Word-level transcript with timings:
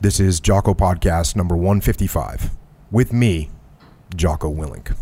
This 0.00 0.20
is 0.20 0.38
Jocko 0.38 0.74
Podcast 0.74 1.34
number 1.34 1.56
155 1.56 2.50
with 2.92 3.12
me, 3.12 3.50
Jocko 4.14 4.48
Willink. 4.48 4.96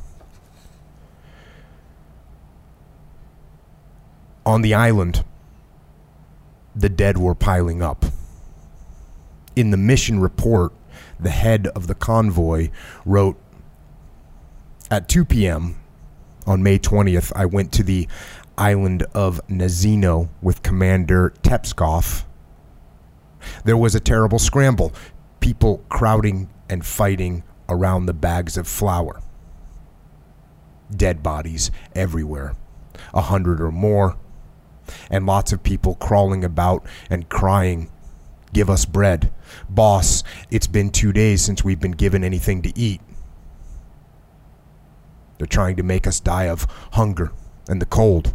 On 4.46 4.62
the 4.62 4.72
island, 4.72 5.22
the 6.74 6.88
dead 6.88 7.19
were 7.19 7.35
piling 7.35 7.82
up. 7.82 8.06
In 9.54 9.71
the 9.71 9.77
mission 9.77 10.19
report, 10.19 10.72
the 11.21 11.28
head 11.28 11.67
of 11.67 11.88
the 11.88 11.94
convoy 11.94 12.71
wrote 13.04 13.38
At 14.90 15.10
2 15.10 15.26
p.m. 15.26 15.76
on 16.47 16.62
May 16.62 16.78
20th, 16.78 17.33
I 17.37 17.45
went 17.45 17.70
to 17.73 17.83
the 17.83 18.09
island 18.56 19.02
of 19.12 19.47
Nazino 19.47 20.30
with 20.41 20.62
Commander 20.62 21.34
Tepskov. 21.42 22.26
There 23.65 23.77
was 23.77 23.95
a 23.95 24.01
terrible 24.01 24.38
scramble, 24.38 24.92
people 25.41 25.84
crowding 25.88 26.50
and 26.68 26.84
fighting 26.84 27.42
around 27.69 28.06
the 28.06 28.14
bags 28.14 28.56
of 28.56 28.66
flour. 28.66 29.20
Dead 30.95 31.22
bodies 31.22 31.70
everywhere, 31.95 32.55
a 33.12 33.22
hundred 33.22 33.60
or 33.60 33.72
more, 33.72 34.16
and 35.10 35.27
lots 35.27 35.52
of 35.52 35.62
people 35.62 35.96
crawling 35.96 36.45
about 36.45 36.86
and 37.10 37.28
crying, 37.28 37.91
Give 38.52 38.70
us 38.70 38.84
bread. 38.84 39.32
Boss, 39.69 40.22
it's 40.50 40.66
been 40.66 40.91
two 40.91 41.12
days 41.12 41.42
since 41.42 41.62
we've 41.64 41.80
been 41.80 41.92
given 41.92 42.24
anything 42.24 42.62
to 42.62 42.78
eat. 42.78 43.00
They're 45.38 45.47
trying 45.47 45.77
to 45.77 45.83
make 45.83 46.06
us 46.06 46.20
die 46.20 46.48
of 46.48 46.66
hunger 46.92 47.33
and 47.69 47.83
the 47.83 47.86
cold. 47.86 48.33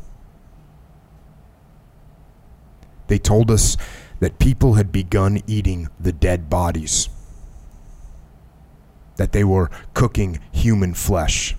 They 3.07 3.17
told 3.17 3.49
us 3.49 3.77
that 4.21 4.37
people 4.37 4.75
had 4.75 4.91
begun 4.91 5.41
eating 5.47 5.89
the 5.99 6.11
dead 6.11 6.47
bodies, 6.49 7.09
that 9.17 9.31
they 9.31 9.43
were 9.43 9.69
cooking 9.95 10.39
human 10.51 10.93
flesh. 10.93 11.55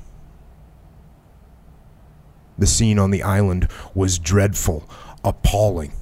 The 2.56 2.69
scene 2.69 3.01
on 3.01 3.11
the 3.11 3.23
island 3.23 3.69
was 3.95 4.19
dreadful, 4.20 4.89
appalling. 5.25 5.92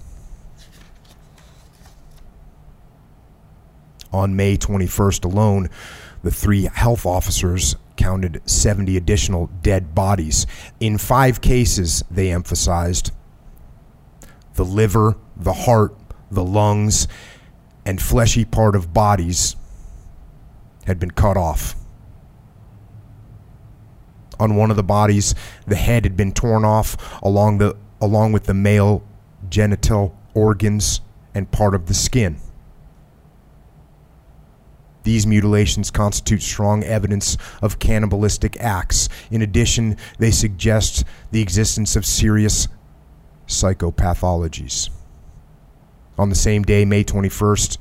On 4.12 4.36
May 4.36 4.58
21st 4.58 5.24
alone, 5.24 5.70
the 6.22 6.30
three 6.30 6.64
health 6.64 7.06
officers 7.06 7.74
counted 7.96 8.42
70 8.44 8.98
additional 8.98 9.46
dead 9.62 9.94
bodies. 9.94 10.46
In 10.78 10.98
five 10.98 11.40
cases, 11.40 12.04
they 12.10 12.30
emphasized 12.30 13.12
the 14.54 14.64
liver, 14.64 15.16
the 15.36 15.52
heart, 15.54 15.94
the 16.30 16.44
lungs, 16.44 17.08
and 17.84 18.00
fleshy 18.00 18.44
part 18.44 18.76
of 18.76 18.92
bodies 18.92 19.56
had 20.86 20.98
been 20.98 21.10
cut 21.10 21.36
off. 21.36 21.74
On 24.38 24.56
one 24.56 24.70
of 24.70 24.76
the 24.76 24.82
bodies, 24.82 25.34
the 25.66 25.76
head 25.76 26.04
had 26.04 26.16
been 26.16 26.32
torn 26.32 26.64
off 26.64 26.96
along 27.22 27.58
the 27.58 27.76
along 28.00 28.32
with 28.32 28.44
the 28.44 28.54
male 28.54 29.02
genital 29.50 30.16
organs 30.32 31.00
and 31.34 31.50
part 31.50 31.74
of 31.74 31.86
the 31.86 31.94
skin. 31.94 32.38
These 35.02 35.26
mutilations 35.26 35.90
constitute 35.90 36.42
strong 36.42 36.84
evidence 36.84 37.36
of 37.62 37.78
cannibalistic 37.78 38.58
acts. 38.60 39.08
In 39.30 39.42
addition, 39.42 39.96
they 40.18 40.30
suggest 40.30 41.04
the 41.30 41.40
existence 41.40 41.96
of 41.96 42.04
serious 42.04 42.68
psychopathologies. 43.46 44.90
On 46.20 46.28
the 46.28 46.34
same 46.34 46.64
day, 46.64 46.84
May 46.84 47.02
21st, 47.02 47.78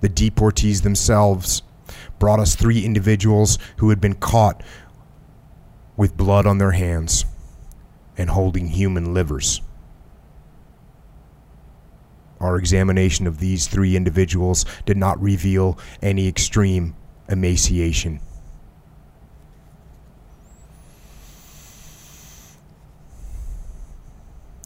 the 0.00 0.08
deportees 0.08 0.82
themselves 0.82 1.62
brought 2.20 2.38
us 2.38 2.54
three 2.54 2.84
individuals 2.84 3.58
who 3.78 3.90
had 3.90 4.00
been 4.00 4.14
caught 4.14 4.62
with 5.96 6.16
blood 6.16 6.46
on 6.46 6.58
their 6.58 6.70
hands 6.70 7.24
and 8.16 8.30
holding 8.30 8.68
human 8.68 9.12
livers. 9.12 9.60
Our 12.38 12.58
examination 12.58 13.26
of 13.26 13.40
these 13.40 13.66
three 13.66 13.96
individuals 13.96 14.64
did 14.86 14.96
not 14.96 15.20
reveal 15.20 15.76
any 16.00 16.28
extreme 16.28 16.94
emaciation. 17.28 18.20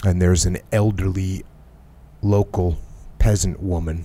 And 0.04 0.20
there's 0.20 0.44
an 0.44 0.58
elderly 0.72 1.42
local 2.20 2.76
peasant 3.18 3.60
woman 3.60 4.04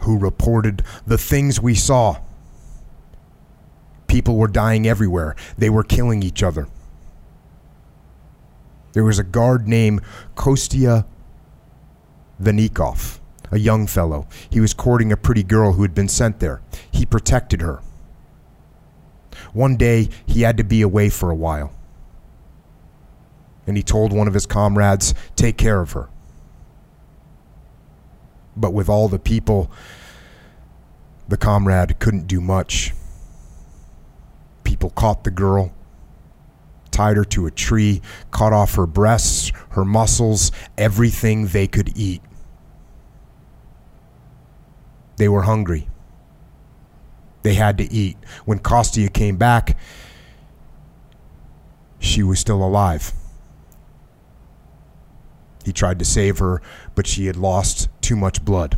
who 0.00 0.18
reported 0.18 0.82
the 1.06 1.18
things 1.18 1.60
we 1.60 1.74
saw. 1.74 2.18
People 4.06 4.36
were 4.36 4.48
dying 4.48 4.86
everywhere, 4.86 5.34
they 5.56 5.70
were 5.70 5.82
killing 5.82 6.22
each 6.22 6.42
other. 6.42 6.68
There 8.92 9.04
was 9.04 9.18
a 9.18 9.24
guard 9.24 9.66
named 9.66 10.02
Kostya 10.36 11.04
Vanikov, 12.40 13.18
a 13.50 13.58
young 13.58 13.86
fellow. 13.88 14.28
He 14.48 14.60
was 14.60 14.72
courting 14.72 15.10
a 15.10 15.16
pretty 15.16 15.42
girl 15.42 15.72
who 15.72 15.82
had 15.82 15.94
been 15.94 16.08
sent 16.08 16.38
there. 16.38 16.62
He 16.92 17.04
protected 17.04 17.60
her. 17.60 17.80
One 19.52 19.76
day, 19.76 20.08
he 20.26 20.42
had 20.42 20.56
to 20.58 20.64
be 20.64 20.80
away 20.80 21.08
for 21.08 21.30
a 21.30 21.34
while. 21.34 21.72
And 23.66 23.76
he 23.76 23.82
told 23.82 24.12
one 24.12 24.28
of 24.28 24.34
his 24.34 24.46
comrades, 24.46 25.14
Take 25.34 25.56
care 25.56 25.80
of 25.80 25.92
her. 25.92 26.08
But 28.56 28.72
with 28.72 28.88
all 28.88 29.08
the 29.08 29.18
people, 29.18 29.70
the 31.28 31.36
comrade 31.36 31.98
couldn't 31.98 32.26
do 32.26 32.40
much. 32.40 32.92
People 34.62 34.90
caught 34.90 35.24
the 35.24 35.30
girl, 35.30 35.72
tied 36.90 37.16
her 37.16 37.24
to 37.24 37.46
a 37.46 37.50
tree, 37.50 38.00
cut 38.30 38.52
off 38.52 38.74
her 38.76 38.86
breasts, 38.86 39.52
her 39.70 39.84
muscles, 39.84 40.52
everything 40.78 41.48
they 41.48 41.66
could 41.66 41.96
eat. 41.96 42.22
They 45.16 45.28
were 45.28 45.42
hungry. 45.42 45.88
They 47.42 47.54
had 47.54 47.78
to 47.78 47.92
eat. 47.92 48.16
When 48.44 48.58
Kostya 48.58 49.10
came 49.10 49.36
back, 49.36 49.76
she 51.98 52.22
was 52.22 52.38
still 52.38 52.64
alive. 52.64 53.12
He 55.64 55.72
tried 55.72 55.98
to 55.98 56.04
save 56.04 56.38
her, 56.38 56.60
but 56.94 57.06
she 57.06 57.26
had 57.26 57.36
lost 57.36 57.88
too 58.04 58.16
much 58.16 58.44
blood. 58.44 58.76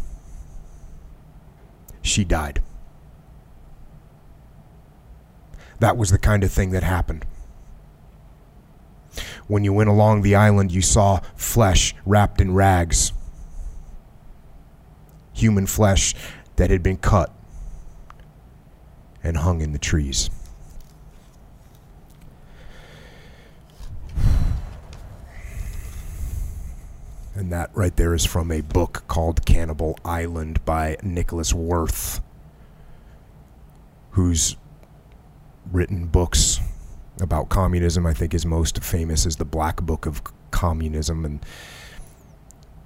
She 2.00 2.22
died. 2.22 2.62
That 5.80 5.96
was 5.96 6.10
the 6.10 6.18
kind 6.18 6.44
of 6.44 6.52
thing 6.52 6.70
that 6.70 6.84
happened. 6.84 7.26
When 9.48 9.64
you 9.64 9.72
went 9.72 9.90
along 9.90 10.22
the 10.22 10.36
island, 10.36 10.70
you 10.70 10.80
saw 10.80 11.20
flesh 11.34 11.92
wrapped 12.06 12.40
in 12.40 12.54
rags. 12.54 13.12
Human 15.32 15.66
flesh 15.66 16.14
that 16.54 16.70
had 16.70 16.84
been 16.84 16.96
cut 16.96 17.32
and 19.24 19.38
hung 19.38 19.60
in 19.60 19.72
the 19.72 19.78
trees. 19.78 20.30
And 27.46 27.52
that 27.52 27.70
right 27.74 27.94
there 27.94 28.12
is 28.12 28.26
from 28.26 28.50
a 28.50 28.60
book 28.60 29.04
called 29.06 29.46
Cannibal 29.46 29.96
Island 30.04 30.64
by 30.64 30.96
Nicolas 31.04 31.52
Werth, 31.52 32.20
who's 34.10 34.56
written 35.70 36.06
books 36.06 36.58
about 37.20 37.48
communism. 37.48 38.04
I 38.04 38.14
think 38.14 38.32
his 38.32 38.44
most 38.44 38.82
famous 38.82 39.26
is 39.26 39.36
the 39.36 39.44
Black 39.44 39.80
Book 39.80 40.06
of 40.06 40.22
Communism. 40.50 41.24
And 41.24 41.46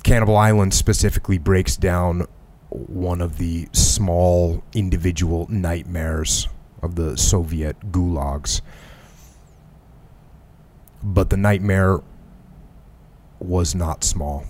Cannibal 0.03 0.37
Island 0.37 0.75
specifically 0.75 1.39
breaks 1.39 1.79
down 1.79 2.27
one 2.69 3.23
of 3.23 3.39
the 3.39 3.67
small 3.73 4.63
individual 4.75 5.47
nightmares 5.49 6.49
of 6.83 6.97
the 6.97 7.17
Soviet 7.17 7.81
gulags. 7.91 8.61
But 11.03 11.31
the 11.31 11.39
nightmare 11.39 12.01
was 13.39 13.75
not 13.75 14.05
small. 14.05 14.45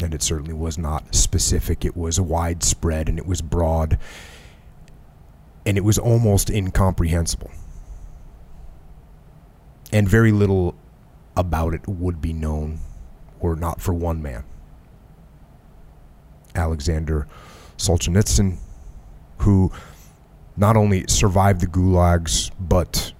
And 0.00 0.14
it 0.14 0.22
certainly 0.22 0.54
was 0.54 0.78
not 0.78 1.14
specific. 1.14 1.84
It 1.84 1.96
was 1.96 2.20
widespread 2.20 3.08
and 3.08 3.18
it 3.18 3.26
was 3.26 3.40
broad. 3.40 3.98
And 5.64 5.76
it 5.76 5.84
was 5.84 5.98
almost 5.98 6.50
incomprehensible. 6.50 7.50
And 9.92 10.08
very 10.08 10.32
little 10.32 10.74
about 11.36 11.74
it 11.74 11.86
would 11.86 12.20
be 12.20 12.32
known, 12.32 12.80
were 13.40 13.56
not 13.56 13.80
for 13.80 13.92
one 13.94 14.22
man. 14.22 14.44
Alexander 16.54 17.26
Solzhenitsyn, 17.76 18.58
who 19.38 19.72
not 20.56 20.76
only 20.76 21.04
survived 21.08 21.60
the 21.60 21.66
gulags, 21.66 22.50
but 22.60 23.12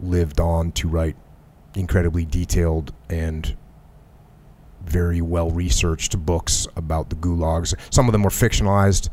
lived 0.00 0.40
on 0.40 0.72
to 0.72 0.88
write 0.88 1.16
incredibly 1.74 2.24
detailed 2.24 2.92
and 3.08 3.56
very 4.86 5.20
well 5.20 5.50
researched 5.50 6.18
books 6.24 6.66
about 6.76 7.10
the 7.10 7.16
gulags. 7.16 7.74
Some 7.92 8.06
of 8.06 8.12
them 8.12 8.22
were 8.22 8.30
fictionalized, 8.30 9.08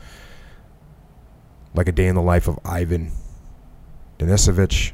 like 1.73 1.87
A 1.87 1.91
Day 1.91 2.07
in 2.07 2.15
the 2.15 2.21
Life 2.21 2.47
of 2.47 2.59
Ivan 2.65 3.11
Denisovich 4.19 4.91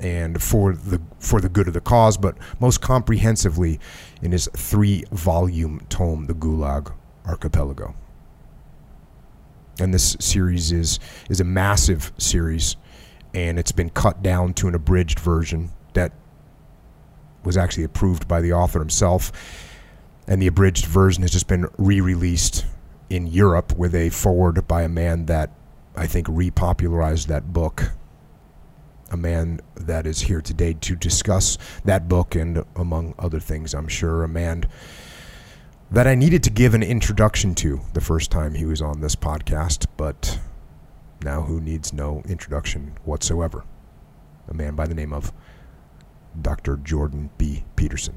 and 0.00 0.42
for 0.42 0.72
the 0.74 1.00
for 1.18 1.40
the 1.40 1.48
good 1.48 1.68
of 1.68 1.74
the 1.74 1.80
cause, 1.80 2.16
but 2.16 2.36
most 2.58 2.80
comprehensively 2.80 3.78
in 4.22 4.32
his 4.32 4.48
three-volume 4.56 5.82
tome, 5.88 6.26
The 6.26 6.34
Gulag 6.34 6.92
Archipelago. 7.26 7.94
And 9.78 9.94
this 9.94 10.16
series 10.18 10.72
is 10.72 10.98
is 11.28 11.40
a 11.40 11.44
massive 11.44 12.12
series, 12.18 12.76
and 13.34 13.58
it's 13.58 13.72
been 13.72 13.90
cut 13.90 14.22
down 14.22 14.54
to 14.54 14.68
an 14.68 14.74
abridged 14.74 15.20
version 15.20 15.70
that 15.92 16.12
was 17.44 17.56
actually 17.56 17.84
approved 17.84 18.28
by 18.28 18.40
the 18.40 18.52
author 18.52 18.78
himself. 18.78 19.32
And 20.30 20.40
the 20.40 20.46
abridged 20.46 20.86
version 20.86 21.22
has 21.22 21.32
just 21.32 21.48
been 21.48 21.66
re-released 21.76 22.64
in 23.10 23.26
Europe 23.26 23.76
with 23.76 23.94
a 23.94 24.08
foreword 24.08 24.66
by 24.66 24.82
a 24.82 24.88
man 24.88 25.26
that 25.26 25.50
I 25.94 26.06
think 26.06 26.28
repopularized 26.28 27.26
that 27.26 27.52
book 27.52 27.90
a 29.10 29.16
man 29.16 29.60
that 29.74 30.06
is 30.06 30.20
here 30.20 30.40
today 30.40 30.72
to 30.74 30.94
discuss 30.94 31.58
that 31.84 32.08
book 32.08 32.34
and, 32.34 32.64
among 32.76 33.14
other 33.18 33.40
things, 33.40 33.74
I'm 33.74 33.88
sure, 33.88 34.22
a 34.22 34.28
man 34.28 34.64
that 35.90 36.06
I 36.06 36.14
needed 36.14 36.44
to 36.44 36.50
give 36.50 36.74
an 36.74 36.82
introduction 36.82 37.54
to 37.56 37.80
the 37.92 38.00
first 38.00 38.30
time 38.30 38.54
he 38.54 38.64
was 38.64 38.80
on 38.80 39.00
this 39.00 39.16
podcast, 39.16 39.86
but 39.96 40.38
now 41.24 41.42
who 41.42 41.60
needs 41.60 41.92
no 41.92 42.22
introduction 42.28 42.96
whatsoever? 43.04 43.64
A 44.48 44.54
man 44.54 44.76
by 44.76 44.86
the 44.86 44.94
name 44.94 45.12
of 45.12 45.32
Dr. 46.40 46.76
Jordan 46.76 47.30
B. 47.36 47.64
Peterson. 47.74 48.14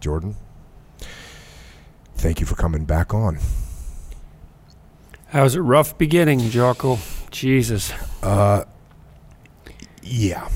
Jordan, 0.00 0.36
thank 2.14 2.40
you 2.40 2.46
for 2.46 2.54
coming 2.54 2.84
back 2.84 3.12
on. 3.14 3.38
That 5.32 5.42
was 5.42 5.54
a 5.54 5.62
rough 5.62 5.98
beginning, 5.98 6.38
Jocko. 6.50 6.98
Jesus. 7.30 7.92
Uh, 8.22 8.64
yeah. 10.02 10.48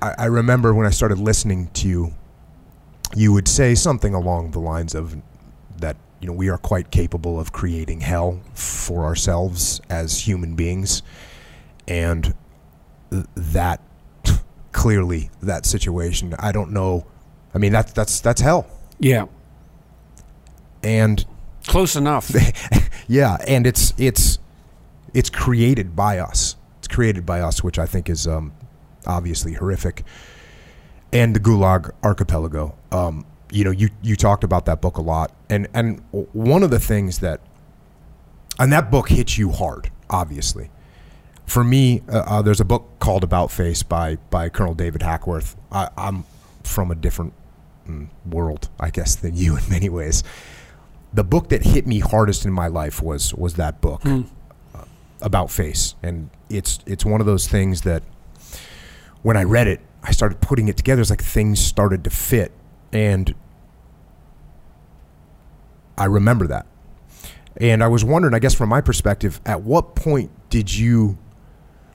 I, 0.00 0.14
I 0.18 0.24
remember 0.26 0.72
when 0.72 0.86
I 0.86 0.90
started 0.90 1.18
listening 1.18 1.68
to 1.74 1.88
you, 1.88 2.14
you 3.14 3.32
would 3.32 3.48
say 3.48 3.74
something 3.74 4.14
along 4.14 4.52
the 4.52 4.60
lines 4.60 4.94
of 4.94 5.16
that, 5.78 5.96
you 6.20 6.26
know, 6.26 6.32
we 6.32 6.48
are 6.48 6.58
quite 6.58 6.90
capable 6.90 7.38
of 7.38 7.52
creating 7.52 8.00
hell 8.00 8.40
for 8.54 9.04
ourselves 9.04 9.80
as 9.90 10.26
human 10.26 10.54
beings. 10.54 11.02
And 11.86 12.34
that 13.10 13.80
clearly 14.72 15.30
that 15.42 15.66
situation, 15.66 16.34
I 16.38 16.52
don't 16.52 16.70
know. 16.70 17.06
I 17.54 17.58
mean, 17.58 17.72
that's 17.72 17.92
that's 17.92 18.20
that's 18.20 18.40
hell. 18.40 18.66
Yeah. 18.98 19.26
And 20.82 21.24
close 21.66 21.96
enough. 21.96 22.30
yeah, 23.08 23.36
and 23.46 23.66
it's 23.66 23.92
it's 23.96 24.38
it's 25.14 25.30
created 25.30 25.96
by 25.96 26.18
us 26.18 26.56
It's 26.78 26.88
created 26.88 27.24
by 27.24 27.40
us, 27.40 27.62
which 27.62 27.78
I 27.78 27.86
think 27.86 28.10
is 28.10 28.26
um, 28.26 28.52
obviously 29.06 29.54
horrific, 29.54 30.04
and 31.12 31.34
the 31.34 31.40
Gulag 31.40 31.90
Archipelago. 32.02 32.76
Um, 32.92 33.26
you 33.50 33.64
know, 33.64 33.70
you 33.70 33.88
you 34.02 34.16
talked 34.16 34.44
about 34.44 34.66
that 34.66 34.80
book 34.80 34.98
a 34.98 35.02
lot, 35.02 35.32
and 35.48 35.68
and 35.74 36.02
one 36.10 36.62
of 36.62 36.70
the 36.70 36.78
things 36.78 37.20
that, 37.20 37.40
and 38.58 38.72
that 38.72 38.90
book 38.90 39.08
hits 39.08 39.38
you 39.38 39.50
hard, 39.50 39.90
obviously. 40.10 40.70
For 41.46 41.64
me, 41.64 42.02
uh, 42.10 42.18
uh, 42.18 42.42
there's 42.42 42.60
a 42.60 42.64
book 42.64 42.98
called 42.98 43.24
About 43.24 43.50
Face 43.50 43.82
by 43.82 44.16
by 44.30 44.48
Colonel 44.50 44.74
David 44.74 45.02
Hackworth. 45.02 45.56
I, 45.72 45.88
am 45.96 46.24
from 46.62 46.90
a 46.90 46.94
different 46.94 47.32
mm, 47.88 48.08
world, 48.26 48.68
I 48.78 48.90
guess, 48.90 49.16
than 49.16 49.34
you 49.34 49.56
in 49.56 49.62
many 49.70 49.88
ways. 49.88 50.22
The 51.12 51.24
book 51.24 51.48
that 51.48 51.64
hit 51.64 51.86
me 51.86 52.00
hardest 52.00 52.44
in 52.44 52.52
my 52.52 52.68
life 52.68 53.02
was 53.02 53.34
was 53.34 53.54
that 53.54 53.80
book. 53.80 54.02
Mm 54.02 54.26
about 55.20 55.50
face, 55.50 55.94
and 56.02 56.30
it's 56.48 56.78
it's 56.86 57.04
one 57.04 57.20
of 57.20 57.26
those 57.26 57.46
things 57.46 57.82
that 57.82 58.02
when 59.22 59.36
I 59.36 59.44
read 59.44 59.66
it, 59.66 59.80
I 60.02 60.12
started 60.12 60.40
putting 60.40 60.68
it 60.68 60.76
together. 60.76 61.00
It's 61.00 61.10
like 61.10 61.22
things 61.22 61.58
started 61.60 62.04
to 62.04 62.10
fit, 62.10 62.52
and 62.92 63.34
I 65.96 66.04
remember 66.04 66.46
that. 66.48 66.66
And 67.56 67.82
I 67.82 67.88
was 67.88 68.04
wondering, 68.04 68.34
I 68.34 68.38
guess, 68.38 68.54
from 68.54 68.68
my 68.68 68.80
perspective, 68.80 69.40
at 69.44 69.62
what 69.62 69.96
point 69.96 70.30
did 70.48 70.74
you 70.74 71.18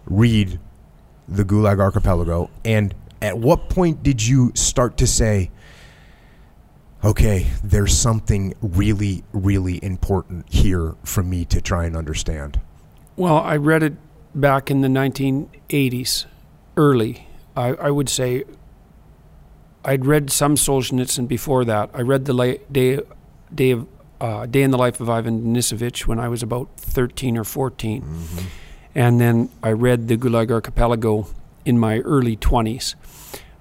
read 0.06 0.60
the 1.28 1.46
Gulag 1.46 1.80
Archipelago, 1.80 2.50
and 2.66 2.94
at 3.22 3.38
what 3.38 3.70
point 3.70 4.04
did 4.04 4.26
you 4.26 4.52
start 4.56 4.98
to 4.98 5.08
say? 5.08 5.52
Okay, 7.04 7.48
there's 7.64 7.96
something 7.98 8.54
really, 8.62 9.24
really 9.34 9.84
important 9.84 10.52
here 10.52 10.96
for 11.04 11.24
me 11.24 11.46
to 11.46 11.62
try 11.62 11.86
and 11.86 11.98
understand? 11.98 12.60
Well, 13.16 13.38
I 13.38 13.58
read 13.58 13.84
it 13.84 13.94
back 14.34 14.72
in 14.72 14.82
the 14.82 14.88
1980s, 14.88 16.26
early. 16.78 17.28
I, 17.56 17.70
I 17.74 17.92
would 17.92 18.10
say 18.10 18.44
I'd 19.86 20.06
read 20.06 20.32
some 20.32 20.56
Solzhenitsyn 20.56 21.28
before 21.28 21.66
that. 21.66 21.90
I 21.94 22.02
read 22.02 22.26
the 22.26 22.34
la- 22.34 22.54
day, 22.72 23.00
day, 23.54 23.72
of, 23.72 23.88
uh, 24.22 24.46
day 24.46 24.64
in 24.64 24.72
the 24.72 24.78
Life 24.78 25.00
of 25.00 25.10
Ivan 25.10 25.44
Denisovich 25.44 26.08
when 26.08 26.20
I 26.20 26.30
was 26.30 26.42
about 26.42 26.70
13 26.78 27.38
or 27.38 27.44
14. 27.44 28.02
Mm-hmm. 28.02 28.46
And 28.96 29.20
then 29.20 29.50
I 29.62 29.72
read 29.72 30.08
the 30.08 30.18
Gulag 30.18 30.52
Archipelago 30.52 31.28
in 31.66 31.78
my 31.80 32.00
early 32.00 32.38
20s 32.38 32.96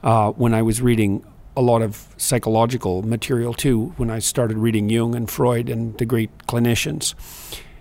uh, 0.02 0.30
when 0.32 0.54
I 0.54 0.62
was 0.62 0.80
reading 0.80 1.24
a 1.56 1.62
lot 1.62 1.82
of 1.82 2.08
psychological 2.16 3.02
material 3.02 3.52
too, 3.54 3.92
when 3.96 4.10
I 4.10 4.20
started 4.20 4.58
reading 4.58 4.88
Jung 4.88 5.14
and 5.14 5.30
Freud 5.30 5.68
and 5.68 5.96
the 5.98 6.06
great 6.06 6.30
clinicians. 6.46 7.14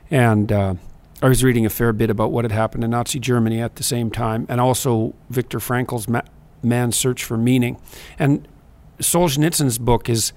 And 0.09 0.51
uh, 0.51 0.75
I 1.21 1.29
was 1.29 1.43
reading 1.43 1.65
a 1.65 1.69
fair 1.69 1.93
bit 1.93 2.09
about 2.09 2.31
what 2.31 2.43
had 2.43 2.51
happened 2.51 2.83
in 2.83 2.89
Nazi 2.89 3.19
Germany 3.19 3.61
at 3.61 3.75
the 3.75 3.83
same 3.83 4.11
time, 4.11 4.45
and 4.49 4.59
also 4.59 5.13
Viktor 5.29 5.59
Frankl's 5.59 6.07
Ma- 6.07 6.21
Man's 6.63 6.97
Search 6.97 7.23
for 7.23 7.37
Meaning. 7.37 7.79
And 8.19 8.47
Solzhenitsyn's 8.99 9.77
book 9.77 10.09
is, 10.09 10.33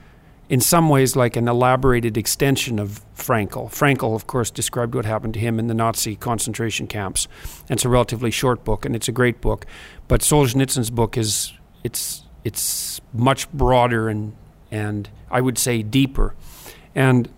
in 0.48 0.60
some 0.60 0.88
ways, 0.88 1.16
like 1.16 1.36
an 1.36 1.48
elaborated 1.48 2.16
extension 2.16 2.78
of 2.78 3.04
Frankl. 3.16 3.68
Frankl, 3.70 4.14
of 4.14 4.26
course, 4.26 4.50
described 4.50 4.94
what 4.94 5.06
happened 5.06 5.34
to 5.34 5.40
him 5.40 5.58
in 5.58 5.66
the 5.66 5.74
Nazi 5.74 6.16
concentration 6.16 6.86
camps. 6.86 7.28
And 7.68 7.78
it's 7.78 7.84
a 7.84 7.88
relatively 7.88 8.30
short 8.30 8.62
book, 8.62 8.84
and 8.84 8.94
it's 8.94 9.08
a 9.08 9.12
great 9.12 9.40
book. 9.40 9.66
But 10.06 10.20
Solzhenitsyn's 10.20 10.90
book 10.90 11.16
is 11.16 11.52
it's 11.82 12.23
it's 12.44 13.00
much 13.12 13.50
broader 13.52 14.08
and 14.08 14.34
and 14.70 15.08
I 15.30 15.40
would 15.40 15.56
say 15.58 15.82
deeper. 15.82 16.34
And 16.94 17.28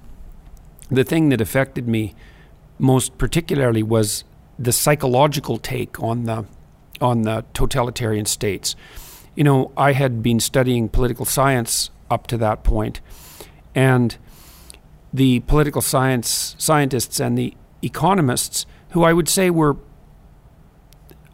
the 0.90 1.04
thing 1.04 1.28
that 1.30 1.40
affected 1.40 1.86
me 1.86 2.14
most 2.78 3.18
particularly 3.18 3.82
was 3.82 4.24
the 4.58 4.72
psychological 4.72 5.58
take 5.58 6.02
on 6.02 6.24
the 6.24 6.44
on 7.00 7.22
the 7.22 7.44
totalitarian 7.52 8.26
states. 8.26 8.74
You 9.34 9.44
know, 9.44 9.72
I 9.76 9.92
had 9.92 10.22
been 10.22 10.40
studying 10.40 10.88
political 10.88 11.26
science 11.26 11.90
up 12.10 12.26
to 12.28 12.38
that 12.38 12.64
point, 12.64 13.00
and 13.74 14.16
the 15.12 15.40
political 15.40 15.82
science 15.82 16.56
scientists 16.58 17.20
and 17.20 17.36
the 17.36 17.54
economists, 17.82 18.64
who 18.90 19.02
I 19.04 19.12
would 19.12 19.28
say 19.28 19.50
were 19.50 19.76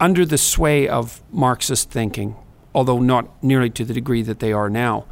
under 0.00 0.26
the 0.26 0.38
sway 0.38 0.88
of 0.88 1.22
Marxist 1.30 1.90
thinking, 1.90 2.34
although 2.74 3.00
not 3.00 3.42
nearly 3.42 3.70
to 3.70 3.84
the 3.84 3.94
degree 3.94 4.22
that 4.22 4.40
they 4.40 4.52
are 4.52 4.70
now, 4.70 5.04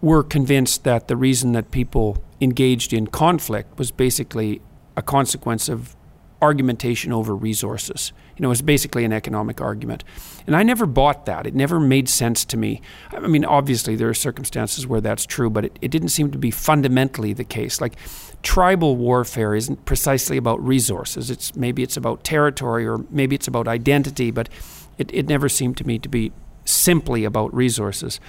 were 0.00 0.22
convinced 0.22 0.84
that 0.84 1.08
the 1.08 1.16
reason 1.16 1.52
that 1.52 1.70
people 1.70 2.22
engaged 2.40 2.92
in 2.92 3.06
conflict 3.06 3.78
was 3.78 3.90
basically 3.90 4.60
a 4.96 5.02
consequence 5.02 5.68
of 5.68 5.96
argumentation 6.42 7.12
over 7.12 7.36
resources. 7.36 8.12
You 8.36 8.42
know, 8.42 8.50
it's 8.50 8.60
basically 8.60 9.04
an 9.04 9.12
economic 9.12 9.60
argument. 9.60 10.02
And 10.44 10.56
I 10.56 10.64
never 10.64 10.86
bought 10.86 11.24
that. 11.26 11.46
It 11.46 11.54
never 11.54 11.78
made 11.78 12.08
sense 12.08 12.44
to 12.46 12.56
me. 12.56 12.82
I 13.12 13.20
mean, 13.20 13.44
obviously, 13.44 13.94
there 13.94 14.08
are 14.08 14.14
circumstances 14.14 14.84
where 14.84 15.00
that's 15.00 15.24
true, 15.24 15.48
but 15.48 15.66
it, 15.66 15.78
it 15.80 15.92
didn't 15.92 16.08
seem 16.08 16.32
to 16.32 16.38
be 16.38 16.50
fundamentally 16.50 17.32
the 17.32 17.44
case. 17.44 17.80
Like, 17.80 17.94
tribal 18.42 18.96
warfare 18.96 19.54
isn't 19.54 19.84
precisely 19.84 20.36
about 20.36 20.60
resources. 20.66 21.30
It's 21.30 21.54
maybe 21.54 21.84
it's 21.84 21.96
about 21.96 22.24
territory 22.24 22.88
or 22.88 23.04
maybe 23.08 23.36
it's 23.36 23.46
about 23.46 23.68
identity, 23.68 24.32
but 24.32 24.48
it, 24.98 25.14
it 25.14 25.28
never 25.28 25.48
seemed 25.48 25.76
to 25.76 25.86
me 25.86 26.00
to 26.00 26.08
be 26.08 26.32
simply 26.64 27.24
about 27.24 27.54
resources. 27.54 28.20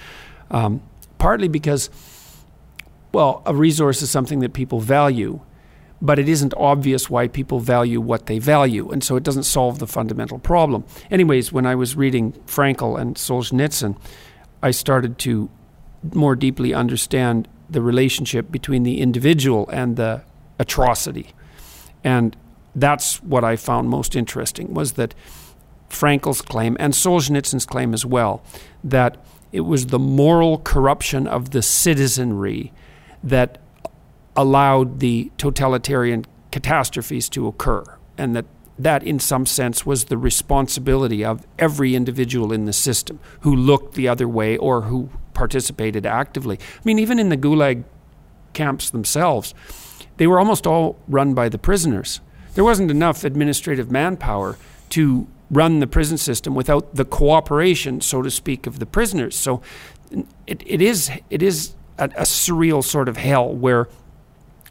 Um, 0.50 0.82
partly 1.18 1.48
because, 1.48 1.90
well, 3.12 3.42
a 3.46 3.54
resource 3.54 4.02
is 4.02 4.10
something 4.10 4.40
that 4.40 4.52
people 4.52 4.80
value 4.80 5.40
but 6.04 6.18
it 6.18 6.28
isn't 6.28 6.52
obvious 6.58 7.08
why 7.08 7.26
people 7.26 7.60
value 7.60 7.98
what 7.98 8.26
they 8.26 8.38
value, 8.38 8.90
and 8.90 9.02
so 9.02 9.16
it 9.16 9.22
doesn't 9.22 9.44
solve 9.44 9.78
the 9.78 9.86
fundamental 9.86 10.38
problem. 10.38 10.84
Anyways, 11.10 11.50
when 11.50 11.64
I 11.64 11.74
was 11.74 11.96
reading 11.96 12.32
Frankl 12.46 13.00
and 13.00 13.16
Solzhenitsyn, 13.16 13.96
I 14.62 14.70
started 14.70 15.18
to 15.20 15.48
more 16.12 16.36
deeply 16.36 16.74
understand 16.74 17.48
the 17.70 17.80
relationship 17.80 18.52
between 18.52 18.82
the 18.82 19.00
individual 19.00 19.66
and 19.70 19.96
the 19.96 20.22
atrocity. 20.58 21.30
And 22.04 22.36
that's 22.74 23.22
what 23.22 23.42
I 23.42 23.56
found 23.56 23.88
most 23.88 24.14
interesting 24.14 24.74
was 24.74 24.92
that 24.92 25.14
Frankl's 25.94 26.42
claim 26.42 26.76
and 26.80 26.92
Solzhenitsyn's 26.92 27.66
claim 27.66 27.94
as 27.94 28.04
well 28.04 28.42
that 28.82 29.16
it 29.52 29.60
was 29.60 29.86
the 29.86 29.98
moral 29.98 30.58
corruption 30.58 31.26
of 31.26 31.50
the 31.50 31.62
citizenry 31.62 32.72
that 33.22 33.58
allowed 34.36 35.00
the 35.00 35.30
totalitarian 35.38 36.24
catastrophes 36.50 37.28
to 37.30 37.46
occur, 37.46 37.84
and 38.18 38.34
that 38.34 38.46
that 38.76 39.04
in 39.04 39.20
some 39.20 39.46
sense 39.46 39.86
was 39.86 40.06
the 40.06 40.18
responsibility 40.18 41.24
of 41.24 41.46
every 41.58 41.94
individual 41.94 42.52
in 42.52 42.64
the 42.64 42.72
system 42.72 43.20
who 43.40 43.54
looked 43.54 43.94
the 43.94 44.08
other 44.08 44.26
way 44.26 44.56
or 44.56 44.82
who 44.82 45.08
participated 45.32 46.04
actively. 46.04 46.58
I 46.58 46.80
mean, 46.84 46.98
even 46.98 47.20
in 47.20 47.28
the 47.28 47.36
Gulag 47.36 47.84
camps 48.52 48.90
themselves, 48.90 49.54
they 50.16 50.26
were 50.26 50.40
almost 50.40 50.66
all 50.66 50.96
run 51.06 51.34
by 51.34 51.48
the 51.48 51.58
prisoners. 51.58 52.20
There 52.54 52.64
wasn't 52.64 52.90
enough 52.90 53.24
administrative 53.24 53.90
manpower 53.90 54.58
to 54.90 55.26
run 55.56 55.80
the 55.80 55.86
prison 55.86 56.18
system 56.18 56.54
without 56.54 56.94
the 56.94 57.04
cooperation, 57.04 58.00
so 58.00 58.22
to 58.22 58.30
speak, 58.30 58.66
of 58.66 58.78
the 58.78 58.86
prisoners. 58.86 59.36
So 59.36 59.62
it, 60.46 60.62
it 60.66 60.82
is 60.82 61.10
it 61.30 61.42
is 61.42 61.74
a, 61.98 62.04
a 62.04 62.22
surreal 62.22 62.82
sort 62.82 63.08
of 63.08 63.16
hell 63.16 63.54
where 63.54 63.88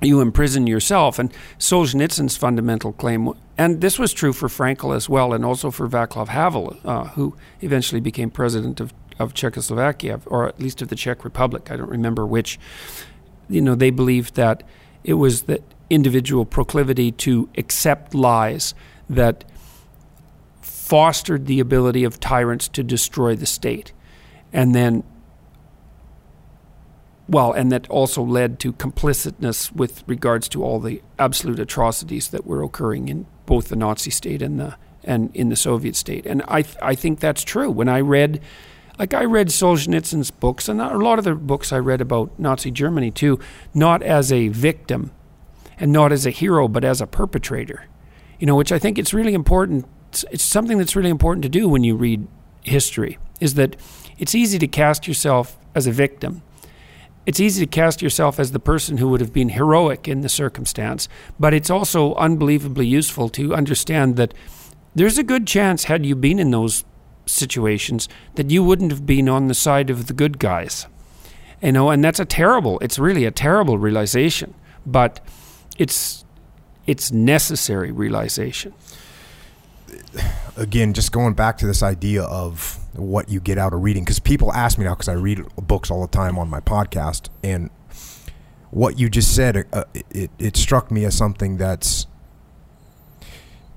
you 0.02 0.22
imprison 0.22 0.68
yourself. 0.68 1.20
And 1.20 1.32
Solzhenitsyn's 1.58 2.38
fundamental 2.38 2.92
claim, 2.94 3.32
and 3.58 3.82
this 3.82 3.98
was 3.98 4.14
true 4.14 4.34
for 4.34 4.48
Frankl 4.48 4.96
as 4.96 5.08
well, 5.10 5.34
and 5.34 5.46
also 5.46 5.72
for 5.72 5.88
Václav 5.88 6.28
Havel, 6.28 6.78
uh, 6.84 7.06
who 7.10 7.36
eventually 7.62 8.02
became 8.02 8.30
president 8.30 8.80
of, 8.80 8.94
of 9.20 9.34
Czechoslovakia, 9.34 10.20
or 10.26 10.48
at 10.48 10.60
least 10.60 10.82
of 10.82 10.90
the 10.90 10.96
Czech 10.96 11.24
Republic. 11.24 11.72
I 11.72 11.78
don't 11.78 11.90
remember 11.90 12.26
which. 12.26 12.60
You 13.50 13.62
know, 13.62 13.76
they 13.76 13.92
believed 13.92 14.36
that 14.36 14.64
it 15.04 15.16
was 15.16 15.44
the 15.44 15.62
individual 15.90 16.46
proclivity 16.46 17.12
to 17.12 17.50
accept 17.58 18.16
lies 18.16 18.74
that 19.10 19.44
fostered 20.84 21.46
the 21.46 21.62
ability 21.62 22.04
of 22.04 22.20
tyrants 22.20 22.68
to 22.68 22.84
destroy 22.84 23.38
the 23.38 23.46
state. 23.46 23.94
And 24.52 24.76
then, 24.76 25.06
well, 27.30 27.54
and 27.54 27.72
that 27.72 27.90
also 27.90 28.22
led 28.22 28.60
to 28.60 28.74
complicitness 28.74 29.72
with 29.72 30.04
regards 30.08 30.50
to 30.50 30.62
all 30.62 30.82
the 30.82 31.02
absolute 31.18 31.58
atrocities 31.58 32.28
that 32.32 32.46
were 32.46 32.62
occurring 32.62 33.08
in 33.08 33.26
both 33.46 33.70
the 33.70 33.78
Nazi 33.78 34.12
state 34.12 34.42
and 34.42 34.60
the 34.60 34.76
and 35.06 35.34
in 35.34 35.48
the 35.48 35.56
Soviet 35.56 35.96
state. 35.96 36.26
And 36.26 36.44
I 36.50 36.64
th- 36.64 36.78
I 36.82 36.96
think 36.96 37.22
that's 37.22 37.44
true. 37.44 37.72
When 37.72 37.88
I 37.88 38.02
read, 38.02 38.42
like 39.00 39.14
I 39.14 39.24
read 39.24 39.48
Solzhenitsyn's 39.48 40.32
books 40.32 40.68
and 40.68 40.82
a 40.82 40.98
lot 40.98 41.18
of 41.18 41.24
the 41.24 41.36
books 41.36 41.72
I 41.72 41.78
read 41.78 42.02
about 42.02 42.38
Nazi 42.38 42.72
Germany 42.72 43.10
too, 43.10 43.40
not 43.74 44.04
as 44.04 44.34
a 44.34 44.50
victim, 44.50 45.12
and 45.78 45.94
not 45.94 46.12
as 46.12 46.26
a 46.26 46.30
hero, 46.30 46.68
but 46.68 46.84
as 46.84 47.00
a 47.00 47.08
perpetrator. 47.08 47.86
You 48.38 48.48
know, 48.48 48.58
which 48.58 48.74
I 48.74 48.80
think 48.80 49.00
it's 49.00 49.14
really 49.14 49.34
important 49.34 49.86
it's, 50.14 50.26
it's 50.30 50.44
something 50.44 50.78
that's 50.78 50.96
really 50.96 51.10
important 51.10 51.42
to 51.42 51.50
do 51.50 51.68
when 51.68 51.84
you 51.84 51.96
read 51.96 52.28
history 52.62 53.18
is 53.40 53.56
that 53.56 53.76
it's 54.20 54.36
easy 54.36 54.60
to 54.60 54.68
cast 54.68 55.08
yourself 55.08 55.58
as 55.74 55.88
a 55.88 55.92
victim. 55.92 56.44
It's 57.26 57.40
easy 57.40 57.66
to 57.66 57.70
cast 57.70 58.00
yourself 58.00 58.40
as 58.40 58.52
the 58.52 58.60
person 58.60 58.98
who 58.98 59.10
would 59.10 59.22
have 59.22 59.34
been 59.34 59.50
heroic 59.50 60.08
in 60.08 60.22
the 60.22 60.30
circumstance, 60.30 61.10
but 61.40 61.52
it's 61.52 61.72
also 61.72 62.14
unbelievably 62.14 62.86
useful 62.86 63.28
to 63.30 63.56
understand 63.56 64.16
that 64.18 64.36
there's 64.94 65.18
a 65.18 65.24
good 65.24 65.48
chance, 65.48 65.86
had 65.86 66.06
you 66.06 66.16
been 66.16 66.38
in 66.38 66.52
those 66.52 66.86
situations, 67.26 68.08
that 68.36 68.52
you 68.52 68.64
wouldn't 68.64 68.92
have 68.92 69.08
been 69.08 69.28
on 69.28 69.48
the 69.48 69.56
side 69.56 69.90
of 69.90 70.06
the 70.06 70.14
good 70.14 70.38
guys. 70.38 70.86
You 71.60 71.72
know, 71.72 71.90
and 71.90 72.04
that's 72.04 72.20
a 72.20 72.26
terrible, 72.26 72.78
it's 72.82 73.00
really 73.00 73.26
a 73.26 73.32
terrible 73.32 73.80
realization, 73.80 74.54
but 74.86 75.22
it's 75.80 76.24
it's 76.86 77.14
necessary 77.14 77.92
realization 77.92 78.74
again, 80.58 80.94
just 80.94 81.12
going 81.12 81.34
back 81.34 81.58
to 81.60 81.68
this 81.68 81.84
idea 81.84 82.24
of 82.24 82.80
what 82.94 83.30
you 83.30 83.40
get 83.40 83.58
out 83.58 83.74
of 83.74 83.82
reading, 83.84 84.04
because 84.04 84.20
people 84.20 84.54
ask 84.54 84.78
me 84.78 84.86
now, 84.86 84.94
because 84.94 85.10
I 85.10 85.14
read 85.14 85.44
books 85.56 85.90
all 85.90 86.02
the 86.02 86.12
time 86.12 86.38
on 86.38 86.50
my 86.50 86.60
podcast, 86.60 87.30
and 87.44 87.70
what 88.72 88.98
you 88.98 89.10
just 89.10 89.36
said, 89.36 89.66
uh, 89.72 89.84
it, 90.12 90.32
it 90.40 90.58
struck 90.58 90.92
me 90.92 91.06
as 91.06 91.16
something 91.16 91.58
that's. 91.58 92.08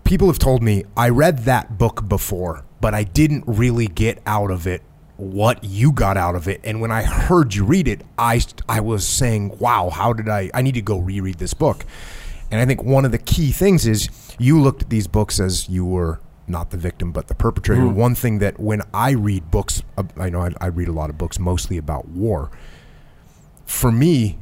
People 0.04 0.28
have 0.28 0.38
told 0.38 0.62
me, 0.62 0.84
I 0.96 1.08
read 1.08 1.40
that 1.40 1.78
book 1.78 2.08
before, 2.08 2.64
but 2.80 2.94
I 2.94 3.02
didn't 3.02 3.42
really 3.46 3.88
get 3.88 4.22
out 4.24 4.52
of 4.52 4.66
it 4.66 4.82
what 5.16 5.64
you 5.64 5.92
got 5.92 6.16
out 6.16 6.34
of 6.34 6.46
it. 6.46 6.60
And 6.62 6.80
when 6.80 6.90
I 6.90 7.02
heard 7.02 7.54
you 7.54 7.64
read 7.64 7.88
it, 7.88 8.02
I, 8.18 8.40
I 8.68 8.80
was 8.80 9.06
saying, 9.06 9.58
wow, 9.58 9.90
how 9.90 10.12
did 10.12 10.28
I? 10.28 10.50
I 10.54 10.62
need 10.62 10.74
to 10.74 10.82
go 10.82 10.98
reread 10.98 11.38
this 11.38 11.54
book. 11.54 11.84
And 12.50 12.60
I 12.60 12.66
think 12.66 12.84
one 12.84 13.04
of 13.04 13.12
the 13.12 13.18
key 13.18 13.50
things 13.50 13.86
is 13.86 14.08
you 14.38 14.60
looked 14.60 14.82
at 14.82 14.90
these 14.90 15.06
books 15.06 15.40
as 15.40 15.68
you 15.68 15.84
were 15.84 16.20
not 16.48 16.70
the 16.70 16.76
victim 16.76 17.12
but 17.12 17.28
the 17.28 17.34
perpetrator. 17.34 17.82
Mm. 17.82 17.94
One 17.94 18.14
thing 18.14 18.38
that 18.38 18.58
when 18.60 18.82
I 18.94 19.10
read 19.10 19.50
books, 19.50 19.82
uh, 19.96 20.04
I 20.16 20.30
know 20.30 20.42
I, 20.42 20.50
I 20.60 20.66
read 20.66 20.88
a 20.88 20.92
lot 20.92 21.10
of 21.10 21.18
books 21.18 21.38
mostly 21.38 21.76
about 21.76 22.08
war. 22.08 22.50
For 23.64 23.90
me, 23.90 24.38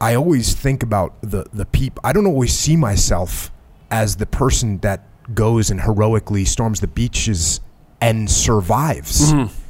I 0.00 0.14
always 0.14 0.54
think 0.54 0.82
about 0.82 1.14
the 1.20 1.46
the 1.52 1.66
people. 1.66 2.00
I 2.04 2.12
don't 2.12 2.26
always 2.26 2.56
see 2.56 2.76
myself 2.76 3.50
as 3.90 4.16
the 4.16 4.26
person 4.26 4.78
that 4.78 5.04
goes 5.34 5.70
and 5.70 5.80
heroically 5.80 6.44
storms 6.44 6.80
the 6.80 6.86
beaches 6.86 7.60
and 8.00 8.30
survives. 8.30 9.32
Mm-hmm 9.32 9.64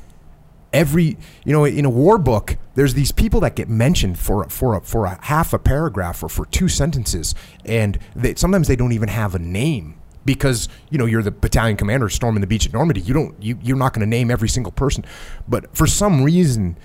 every 0.73 1.17
you 1.45 1.53
know 1.53 1.65
in 1.65 1.85
a 1.85 1.91
war 1.91 2.19
book 2.19 2.57
there's 2.75 2.95
these 2.95 3.11
people 3.11 3.41
that 3.41 3.57
get 3.57 3.69
mentioned 3.69 4.19
for 4.19 4.47
for 4.51 4.77
a, 4.77 4.81
for 4.83 5.07
a 5.07 5.19
half 5.25 5.53
a 5.53 5.59
paragraph 5.59 6.23
or 6.23 6.29
for 6.29 6.45
two 6.47 6.69
sentences 6.69 7.35
and 7.65 7.99
they, 8.15 8.35
sometimes 8.35 8.69
they 8.69 8.77
don't 8.77 8.93
even 8.93 9.09
have 9.09 9.35
a 9.35 9.39
name 9.39 9.99
because 10.29 10.69
you 10.91 10.99
know 10.99 11.07
you're 11.07 11.23
the 11.23 11.31
battalion 11.31 11.75
commander 11.75 12.07
storming 12.11 12.43
the 12.43 12.47
beach 12.47 12.67
at 12.67 12.73
Normandy. 12.75 13.01
You 13.01 13.15
don't 13.15 13.43
you, 13.43 13.59
you're 13.63 13.79
not 13.79 13.95
going 13.95 14.05
to 14.05 14.07
name 14.07 14.31
every 14.31 14.49
single 14.51 14.73
person. 14.73 15.07
But 15.49 15.75
for 15.75 15.87
some 15.87 16.23
reason 16.23 16.77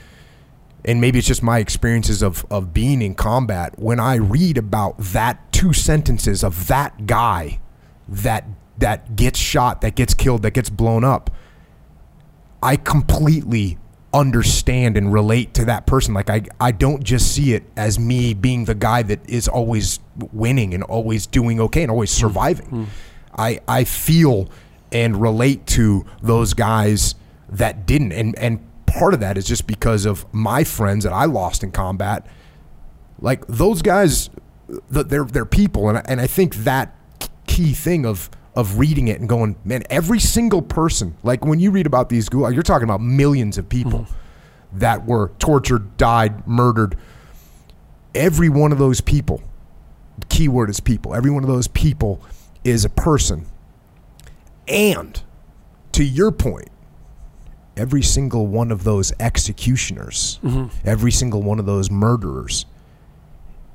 and 0.86 1.02
maybe 1.02 1.20
it's 1.20 1.28
just 1.28 1.44
my 1.44 1.60
experiences 1.60 2.22
of 2.22 2.46
of 2.50 2.74
being 2.74 3.02
in 3.02 3.16
combat 3.16 3.78
when 3.78 4.00
I 4.00 4.16
read 4.16 4.58
about 4.58 4.98
that 4.98 5.52
two 5.52 5.74
sentences 5.74 6.42
of 6.42 6.68
that 6.68 7.06
guy 7.06 7.60
that 8.08 8.46
that 8.78 9.18
gets 9.18 9.40
shot 9.40 9.82
that 9.82 9.96
gets 9.96 10.14
killed 10.14 10.42
that 10.44 10.52
gets 10.52 10.70
blown 10.70 11.04
up 11.04 11.30
I 12.64 12.78
completely 12.78 13.78
understand 14.14 14.96
and 14.96 15.12
relate 15.12 15.54
to 15.56 15.66
that 15.66 15.86
person. 15.86 16.14
Like 16.14 16.30
I, 16.30 16.44
I 16.62 16.72
don't 16.72 17.04
just 17.04 17.34
see 17.34 17.54
it 17.54 17.64
as 17.76 18.00
me 18.00 18.34
being 18.34 18.66
the 18.66 18.76
guy 18.76 19.04
that 19.04 19.30
is 19.30 19.48
always 19.50 20.00
winning 20.32 20.74
and 20.74 20.82
always 20.84 21.28
doing 21.28 21.60
okay 21.60 21.82
and 21.82 21.92
always 21.92 22.12
mm-hmm. 22.12 22.28
surviving. 22.28 22.66
Mm-hmm. 22.68 22.84
I, 23.36 23.60
I 23.68 23.84
feel 23.84 24.50
and 24.94 25.20
relate 25.20 25.66
to 25.66 26.06
those 26.22 26.54
guys 26.54 27.16
that 27.50 27.86
didn't. 27.86 28.14
And, 28.14 28.38
and 28.38 28.66
part 28.86 29.14
of 29.14 29.20
that 29.20 29.38
is 29.38 29.46
just 29.46 29.68
because 29.68 30.06
of 30.06 30.32
my 30.34 30.64
friends 30.64 31.04
that 31.04 31.12
I 31.12 31.26
lost 31.26 31.64
in 31.64 31.72
combat. 31.72 32.26
Like 33.20 33.46
those 33.48 33.82
guys, 33.82 34.30
they're, 34.90 35.26
they're 35.26 35.46
people. 35.46 35.90
And 35.90 35.98
I, 35.98 36.02
and 36.06 36.22
I 36.22 36.28
think 36.28 36.56
that 36.58 36.96
key 37.46 37.74
thing 37.74 38.06
of, 38.06 38.30
of 38.56 38.78
reading 38.78 39.08
it 39.08 39.20
and 39.20 39.28
going, 39.28 39.56
man, 39.66 39.84
every 39.90 40.20
single 40.20 40.62
person, 40.62 41.16
like 41.24 41.44
when 41.44 41.60
you 41.60 41.72
read 41.72 41.88
about 41.88 42.10
these 42.10 42.30
gulag, 42.30 42.54
you're 42.54 42.64
talking 42.64 42.84
about 42.84 43.02
millions 43.02 43.58
of 43.58 43.68
people 43.68 44.02
mm-hmm. 44.02 44.80
that 44.80 45.06
were 45.06 45.32
tortured, 45.40 45.98
died, 45.98 46.48
murdered. 46.48 46.96
Every 48.14 48.50
one 48.50 48.72
of 48.72 48.78
those 48.78 49.02
people, 49.02 49.42
the 50.20 50.26
key 50.28 50.48
word 50.48 50.70
is 50.70 50.80
people, 50.80 51.16
every 51.16 51.32
one 51.32 51.44
of 51.44 51.50
those 51.50 51.68
people 51.68 52.22
is 52.64 52.86
a 52.86 52.90
person. 52.90 53.48
And 54.68 55.20
to 55.94 56.04
your 56.04 56.32
point, 56.32 56.70
every 57.76 58.04
single 58.04 58.46
one 58.46 58.72
of 58.72 58.84
those 58.84 59.12
executioners, 59.20 60.40
mm-hmm. 60.44 60.68
every 60.88 61.12
single 61.12 61.42
one 61.42 61.60
of 61.60 61.66
those 61.66 61.90
murderers 61.90 62.68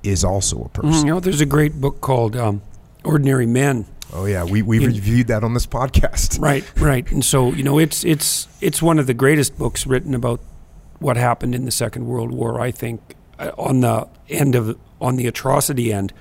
is 0.04 0.24
also 0.24 0.62
a 0.62 0.68
person. 0.68 0.92
Mm, 0.92 1.04
you 1.04 1.14
know, 1.14 1.20
there's 1.20 1.40
a 1.40 1.46
great 1.46 1.80
book 1.80 2.00
called 2.00 2.36
um, 2.36 2.62
Ordinary 3.04 3.46
Men 3.46 3.86
Oh 4.12 4.24
yeah, 4.24 4.44
we 4.44 4.62
we 4.62 4.78
reviewed 4.78 5.26
that 5.26 5.44
on 5.44 5.54
this 5.54 5.66
podcast. 5.66 6.38
Right, 6.48 6.64
right. 6.80 7.10
And 7.10 7.24
so 7.24 7.52
you 7.52 7.62
know, 7.62 7.78
it's 7.78 8.04
it's 8.04 8.48
it's 8.60 8.80
one 8.80 8.98
of 8.98 9.06
the 9.06 9.14
greatest 9.14 9.58
books 9.58 9.86
written 9.86 10.14
about 10.14 10.40
what 10.98 11.16
happened 11.16 11.54
in 11.54 11.64
the 11.64 11.70
Second 11.70 12.06
World 12.06 12.32
War. 12.32 12.60
I 12.60 12.70
think 12.70 13.16
uh, 13.38 13.50
on 13.58 13.80
the 13.80 14.08
end 14.28 14.54
of 14.54 14.78
on 15.00 15.16
the 15.16 15.26
atrocity 15.26 15.92
end, 15.92 16.12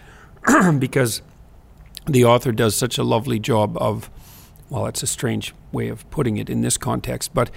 because 0.79 1.21
the 2.05 2.25
author 2.25 2.51
does 2.51 2.75
such 2.75 2.97
a 2.97 3.03
lovely 3.03 3.39
job 3.39 3.77
of. 3.77 4.09
Well, 4.69 4.87
it's 4.87 5.01
a 5.01 5.07
strange 5.07 5.53
way 5.71 5.87
of 5.87 6.09
putting 6.09 6.35
it 6.35 6.49
in 6.49 6.59
this 6.59 6.77
context, 6.77 7.33
but 7.33 7.49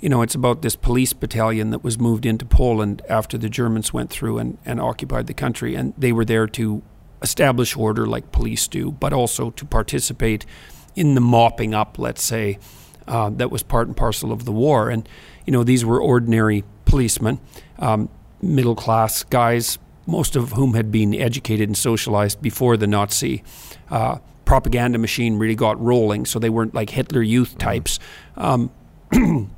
you 0.00 0.10
know, 0.10 0.20
it's 0.20 0.34
about 0.34 0.60
this 0.60 0.76
police 0.76 1.14
battalion 1.14 1.70
that 1.70 1.82
was 1.82 1.98
moved 1.98 2.26
into 2.26 2.44
Poland 2.44 3.00
after 3.08 3.38
the 3.38 3.48
Germans 3.48 3.92
went 3.92 4.10
through 4.10 4.36
and, 4.38 4.58
and 4.66 4.80
occupied 4.80 5.28
the 5.28 5.34
country, 5.34 5.74
and 5.74 5.94
they 5.96 6.12
were 6.12 6.26
there 6.26 6.46
to 6.48 6.82
establish 7.22 7.76
order 7.76 8.06
like 8.06 8.32
police 8.32 8.68
do, 8.68 8.92
but 8.92 9.12
also 9.12 9.50
to 9.50 9.64
participate 9.64 10.46
in 10.94 11.14
the 11.14 11.20
mopping 11.20 11.74
up, 11.74 11.98
let's 11.98 12.22
say, 12.22 12.58
uh, 13.06 13.30
that 13.30 13.50
was 13.50 13.62
part 13.62 13.88
and 13.88 13.96
parcel 13.96 14.32
of 14.32 14.44
the 14.44 14.52
war. 14.52 14.90
And, 14.90 15.08
you 15.46 15.52
know, 15.52 15.64
these 15.64 15.84
were 15.84 16.00
ordinary 16.00 16.64
policemen, 16.84 17.40
um, 17.78 18.08
middle 18.40 18.74
class 18.74 19.24
guys, 19.24 19.78
most 20.06 20.36
of 20.36 20.52
whom 20.52 20.74
had 20.74 20.90
been 20.90 21.14
educated 21.14 21.68
and 21.68 21.76
socialized 21.76 22.42
before 22.42 22.76
the 22.76 22.86
Nazi 22.86 23.42
uh, 23.90 24.18
propaganda 24.44 24.98
machine 24.98 25.38
really 25.38 25.54
got 25.54 25.80
rolling, 25.80 26.26
so 26.26 26.38
they 26.38 26.50
weren't 26.50 26.74
like 26.74 26.90
Hitler 26.90 27.22
Youth 27.22 27.56
types. 27.58 27.98
Um, 28.36 28.70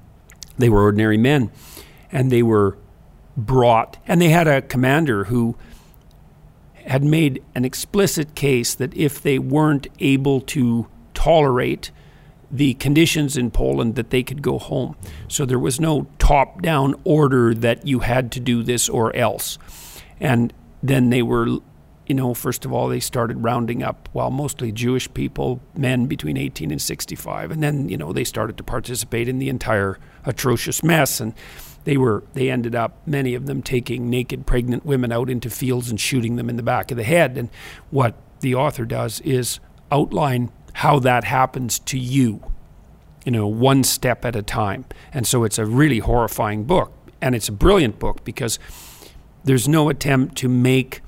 They 0.58 0.68
were 0.68 0.82
ordinary 0.82 1.16
men, 1.16 1.50
and 2.12 2.30
they 2.30 2.42
were 2.42 2.78
brought, 3.36 3.96
and 4.06 4.20
they 4.20 4.28
had 4.28 4.46
a 4.46 4.62
commander 4.62 5.24
who 5.24 5.56
had 6.86 7.04
made 7.04 7.42
an 7.54 7.64
explicit 7.64 8.34
case 8.34 8.74
that 8.74 8.94
if 8.96 9.20
they 9.22 9.38
weren't 9.38 9.86
able 10.00 10.40
to 10.40 10.86
tolerate 11.14 11.90
the 12.50 12.74
conditions 12.74 13.36
in 13.36 13.50
Poland 13.50 13.96
that 13.96 14.10
they 14.10 14.22
could 14.22 14.40
go 14.40 14.58
home. 14.58 14.96
So 15.28 15.44
there 15.44 15.58
was 15.58 15.80
no 15.80 16.06
top 16.18 16.62
down 16.62 16.94
order 17.02 17.52
that 17.54 17.86
you 17.86 18.00
had 18.00 18.30
to 18.32 18.40
do 18.40 18.62
this 18.62 18.88
or 18.88 19.14
else. 19.16 19.58
And 20.20 20.52
then 20.82 21.10
they 21.10 21.22
were, 21.22 21.46
you 22.06 22.14
know, 22.14 22.32
first 22.32 22.64
of 22.64 22.72
all, 22.72 22.88
they 22.88 23.00
started 23.00 23.42
rounding 23.42 23.82
up, 23.82 24.08
well, 24.12 24.30
mostly 24.30 24.70
Jewish 24.70 25.12
people, 25.14 25.60
men 25.76 26.06
between 26.06 26.36
18 26.36 26.70
and 26.70 26.80
65. 26.80 27.50
And 27.50 27.62
then, 27.62 27.88
you 27.88 27.96
know, 27.96 28.12
they 28.12 28.24
started 28.24 28.56
to 28.58 28.62
participate 28.62 29.28
in 29.28 29.38
the 29.38 29.48
entire 29.48 29.98
atrocious 30.24 30.84
mess. 30.84 31.20
And 31.20 31.34
they 31.84 31.96
were 31.96 32.24
they 32.32 32.50
ended 32.50 32.74
up 32.74 33.06
many 33.06 33.34
of 33.34 33.46
them 33.46 33.62
taking 33.62 34.10
naked 34.10 34.46
pregnant 34.46 34.84
women 34.84 35.12
out 35.12 35.30
into 35.30 35.50
fields 35.50 35.90
and 35.90 36.00
shooting 36.00 36.36
them 36.36 36.48
in 36.48 36.56
the 36.56 36.62
back 36.62 36.90
of 36.90 36.96
the 36.96 37.04
head. 37.04 37.36
And 37.36 37.50
what 37.90 38.14
the 38.40 38.54
author 38.54 38.84
does 38.84 39.20
is 39.20 39.60
outline 39.92 40.50
how 40.74 40.98
that 40.98 41.24
happens 41.24 41.78
to 41.78 41.98
you 41.98 42.42
you 43.24 43.32
know 43.32 43.46
one 43.46 43.84
step 43.84 44.24
at 44.24 44.36
a 44.36 44.42
time. 44.42 44.84
And 45.12 45.26
so 45.26 45.44
it's 45.44 45.58
a 45.58 45.66
really 45.66 45.98
horrifying 45.98 46.64
book. 46.64 46.92
And 47.20 47.34
it's 47.34 47.48
a 47.48 47.52
brilliant 47.52 47.98
book 47.98 48.24
because 48.24 48.58
there's 49.44 49.66
no 49.66 49.88
attempt 49.88 50.36
to 50.36 50.48
make 50.48 51.00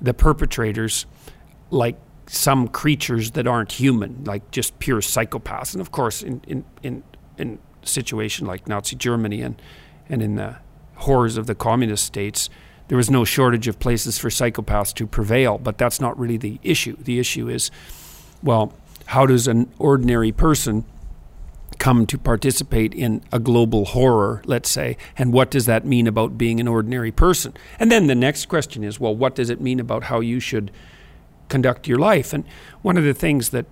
the 0.00 0.14
perpetrators 0.14 1.06
like 1.70 1.98
some 2.28 2.68
creatures 2.68 3.32
that 3.32 3.46
aren't 3.46 3.72
human 3.72 4.24
like 4.24 4.50
just 4.50 4.78
pure 4.78 5.00
psychopaths. 5.00 5.72
And 5.72 5.80
of 5.80 5.90
course 5.90 6.22
in 6.22 6.40
in 6.46 6.64
in, 6.82 7.02
in 7.38 7.58
situation 7.82 8.46
like 8.46 8.66
Nazi 8.68 8.96
Germany 8.96 9.42
and 9.42 9.60
and 10.08 10.22
in 10.22 10.36
the 10.36 10.56
horrors 10.96 11.36
of 11.36 11.46
the 11.46 11.54
communist 11.54 12.04
states, 12.04 12.48
there 12.88 12.96
was 12.96 13.10
no 13.10 13.24
shortage 13.24 13.68
of 13.68 13.78
places 13.78 14.18
for 14.18 14.28
psychopaths 14.28 14.94
to 14.94 15.06
prevail. 15.06 15.58
But 15.58 15.78
that's 15.78 16.00
not 16.00 16.18
really 16.18 16.36
the 16.36 16.60
issue. 16.62 16.96
The 16.98 17.18
issue 17.18 17.48
is, 17.48 17.70
well, 18.42 18.72
how 19.06 19.26
does 19.26 19.48
an 19.48 19.70
ordinary 19.78 20.32
person 20.32 20.84
come 21.78 22.06
to 22.06 22.16
participate 22.16 22.94
in 22.94 23.22
a 23.32 23.38
global 23.38 23.84
horror, 23.86 24.40
let's 24.46 24.70
say, 24.70 24.96
and 25.18 25.32
what 25.32 25.50
does 25.50 25.66
that 25.66 25.84
mean 25.84 26.06
about 26.06 26.38
being 26.38 26.58
an 26.58 26.68
ordinary 26.68 27.12
person? 27.12 27.52
And 27.78 27.90
then 27.92 28.06
the 28.06 28.14
next 28.14 28.46
question 28.46 28.82
is, 28.82 28.98
well, 28.98 29.14
what 29.14 29.34
does 29.34 29.50
it 29.50 29.60
mean 29.60 29.78
about 29.78 30.04
how 30.04 30.20
you 30.20 30.40
should 30.40 30.70
conduct 31.48 31.86
your 31.86 31.98
life? 31.98 32.32
And 32.32 32.44
one 32.82 32.96
of 32.96 33.04
the 33.04 33.14
things 33.14 33.50
that, 33.50 33.66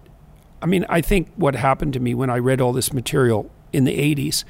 I 0.61 0.67
mean, 0.67 0.85
I 0.89 1.01
think 1.01 1.33
what 1.37 1.55
happened 1.55 1.93
to 1.95 2.01
me 2.01 2.15
when 2.15 2.31
I 2.31 2.39
read 2.39 2.61
all 2.61 2.73
this 2.73 2.93
material 2.93 3.51
in 3.73 3.85
the 3.85 3.97
80s 3.97 4.45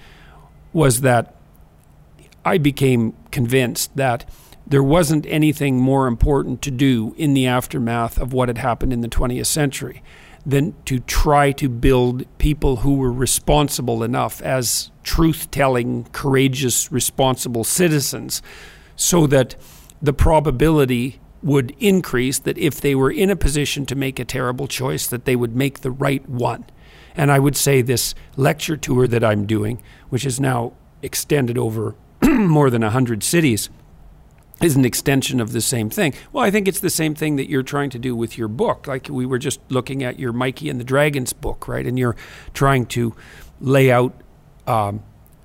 was 0.73 1.03
that 1.03 1.35
I 2.45 2.59
became 2.59 3.15
convinced 3.31 3.97
that 3.97 4.29
there 4.67 4.83
wasn't 4.83 5.27
anything 5.27 5.79
more 5.79 6.07
important 6.07 6.63
to 6.63 6.71
do 6.71 7.15
in 7.17 7.35
the 7.35 7.47
aftermath 7.47 8.19
of 8.19 8.33
what 8.33 8.49
had 8.49 8.59
happened 8.59 8.93
in 8.93 9.01
the 9.01 9.09
20th 9.09 9.47
century 9.47 10.03
than 10.47 10.75
to 10.85 11.01
try 11.01 11.53
to 11.53 11.69
build 11.69 12.27
people 12.39 12.77
who 12.77 12.95
were 12.97 13.13
responsible 13.13 14.03
enough 14.03 14.43
as 14.43 14.91
truth 15.03 15.51
telling, 15.51 16.05
courageous, 16.13 16.93
responsible 16.93 17.65
citizens 17.65 18.43
so 18.97 19.27
that 19.27 19.57
the 20.03 20.13
probability 20.13 21.21
would 21.43 21.75
increase 21.79 22.39
that 22.39 22.57
if 22.59 22.81
they 22.81 22.95
were 22.95 23.11
in 23.11 23.31
a 23.31 23.37
position 23.37 23.85
to 23.87 23.95
make 23.95 24.19
a 24.19 24.25
terrible 24.25 24.67
choice 24.67 25.07
that 25.07 25.25
they 25.25 25.37
would 25.37 25.55
make 25.55 25.81
the 25.81 25.91
right 25.91 26.27
one. 26.29 26.65
And 27.17 27.31
i 27.31 27.39
would 27.39 27.57
say 27.57 27.81
this 27.81 28.15
lecture 28.37 28.77
tour 28.77 29.07
that 29.07 29.23
i'm 29.23 29.47
doing 29.47 29.81
which 30.09 30.27
is 30.27 30.41
now 30.41 30.73
extended 31.01 31.57
over 31.57 31.95
more 32.31 32.71
than 32.71 32.83
100 32.83 33.23
cities 33.23 33.71
is 34.63 34.77
an 34.77 34.85
extension 34.85 35.41
of 35.41 35.53
the 35.53 35.61
same 35.61 35.91
thing. 35.91 36.15
Well, 36.33 36.45
I 36.45 36.51
think 36.51 36.69
it's 36.69 36.81
the 36.81 36.91
same 36.91 37.15
thing 37.15 37.37
that 37.37 37.49
you're 37.49 37.63
trying 37.63 37.91
to 37.91 37.99
do 37.99 38.15
with 38.15 38.39
your 38.39 38.49
book. 38.49 38.87
Like 38.87 39.09
we 39.09 39.27
were 39.27 39.39
just 39.39 39.61
looking 39.69 40.03
at 40.03 40.19
your 40.19 40.33
Mikey 40.33 40.69
and 40.69 40.79
the 40.79 40.85
Dragons 40.85 41.33
book, 41.33 41.67
right? 41.69 41.87
And 41.87 41.99
you're 41.99 42.17
trying 42.55 42.87
to 42.87 43.15
lay 43.61 43.91
out 43.91 44.15
um, 44.67 45.03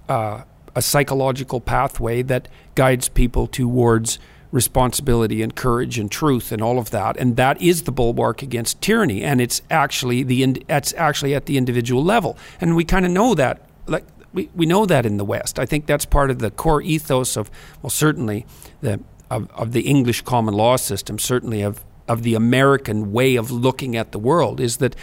uh, 0.08 0.44
a 0.76 0.82
psychological 0.82 1.60
pathway 1.60 2.22
that 2.24 2.48
guides 2.76 3.10
people 3.10 3.48
towards 3.48 4.20
responsibility 4.52 5.42
and 5.42 5.56
courage 5.56 6.00
and 6.00 6.10
truth 6.10 6.52
and 6.52 6.60
all 6.60 6.80
of 6.80 6.90
that 6.90 7.16
and 7.18 7.36
that 7.38 7.62
is 7.62 7.84
the 7.84 7.92
bulwark 7.92 8.42
against 8.42 8.82
tyranny 8.82 9.22
and 9.22 9.40
it's 9.40 9.62
actually 9.70 10.24
the 10.24 10.42
it's 10.68 10.92
actually 10.94 11.36
at 11.36 11.46
the 11.46 11.56
individual 11.56 12.04
level 12.04 12.36
and 12.60 12.76
we 12.76 12.84
kind 12.84 13.06
of 13.06 13.12
know 13.12 13.36
that 13.36 13.62
like 13.86 14.04
we, 14.34 14.50
we 14.56 14.66
know 14.66 14.86
that 14.86 15.06
in 15.06 15.18
the 15.18 15.26
West. 15.26 15.60
I 15.60 15.66
think 15.66 15.86
that's 15.86 16.06
part 16.06 16.30
of 16.30 16.40
the 16.40 16.52
core 16.52 16.82
ethos 16.82 17.38
of, 17.38 17.50
well, 17.82 17.90
certainly 17.90 18.46
the 18.82 19.00
of, 19.30 19.50
of 19.52 19.72
the 19.72 19.82
English 19.82 20.22
common 20.24 20.54
law 20.54 20.76
system, 20.76 21.20
certainly 21.20 21.62
of, 21.62 21.86
of 22.08 22.24
the 22.24 22.34
American 22.36 23.12
way 23.12 23.36
of 23.36 23.52
looking 23.52 23.96
at 23.96 24.12
the 24.12 24.20
world, 24.20 24.60
is 24.60 24.78
that 24.78 24.96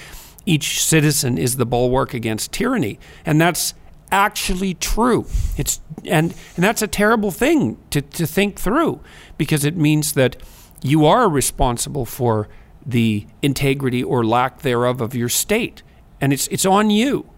each 0.44 0.82
citizen 0.82 1.38
is 1.38 1.56
the 1.56 1.66
bulwark 1.66 2.14
against 2.14 2.52
tyranny. 2.52 2.98
And 3.24 3.40
that's 3.40 3.74
actually 4.12 4.74
true. 4.74 5.26
It's 5.56 5.80
and 6.04 6.34
and 6.54 6.64
that's 6.64 6.82
a 6.82 6.86
terrible 6.86 7.30
thing 7.32 7.78
to, 7.90 8.00
to 8.00 8.26
think 8.26 8.58
through 8.58 9.00
because 9.36 9.64
it 9.64 9.76
means 9.76 10.12
that 10.12 10.36
you 10.82 11.04
are 11.06 11.28
responsible 11.28 12.04
for 12.04 12.48
the 12.84 13.26
integrity 13.42 14.04
or 14.04 14.24
lack 14.24 14.62
thereof 14.62 15.00
of 15.00 15.14
your 15.14 15.28
state. 15.28 15.82
And 16.20 16.32
it's 16.32 16.46
it's 16.48 16.64
on 16.64 16.90
you. 16.90 17.28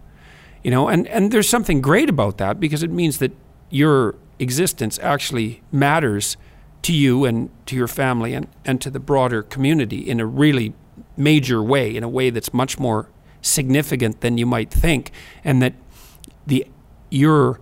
You 0.63 0.71
know, 0.71 0.87
and, 0.87 1.07
and 1.07 1.31
there's 1.31 1.47
something 1.47 1.81
great 1.81 2.09
about 2.09 2.37
that 2.37 2.59
because 2.59 2.83
it 2.83 2.91
means 2.91 3.19
that 3.19 3.31
your 3.69 4.15
existence 4.39 4.99
actually 5.01 5.61
matters 5.71 6.37
to 6.81 6.93
you 6.93 7.25
and 7.25 7.49
to 7.65 7.75
your 7.75 7.87
family 7.87 8.33
and, 8.33 8.47
and 8.65 8.81
to 8.81 8.89
the 8.89 8.99
broader 8.99 9.43
community 9.43 9.99
in 9.99 10.19
a 10.19 10.25
really 10.25 10.73
major 11.17 11.61
way, 11.61 11.95
in 11.95 12.03
a 12.03 12.09
way 12.09 12.29
that's 12.29 12.53
much 12.53 12.79
more 12.79 13.09
significant 13.41 14.21
than 14.21 14.37
you 14.37 14.45
might 14.45 14.71
think, 14.71 15.11
and 15.43 15.61
that 15.61 15.73
the 16.45 16.65
your 17.09 17.59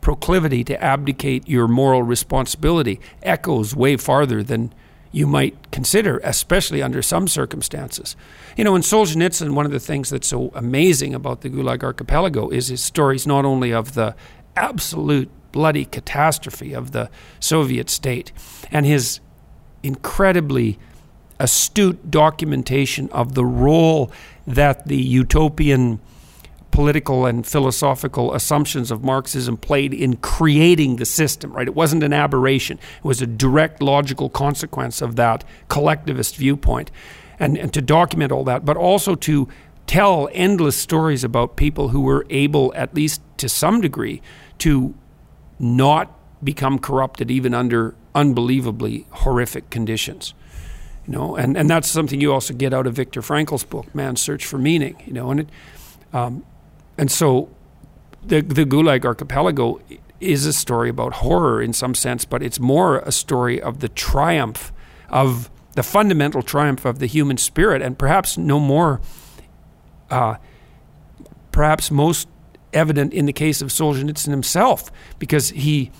proclivity 0.00 0.64
to 0.64 0.82
abdicate 0.82 1.46
your 1.48 1.68
moral 1.68 2.02
responsibility 2.02 3.00
echoes 3.22 3.74
way 3.76 3.96
farther 3.96 4.42
than 4.42 4.74
you 5.12 5.26
might 5.26 5.70
consider, 5.70 6.18
especially 6.24 6.82
under 6.82 7.02
some 7.02 7.28
circumstances. 7.28 8.16
You 8.56 8.64
know, 8.64 8.74
in 8.74 8.82
Solzhenitsyn, 8.82 9.54
one 9.54 9.66
of 9.66 9.72
the 9.72 9.78
things 9.78 10.10
that's 10.10 10.28
so 10.28 10.50
amazing 10.54 11.14
about 11.14 11.42
the 11.42 11.50
Gulag 11.50 11.84
Archipelago 11.84 12.48
is 12.48 12.68
his 12.68 12.82
stories 12.82 13.26
not 13.26 13.44
only 13.44 13.72
of 13.72 13.94
the 13.94 14.16
absolute 14.56 15.30
bloody 15.52 15.84
catastrophe 15.84 16.72
of 16.72 16.92
the 16.92 17.10
Soviet 17.38 17.90
state 17.90 18.32
and 18.70 18.86
his 18.86 19.20
incredibly 19.82 20.78
astute 21.38 22.10
documentation 22.10 23.10
of 23.10 23.34
the 23.34 23.44
role 23.44 24.10
that 24.46 24.86
the 24.86 24.96
utopian 24.96 26.00
political 26.72 27.26
and 27.26 27.46
philosophical 27.46 28.34
assumptions 28.34 28.90
of 28.90 29.04
Marxism 29.04 29.56
played 29.56 29.94
in 29.94 30.16
creating 30.16 30.96
the 30.96 31.04
system, 31.04 31.52
right? 31.52 31.68
It 31.68 31.74
wasn't 31.74 32.02
an 32.02 32.12
aberration, 32.12 32.78
it 32.98 33.04
was 33.04 33.22
a 33.22 33.26
direct 33.26 33.80
logical 33.80 34.28
consequence 34.28 35.00
of 35.00 35.14
that 35.16 35.44
collectivist 35.68 36.36
viewpoint. 36.36 36.90
And, 37.38 37.56
and 37.56 37.72
to 37.74 37.82
document 37.82 38.30
all 38.32 38.44
that, 38.44 38.64
but 38.64 38.76
also 38.76 39.14
to 39.16 39.48
tell 39.86 40.28
endless 40.32 40.76
stories 40.76 41.24
about 41.24 41.56
people 41.56 41.88
who 41.88 42.00
were 42.00 42.24
able, 42.30 42.72
at 42.76 42.94
least 42.94 43.20
to 43.38 43.48
some 43.48 43.80
degree, 43.80 44.22
to 44.58 44.94
not 45.58 46.18
become 46.44 46.78
corrupted 46.78 47.30
even 47.30 47.52
under 47.54 47.94
unbelievably 48.14 49.06
horrific 49.10 49.70
conditions 49.70 50.34
you 51.06 51.12
know 51.12 51.36
and, 51.36 51.56
and 51.56 51.70
that's 51.70 51.88
something 51.88 52.20
you 52.20 52.32
also 52.32 52.52
get 52.52 52.74
out 52.74 52.86
of 52.86 52.94
Viktor 52.94 53.22
Frankl's 53.22 53.64
book 53.64 53.92
man's 53.94 54.20
search 54.20 54.44
for 54.44 54.58
meaning 54.58 55.00
you 55.06 55.12
know 55.12 55.30
and 55.30 55.40
it 55.40 55.48
um, 56.12 56.44
and 57.02 57.10
so 57.10 57.48
the, 58.24 58.42
the 58.42 58.64
Gulag 58.64 59.04
Archipelago 59.04 59.80
is 60.20 60.46
a 60.46 60.52
story 60.52 60.88
about 60.88 61.14
horror 61.14 61.60
in 61.60 61.72
some 61.72 61.96
sense, 61.96 62.24
but 62.24 62.44
it's 62.44 62.60
more 62.60 63.00
a 63.00 63.10
story 63.10 63.60
of 63.60 63.80
the 63.80 63.88
triumph 63.88 64.72
of 65.08 65.50
the 65.72 65.82
fundamental 65.82 66.42
triumph 66.42 66.84
of 66.84 67.00
the 67.00 67.06
human 67.06 67.38
spirit, 67.38 67.82
and 67.82 67.98
perhaps 67.98 68.38
no 68.38 68.60
more, 68.60 69.00
uh, 70.10 70.36
perhaps 71.50 71.90
most 71.90 72.28
evident 72.72 73.12
in 73.12 73.26
the 73.26 73.32
case 73.32 73.60
of 73.60 73.70
Solzhenitsyn 73.70 74.30
himself, 74.30 74.92
because 75.18 75.48
he 75.48 75.90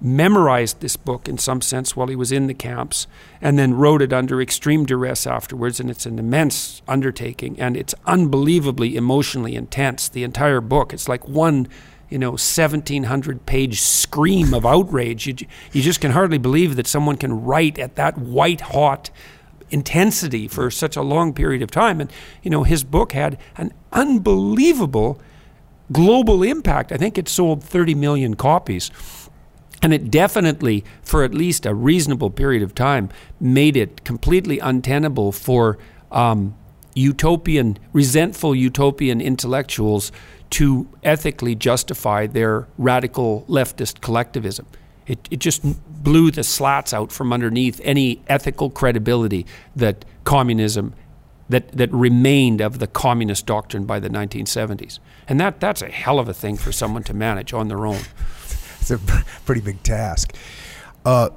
memorized 0.00 0.80
this 0.80 0.96
book 0.96 1.28
in 1.28 1.38
some 1.38 1.60
sense 1.60 1.96
while 1.96 2.06
he 2.06 2.14
was 2.14 2.30
in 2.30 2.46
the 2.46 2.54
camps 2.54 3.06
and 3.40 3.58
then 3.58 3.74
wrote 3.74 4.00
it 4.00 4.12
under 4.12 4.40
extreme 4.40 4.86
duress 4.86 5.26
afterwards 5.26 5.80
and 5.80 5.90
it's 5.90 6.06
an 6.06 6.18
immense 6.18 6.82
undertaking 6.86 7.58
and 7.58 7.76
it's 7.76 7.94
unbelievably 8.06 8.96
emotionally 8.96 9.56
intense 9.56 10.08
the 10.08 10.22
entire 10.22 10.60
book 10.60 10.92
it's 10.92 11.08
like 11.08 11.26
one 11.26 11.66
you 12.08 12.18
know 12.18 12.30
1700 12.30 13.44
page 13.44 13.80
scream 13.80 14.54
of 14.54 14.64
outrage 14.64 15.26
you, 15.26 15.34
you 15.72 15.82
just 15.82 16.00
can 16.00 16.12
hardly 16.12 16.38
believe 16.38 16.76
that 16.76 16.86
someone 16.86 17.16
can 17.16 17.44
write 17.44 17.76
at 17.76 17.96
that 17.96 18.16
white 18.16 18.60
hot 18.60 19.10
intensity 19.70 20.46
for 20.46 20.70
such 20.70 20.96
a 20.96 21.02
long 21.02 21.34
period 21.34 21.60
of 21.60 21.72
time 21.72 22.00
and 22.00 22.12
you 22.42 22.50
know 22.50 22.62
his 22.62 22.84
book 22.84 23.12
had 23.12 23.36
an 23.56 23.72
unbelievable 23.92 25.20
global 25.92 26.42
impact. 26.42 26.92
I 26.92 26.96
think 26.96 27.18
it 27.18 27.28
sold 27.28 27.62
30 27.64 27.94
million 27.94 28.34
copies. 28.34 28.90
And 29.80 29.94
it 29.94 30.10
definitely, 30.10 30.84
for 31.02 31.22
at 31.24 31.34
least 31.34 31.64
a 31.64 31.74
reasonable 31.74 32.30
period 32.30 32.62
of 32.62 32.74
time, 32.74 33.10
made 33.40 33.76
it 33.76 34.04
completely 34.04 34.58
untenable 34.58 35.30
for 35.30 35.78
um, 36.10 36.56
utopian, 36.94 37.78
resentful 37.92 38.54
utopian 38.54 39.20
intellectuals 39.20 40.10
to 40.50 40.88
ethically 41.04 41.54
justify 41.54 42.26
their 42.26 42.66
radical 42.76 43.44
leftist 43.48 44.00
collectivism. 44.00 44.66
It, 45.06 45.28
it 45.30 45.38
just 45.38 45.62
blew 46.02 46.30
the 46.30 46.44
slats 46.44 46.92
out 46.92 47.12
from 47.12 47.32
underneath 47.32 47.80
any 47.84 48.22
ethical 48.28 48.70
credibility 48.70 49.46
that 49.76 50.04
communism 50.24 50.94
that, 51.48 51.72
that 51.72 51.90
remained 51.92 52.60
of 52.60 52.78
the 52.78 52.86
communist 52.86 53.46
doctrine 53.46 53.84
by 53.84 53.98
the 54.00 54.10
1970s. 54.10 54.98
And 55.26 55.40
that, 55.40 55.60
that's 55.60 55.80
a 55.80 55.88
hell 55.88 56.18
of 56.18 56.28
a 56.28 56.34
thing 56.34 56.56
for 56.56 56.72
someone 56.72 57.04
to 57.04 57.14
manage 57.14 57.54
on 57.54 57.68
their 57.68 57.86
own. 57.86 58.00
It's 58.90 59.02
a 59.02 59.24
pretty 59.44 59.60
big 59.60 59.82
task. 59.82 60.34
Uh, 61.04 61.30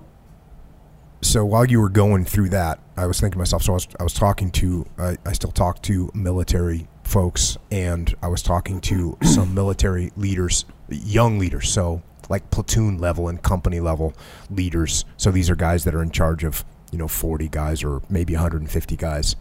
so 1.22 1.46
while 1.46 1.66
you 1.66 1.80
were 1.80 1.90
going 1.90 2.26
through 2.26 2.50
that, 2.50 2.80
I 2.98 3.06
was 3.06 3.20
thinking 3.20 3.34
to 3.34 3.38
myself. 3.40 3.64
So 3.64 3.74
I 3.74 3.76
was, 3.76 3.88
I 4.00 4.04
was 4.04 4.14
talking 4.14 4.52
to, 4.52 4.86
I, 4.98 5.18
I 5.26 5.34
still 5.34 5.52
talk 5.52 5.82
to 5.84 6.10
military 6.14 6.88
folks, 7.04 7.58
and 7.70 8.14
I 8.22 8.28
was 8.28 8.42
talking 8.42 8.82
to 8.82 9.18
some 9.24 9.54
military 9.54 10.12
leaders, 10.16 10.66
young 10.90 11.40
leaders. 11.40 11.72
So 11.72 12.02
like 12.30 12.50
platoon 12.50 12.98
level 12.98 13.28
and 13.28 13.42
company 13.42 13.80
level 13.80 14.14
leaders. 14.50 15.06
So 15.18 15.32
these 15.32 15.50
are 15.50 15.56
guys 15.56 15.84
that 15.84 15.94
are 15.94 16.02
in 16.02 16.12
charge 16.12 16.44
of 16.44 16.64
you 16.92 16.98
know 16.98 17.08
40 17.08 17.50
guys 17.50 17.84
or 17.84 18.02
maybe 18.10 18.34
150 18.34 18.96
guys. 18.96 19.36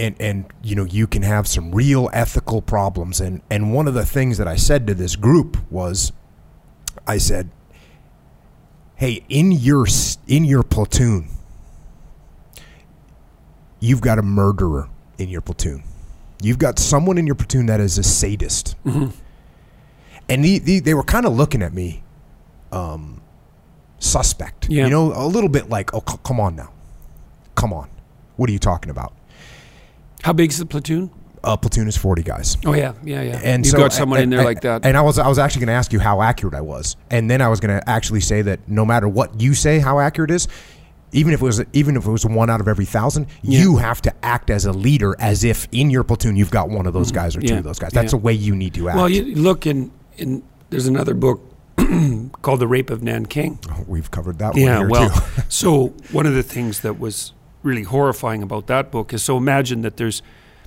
And, 0.00 0.16
and 0.20 0.44
you 0.62 0.74
know 0.76 0.84
you 0.84 1.06
can 1.06 1.22
have 1.22 1.46
some 1.46 1.72
real 1.72 2.08
ethical 2.12 2.62
problems. 2.62 3.20
And 3.20 3.42
and 3.50 3.74
one 3.74 3.86
of 3.88 3.94
the 3.94 4.06
things 4.06 4.38
that 4.38 4.48
I 4.48 4.56
said 4.56 4.86
to 4.86 4.94
this 4.94 5.16
group 5.16 5.58
was 5.70 6.12
I 7.06 7.18
said 7.18 7.50
hey 8.96 9.24
in 9.28 9.52
your 9.52 9.86
in 10.26 10.44
your 10.44 10.62
platoon 10.62 11.28
you've 13.80 14.00
got 14.00 14.18
a 14.18 14.22
murderer 14.22 14.88
in 15.18 15.28
your 15.28 15.40
platoon. 15.40 15.82
You've 16.42 16.58
got 16.58 16.78
someone 16.78 17.18
in 17.18 17.26
your 17.26 17.34
platoon 17.34 17.66
that 17.66 17.80
is 17.80 17.98
a 17.98 18.02
sadist. 18.02 18.76
Mm-hmm. 18.86 19.10
and 20.28 20.44
the, 20.44 20.58
the, 20.58 20.80
they 20.80 20.94
were 20.94 21.02
kind 21.02 21.26
of 21.26 21.34
looking 21.36 21.62
at 21.62 21.72
me 21.74 22.02
um, 22.72 23.20
suspect. 23.98 24.68
Yeah. 24.70 24.84
you 24.84 24.90
know 24.90 25.12
a 25.14 25.26
little 25.26 25.48
bit 25.50 25.68
like 25.68 25.92
oh 25.94 26.02
c- 26.08 26.18
come 26.24 26.40
on 26.40 26.56
now. 26.56 26.72
Come 27.54 27.72
on. 27.72 27.90
What 28.36 28.48
are 28.48 28.52
you 28.52 28.58
talking 28.58 28.90
about 28.90 29.12
How 30.22 30.32
big's 30.32 30.58
the 30.58 30.66
platoon? 30.66 31.10
a 31.42 31.56
platoon 31.56 31.88
is 31.88 31.96
40 31.96 32.22
guys 32.22 32.58
Oh 32.66 32.74
yeah, 32.74 32.92
yeah, 33.02 33.22
yeah. 33.22 33.40
and 33.42 33.64
You've 33.64 33.70
so 33.72 33.78
got 33.78 33.94
someone 33.94 34.20
in 34.20 34.28
there 34.28 34.40
and- 34.40 34.46
like 34.46 34.60
that. 34.60 34.84
And 34.84 34.94
I 34.94 35.00
was 35.00 35.18
I 35.18 35.26
was 35.26 35.38
actually 35.38 35.60
going 35.60 35.68
to 35.68 35.78
ask 35.78 35.90
you 35.90 35.98
how 35.98 36.20
accurate 36.20 36.54
I 36.54 36.60
was, 36.60 36.96
and 37.10 37.30
then 37.30 37.40
I 37.40 37.48
was 37.48 37.60
going 37.60 37.80
to 37.80 37.88
actually 37.88 38.20
say 38.20 38.42
that 38.42 38.60
no 38.68 38.84
matter 38.84 39.08
what 39.08 39.40
you 39.40 39.54
say, 39.54 39.78
how 39.78 40.00
accurate 40.00 40.30
is, 40.30 40.48
even 41.12 41.32
if 41.32 41.40
it 41.40 41.44
was 41.46 41.64
even 41.72 41.96
if 41.96 42.04
it 42.04 42.10
was 42.10 42.26
one 42.26 42.50
out 42.50 42.60
of 42.60 42.68
every 42.68 42.84
thousand, 42.84 43.26
you 43.40 43.78
have 43.78 44.02
to 44.02 44.12
act 44.22 44.50
as 44.50 44.66
a 44.66 44.72
leader, 44.72 45.16
as 45.18 45.42
if 45.42 45.66
in 45.72 45.88
your 45.88 46.04
platoon 46.04 46.36
you've 46.36 46.50
got 46.50 46.68
one 46.68 46.86
of 46.86 46.92
those 46.92 47.10
guys 47.10 47.34
or 47.34 47.40
two 47.40 47.46
Mm-hmm. 47.46 47.56
Of 47.58 47.64
those 47.64 47.78
guys. 47.78 47.92
That's 47.92 48.12
Yeah. 48.12 48.18
the 48.18 48.24
way 48.24 48.34
you 48.34 48.54
need 48.54 48.74
to 48.74 48.90
act. 48.90 48.96
well, 48.98 49.08
you 49.08 49.34
look 49.34 49.66
in 49.66 49.90
in 50.18 50.42
there's 50.68 50.86
another 50.88 51.14
book 51.14 51.40
called 52.42 52.60
The 52.60 52.68
Rape 52.68 52.90
of 52.90 53.02
Nanking. 53.02 53.58
We've 53.86 54.10
covered 54.10 54.38
that 54.40 54.52
one 54.52 54.62
Yeah, 54.62 54.82
well, 54.86 55.08
too. 55.08 55.42
so 55.48 55.86
one 56.12 56.26
of 56.26 56.34
the 56.34 56.42
things 56.42 56.80
that 56.80 56.98
was 57.00 57.32
really 57.62 57.82
horrifying 57.82 58.42
about 58.42 58.66
that 58.66 58.90
book 58.90 59.12
is 59.12 59.22
so 59.22 59.36
imagine 59.36 59.82
that 59.82 59.96
there's 59.96 60.22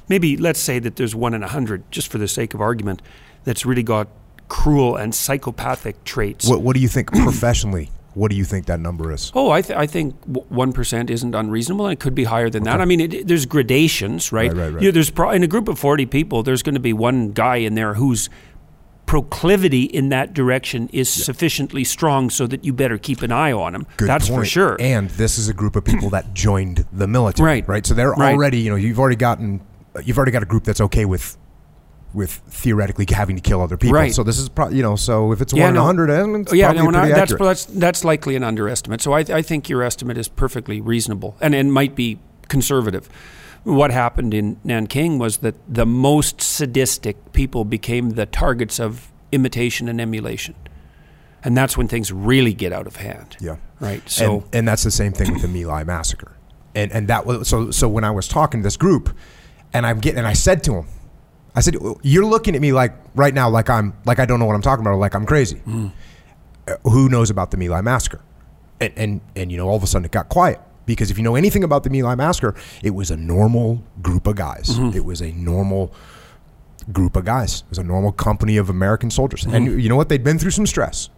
maybe 0.07 0.37
let's 0.37 0.59
say 0.59 0.79
that 0.79 0.95
there's 0.95 1.15
one 1.15 1.33
in 1.33 1.43
a 1.43 1.47
hundred, 1.47 1.89
just 1.91 2.11
for 2.11 2.17
the 2.17 2.27
sake 2.27 2.53
of 2.53 2.61
argument, 2.61 3.01
that's 3.43 3.65
really 3.65 3.83
got 3.83 4.07
cruel 4.47 4.95
and 4.95 5.13
psychopathic 5.15 6.03
traits. 6.03 6.47
what 6.47 6.61
What 6.61 6.75
do 6.75 6.81
you 6.81 6.87
think 6.87 7.11
professionally? 7.23 7.89
What 8.13 8.29
do 8.29 8.37
you 8.37 8.45
think 8.45 8.67
that 8.67 8.79
number 8.79 9.11
is? 9.11 9.31
Oh, 9.33 9.49
I, 9.49 9.63
th- 9.63 9.75
I 9.75 9.87
think 9.87 10.13
one 10.25 10.71
percent 10.71 11.09
isn't 11.09 11.33
unreasonable, 11.33 11.87
and 11.87 11.93
it 11.93 11.99
could 11.99 12.13
be 12.13 12.25
higher 12.25 12.47
than 12.47 12.61
that. 12.63 12.79
I 12.79 12.85
mean, 12.85 12.99
it, 12.99 13.27
there's 13.27 13.47
gradations, 13.47 14.31
right? 14.31 14.51
Right, 14.51 14.57
right, 14.57 14.73
right. 14.73 14.83
You 14.83 14.89
know, 14.89 14.93
there's 14.93 15.09
pro- 15.09 15.31
in 15.31 15.41
a 15.41 15.47
group 15.47 15.67
of 15.67 15.79
forty 15.79 16.05
people, 16.05 16.43
there's 16.43 16.61
going 16.61 16.75
to 16.75 16.79
be 16.79 16.93
one 16.93 17.31
guy 17.31 17.55
in 17.55 17.73
there 17.73 17.95
whose 17.95 18.29
proclivity 19.13 19.83
in 19.83 20.09
that 20.09 20.33
direction 20.33 20.89
is 20.91 21.07
sufficiently 21.07 21.83
strong 21.83 22.31
so 22.31 22.47
that 22.47 22.65
you 22.65 22.73
better 22.73 22.97
keep 22.97 23.21
an 23.21 23.31
eye 23.31 23.51
on 23.51 23.73
them. 23.73 23.85
Good 23.97 24.09
That's 24.09 24.27
for 24.27 24.43
sure. 24.43 24.75
And 24.79 25.07
this 25.11 25.37
is 25.37 25.47
a 25.49 25.53
group 25.53 25.75
of 25.75 25.85
people 25.85 26.09
that 26.09 26.33
joined 26.33 26.83
the 26.91 27.05
military, 27.05 27.45
Right. 27.47 27.67
Right. 27.67 27.85
So 27.85 27.93
they're 27.93 28.09
Right. 28.13 28.33
already, 28.33 28.57
you 28.57 28.71
know, 28.71 28.75
you've 28.75 28.97
already 28.99 29.15
gotten, 29.15 29.61
you've 30.03 30.17
already 30.17 30.31
got 30.31 30.41
a 30.41 30.47
group 30.47 30.63
that's 30.63 30.81
okay 30.81 31.05
with, 31.05 31.37
with 32.15 32.41
theoretically 32.49 33.05
having 33.07 33.35
to 33.35 33.41
kill 33.43 33.61
other 33.61 33.77
people. 33.77 33.93
Right. 33.99 34.11
So 34.11 34.23
this 34.23 34.39
is, 34.39 34.49
pro- 34.49 34.69
you 34.69 34.81
know, 34.81 34.95
so 34.95 35.31
if 35.31 35.41
it's 35.41 35.53
Yeah, 35.53 35.65
one 35.65 35.69
in 35.69 35.75
no. 35.75 35.81
a 35.81 35.85
hundred, 35.85 36.09
it's 36.41 36.51
yeah, 36.51 36.73
probably 36.73 36.91
no, 36.91 36.99
pretty 36.99 37.13
that's, 37.13 37.31
accurate. 37.33 37.47
that's 37.49 37.65
that's 37.65 38.03
likely 38.03 38.35
an 38.35 38.43
underestimate. 38.43 38.99
So 39.01 39.13
I, 39.13 39.19
I 39.19 39.41
think 39.43 39.69
your 39.69 39.83
estimate 39.83 40.17
is 40.17 40.27
perfectly 40.27 40.81
reasonable, 40.81 41.37
and 41.39 41.53
and 41.53 41.71
might 41.71 41.93
be 41.93 42.17
conservative. 42.47 43.09
What 43.63 43.91
happened 43.91 44.33
in 44.33 44.59
Nanking 44.63 45.17
was 45.17 45.37
that 45.37 45.55
the 45.73 45.85
most 45.85 46.41
sadistic 46.41 47.31
people 47.31 47.63
became 47.63 48.11
the 48.11 48.25
targets 48.25 48.79
of 48.79 49.11
imitation 49.31 49.87
and 49.87 50.01
emulation, 50.01 50.55
and 51.43 51.55
that's 51.55 51.77
when 51.77 51.87
things 51.87 52.11
really 52.11 52.53
get 52.53 52.73
out 52.73 52.87
of 52.87 52.97
hand. 52.97 53.37
yeah. 53.39 53.57
Right. 53.79 54.07
So 54.09 54.35
and, 54.35 54.55
and 54.55 54.67
that's 54.67 54.83
the 54.83 54.91
same 54.91 55.11
thing 55.11 55.33
with 55.33 55.41
the 55.41 55.47
My 55.47 55.63
Lai 55.63 55.83
massacre. 55.83 56.35
And 56.75 56.91
and 56.91 57.07
that 57.07 57.25
was 57.25 57.47
so 57.47 57.71
so 57.71 57.87
when 57.89 58.03
I 58.03 58.11
was 58.11 58.27
talking 58.27 58.61
to 58.61 58.63
this 58.63 58.77
group, 58.77 59.15
and 59.73 59.85
I'm 59.85 59.99
getting 59.99 60.19
and 60.19 60.27
I 60.27 60.33
said 60.33 60.63
to 60.65 60.75
him, 60.75 60.87
I 61.55 61.61
said, 61.61 61.75
"You're 62.01 62.25
looking 62.25 62.55
at 62.55 62.61
me 62.61 62.73
like 62.73 62.93
right 63.15 63.33
now 63.33 63.49
like 63.49 63.69
I'm 63.69 63.93
like 64.05 64.19
I 64.19 64.25
don't 64.25 64.39
know 64.39 64.45
what 64.45 64.55
I'm 64.55 64.61
talking 64.61 64.83
about, 64.83 64.91
or 64.91 64.97
like 64.97 65.15
I'm 65.15 65.25
crazy. 65.25 65.57
Hmm. 65.59 65.87
Uh, 66.67 66.75
who 66.83 67.09
knows 67.09 67.29
about 67.29 67.51
the 67.51 67.57
My 67.57 67.67
Lai 67.67 67.81
massacre?" 67.81 68.21
And, 68.79 68.93
and 68.97 69.21
and 69.35 69.51
you 69.51 69.57
know 69.57 69.67
all 69.67 69.75
of 69.75 69.83
a 69.83 69.87
sudden 69.87 70.05
it 70.05 70.11
got 70.11 70.29
quiet 70.29 70.59
because 70.85 71.11
if 71.11 71.17
you 71.17 71.23
know 71.23 71.35
anything 71.35 71.63
about 71.63 71.83
the 71.83 71.89
My 71.89 72.01
Lai 72.01 72.15
massacre, 72.15 72.55
it 72.81 72.91
was 72.91 73.11
a 73.11 73.17
normal 73.17 73.83
group 74.01 74.27
of 74.27 74.35
guys. 74.35 74.69
Mm-hmm. 74.69 74.97
It 74.97 75.05
was 75.05 75.21
a 75.21 75.31
normal 75.31 75.93
group 76.91 77.15
of 77.15 77.25
guys. 77.25 77.61
It 77.61 77.69
was 77.69 77.77
a 77.77 77.83
normal 77.83 78.11
company 78.11 78.57
of 78.57 78.69
American 78.69 79.09
soldiers. 79.09 79.43
Mm-hmm. 79.43 79.55
And 79.55 79.81
you 79.81 79.89
know 79.89 79.95
what? 79.95 80.09
They'd 80.09 80.23
been 80.23 80.39
through 80.39 80.51
some 80.51 80.65
stress. 80.65 81.09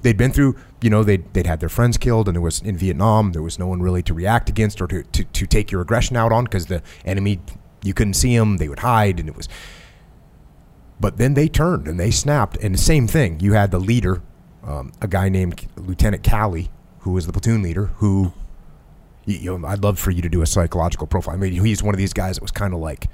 They'd 0.00 0.16
been 0.16 0.32
through, 0.32 0.56
you 0.80 0.88
know, 0.88 1.04
they'd, 1.04 1.32
they'd 1.34 1.46
had 1.46 1.60
their 1.60 1.68
friends 1.68 1.98
killed, 1.98 2.26
and 2.26 2.34
there 2.34 2.42
was 2.42 2.60
in 2.62 2.78
Vietnam. 2.78 3.32
There 3.32 3.42
was 3.42 3.58
no 3.58 3.66
one 3.66 3.82
really 3.82 4.02
to 4.04 4.14
react 4.14 4.48
against 4.48 4.80
or 4.80 4.86
to, 4.86 5.02
to, 5.02 5.24
to 5.24 5.46
take 5.46 5.70
your 5.70 5.82
aggression 5.82 6.16
out 6.16 6.32
on 6.32 6.44
because 6.44 6.66
the 6.66 6.82
enemy, 7.04 7.40
you 7.82 7.92
couldn't 7.92 8.14
see 8.14 8.36
them. 8.36 8.56
They 8.56 8.68
would 8.68 8.78
hide, 8.78 9.20
and 9.20 9.28
it 9.28 9.36
was. 9.36 9.48
But 11.00 11.18
then 11.18 11.34
they 11.34 11.48
turned 11.48 11.86
and 11.86 12.00
they 12.00 12.10
snapped. 12.10 12.56
And 12.56 12.74
the 12.74 12.78
same 12.78 13.06
thing. 13.06 13.40
You 13.40 13.52
had 13.52 13.70
the 13.70 13.78
leader, 13.78 14.22
um, 14.64 14.92
a 15.02 15.06
guy 15.06 15.28
named 15.28 15.66
Lieutenant 15.76 16.22
Calley, 16.22 16.70
who 17.00 17.12
was 17.12 17.26
the 17.26 17.32
platoon 17.32 17.62
leader, 17.62 17.86
who 17.96 18.32
you, 19.28 19.58
know, 19.58 19.66
I'd 19.66 19.82
love 19.82 19.98
for 19.98 20.10
you 20.10 20.22
to 20.22 20.28
do 20.28 20.42
a 20.42 20.46
psychological 20.46 21.06
profile. 21.06 21.34
I 21.34 21.38
mean, 21.38 21.52
he's 21.52 21.82
one 21.82 21.94
of 21.94 21.98
these 21.98 22.12
guys 22.12 22.36
that 22.36 22.42
was 22.42 22.50
kind 22.50 22.74
of 22.74 22.80
like 22.80 23.08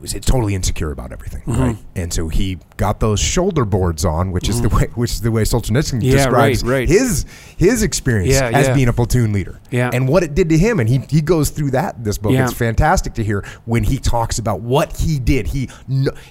was 0.00 0.12
totally 0.14 0.54
insecure 0.54 0.90
about 0.90 1.12
everything, 1.12 1.42
Mm-hmm. 1.42 1.60
right? 1.62 1.76
And 1.96 2.12
so 2.12 2.28
he 2.28 2.58
got 2.76 3.00
those 3.00 3.20
shoulder 3.20 3.64
boards 3.64 4.04
on, 4.04 4.30
which 4.32 4.48
is 4.48 4.60
the 4.62 4.68
way 4.68 4.88
which 4.94 5.10
is 5.12 5.20
the 5.20 5.30
way 5.32 5.42
Solzhenitsyn 5.42 6.02
Yeah, 6.02 6.12
describes 6.12 6.62
right, 6.62 6.70
right. 6.80 6.88
his 6.88 7.24
his 7.56 7.82
experience 7.82 8.34
Yeah, 8.34 8.50
as 8.52 8.68
yeah. 8.68 8.74
being 8.74 8.88
a 8.88 8.92
platoon 8.92 9.32
leader, 9.32 9.60
Yeah. 9.70 9.90
and 9.92 10.08
what 10.08 10.22
it 10.22 10.34
did 10.34 10.48
to 10.50 10.58
him. 10.58 10.78
And 10.80 10.88
he 10.88 10.98
he 11.08 11.20
goes 11.20 11.50
through 11.50 11.72
that 11.72 11.96
in 11.96 12.02
this 12.04 12.18
book. 12.18 12.32
It's 12.32 12.52
fantastic 12.52 13.14
to 13.14 13.24
hear 13.24 13.44
when 13.64 13.82
he 13.84 13.98
talks 13.98 14.38
about 14.38 14.60
what 14.60 14.96
he 14.96 15.18
did. 15.18 15.48
He 15.48 15.68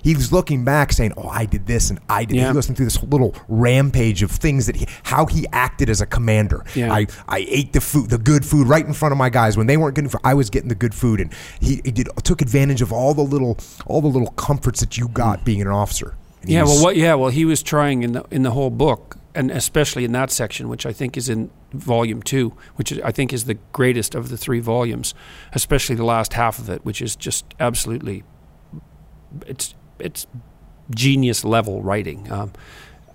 he 0.03 0.15
was 0.15 0.32
looking 0.32 0.63
back, 0.63 0.93
saying, 0.93 1.13
"Oh, 1.17 1.27
I 1.27 1.45
did 1.45 1.65
this 1.67 1.89
and 1.89 1.99
I 2.10 2.23
did." 2.25 2.38
Yeah. 2.38 2.47
He 2.47 2.53
goes 2.53 2.67
through 2.67 2.86
this 2.86 3.01
little 3.03 3.36
rampage 3.47 4.23
of 4.23 4.32
things 4.32 4.65
that 4.67 4.75
he 4.75 4.88
how 5.03 5.25
he 5.25 5.45
acted 5.51 5.89
as 5.89 5.99
a 6.01 6.06
commander. 6.06 6.63
Yeah. 6.75 6.93
I 6.93 7.08
I 7.27 7.45
ate 7.49 7.73
the 7.73 7.82
food, 7.82 8.10
the 8.10 8.17
good 8.17 8.45
food, 8.45 8.67
right 8.67 8.86
in 8.86 8.93
front 8.93 9.12
of 9.12 9.17
my 9.17 9.30
guys 9.30 9.58
when 9.58 9.67
they 9.67 9.77
weren't 9.77 9.95
getting. 9.95 10.12
I 10.23 10.34
was 10.34 10.49
getting 10.49 10.69
the 10.69 10.75
good 10.75 10.93
food, 10.95 11.19
and 11.19 11.34
he, 11.60 11.82
he 11.84 11.91
did 11.91 12.08
took 12.23 12.41
advantage 12.41 12.82
of 12.82 12.91
all 12.93 13.13
the 13.13 13.23
little 13.23 13.56
all 13.85 14.01
the 14.01 14.07
little 14.07 14.31
comforts 14.31 14.79
that 14.79 14.97
you 14.97 15.07
got 15.07 15.45
being 15.45 15.61
an 15.61 15.67
officer. 15.67 16.15
And 16.41 16.51
yeah, 16.51 16.63
well, 16.63 16.83
what? 16.83 16.95
Yeah, 16.95 17.15
well, 17.15 17.29
he 17.29 17.45
was 17.45 17.63
trying 17.63 18.03
in 18.03 18.13
the 18.13 18.25
in 18.31 18.43
the 18.43 18.51
whole 18.51 18.69
book, 18.69 19.17
and 19.35 19.51
especially 19.51 20.05
in 20.05 20.11
that 20.13 20.31
section, 20.31 20.69
which 20.69 20.85
I 20.85 20.93
think 20.93 21.17
is 21.17 21.29
in 21.29 21.49
volume 21.73 22.21
two, 22.21 22.53
which 22.75 22.99
I 23.01 23.11
think 23.11 23.33
is 23.33 23.45
the 23.45 23.55
greatest 23.73 24.15
of 24.15 24.29
the 24.29 24.37
three 24.37 24.59
volumes, 24.59 25.13
especially 25.53 25.95
the 25.95 26.05
last 26.05 26.33
half 26.33 26.59
of 26.59 26.69
it, 26.69 26.85
which 26.85 27.01
is 27.01 27.15
just 27.15 27.45
absolutely, 27.59 28.23
it's 29.45 29.73
it's 29.99 30.27
genius 30.89 31.43
level 31.43 31.81
writing. 31.81 32.31
Um, 32.31 32.53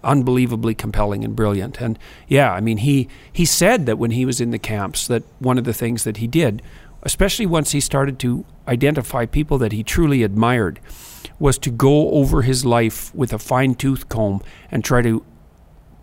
unbelievably 0.04 0.74
compelling 0.74 1.24
and 1.24 1.36
brilliant 1.36 1.80
and 1.80 1.96
yeah 2.26 2.52
i 2.52 2.60
mean 2.60 2.78
he 2.78 3.08
he 3.32 3.44
said 3.44 3.86
that 3.86 3.98
when 3.98 4.10
he 4.10 4.26
was 4.26 4.40
in 4.40 4.50
the 4.50 4.58
camps 4.58 5.06
that 5.06 5.22
one 5.38 5.58
of 5.58 5.62
the 5.62 5.72
things 5.72 6.02
that 6.02 6.16
he 6.16 6.26
did 6.26 6.60
especially 7.04 7.46
once 7.46 7.70
he 7.70 7.78
started 7.78 8.18
to 8.18 8.44
identify 8.68 9.26
people 9.26 9.58
that 9.58 9.72
he 9.72 9.82
truly 9.82 10.22
admired 10.22 10.80
was 11.38 11.58
to 11.58 11.70
go 11.70 12.10
over 12.10 12.42
his 12.42 12.64
life 12.64 13.14
with 13.14 13.32
a 13.32 13.38
fine 13.38 13.74
tooth 13.74 14.08
comb 14.08 14.40
and 14.70 14.84
try 14.84 15.02
to 15.02 15.24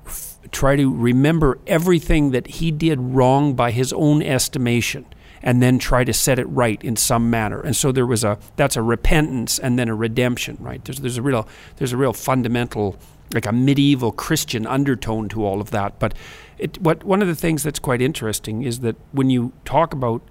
f- 0.06 0.38
try 0.52 0.76
to 0.76 0.94
remember 0.94 1.60
everything 1.68 2.32
that 2.32 2.48
he 2.48 2.72
did 2.72 3.00
wrong 3.00 3.54
by 3.54 3.72
his 3.72 3.94
own 3.94 4.22
estimation 4.22 5.06
and 5.42 5.62
then 5.62 5.80
try 5.80 6.04
to 6.04 6.14
set 6.14 6.38
it 6.40 6.46
right 6.46 6.84
in 6.84 6.96
some 6.96 7.30
manner. 7.30 7.62
And 7.62 7.76
so 7.76 7.92
there 7.92 8.06
was 8.06 8.24
a 8.24 8.38
that's 8.56 8.76
a 8.76 8.82
repentance 8.82 9.60
and 9.60 9.80
then 9.80 9.88
a 9.88 9.96
redemption, 9.96 10.58
right? 10.60 10.84
There's 10.84 11.00
there's 11.00 11.18
a 11.18 11.22
real 11.22 11.48
there's 11.78 11.94
a 11.94 11.98
real 11.98 12.14
fundamental 12.14 12.98
like 13.34 13.46
a 13.46 13.52
medieval 13.52 14.12
Christian 14.12 14.66
undertone 14.66 15.30
to 15.30 15.46
all 15.46 15.62
of 15.62 15.72
that. 15.72 16.00
But 16.00 16.16
it, 16.58 16.82
what 16.82 17.04
one 17.04 17.22
of 17.22 17.28
the 17.28 17.36
things 17.36 17.64
that's 17.64 17.80
quite 17.80 18.02
interesting 18.02 18.64
is 18.64 18.80
that 18.80 18.96
when 19.12 19.30
you 19.30 19.54
talk 19.66 19.94
about 19.94 20.22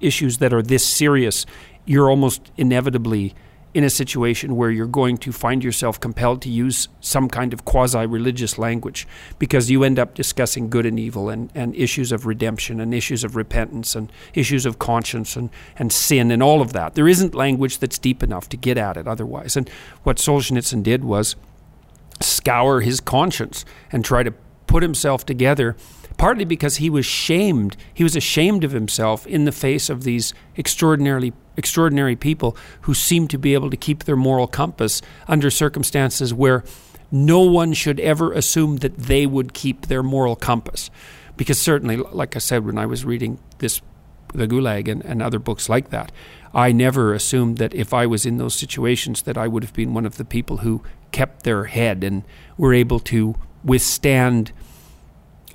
issues 0.00 0.38
that 0.38 0.52
are 0.52 0.62
this 0.62 0.86
serious, 0.86 1.46
you're 1.84 2.10
almost 2.10 2.50
inevitably 2.56 3.34
in 3.74 3.84
a 3.84 3.90
situation 3.90 4.56
where 4.56 4.70
you're 4.70 4.86
going 4.86 5.16
to 5.18 5.30
find 5.30 5.62
yourself 5.62 6.00
compelled 6.00 6.40
to 6.42 6.48
use 6.48 6.88
some 7.00 7.28
kind 7.28 7.52
of 7.52 7.64
quasi 7.64 8.06
religious 8.06 8.58
language 8.58 9.06
because 9.38 9.70
you 9.70 9.84
end 9.84 9.98
up 9.98 10.14
discussing 10.14 10.70
good 10.70 10.86
and 10.86 10.98
evil 10.98 11.28
and, 11.28 11.50
and 11.54 11.76
issues 11.76 12.10
of 12.10 12.24
redemption 12.24 12.80
and 12.80 12.94
issues 12.94 13.22
of 13.24 13.36
repentance 13.36 13.94
and 13.94 14.10
issues 14.32 14.64
of 14.64 14.78
conscience 14.78 15.36
and, 15.36 15.50
and 15.76 15.92
sin 15.92 16.30
and 16.30 16.42
all 16.42 16.62
of 16.62 16.72
that. 16.72 16.94
There 16.94 17.08
isn't 17.08 17.34
language 17.34 17.78
that's 17.78 17.98
deep 17.98 18.22
enough 18.22 18.48
to 18.48 18.56
get 18.56 18.78
at 18.78 18.96
it 18.96 19.06
otherwise. 19.06 19.56
And 19.56 19.68
what 20.02 20.16
Solzhenitsyn 20.16 20.82
did 20.82 21.04
was 21.04 21.36
scour 22.20 22.80
his 22.80 23.00
conscience 23.00 23.64
and 23.92 24.04
try 24.04 24.22
to 24.22 24.32
put 24.66 24.82
himself 24.82 25.26
together 25.26 25.76
partly 26.18 26.44
because 26.44 26.76
he 26.76 26.90
was 26.90 27.06
shamed. 27.06 27.76
He 27.94 28.02
was 28.02 28.16
ashamed 28.16 28.64
of 28.64 28.72
himself 28.72 29.26
in 29.26 29.46
the 29.46 29.52
face 29.52 29.88
of 29.88 30.04
these 30.04 30.34
extraordinarily 30.58 31.32
extraordinary 31.56 32.14
people 32.14 32.56
who 32.82 32.94
seemed 32.94 33.30
to 33.30 33.38
be 33.38 33.54
able 33.54 33.70
to 33.70 33.76
keep 33.76 34.04
their 34.04 34.16
moral 34.16 34.46
compass 34.46 35.02
under 35.26 35.50
circumstances 35.50 36.32
where 36.32 36.62
no 37.10 37.40
one 37.40 37.72
should 37.72 37.98
ever 37.98 38.32
assume 38.32 38.76
that 38.76 38.96
they 38.96 39.26
would 39.26 39.54
keep 39.54 39.86
their 39.86 40.02
moral 40.02 40.36
compass. 40.36 40.90
Because 41.36 41.60
certainly, 41.60 41.96
like 41.96 42.36
I 42.36 42.38
said, 42.38 42.64
when 42.64 42.78
I 42.78 42.86
was 42.86 43.04
reading 43.04 43.38
this, 43.58 43.80
the 44.34 44.46
Gulag 44.46 44.88
and, 44.88 45.04
and 45.04 45.22
other 45.22 45.38
books 45.38 45.68
like 45.68 45.90
that, 45.90 46.12
I 46.54 46.72
never 46.72 47.14
assumed 47.14 47.58
that 47.58 47.74
if 47.74 47.92
I 47.94 48.06
was 48.06 48.26
in 48.26 48.36
those 48.36 48.54
situations 48.54 49.22
that 49.22 49.38
I 49.38 49.48
would 49.48 49.62
have 49.62 49.72
been 49.72 49.94
one 49.94 50.06
of 50.06 50.16
the 50.16 50.24
people 50.24 50.58
who 50.58 50.82
kept 51.12 51.42
their 51.42 51.64
head 51.64 52.04
and 52.04 52.24
were 52.56 52.74
able 52.74 53.00
to 53.00 53.34
withstand 53.64 54.52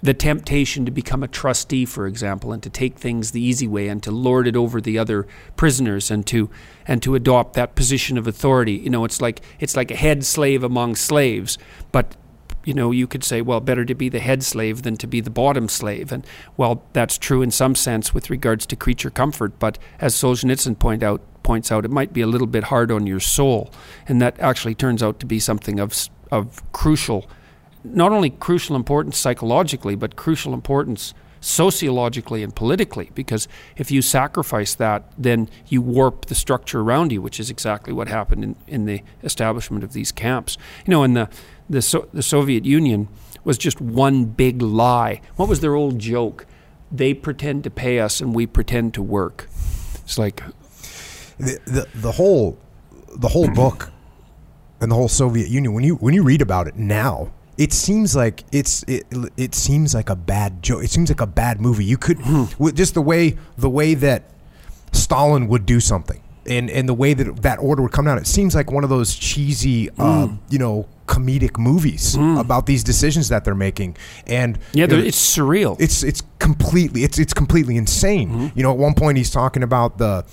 the 0.03 0.13
temptation 0.13 0.83
to 0.85 0.91
become 0.91 1.23
a 1.23 1.29
trustee, 1.29 1.85
for 1.85 2.05
example, 2.07 2.51
and 2.51 2.61
to 2.61 2.69
take 2.69 2.97
things 2.97 3.31
the 3.31 3.41
easy 3.41 3.69
way 3.69 3.87
and 3.87 4.03
to 4.03 4.11
lord 4.11 4.45
it 4.47 4.55
over 4.55 4.81
the 4.81 4.99
other 4.99 5.25
prisoners 5.55 6.11
and 6.11 6.27
to 6.27 6.49
and 6.85 7.01
to 7.01 7.15
adopt 7.15 7.53
that 7.53 7.73
position 7.73 8.17
of 8.17 8.27
authority. 8.27 8.73
You 8.73 8.89
know, 8.89 9.05
it's 9.05 9.21
like 9.21 9.41
it's 9.61 9.77
like 9.77 9.91
a 9.91 9.95
head 9.95 10.25
slave 10.25 10.61
among 10.61 10.97
slaves, 10.97 11.57
but 11.93 12.17
you 12.65 12.73
know, 12.73 12.91
you 12.91 13.07
could 13.07 13.23
say, 13.23 13.41
well, 13.41 13.61
better 13.61 13.85
to 13.85 13.95
be 13.95 14.09
the 14.09 14.19
head 14.19 14.43
slave 14.43 14.83
than 14.83 14.97
to 14.97 15.07
be 15.07 15.21
the 15.21 15.29
bottom 15.29 15.69
slave. 15.69 16.11
And 16.11 16.27
well, 16.57 16.83
that's 16.91 17.17
true 17.17 17.41
in 17.41 17.51
some 17.51 17.73
sense 17.73 18.13
with 18.13 18.29
regards 18.29 18.65
to 18.67 18.75
creature 18.75 19.09
comfort, 19.09 19.57
but 19.57 19.79
as 19.99 20.15
Solzhenitsyn 20.15 20.77
point 20.79 21.01
out, 21.01 21.21
points 21.43 21.71
out, 21.71 21.85
it 21.85 21.91
might 21.91 22.11
be 22.11 22.21
a 22.21 22.27
little 22.27 22.47
bit 22.47 22.65
hard 22.65 22.91
on 22.91 23.07
your 23.07 23.21
soul, 23.21 23.71
and 24.05 24.21
that 24.21 24.37
actually 24.41 24.75
turns 24.75 25.01
out 25.01 25.21
to 25.21 25.25
be 25.25 25.39
something 25.39 25.79
of 25.79 26.09
of 26.29 26.61
crucial 26.73 27.29
not 27.83 28.11
only 28.11 28.29
crucial 28.29 28.75
importance 28.75 29.17
psychologically, 29.17 29.95
but 29.95 30.15
crucial 30.15 30.53
importance 30.53 31.13
sociologically 31.43 32.41
and 32.41 32.55
politically. 32.55 33.11
Because 33.13 33.47
if 33.75 33.91
you 33.91 34.01
sacrifice 34.01 34.73
that, 34.75 35.11
then 35.17 35.49
you 35.67 35.81
warp 35.81 36.25
the 36.25 36.35
structure 36.35 36.79
around 36.79 37.11
you, 37.11 37.21
which 37.21 37.39
is 37.39 37.49
exactly 37.49 37.93
what 37.93 38.07
happened 38.07 38.43
in, 38.43 38.55
in 38.67 38.85
the 38.85 39.03
establishment 39.23 39.83
of 39.83 39.93
these 39.93 40.11
camps. 40.11 40.57
You 40.85 40.91
know, 40.91 41.03
in 41.03 41.13
the 41.13 41.29
the, 41.69 41.81
so, 41.81 42.07
the 42.13 42.23
Soviet 42.23 42.65
Union 42.65 43.07
was 43.43 43.57
just 43.57 43.79
one 43.81 44.25
big 44.25 44.61
lie. 44.61 45.21
What 45.35 45.49
was 45.49 45.59
their 45.59 45.75
old 45.75 45.99
joke? 45.99 46.45
They 46.91 47.13
pretend 47.13 47.63
to 47.63 47.69
pay 47.69 47.99
us 47.99 48.21
and 48.21 48.35
we 48.35 48.45
pretend 48.45 48.93
to 48.95 49.01
work. 49.01 49.49
It's 50.03 50.17
like 50.17 50.43
the 51.37 51.59
the, 51.65 51.87
the 51.95 52.11
whole 52.11 52.57
the 53.15 53.29
whole 53.29 53.49
book 53.49 53.91
and 54.79 54.91
the 54.91 54.95
whole 54.95 55.07
Soviet 55.07 55.49
Union. 55.49 55.73
When 55.73 55.83
you 55.83 55.95
when 55.95 56.13
you 56.13 56.23
read 56.23 56.41
about 56.41 56.67
it 56.67 56.75
now, 56.75 57.31
it 57.57 57.73
seems 57.73 58.15
like 58.15 58.43
it's 58.51 58.83
it, 58.83 59.05
it 59.37 59.55
seems 59.55 59.93
like 59.93 60.09
a 60.09 60.15
bad 60.15 60.63
joke. 60.63 60.83
It 60.83 60.91
seems 60.91 61.09
like 61.09 61.21
a 61.21 61.27
bad 61.27 61.61
movie. 61.61 61.85
You 61.85 61.97
could 61.97 62.19
hmm. 62.19 62.45
with 62.57 62.75
just 62.75 62.93
the 62.93 63.01
way 63.01 63.37
the 63.57 63.69
way 63.69 63.93
that 63.95 64.23
Stalin 64.91 65.47
would 65.47 65.65
do 65.65 65.79
something 65.79 66.21
and 66.47 66.69
and 66.69 66.89
the 66.89 66.93
way 66.93 67.13
that 67.13 67.41
that 67.43 67.59
order 67.59 67.81
would 67.81 67.91
come 67.91 68.05
down. 68.05 68.17
It 68.17 68.27
seems 68.27 68.55
like 68.55 68.71
one 68.71 68.83
of 68.83 68.89
those 68.89 69.15
cheesy, 69.15 69.87
hmm. 69.87 70.01
uh, 70.01 70.27
you 70.49 70.57
know, 70.59 70.87
comedic 71.07 71.59
movies 71.59 72.15
hmm. 72.15 72.37
about 72.37 72.65
these 72.65 72.83
decisions 72.83 73.29
that 73.29 73.45
they're 73.45 73.55
making. 73.55 73.97
And 74.25 74.57
yeah, 74.73 74.85
you 74.85 74.97
know, 74.97 75.03
it's 75.03 75.37
surreal. 75.37 75.79
it's 75.79 76.03
it's 76.03 76.23
completely 76.39 77.03
it's 77.03 77.19
it's 77.19 77.33
completely 77.33 77.77
insane. 77.77 78.51
You 78.55 78.63
know, 78.63 78.71
at 78.71 78.77
one 78.77 78.95
point 78.95 79.17
he's 79.17 79.31
talking 79.31 79.63
about 79.63 79.97
the 79.97 80.25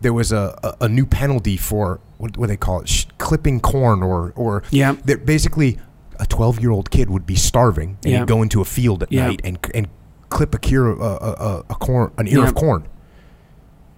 there 0.00 0.12
was 0.12 0.30
a, 0.32 0.58
a, 0.62 0.84
a 0.84 0.88
new 0.88 1.06
penalty 1.06 1.56
for 1.56 2.00
what, 2.18 2.36
what 2.36 2.46
do 2.46 2.52
they 2.52 2.56
call 2.56 2.80
it, 2.80 2.88
Sh- 2.88 3.06
clipping 3.18 3.60
corn 3.60 4.02
or 4.02 4.32
or 4.36 4.62
Yeah. 4.70 4.96
that 5.04 5.26
basically 5.26 5.78
a 6.20 6.26
12 6.26 6.60
year 6.60 6.70
old 6.70 6.90
kid 6.90 7.10
would 7.10 7.26
be 7.26 7.36
starving 7.36 7.98
and 8.02 8.12
Yeah. 8.12 8.18
he'd 8.20 8.28
go 8.28 8.42
into 8.42 8.60
a 8.60 8.64
field 8.64 9.02
at 9.02 9.12
Yeah. 9.12 9.28
night 9.28 9.40
and 9.44 9.58
and 9.74 9.88
clip 10.28 10.54
a 10.54 10.58
cure 10.58 10.90
a, 10.90 10.94
a, 11.00 11.64
a, 11.70 11.74
corn 11.76 12.10
an 12.18 12.26
ear 12.26 12.40
Yeah. 12.40 12.48
of 12.48 12.54
corn. 12.54 12.84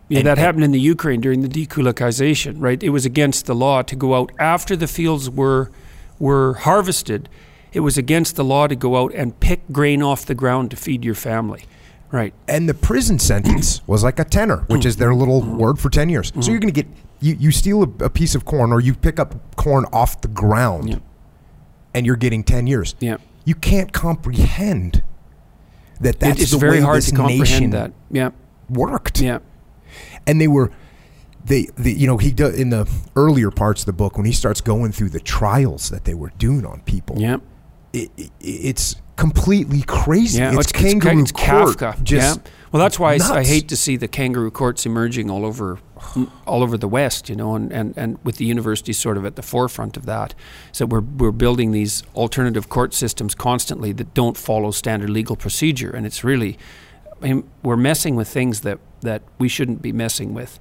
Yeah, 0.08 0.18
And- 0.18 0.26
that 0.26 0.32
and- 0.32 0.40
happened 0.40 0.64
in 0.64 0.72
the 0.72 0.80
Ukraine 0.80 1.20
during 1.20 1.40
the 1.40 1.48
dekulakization, 1.48 2.56
right? 2.58 2.82
It 2.82 2.90
was 2.90 3.04
against 3.04 3.46
the 3.46 3.54
law 3.54 3.82
to 3.82 3.96
go 3.96 4.14
out 4.14 4.32
after 4.38 4.76
the 4.76 4.86
fields 4.86 5.30
were 5.30 5.70
were 6.18 6.54
harvested. 6.54 7.28
It 7.72 7.80
was 7.80 7.96
against 7.96 8.36
the 8.36 8.44
law 8.44 8.66
to 8.66 8.74
go 8.74 8.96
out 8.96 9.12
and 9.14 9.38
pick 9.38 9.60
grain 9.70 10.02
off 10.02 10.26
the 10.26 10.34
ground 10.34 10.70
to 10.72 10.76
feed 10.76 11.04
your 11.04 11.14
family, 11.14 11.64
right? 12.10 12.32
And 12.48 12.68
the 12.68 12.74
prison 12.74 13.18
sentence 13.18 13.82
was 13.86 14.02
like 14.02 14.18
a 14.18 14.24
tenor, 14.24 14.64
which 14.68 14.84
is 14.84 14.96
their 14.96 15.14
little 15.14 15.42
mm-hmm. 15.42 15.58
word 15.58 15.78
for 15.78 15.90
10 15.90 16.08
years. 16.08 16.28
So 16.28 16.34
mm-hmm. 16.34 16.50
you're 16.50 16.60
going 16.60 16.74
to 16.74 16.82
get 16.82 16.90
you, 17.20 17.36
you 17.38 17.50
steal 17.52 17.82
a, 17.82 18.04
a 18.04 18.10
piece 18.10 18.34
of 18.34 18.44
corn 18.44 18.72
or 18.72 18.80
you 18.80 18.94
pick 18.94 19.20
up 19.20 19.34
corn 19.56 19.84
off 19.92 20.20
the 20.20 20.28
ground. 20.28 21.00
And 21.94 22.06
you're 22.06 22.16
getting 22.16 22.44
10 22.44 22.66
years. 22.66 22.94
Yeah, 23.00 23.16
You 23.44 23.54
can't 23.54 23.92
comprehend 23.92 25.02
that 26.00 26.20
that's 26.20 26.40
it's 26.40 26.50
the 26.52 26.58
very 26.58 26.78
way 26.78 26.80
hard 26.80 26.98
this 26.98 27.10
to 27.10 27.16
comprehend 27.16 27.72
that. 27.72 27.92
Yeah, 28.10 28.30
worked. 28.68 29.20
yeah, 29.20 29.38
And 30.26 30.40
they 30.40 30.48
were 30.48 30.70
they, 31.44 31.66
they 31.76 31.90
you 31.92 32.06
know 32.06 32.18
he 32.18 32.30
do, 32.30 32.46
in 32.48 32.70
the 32.70 32.88
earlier 33.16 33.50
parts 33.50 33.82
of 33.82 33.86
the 33.86 33.92
book 33.92 34.16
when 34.16 34.26
he 34.26 34.32
starts 34.32 34.60
going 34.60 34.92
through 34.92 35.08
the 35.10 35.20
trials 35.20 35.88
that 35.90 36.04
they 36.04 36.14
were 36.14 36.30
doing 36.38 36.64
on 36.66 36.80
people. 36.82 37.16
yeah. 37.18 37.38
It, 37.90 38.10
it, 38.18 38.30
it's 38.38 38.96
completely 39.16 39.80
crazy. 39.80 40.38
Yeah, 40.40 40.48
it's, 40.48 40.56
oh, 40.56 40.60
it's, 40.60 40.72
kangaroo 40.72 41.22
it's, 41.22 41.32
court. 41.32 41.78
Kafka. 41.78 42.02
Just 42.02 42.40
yeah. 42.44 42.52
Well, 42.72 42.80
that's 42.80 42.98
why 42.98 43.14
I, 43.14 43.16
nuts. 43.18 43.48
hate 43.48 43.68
to 43.68 43.76
see 43.76 43.96
the 43.96 44.08
kangaroo 44.08 44.50
courts 44.50 44.84
emerging 44.84 45.30
all 45.30 45.44
over, 45.44 45.78
all 46.46 46.62
over 46.62 46.76
the 46.76 46.88
West. 46.88 47.28
You 47.28 47.36
know, 47.36 47.54
and, 47.54 47.72
and, 47.72 47.96
and 47.96 48.18
with 48.24 48.36
the 48.36 48.44
universities 48.44 48.98
sort 48.98 49.16
of 49.16 49.24
at 49.24 49.36
the 49.36 49.42
forefront 49.42 49.96
of 49.96 50.06
that, 50.06 50.34
so 50.72 50.86
we're 50.86 51.00
we're 51.00 51.32
building 51.32 51.72
these 51.72 52.02
alternative 52.14 52.68
court 52.68 52.94
systems 52.94 53.34
constantly 53.34 53.92
that 53.92 54.14
don't 54.14 54.36
follow 54.36 54.70
standard 54.70 55.10
legal 55.10 55.36
procedure, 55.36 55.90
and 55.90 56.06
it's 56.06 56.24
really, 56.24 56.58
I 57.22 57.28
mean, 57.28 57.50
we're 57.62 57.76
messing 57.76 58.16
with 58.16 58.28
things 58.28 58.60
that 58.62 58.78
that 59.00 59.22
we 59.38 59.48
shouldn't 59.48 59.82
be 59.82 59.92
messing 59.92 60.34
with. 60.34 60.58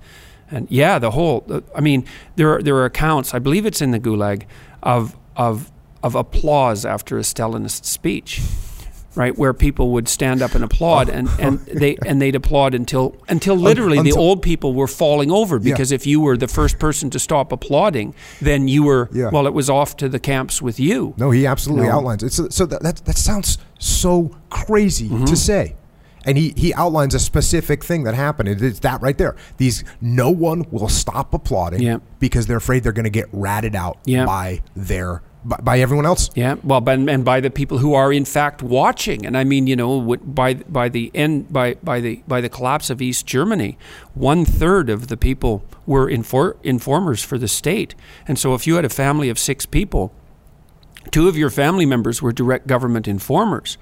And 0.49 0.67
yeah, 0.71 0.99
the 0.99 1.11
whole. 1.11 1.45
I 1.75 1.81
mean, 1.81 2.05
there 2.35 2.55
are 2.55 2.61
there 2.61 2.75
are 2.75 2.85
accounts. 2.85 3.33
I 3.33 3.39
believe 3.39 3.65
it's 3.65 3.81
in 3.81 3.91
the 3.91 3.99
Gulag 3.99 4.45
of 4.81 5.17
of 5.35 5.71
of 6.03 6.15
applause 6.15 6.85
after 6.85 7.17
a 7.17 7.21
Stalinist 7.21 7.85
speech, 7.85 8.41
right, 9.17 9.37
where 9.37 9.53
people 9.53 9.91
would 9.91 10.07
stand 10.07 10.41
up 10.41 10.55
and 10.55 10.63
applaud, 10.63 11.09
and, 11.09 11.27
and 11.39 11.59
they 11.65 11.97
and 12.05 12.21
they'd 12.21 12.35
applaud 12.35 12.73
until 12.73 13.15
until 13.27 13.55
literally 13.55 14.01
the 14.01 14.13
old 14.13 14.41
people 14.41 14.73
were 14.73 14.87
falling 14.87 15.31
over 15.31 15.57
Yeah. 15.57 15.73
because 15.73 15.91
if 15.91 16.05
you 16.07 16.21
were 16.21 16.37
the 16.37 16.47
first 16.47 16.79
person 16.79 17.09
to 17.09 17.19
stop 17.19 17.51
applauding, 17.51 18.13
then 18.41 18.67
you 18.67 18.83
were 18.83 19.09
Yeah. 19.11 19.29
well, 19.31 19.47
it 19.47 19.53
was 19.53 19.69
off 19.69 19.97
to 19.97 20.07
the 20.07 20.19
camps 20.19 20.61
with 20.61 20.79
you. 20.79 21.13
No, 21.17 21.31
he 21.31 21.45
absolutely 21.47 21.87
No. 21.87 21.93
outlines 21.95 22.23
it. 22.23 22.31
So, 22.31 22.47
so 22.49 22.65
that, 22.67 22.83
that 22.83 22.97
that 23.05 23.17
sounds 23.17 23.57
so 23.79 24.31
crazy 24.49 25.09
Mm-hmm. 25.09 25.25
to 25.25 25.35
say. 25.35 25.75
And 26.25 26.37
he, 26.37 26.53
he 26.57 26.73
outlines 26.73 27.15
a 27.15 27.19
specific 27.19 27.85
thing 27.85 28.03
that 28.03 28.13
happened. 28.13 28.49
It- 28.49 28.61
It's 28.61 28.79
that 28.79 29.01
right 29.01 29.17
there. 29.17 29.35
These 29.57 29.85
no 30.01 30.29
one 30.29 30.65
will 30.71 30.89
stop 30.89 31.33
applauding 31.33 31.81
Yeah. 31.81 31.99
because 32.19 32.47
they're 32.47 32.57
afraid 32.57 32.83
they're 32.83 32.91
going 32.91 33.05
to 33.05 33.09
get 33.09 33.27
ratted 33.31 33.75
out 33.75 33.97
Yeah. 34.03 34.25
by 34.25 34.61
their 34.75 35.21
by, 35.47 35.57
by 35.57 35.79
everyone 35.79 36.05
else. 36.05 36.29
Yeah, 36.35 36.55
well, 36.63 36.81
but, 36.81 36.99
and 36.99 37.23
by 37.23 37.39
the 37.39 37.49
people 37.49 37.77
who 37.77 37.93
are 37.93 38.11
in 38.11 38.25
fact 38.25 38.61
watching, 38.61 39.25
and 39.25 39.37
I 39.37 39.43
mean, 39.43 39.65
you 39.65 39.75
know, 39.75 40.17
by 40.17 40.55
by 40.55 40.89
the 40.89 41.09
end 41.15 41.51
by 41.51 41.75
by 41.75 42.01
the 42.01 42.21
by 42.27 42.41
the 42.41 42.49
collapse 42.49 42.89
of 42.89 43.01
East 43.01 43.25
Germany, 43.25 43.77
one 44.13 44.43
third 44.43 44.89
of 44.89 45.07
the 45.07 45.17
people 45.17 45.63
were 45.85 46.07
infor- 46.09 46.57
informers 46.63 47.23
for 47.23 47.37
the 47.37 47.47
state, 47.47 47.95
and 48.27 48.37
so 48.37 48.53
if 48.53 48.67
you 48.67 48.75
had 48.75 48.85
a 48.85 48.89
family 48.89 49.29
of 49.29 49.39
six 49.39 49.65
people, 49.65 50.13
two 51.11 51.27
of 51.29 51.37
your 51.37 51.49
family 51.49 51.85
members 51.85 52.21
were 52.21 52.33
direct 52.33 52.67
government 52.67 53.07
informers, 53.07 53.77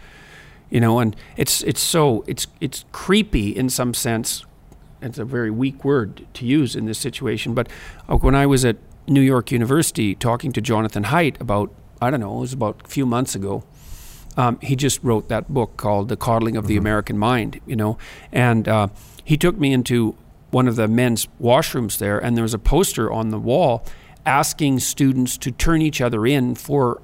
you 0.69 0.80
know, 0.80 0.99
and 0.99 1.15
it's 1.36 1.63
it's 1.63 1.82
so 1.82 2.23
it's 2.28 2.45
it's 2.62 2.86
creepy 2.91 3.56
in 3.56 3.69
some 3.69 3.93
sense. 3.93 4.45
It's 5.01 5.19
a 5.19 5.25
very 5.25 5.51
weak 5.51 5.84
word 5.84 6.25
to 6.36 6.45
use 6.45 6.75
in 6.75 6.86
this 6.86 6.97
situation, 6.97 7.54
but 7.54 7.67
uh, 8.08 8.17
when 8.17 8.34
I 8.34 8.45
was 8.45 8.63
at 8.65 8.78
New 9.08 9.22
York 9.22 9.52
University 9.52 10.15
talking 10.15 10.52
to 10.52 10.62
Jonathan 10.62 11.06
Haidt 11.06 11.39
about 11.39 11.74
I 12.02 12.12
don't 12.12 12.20
know, 12.20 12.38
it 12.38 12.41
was 12.41 12.54
about 12.54 12.82
a 12.86 12.88
few 12.88 13.06
months 13.06 13.36
ago. 13.36 13.63
Um, 14.38 14.60
he 14.62 14.76
just 14.76 15.02
wrote 15.02 15.30
that 15.30 15.48
book 15.54 15.78
called 15.78 16.10
The 16.10 16.18
Coddling 16.18 16.58
of 16.58 16.68
the 16.68 16.76
American 16.76 17.18
Mind, 17.18 17.62
you 17.65 17.78
know, 17.78 17.98
and 18.34 18.68
uh, 18.68 18.88
he 19.24 19.38
took 19.38 19.58
me 19.58 19.72
into 19.72 20.18
one 20.52 20.68
of 20.68 20.76
the 20.76 20.89
men's 20.89 21.28
washrooms 21.41 21.98
there, 21.98 22.20
and 22.20 22.36
there 22.36 22.44
was 22.44 22.54
a 22.54 22.60
poster 22.60 23.12
on 23.12 23.30
the 23.30 23.39
wall 23.39 23.86
asking 24.26 24.80
students 24.80 25.38
to 25.38 25.52
turn 25.52 25.82
each 25.82 26.02
other 26.02 26.26
in 26.26 26.56
for 26.56 27.02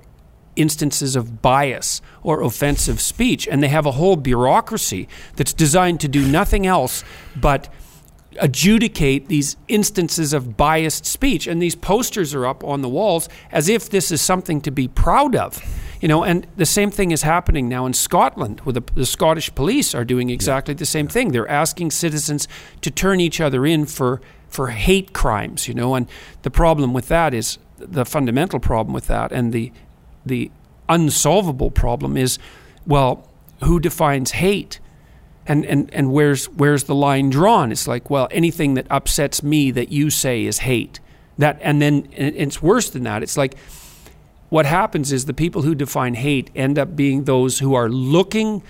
instances 0.55 1.15
of 1.15 1.41
bias 1.41 2.01
or 2.23 2.41
offensive 2.41 2.99
speech. 2.99 3.47
And 3.47 3.63
they 3.63 3.69
have 3.69 3.85
a 3.85 3.91
whole 3.91 4.15
bureaucracy 4.15 5.07
that's 5.35 5.53
designed 5.53 6.01
to 6.01 6.07
do 6.07 6.27
nothing 6.27 6.67
else 6.67 7.03
but 7.35 7.69
adjudicate 8.39 9.27
these 9.27 9.57
instances 9.67 10.33
of 10.33 10.55
biased 10.57 11.05
speech. 11.05 11.47
And 11.47 11.61
these 11.61 11.75
posters 11.75 12.33
are 12.33 12.45
up 12.45 12.63
on 12.63 12.81
the 12.81 12.89
walls 12.89 13.27
as 13.51 13.69
if 13.69 13.89
this 13.89 14.11
is 14.11 14.21
something 14.21 14.61
to 14.61 14.71
be 14.71 14.87
proud 14.87 15.35
of. 15.35 15.61
You 16.01 16.07
know, 16.07 16.23
and 16.23 16.47
the 16.57 16.65
same 16.65 16.89
thing 16.89 17.11
is 17.11 17.21
happening 17.21 17.69
now 17.69 17.85
in 17.85 17.93
Scotland, 17.93 18.61
where 18.61 18.73
the, 18.73 18.81
the 18.95 19.05
Scottish 19.05 19.53
police 19.53 19.93
are 19.93 20.03
doing 20.03 20.31
exactly 20.31 20.73
the 20.73 20.85
same 20.85 21.07
thing. 21.07 21.31
They're 21.31 21.47
asking 21.47 21.91
citizens 21.91 22.47
to 22.81 22.89
turn 22.89 23.19
each 23.19 23.39
other 23.39 23.65
in 23.65 23.85
for 23.85 24.19
for 24.49 24.67
hate 24.69 25.13
crimes. 25.13 25.67
You 25.67 25.75
know, 25.75 25.93
and 25.93 26.07
the 26.41 26.49
problem 26.49 26.91
with 26.91 27.07
that 27.09 27.35
is 27.35 27.59
the 27.77 28.03
fundamental 28.03 28.59
problem 28.59 28.95
with 28.95 29.05
that, 29.07 29.31
and 29.31 29.53
the 29.53 29.71
the 30.25 30.49
unsolvable 30.89 31.69
problem 31.69 32.17
is, 32.17 32.39
well, 32.87 33.27
who 33.63 33.79
defines 33.79 34.31
hate? 34.31 34.79
And, 35.47 35.65
and, 35.65 35.93
and 35.93 36.11
where's, 36.11 36.45
where's 36.49 36.83
the 36.83 36.95
line 36.95 37.29
drawn? 37.29 37.71
It's 37.71 37.87
like, 37.87 38.09
well, 38.09 38.27
anything 38.31 38.75
that 38.75 38.85
upsets 38.89 39.41
me 39.41 39.71
that 39.71 39.91
you 39.91 40.09
say 40.09 40.45
is 40.45 40.59
hate. 40.59 40.99
That, 41.37 41.57
and 41.61 41.81
then 41.81 42.07
and 42.15 42.35
it's 42.35 42.61
worse 42.61 42.89
than 42.89 43.03
that. 43.03 43.23
It's 43.23 43.37
like 43.37 43.55
what 44.51 44.65
happens 44.65 45.13
is 45.13 45.25
the 45.25 45.33
people 45.33 45.61
who 45.61 45.73
define 45.73 46.13
hate 46.13 46.51
end 46.53 46.77
up 46.77 46.93
being 46.95 47.23
those 47.23 47.59
who 47.59 47.73
are 47.73 47.87
looking 47.89 48.61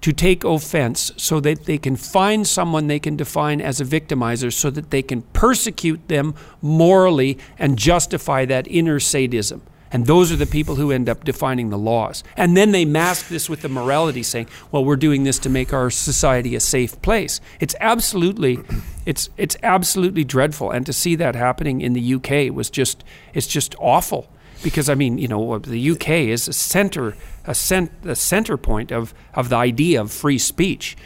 to 0.00 0.12
take 0.14 0.44
offense 0.44 1.12
so 1.18 1.40
that 1.40 1.66
they 1.66 1.76
can 1.76 1.94
find 1.94 2.46
someone 2.46 2.86
they 2.86 2.98
can 2.98 3.14
define 3.14 3.60
as 3.60 3.82
a 3.82 3.84
victimizer 3.84 4.50
so 4.50 4.70
that 4.70 4.90
they 4.90 5.02
can 5.02 5.20
persecute 5.34 6.08
them 6.08 6.34
morally 6.62 7.38
and 7.58 7.78
justify 7.78 8.46
that 8.46 8.66
inner 8.66 8.98
sadism. 8.98 9.60
And 9.92 10.06
those 10.06 10.32
are 10.32 10.36
the 10.36 10.46
people 10.46 10.74
who 10.74 10.90
end 10.90 11.08
up 11.08 11.24
defining 11.24 11.70
the 11.70 11.78
laws. 11.78 12.24
And 12.36 12.56
then 12.56 12.72
they 12.72 12.84
mask 12.84 13.28
this 13.28 13.48
with 13.48 13.62
the 13.62 13.68
morality 13.68 14.22
saying, 14.22 14.48
well, 14.72 14.84
we're 14.84 14.96
doing 14.96 15.22
this 15.22 15.38
to 15.40 15.48
make 15.48 15.72
our 15.72 15.88
society 15.88 16.56
a 16.56 16.60
safe 16.60 17.00
place. 17.00 17.40
It's 17.60 17.76
absolutely 17.80 18.58
it's 19.06 19.28
it's 19.36 19.56
absolutely 19.62 20.24
dreadful. 20.24 20.70
And 20.70 20.84
to 20.86 20.92
see 20.92 21.14
that 21.16 21.36
happening 21.36 21.80
in 21.80 21.92
the 21.92 22.14
UK 22.14 22.54
was 22.54 22.70
just 22.70 23.04
it's 23.34 23.46
just 23.46 23.74
awful. 23.78 24.28
Because 24.62 24.88
I 24.88 24.94
mean, 24.94 25.18
you 25.18 25.28
know, 25.28 25.52
uh, 25.52 25.58
the 25.58 25.90
UK 25.90 26.08
is 26.08 26.48
a 26.48 26.52
center 26.52 27.14
a, 27.46 27.54
cent, 27.54 27.90
a 28.04 28.16
center 28.16 28.56
point 28.56 28.90
of, 28.90 29.14
of 29.34 29.48
the 29.48 29.56
idea 29.56 30.00
of 30.00 30.10
free 30.10 30.38
speech. 30.38 30.96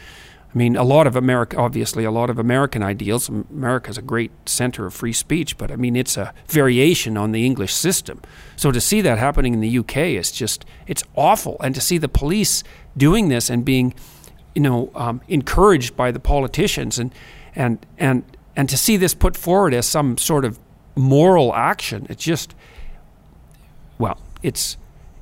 I 0.53 0.57
mean, 0.57 0.75
a 0.75 0.83
lot 0.83 1.05
of 1.05 1.15
America, 1.15 1.57
obviously, 1.57 2.03
a 2.03 2.11
lot 2.11 2.31
of 2.31 2.39
American 2.39 2.81
ideals. 2.81 3.29
America's 3.29 3.99
a 3.99 4.01
great 4.01 4.31
center 4.47 4.87
of 4.87 4.95
free 4.95 5.13
speech, 5.13 5.59
but 5.59 5.71
I 5.71 5.75
mean, 5.75 5.95
it's 5.95 6.17
a 6.17 6.33
variation 6.47 7.17
on 7.17 7.33
the 7.33 7.45
English 7.45 7.71
system. 7.71 8.19
So 8.55 8.71
to 8.71 8.81
see 8.81 9.01
that 9.01 9.19
happening 9.19 9.53
in 9.53 9.59
the 9.59 9.77
UK 9.77 9.97
is 9.97 10.31
just, 10.31 10.65
it's 10.87 11.03
awful. 11.15 11.57
And 11.59 11.75
to 11.75 11.81
see 11.81 11.99
the 11.99 12.09
police 12.09 12.63
doing 12.97 13.29
this 13.29 13.51
and 13.51 13.63
being, 13.63 13.93
you 14.55 14.63
know, 14.63 14.91
um, 14.95 15.21
encouraged 15.27 15.95
by 15.95 16.09
the 16.09 16.19
politicians 16.19 16.97
and, 16.97 17.13
and, 17.55 17.85
and, 17.99 18.23
and 18.55 18.67
to 18.69 18.77
see 18.77 18.97
this 18.97 19.13
put 19.13 19.37
forward 19.37 19.75
as 19.75 19.85
some 19.85 20.17
sort 20.17 20.45
of 20.45 20.57
moral 20.95 21.53
action, 21.53 22.07
it's 22.09 22.23
just, 22.23 22.55
well, 23.99 24.19
it's, 24.41 24.77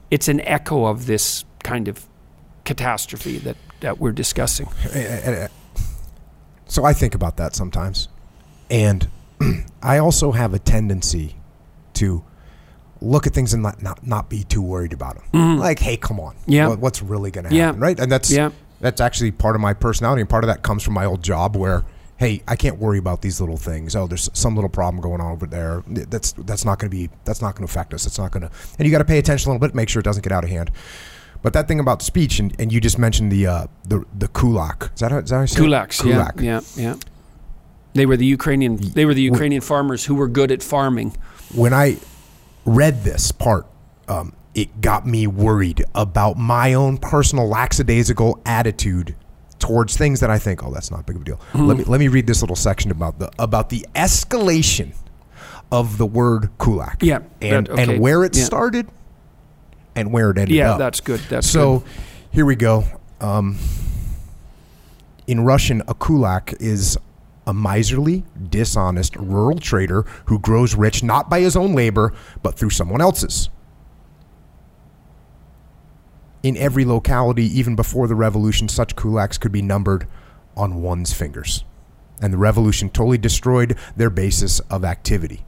it's 0.10 0.30
an 0.30 0.40
echo 0.42 0.86
of 0.86 1.06
this 1.06 1.44
kind 1.64 1.90
of 1.90 2.08
catastrophe 2.64 3.40
that 3.40 3.58
that 3.80 4.00
we're 4.00 4.12
discussing. 4.12 4.68
Eh, 4.92 5.00
eh, 5.00 5.32
eh, 5.32 5.48
so 6.68 6.84
I 6.84 6.94
think 6.94 7.16
about 7.16 7.38
that 7.38 7.56
sometimes. 7.56 8.10
And 8.70 9.08
I 9.82 10.00
also 10.00 10.32
have 10.32 10.54
a 10.54 10.60
tendency 10.60 11.36
to 11.94 12.24
look 13.02 13.28
at 13.28 13.34
things 13.34 13.54
and 13.54 13.64
not 13.64 13.82
not, 13.82 14.06
not 14.06 14.30
be 14.30 14.44
too 14.44 14.62
worried 14.62 14.94
about 14.94 15.16
them. 15.16 15.26
Mm-hmm. 15.34 15.60
Like, 15.60 15.80
hey, 15.80 15.98
come 15.98 16.20
on. 16.20 16.36
Yeah. 16.46 16.68
What, 16.70 16.80
what's 16.80 17.02
really 17.02 17.32
going 17.32 17.48
to 17.48 17.56
happen, 17.56 17.80
yeah. 17.80 17.86
right? 17.86 18.00
And 18.00 18.12
that's 18.12 18.32
yeah. 18.32 18.52
that's 18.82 19.02
actually 19.02 19.32
part 19.32 19.56
of 19.56 19.62
my 19.62 19.74
personality 19.74 20.22
and 20.22 20.30
part 20.30 20.44
of 20.44 20.50
that 20.50 20.64
comes 20.64 20.84
from 20.84 20.94
my 20.94 21.06
old 21.06 21.24
job 21.24 21.56
where 21.56 21.86
hey, 22.18 22.42
I 22.48 22.56
can't 22.56 22.80
worry 22.80 22.98
about 22.98 23.22
these 23.22 23.40
little 23.40 23.58
things. 23.58 23.96
Oh, 23.96 24.08
there's 24.08 24.30
some 24.34 24.56
little 24.56 24.70
problem 24.70 25.02
going 25.02 25.22
on 25.22 25.32
over 25.32 25.46
there. 25.46 25.84
That's 25.88 26.34
that's 26.34 26.66
not 26.66 26.80
going 26.80 26.90
to 26.92 26.96
be 26.96 27.10
that's 27.24 27.42
not 27.42 27.56
going 27.56 27.66
to 27.66 27.72
affect 27.72 27.94
us. 27.94 28.06
It's 28.06 28.18
not 28.18 28.32
going 28.32 28.42
to. 28.42 28.52
And 28.78 28.86
you 28.86 28.92
got 28.92 29.00
to 29.00 29.06
pay 29.06 29.20
attention 29.20 29.50
a 29.50 29.54
little 29.54 29.66
bit, 29.66 29.76
make 29.76 29.88
sure 29.88 30.00
it 30.00 30.04
doesn't 30.04 30.24
get 30.24 30.32
out 30.32 30.44
of 30.44 30.50
hand. 30.50 30.72
But 31.42 31.54
that 31.54 31.68
thing 31.68 31.80
about 31.80 32.02
speech, 32.02 32.40
and, 32.40 32.54
and 32.60 32.72
you 32.72 32.82
just 32.82 32.98
mentioned 32.98 33.32
the 33.32 33.48
uh, 33.48 33.68
the 33.88 34.06
the 34.18 34.28
kulak. 34.28 34.92
Is 34.94 35.02
that 35.02 35.12
how, 35.12 35.20
is 35.20 35.30
that 35.30 35.36
how 35.36 35.42
you 35.42 35.48
say 35.48 35.60
Kulaks, 35.62 36.02
kulak? 36.02 36.36
Yeah, 36.40 36.62
yeah, 36.76 36.84
yeah. 36.84 36.96
They 37.94 38.06
were 38.06 38.18
the 38.18 38.26
Ukrainian. 38.26 38.78
They 38.78 39.06
were 39.06 39.14
the 39.14 39.22
Ukrainian 39.22 39.62
when, 39.62 39.68
farmers 39.68 40.06
who 40.06 40.16
were 40.16 40.28
good 40.28 40.52
at 40.52 40.62
farming. 40.62 41.16
When 41.54 41.74
I 41.74 41.98
read 42.66 43.04
this 43.04 43.32
part, 43.32 43.66
um, 44.08 44.34
it 44.54 44.82
got 44.82 45.06
me 45.06 45.28
worried 45.28 45.86
about 45.96 46.38
my 46.38 46.74
own 46.74 46.98
personal 46.98 47.48
lackadaisical 47.48 48.42
attitude 48.46 49.16
towards 49.60 49.98
things 49.98 50.20
that 50.20 50.30
I 50.30 50.40
think, 50.40 50.64
oh, 50.64 50.72
that's 50.72 50.92
not 50.92 51.06
big 51.06 51.16
of 51.16 51.22
a 51.22 51.26
deal. 51.26 51.40
Mm. 51.54 51.68
Let 51.68 51.78
me 51.78 51.84
let 51.86 52.00
me 52.00 52.08
read 52.08 52.28
this 52.28 52.42
little 52.42 52.56
section 52.56 52.92
about 52.92 53.20
the 53.20 53.32
about 53.40 53.70
the 53.70 53.86
escalation 53.96 54.94
of 55.72 55.98
the 55.98 56.06
word 56.06 56.50
kulak. 56.60 57.02
Yeah, 57.02 57.20
and 57.42 57.68
that, 57.68 57.72
okay. 57.72 57.84
and 57.84 58.02
where 58.02 58.24
it 58.24 58.36
yeah. 58.36 58.44
started 58.44 58.88
and 59.98 60.14
where 60.14 60.30
it 60.30 60.38
ended 60.38 60.56
yeah, 60.56 60.74
up. 60.74 60.80
That's 60.80 61.02
good. 61.02 61.20
That's 61.22 61.50
so. 61.50 61.80
Good. 61.80 61.90
Here 62.32 62.46
we 62.46 62.56
go. 62.56 62.86
Um, 63.20 63.58
in 65.26 65.42
Russian, 65.42 65.82
a 65.88 65.96
kulak 65.96 66.54
is 66.60 66.98
a 67.48 67.54
miserly, 67.54 68.24
dishonest 68.50 69.16
rural 69.16 69.58
trader 69.58 70.04
who 70.26 70.38
grows 70.38 70.76
rich 70.76 71.02
not 71.02 71.30
by 71.30 71.40
his 71.40 71.56
own 71.56 71.74
labor, 71.74 72.14
but 72.44 72.56
through 72.56 72.70
someone 72.70 73.02
else's. 73.02 73.50
In 76.44 76.56
every 76.58 76.86
locality, 76.86 77.46
even 77.46 77.76
before 77.76 78.08
the 78.08 78.16
revolution, 78.16 78.70
such 78.70 78.96
kulaks 78.96 79.40
could 79.40 79.52
be 79.52 79.62
numbered 79.62 80.08
on 80.56 80.82
one's 80.82 81.14
fingers. 81.14 81.64
And 82.22 82.32
the 82.32 82.38
revolution 82.38 82.90
totally 82.90 83.18
destroyed 83.18 83.78
their 83.96 84.10
basis 84.10 84.60
of 84.62 84.86
activity. 84.86 85.44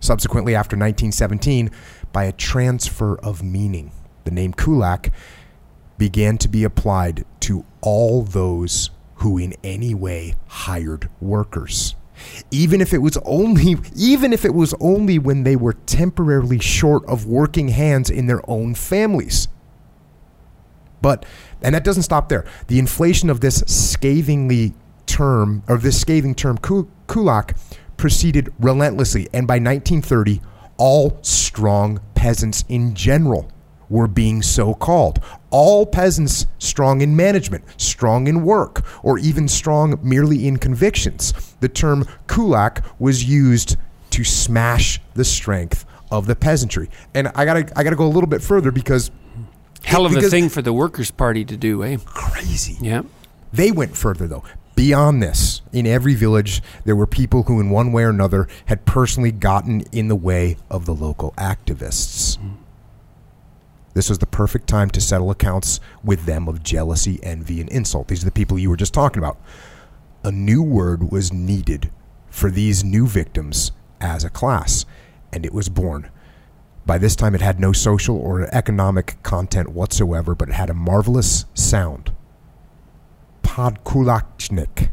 Subsequently, 0.00 0.54
after 0.54 0.76
1917, 0.76 1.70
by 2.14 2.24
a 2.24 2.32
transfer 2.32 3.18
of 3.18 3.42
meaning. 3.42 3.92
The 4.24 4.30
name 4.30 4.54
Kulak 4.54 5.12
began 5.98 6.38
to 6.38 6.48
be 6.48 6.64
applied 6.64 7.26
to 7.40 7.66
all 7.82 8.22
those 8.22 8.90
who 9.16 9.36
in 9.36 9.52
any 9.62 9.94
way 9.94 10.34
hired 10.46 11.10
workers. 11.20 11.96
Even 12.50 12.80
if 12.80 12.94
it 12.94 12.98
was 12.98 13.18
only 13.24 13.76
even 13.96 14.32
if 14.32 14.44
it 14.44 14.54
was 14.54 14.72
only 14.80 15.18
when 15.18 15.42
they 15.42 15.56
were 15.56 15.72
temporarily 15.72 16.60
short 16.60 17.04
of 17.06 17.26
working 17.26 17.68
hands 17.68 18.08
in 18.08 18.26
their 18.28 18.48
own 18.48 18.74
families. 18.74 19.48
But 21.02 21.26
and 21.60 21.74
that 21.74 21.84
doesn't 21.84 22.04
stop 22.04 22.28
there. 22.28 22.46
The 22.68 22.78
inflation 22.78 23.28
of 23.28 23.40
this 23.40 23.62
scathingly 23.66 24.74
term 25.06 25.64
or 25.68 25.76
this 25.76 26.00
scathing 26.00 26.34
term 26.34 26.58
kulak 27.08 27.56
proceeded 27.96 28.52
relentlessly 28.58 29.28
and 29.32 29.46
by 29.46 29.54
1930 29.54 30.40
all 30.76 31.18
strong 31.22 32.00
peasants 32.14 32.64
in 32.68 32.94
general 32.94 33.48
were 33.88 34.06
being 34.08 34.42
so 34.42 34.74
called. 34.74 35.20
All 35.50 35.86
peasants 35.86 36.46
strong 36.58 37.00
in 37.00 37.14
management, 37.14 37.64
strong 37.80 38.26
in 38.26 38.42
work, 38.42 38.84
or 39.04 39.18
even 39.18 39.46
strong 39.46 39.98
merely 40.02 40.46
in 40.46 40.56
convictions. 40.56 41.32
The 41.60 41.68
term 41.68 42.06
kulak 42.26 42.84
was 42.98 43.24
used 43.24 43.76
to 44.10 44.24
smash 44.24 45.00
the 45.14 45.24
strength 45.24 45.84
of 46.10 46.26
the 46.26 46.36
peasantry. 46.36 46.88
And 47.14 47.28
I 47.34 47.44
gotta 47.44 47.70
I 47.76 47.84
gotta 47.84 47.96
go 47.96 48.06
a 48.06 48.08
little 48.08 48.28
bit 48.28 48.42
further 48.42 48.70
because 48.70 49.10
hell 49.82 50.06
of 50.06 50.12
because, 50.12 50.26
a 50.26 50.30
thing 50.30 50.48
for 50.48 50.62
the 50.62 50.72
Workers' 50.72 51.10
Party 51.10 51.44
to 51.44 51.56
do, 51.56 51.84
eh? 51.84 51.98
Crazy. 52.04 52.78
Yeah. 52.80 53.02
They 53.52 53.70
went 53.70 53.96
further 53.96 54.26
though. 54.26 54.44
Beyond 54.76 55.22
this, 55.22 55.62
in 55.72 55.86
every 55.86 56.14
village, 56.14 56.60
there 56.84 56.96
were 56.96 57.06
people 57.06 57.44
who, 57.44 57.60
in 57.60 57.70
one 57.70 57.92
way 57.92 58.02
or 58.02 58.10
another, 58.10 58.48
had 58.66 58.84
personally 58.84 59.30
gotten 59.30 59.82
in 59.92 60.08
the 60.08 60.16
way 60.16 60.56
of 60.68 60.84
the 60.84 60.94
local 60.94 61.32
activists. 61.38 62.38
This 63.94 64.08
was 64.08 64.18
the 64.18 64.26
perfect 64.26 64.66
time 64.66 64.90
to 64.90 65.00
settle 65.00 65.30
accounts 65.30 65.78
with 66.02 66.26
them 66.26 66.48
of 66.48 66.64
jealousy, 66.64 67.20
envy, 67.22 67.60
and 67.60 67.70
insult. 67.70 68.08
These 68.08 68.22
are 68.22 68.26
the 68.26 68.32
people 68.32 68.58
you 68.58 68.68
were 68.68 68.76
just 68.76 68.92
talking 68.92 69.22
about. 69.22 69.38
A 70.24 70.32
new 70.32 70.62
word 70.62 71.12
was 71.12 71.32
needed 71.32 71.92
for 72.28 72.50
these 72.50 72.82
new 72.82 73.06
victims 73.06 73.70
as 74.00 74.24
a 74.24 74.30
class, 74.30 74.84
and 75.32 75.46
it 75.46 75.54
was 75.54 75.68
born. 75.68 76.10
By 76.84 76.98
this 76.98 77.14
time, 77.14 77.36
it 77.36 77.40
had 77.40 77.60
no 77.60 77.72
social 77.72 78.16
or 78.16 78.52
economic 78.52 79.22
content 79.22 79.68
whatsoever, 79.68 80.34
but 80.34 80.48
it 80.48 80.54
had 80.54 80.68
a 80.68 80.74
marvelous 80.74 81.44
sound 81.54 82.10
podkulachnik. 83.44 84.90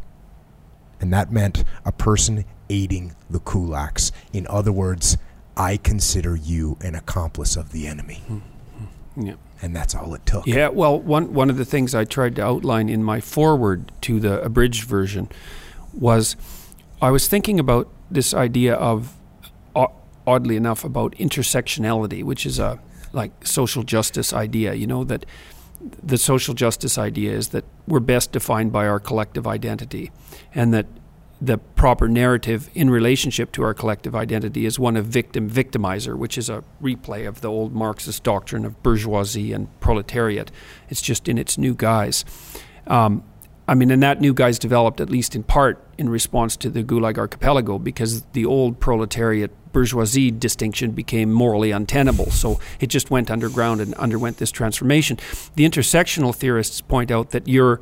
And 0.99 1.11
that 1.11 1.31
meant 1.31 1.63
a 1.83 1.91
person 1.91 2.45
aiding 2.69 3.15
the 3.29 3.39
kulaks. 3.39 4.11
In 4.31 4.45
other 4.47 4.71
words, 4.71 5.17
I 5.57 5.77
consider 5.77 6.35
you 6.35 6.77
an 6.81 6.93
accomplice 6.93 7.55
of 7.55 7.71
the 7.71 7.87
enemy. 7.87 8.21
Hmm, 8.27 8.37
hmm, 8.37 8.85
hmm, 9.15 9.25
yeah. 9.25 9.33
And 9.63 9.75
that's 9.75 9.95
all 9.95 10.13
it 10.13 10.25
took. 10.25 10.45
Yeah, 10.45 10.69
well, 10.69 10.99
one 10.99 11.33
one 11.33 11.49
of 11.49 11.57
the 11.57 11.65
things 11.65 11.93
I 11.93 12.05
tried 12.05 12.35
to 12.37 12.43
outline 12.43 12.89
in 12.89 13.03
my 13.03 13.19
foreword 13.19 13.91
to 14.01 14.19
the 14.19 14.41
abridged 14.41 14.83
version 14.83 15.29
was 15.93 16.35
I 17.01 17.11
was 17.11 17.27
thinking 17.27 17.59
about 17.59 17.89
this 18.09 18.33
idea 18.33 18.75
of 18.75 19.13
uh, 19.75 19.87
oddly 20.25 20.55
enough 20.55 20.83
about 20.83 21.13
intersectionality, 21.15 22.23
which 22.23 22.45
is 22.45 22.59
a 22.59 22.79
like 23.13 23.45
social 23.45 23.83
justice 23.83 24.33
idea, 24.33 24.73
you 24.73 24.87
know 24.87 25.03
that 25.03 25.25
the 26.03 26.17
social 26.17 26.53
justice 26.53 26.97
idea 26.97 27.31
is 27.33 27.49
that 27.49 27.65
we're 27.87 27.99
best 27.99 28.31
defined 28.31 28.71
by 28.71 28.87
our 28.87 28.99
collective 28.99 29.47
identity 29.47 30.11
and 30.53 30.73
that 30.73 30.85
the 31.41 31.57
proper 31.57 32.07
narrative 32.07 32.69
in 32.75 32.89
relationship 32.89 33.51
to 33.51 33.63
our 33.63 33.73
collective 33.73 34.15
identity 34.15 34.65
is 34.65 34.77
one 34.77 34.95
of 34.95 35.07
victim 35.07 35.49
victimizer, 35.49 36.15
which 36.15 36.37
is 36.37 36.49
a 36.49 36.63
replay 36.81 37.27
of 37.27 37.41
the 37.41 37.49
old 37.49 37.73
Marxist 37.73 38.23
doctrine 38.23 38.63
of 38.63 38.81
bourgeoisie 38.83 39.51
and 39.51 39.67
proletariat. 39.79 40.51
It's 40.89 41.01
just 41.01 41.27
in 41.27 41.39
its 41.39 41.57
new 41.57 41.73
guise. 41.73 42.23
Um, 42.85 43.23
I 43.67 43.73
mean, 43.73 43.89
and 43.89 44.03
that 44.03 44.21
new 44.21 44.33
guise 44.33 44.59
developed 44.59 45.01
at 45.01 45.09
least 45.09 45.35
in 45.35 45.43
part 45.43 45.83
in 45.97 46.09
response 46.09 46.55
to 46.57 46.69
the 46.69 46.83
Gulag 46.83 47.17
Archipelago 47.17 47.79
because 47.79 48.21
the 48.33 48.45
old 48.45 48.79
proletariat 48.79 49.51
bourgeoisie 49.71 50.31
distinction 50.31 50.91
became 50.91 51.31
morally 51.31 51.71
untenable. 51.71 52.31
So 52.31 52.59
it 52.79 52.87
just 52.87 53.11
went 53.11 53.31
underground 53.31 53.81
and 53.81 53.93
underwent 53.95 54.37
this 54.37 54.51
transformation. 54.51 55.17
The 55.55 55.67
intersectional 55.67 56.35
theorists 56.35 56.81
point 56.81 57.11
out 57.11 57.31
that 57.31 57.47
your 57.47 57.81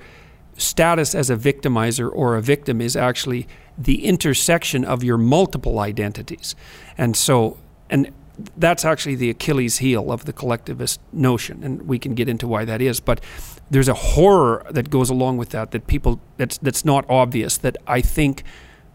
status 0.57 1.15
as 1.15 1.29
a 1.29 1.35
victimizer 1.35 2.09
or 2.11 2.35
a 2.35 2.41
victim 2.41 2.81
is 2.81 2.95
actually 2.95 3.47
the 3.77 4.05
intersection 4.05 4.83
of 4.83 5.03
your 5.03 5.17
multiple 5.17 5.79
identities. 5.79 6.55
And 6.97 7.15
so, 7.15 7.57
and 7.89 8.11
that's 8.57 8.85
actually 8.85 9.15
the 9.15 9.29
Achilles 9.29 9.77
heel 9.77 10.11
of 10.11 10.25
the 10.25 10.33
collectivist 10.33 10.99
notion, 11.11 11.63
and 11.63 11.83
we 11.83 11.99
can 11.99 12.13
get 12.13 12.29
into 12.29 12.47
why 12.47 12.65
that 12.65 12.81
is. 12.81 12.99
But 12.99 13.21
there's 13.69 13.87
a 13.87 13.93
horror 13.93 14.65
that 14.71 14.89
goes 14.89 15.09
along 15.09 15.37
with 15.37 15.49
that 15.49 15.71
that 15.71 15.87
people 15.87 16.21
that's 16.37 16.57
that's 16.59 16.85
not 16.85 17.05
obvious 17.09 17.57
that 17.57 17.77
I 17.87 18.01
think 18.01 18.43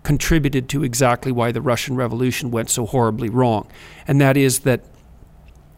contributed 0.05 0.69
to 0.69 0.85
exactly 0.85 1.33
why 1.33 1.51
the 1.51 1.61
Russian 1.61 1.97
Revolution 1.97 2.53
went 2.53 2.71
so 2.71 2.87
horribly 2.87 3.29
wrong, 3.29 3.67
and 4.07 4.21
that 4.21 4.37
is 4.37 4.61
that. 4.61 4.83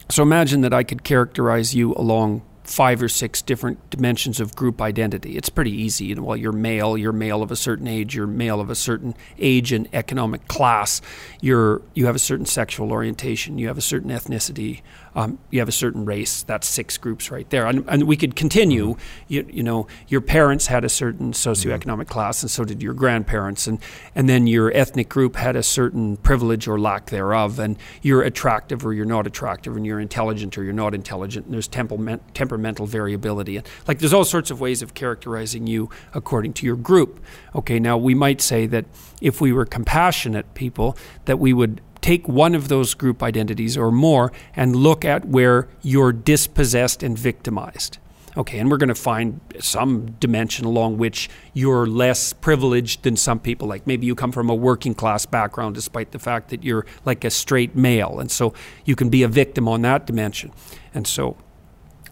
So 0.09 0.23
imagine 0.23 0.61
that 0.61 0.73
I 0.73 0.85
could 0.85 1.03
characterize 1.03 1.75
you 1.75 1.93
along 1.95 2.43
five 2.63 3.01
or 3.03 3.09
six 3.09 3.43
different 3.43 3.91
dimensions 3.91 4.41
of 4.41 4.55
group 4.57 4.81
identity. 4.81 5.37
It's 5.37 5.49
pretty 5.49 5.71
easy. 5.71 6.07
You 6.07 6.17
know, 6.17 6.23
well, 6.23 6.37
you're 6.37 6.53
male, 6.53 6.99
you're 6.99 7.13
male 7.13 7.43
of 7.43 7.51
a 7.51 7.57
certain 7.57 7.87
age, 7.87 8.15
you're 8.15 8.27
male 8.27 8.61
of 8.61 8.71
a 8.71 8.75
certain 8.75 9.15
age 9.39 9.73
and 9.73 9.89
economic 9.93 10.47
class, 10.49 11.01
you're 11.41 11.83
you 11.95 12.07
have 12.07 12.17
a 12.17 12.21
certain 12.21 12.47
sexual 12.47 12.93
orientation, 12.93 13.59
you 13.59 13.69
have 13.69 13.79
a 13.79 13.83
certain 13.83 14.11
ethnicity, 14.11 14.83
um, 15.17 15.39
you 15.51 15.59
have 15.61 15.69
a 15.69 15.73
certain 15.73 16.05
race. 16.05 16.43
That's 16.43 16.69
six 16.69 16.99
groups 16.99 17.31
right 17.31 17.49
there. 17.49 17.67
And, 17.67 17.85
and 17.89 18.03
we 18.05 18.17
could 18.17 18.37
continue. 18.37 18.97
You, 19.29 19.47
you, 19.51 19.63
know, 19.63 19.87
your 20.09 20.21
parents 20.21 20.67
had 20.67 20.85
a 20.85 20.91
certain 20.91 21.33
socioeconomic 21.33 21.85
mm-hmm. 21.85 22.03
class, 22.03 22.43
and 22.43 22.51
so 22.51 22.65
did 22.65 22.83
your 22.83 22.93
grandparents. 22.93 23.67
And, 23.67 23.81
and 24.15 24.29
then 24.29 24.47
your 24.47 24.71
ethnic 24.77 25.09
group 25.09 25.37
had 25.37 25.57
a 25.57 25.63
certain 25.63 26.19
privilege 26.19 26.69
or 26.69 26.79
lack 26.79 27.07
thereof. 27.07 27.59
And 27.59 27.79
you're 28.03 28.23
attractive 28.23 28.85
or 28.85 28.93
you're 28.93 29.07
not 29.07 29.27
attractive, 29.27 29.75
and 29.75 29.87
you're 29.87 30.01
intelligent 30.01 30.59
or 30.59 30.65
you're 30.65 30.75
not 30.75 30.95
intelligent. 30.95 31.47
And 31.47 31.55
there's 31.55 31.69
temperament, 31.69 32.23
temperamental 32.35 32.85
variability. 32.85 33.57
And, 33.57 33.67
like 33.89 34.01
there's 34.01 34.13
all 34.13 34.25
sorts 34.25 34.51
of 34.51 34.61
ways 34.61 34.83
of 34.83 34.93
characterizing 34.93 35.67
you 35.67 35.89
according 36.13 36.53
to 36.55 36.67
your 36.67 36.77
group. 36.77 37.25
Okay, 37.55 37.81
now 37.81 37.97
we 37.97 38.15
might 38.15 38.43
say 38.43 38.67
that 38.67 38.85
if 39.23 39.41
we 39.41 39.51
were 39.51 39.65
compassionate 39.65 40.53
people, 40.53 40.95
that 41.25 41.39
we 41.39 41.55
would 41.55 41.81
take 42.07 42.29
one 42.29 42.55
of 42.55 42.69
those 42.69 42.95
group 42.95 43.21
identities 43.21 43.77
or 43.77 43.91
more 43.91 44.31
and 44.55 44.77
look 44.77 45.05
at 45.05 45.25
where 45.25 45.67
you're 45.83 46.13
dispossessed 46.13 47.03
and 47.03 47.19
victimized. 47.19 47.99
Okay, 48.37 48.61
and 48.61 48.71
we're 48.71 48.77
going 48.77 48.91
to 48.91 48.95
find 48.95 49.41
some 49.59 50.13
dimension 50.21 50.67
along 50.67 50.99
which 50.99 51.29
you're 51.53 51.85
less 51.85 52.33
privileged 52.33 53.03
than 53.03 53.17
some 53.17 53.41
people. 53.41 53.67
Like 53.67 53.89
maybe 53.89 54.07
you 54.07 54.15
come 54.15 54.31
from 54.31 54.49
a 54.49 54.55
working 54.55 54.95
class 54.95 55.27
background 55.27 55.75
despite 55.75 56.13
the 56.13 56.21
fact 56.21 56.51
that 56.51 56.63
you're 56.63 56.87
like 57.05 57.25
a 57.25 57.31
straight 57.31 57.75
male. 57.75 58.21
And 58.21 58.31
so 58.31 58.55
you 58.85 58.95
can 58.95 59.09
be 59.09 59.25
a 59.25 59.29
victim 59.29 59.67
on 59.67 59.83
that 59.83 60.07
dimension. 60.07 60.53
And 60.95 61.09
so, 61.09 61.37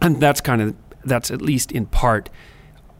and 0.01 0.19
that's 0.19 0.41
kind 0.41 0.61
of, 0.61 0.75
that's 1.05 1.31
at 1.31 1.41
least 1.41 1.71
in 1.71 1.85
part 1.85 2.29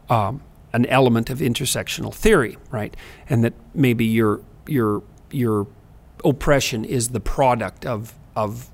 um, 0.10 0.42
an 0.72 0.86
element 0.86 1.30
of 1.30 1.40
intersectional 1.40 2.14
theory, 2.14 2.58
right? 2.72 2.96
And 3.28 3.44
that 3.44 3.54
maybe 3.74 4.06
you're, 4.06 4.40
you're, 4.66 5.04
you're 5.30 5.68
oppression 6.24 6.86
is 6.86 7.10
the 7.10 7.20
product 7.20 7.86
of 7.86 8.14
of 8.36 8.70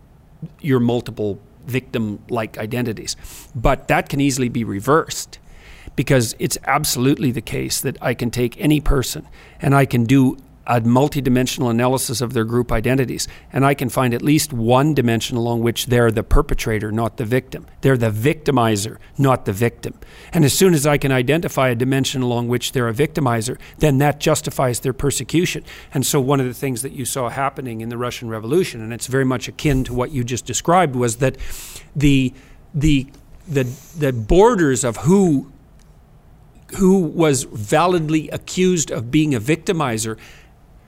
your 0.60 0.80
multiple 0.80 1.40
victim 1.66 2.20
like 2.30 2.58
identities. 2.58 3.16
But 3.56 3.88
that 3.88 4.10
can 4.10 4.20
easily 4.20 4.50
be 4.50 4.64
reversed 4.64 5.40
because 5.96 6.36
it's 6.40 6.58
absolutely 6.66 7.32
the 7.32 7.42
case 7.42 7.82
that 7.82 7.98
I 8.02 8.14
can 8.14 8.32
take 8.32 8.60
any 8.60 8.80
person 8.80 9.28
and 9.62 9.76
I 9.76 9.86
can 9.86 10.06
do 10.06 10.38
a 10.68 10.80
multidimensional 10.82 11.72
analysis 11.72 12.22
of 12.22 12.34
their 12.34 12.44
group 12.44 12.72
identities, 12.72 13.28
and 13.52 13.66
I 13.66 13.74
can 13.74 13.90
find 13.90 14.14
at 14.14 14.22
least 14.22 14.54
one 14.54 14.94
dimension 14.94 15.36
along 15.36 15.62
which 15.62 15.88
they're 15.88 16.12
the 16.12 16.24
perpetrator, 16.24 16.92
not 16.92 17.18
the 17.18 17.26
victim. 17.26 17.66
They're 17.82 17.98
the 17.98 18.12
victimizer, 18.12 18.98
not 19.18 19.46
the 19.46 19.54
victim. 19.54 20.00
And 20.32 20.46
as 20.46 20.54
soon 20.54 20.74
as 20.74 20.86
I 20.86 20.98
can 20.98 21.12
identify 21.12 21.70
a 21.70 21.76
dimension 21.76 22.22
along 22.22 22.48
which 22.48 22.74
they're 22.74 22.88
a 22.88 22.94
victimizer, 22.94 23.58
then 23.80 23.98
that 23.98 24.20
justifies 24.20 24.82
their 24.82 24.94
persecution. 24.94 25.64
And 25.94 26.06
so, 26.06 26.22
one 26.22 26.40
of 26.40 26.46
the 26.46 26.54
things 26.54 26.84
that 26.84 26.92
you 26.92 27.06
saw 27.06 27.30
happening 27.30 27.82
in 27.82 27.90
the 27.90 27.98
Russian 27.98 28.30
Revolution, 28.30 28.82
and 28.82 28.94
it's 28.94 29.08
very 29.08 29.26
much 29.26 29.48
akin 29.48 29.84
to 29.86 29.94
what 29.94 30.12
you 30.12 30.24
just 30.24 30.46
described, 30.46 30.96
was 30.96 31.18
that 31.18 31.38
the 31.96 32.34
the 32.74 33.08
the, 33.48 33.64
the 33.98 34.14
borders 34.14 34.84
of 34.84 34.98
who 34.98 35.52
who 36.78 37.00
was 37.00 37.44
validly 37.44 38.30
accused 38.30 38.92
of 38.92 39.12
being 39.12 39.36
a 39.36 39.42
victimizer 39.42 40.18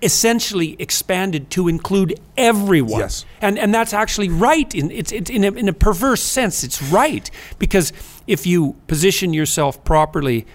essentially 0.03 0.75
expanded 0.79 1.49
to 1.51 1.67
include 1.67 2.19
everyone. 2.37 2.99
Yes. 2.99 3.25
And, 3.41 3.57
and 3.57 3.73
that's 3.73 3.93
actually 3.93 4.29
right. 4.29 4.73
In, 4.75 4.91
it's, 4.91 5.11
it's 5.11 5.29
in, 5.29 5.43
a, 5.43 5.51
in 5.51 5.69
a 5.69 5.73
perverse 5.73 6.21
sense, 6.21 6.63
it's 6.63 6.81
right. 6.81 7.31
Because 7.57 7.93
if 8.27 8.45
you 8.45 8.75
position 8.87 9.33
yourself 9.33 9.83
properly 9.83 10.45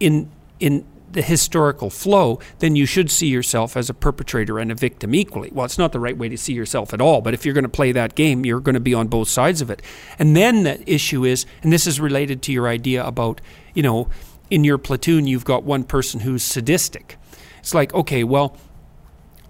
in, 0.00 0.30
in 0.58 0.84
the 1.12 1.22
historical 1.22 1.90
flow, 1.90 2.38
then 2.58 2.76
you 2.76 2.86
should 2.86 3.10
see 3.10 3.28
yourself 3.28 3.76
as 3.76 3.90
a 3.90 3.94
perpetrator 3.94 4.58
and 4.58 4.70
a 4.70 4.74
victim 4.74 5.14
equally. 5.14 5.50
Well, 5.52 5.64
it's 5.64 5.78
not 5.78 5.92
the 5.92 6.00
right 6.00 6.16
way 6.16 6.28
to 6.28 6.36
see 6.36 6.52
yourself 6.52 6.92
at 6.92 7.00
all, 7.00 7.20
but 7.20 7.34
if 7.34 7.44
you're 7.44 7.54
going 7.54 7.64
to 7.64 7.68
play 7.68 7.92
that 7.92 8.14
game, 8.14 8.44
you're 8.44 8.60
going 8.60 8.74
to 8.74 8.80
be 8.80 8.94
on 8.94 9.08
both 9.08 9.28
sides 9.28 9.60
of 9.60 9.70
it. 9.70 9.82
And 10.18 10.36
then 10.36 10.64
the 10.64 10.90
issue 10.90 11.24
is, 11.24 11.46
and 11.62 11.72
this 11.72 11.86
is 11.86 12.00
related 12.00 12.42
to 12.42 12.52
your 12.52 12.68
idea 12.68 13.04
about, 13.04 13.40
you 13.74 13.82
know, 13.82 14.08
in 14.50 14.64
your 14.64 14.78
platoon, 14.78 15.26
you've 15.26 15.44
got 15.44 15.62
one 15.62 15.84
person 15.84 16.20
who's 16.20 16.42
sadistic. 16.42 17.16
It's 17.58 17.74
like, 17.74 17.92
okay, 17.94 18.24
well, 18.24 18.56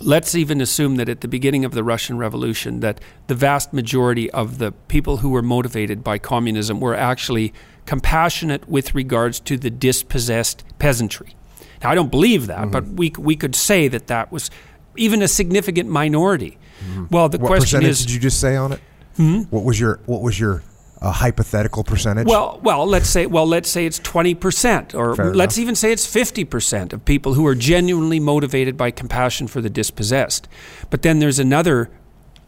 let's 0.00 0.34
even 0.34 0.60
assume 0.60 0.96
that 0.96 1.08
at 1.08 1.20
the 1.20 1.28
beginning 1.28 1.64
of 1.64 1.72
the 1.72 1.82
Russian 1.82 2.18
Revolution 2.18 2.80
that 2.80 3.00
the 3.26 3.34
vast 3.34 3.72
majority 3.72 4.30
of 4.30 4.58
the 4.58 4.72
people 4.72 5.18
who 5.18 5.30
were 5.30 5.42
motivated 5.42 6.04
by 6.04 6.18
communism 6.18 6.80
were 6.80 6.94
actually 6.94 7.52
compassionate 7.86 8.68
with 8.68 8.94
regards 8.94 9.40
to 9.40 9.56
the 9.56 9.70
dispossessed 9.70 10.64
peasantry. 10.78 11.34
Now 11.82 11.90
I 11.90 11.94
don't 11.94 12.10
believe 12.10 12.46
that, 12.48 12.58
mm-hmm. 12.58 12.70
but 12.70 12.86
we 12.86 13.12
we 13.18 13.36
could 13.36 13.54
say 13.54 13.88
that 13.88 14.08
that 14.08 14.30
was 14.30 14.50
even 14.96 15.22
a 15.22 15.28
significant 15.28 15.88
minority. 15.88 16.58
Mm-hmm. 16.80 17.06
Well, 17.10 17.28
the 17.28 17.38
what 17.38 17.48
question 17.48 17.84
is, 17.84 18.00
did 18.00 18.12
you 18.12 18.20
just 18.20 18.40
say 18.40 18.56
on 18.56 18.72
it? 18.72 18.80
Hmm? 19.16 19.42
What 19.50 19.64
was 19.64 19.78
your 19.78 20.00
what 20.06 20.22
was 20.22 20.38
your 20.38 20.62
a 21.00 21.12
hypothetical 21.12 21.84
percentage? 21.84 22.26
Well, 22.26 22.60
well, 22.62 22.86
let's 22.86 23.08
say 23.08 23.26
well, 23.26 23.46
let's 23.46 23.68
say 23.68 23.86
it's 23.86 23.98
twenty 23.98 24.34
percent, 24.34 24.94
or 24.94 25.14
Fair 25.14 25.34
let's 25.34 25.56
enough. 25.56 25.62
even 25.62 25.74
say 25.74 25.92
it's 25.92 26.06
fifty 26.06 26.44
percent 26.44 26.92
of 26.92 27.04
people 27.04 27.34
who 27.34 27.46
are 27.46 27.54
genuinely 27.54 28.20
motivated 28.20 28.76
by 28.76 28.90
compassion 28.90 29.46
for 29.46 29.60
the 29.60 29.70
dispossessed. 29.70 30.48
But 30.90 31.02
then 31.02 31.18
there's 31.18 31.38
another 31.38 31.90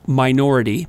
minority. 0.06 0.86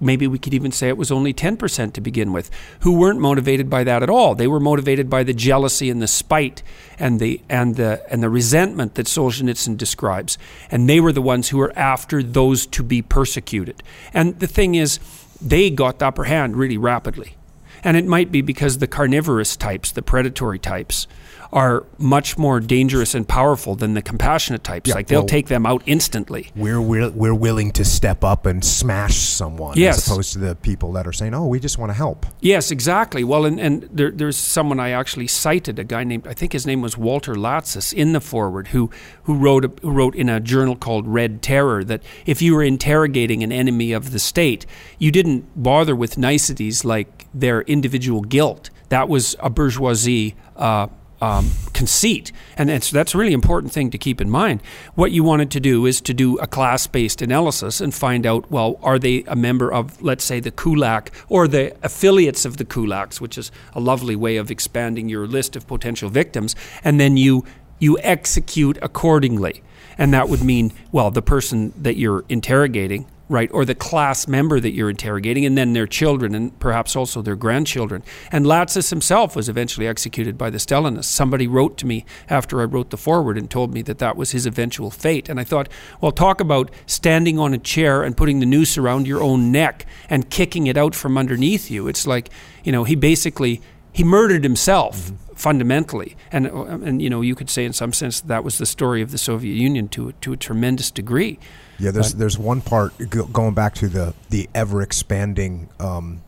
Maybe 0.00 0.26
we 0.26 0.38
could 0.38 0.52
even 0.52 0.72
say 0.72 0.88
it 0.88 0.96
was 0.96 1.12
only 1.12 1.32
10% 1.32 1.92
to 1.92 2.00
begin 2.00 2.32
with, 2.32 2.50
who 2.80 2.98
weren't 2.98 3.20
motivated 3.20 3.70
by 3.70 3.84
that 3.84 4.02
at 4.02 4.10
all. 4.10 4.34
They 4.34 4.48
were 4.48 4.58
motivated 4.58 5.08
by 5.08 5.22
the 5.22 5.32
jealousy 5.32 5.90
and 5.90 6.02
the 6.02 6.08
spite 6.08 6.64
and 6.98 7.20
the, 7.20 7.40
and 7.48 7.76
the, 7.76 8.04
and 8.10 8.20
the 8.20 8.28
resentment 8.28 8.96
that 8.96 9.06
Solzhenitsyn 9.06 9.76
describes. 9.76 10.38
And 10.72 10.88
they 10.88 10.98
were 10.98 11.12
the 11.12 11.22
ones 11.22 11.50
who 11.50 11.58
were 11.58 11.72
after 11.78 12.20
those 12.20 12.66
to 12.66 12.82
be 12.82 13.00
persecuted. 13.00 13.80
And 14.12 14.40
the 14.40 14.48
thing 14.48 14.74
is, 14.74 14.98
they 15.42 15.70
got 15.70 15.98
the 15.98 16.06
upper 16.06 16.24
hand 16.24 16.56
really 16.56 16.78
rapidly. 16.78 17.36
And 17.84 17.96
it 17.96 18.06
might 18.06 18.30
be 18.30 18.42
because 18.42 18.78
the 18.78 18.86
carnivorous 18.86 19.56
types, 19.56 19.90
the 19.90 20.02
predatory 20.02 20.58
types, 20.58 21.08
are 21.52 21.84
much 21.98 22.38
more 22.38 22.60
dangerous 22.60 23.14
and 23.14 23.28
powerful 23.28 23.74
than 23.74 23.92
the 23.94 24.00
compassionate 24.00 24.64
types. 24.64 24.88
Yeah, 24.88 24.94
like 24.94 25.06
they'll 25.08 25.20
well- 25.20 25.28
take 25.28 25.48
them 25.48 25.66
out 25.66 25.82
instantly. 25.86 26.50
We're, 26.56 26.80
we're 26.80 27.10
we're 27.10 27.34
willing 27.34 27.72
to 27.72 27.84
step 27.84 28.24
up 28.24 28.46
and 28.46 28.64
smash 28.64 29.16
someone 29.16 29.76
Yes. 29.76 29.98
as 29.98 30.06
opposed 30.08 30.32
to 30.32 30.38
the 30.38 30.54
people 30.54 30.92
that 30.92 31.06
are 31.06 31.12
saying, 31.12 31.34
"Oh, 31.34 31.46
we 31.46 31.60
just 31.60 31.76
want 31.78 31.90
to 31.90 31.94
help." 31.94 32.24
Yes, 32.40 32.70
exactly. 32.70 33.22
Well, 33.22 33.44
and, 33.44 33.60
and 33.60 33.88
there, 33.92 34.10
there's 34.10 34.36
someone 34.36 34.80
I 34.80 34.90
actually 34.90 35.26
cited, 35.26 35.78
a 35.78 35.84
guy 35.84 36.04
named 36.04 36.26
I 36.26 36.32
think 36.34 36.52
his 36.52 36.66
name 36.66 36.80
was 36.80 36.96
Walter 36.96 37.34
Latsis 37.34 37.92
in 37.92 38.12
the 38.12 38.20
foreword, 38.20 38.68
who 38.68 38.90
who 39.24 39.34
wrote 39.34 39.64
a, 39.66 39.72
who 39.82 39.90
wrote 39.90 40.14
in 40.14 40.28
a 40.28 40.40
journal 40.40 40.74
called 40.74 41.06
Red 41.06 41.42
Terror 41.42 41.84
that 41.84 42.02
if 42.24 42.40
you 42.40 42.54
were 42.54 42.62
interrogating 42.62 43.42
an 43.42 43.52
enemy 43.52 43.92
of 43.92 44.12
the 44.12 44.18
state, 44.18 44.64
you 44.98 45.10
didn't 45.10 45.44
bother 45.62 45.94
with 45.94 46.16
niceties 46.16 46.84
like 46.84 47.26
their 47.34 47.60
individual 47.62 48.22
guilt. 48.22 48.70
That 48.88 49.08
was 49.08 49.36
a 49.40 49.50
bourgeoisie. 49.50 50.34
Uh, 50.56 50.86
um, 51.22 51.52
conceit, 51.72 52.32
and 52.58 52.68
that's 52.68 52.90
that's 52.90 53.14
a 53.14 53.18
really 53.18 53.32
important 53.32 53.72
thing 53.72 53.90
to 53.90 53.98
keep 53.98 54.20
in 54.20 54.28
mind. 54.28 54.60
What 54.96 55.12
you 55.12 55.22
wanted 55.22 55.52
to 55.52 55.60
do 55.60 55.86
is 55.86 56.00
to 56.02 56.12
do 56.12 56.36
a 56.38 56.48
class-based 56.48 57.22
analysis 57.22 57.80
and 57.80 57.94
find 57.94 58.26
out, 58.26 58.50
well, 58.50 58.76
are 58.82 58.98
they 58.98 59.22
a 59.28 59.36
member 59.36 59.72
of, 59.72 60.02
let's 60.02 60.24
say, 60.24 60.40
the 60.40 60.50
Kulak 60.50 61.12
or 61.28 61.46
the 61.46 61.76
affiliates 61.82 62.44
of 62.44 62.56
the 62.56 62.64
Kulaks, 62.64 63.20
which 63.20 63.38
is 63.38 63.52
a 63.72 63.80
lovely 63.80 64.16
way 64.16 64.36
of 64.36 64.50
expanding 64.50 65.08
your 65.08 65.28
list 65.28 65.54
of 65.54 65.66
potential 65.66 66.10
victims, 66.10 66.56
and 66.82 66.98
then 66.98 67.16
you 67.16 67.44
you 67.78 67.96
execute 68.00 68.76
accordingly, 68.82 69.62
and 69.96 70.12
that 70.12 70.28
would 70.28 70.42
mean, 70.42 70.72
well, 70.90 71.12
the 71.12 71.22
person 71.22 71.72
that 71.76 71.96
you're 71.96 72.24
interrogating 72.28 73.06
right, 73.32 73.50
or 73.52 73.64
the 73.64 73.74
class 73.74 74.28
member 74.28 74.60
that 74.60 74.72
you're 74.72 74.90
interrogating, 74.90 75.44
and 75.44 75.56
then 75.56 75.72
their 75.72 75.86
children, 75.86 76.34
and 76.34 76.56
perhaps 76.60 76.94
also 76.94 77.22
their 77.22 77.34
grandchildren. 77.34 78.02
And 78.30 78.44
Latsis 78.44 78.90
himself 78.90 79.34
was 79.34 79.48
eventually 79.48 79.88
executed 79.88 80.36
by 80.36 80.50
the 80.50 80.58
Stalinists. 80.58 81.04
Somebody 81.04 81.46
wrote 81.46 81.78
to 81.78 81.86
me 81.86 82.04
after 82.28 82.60
I 82.60 82.64
wrote 82.64 82.90
the 82.90 82.96
foreword 82.96 83.38
and 83.38 83.50
told 83.50 83.72
me 83.72 83.80
that 83.82 83.98
that 83.98 84.16
was 84.16 84.32
his 84.32 84.44
eventual 84.46 84.90
fate. 84.90 85.28
And 85.28 85.40
I 85.40 85.44
thought, 85.44 85.68
well, 86.00 86.12
talk 86.12 86.40
about 86.40 86.70
standing 86.86 87.38
on 87.38 87.54
a 87.54 87.58
chair 87.58 88.02
and 88.02 88.16
putting 88.16 88.40
the 88.40 88.46
noose 88.46 88.76
around 88.76 89.06
your 89.06 89.22
own 89.22 89.50
neck 89.50 89.86
and 90.10 90.28
kicking 90.28 90.66
it 90.66 90.76
out 90.76 90.94
from 90.94 91.16
underneath 91.16 91.70
you. 91.70 91.88
It's 91.88 92.06
like, 92.06 92.28
you 92.62 92.70
know, 92.70 92.84
he 92.84 92.94
basically 92.94 93.62
he 93.92 94.04
murdered 94.04 94.42
himself 94.42 94.96
mm-hmm. 94.96 95.34
fundamentally, 95.34 96.16
and 96.30 96.46
uh, 96.46 96.64
and 96.64 97.02
you 97.02 97.10
know, 97.10 97.20
you 97.20 97.34
could 97.34 97.50
say 97.50 97.64
in 97.64 97.72
some 97.72 97.92
sense 97.92 98.20
that 98.22 98.42
was 98.42 98.58
the 98.58 98.66
story 98.66 99.02
of 99.02 99.10
the 99.10 99.18
Soviet 99.18 99.54
Union 99.54 99.88
to 99.88 100.12
to 100.12 100.32
a 100.32 100.36
tremendous 100.36 100.90
degree. 100.90 101.38
Yeah, 101.78 101.90
there's 101.90 102.14
there's 102.14 102.38
one 102.38 102.60
part 102.60 102.92
go, 103.10 103.24
going 103.26 103.54
back 103.54 103.74
to 103.76 103.88
the 103.88 104.14
the 104.30 104.48
ever 104.54 104.82
expanding 104.82 105.68
um, 105.80 106.22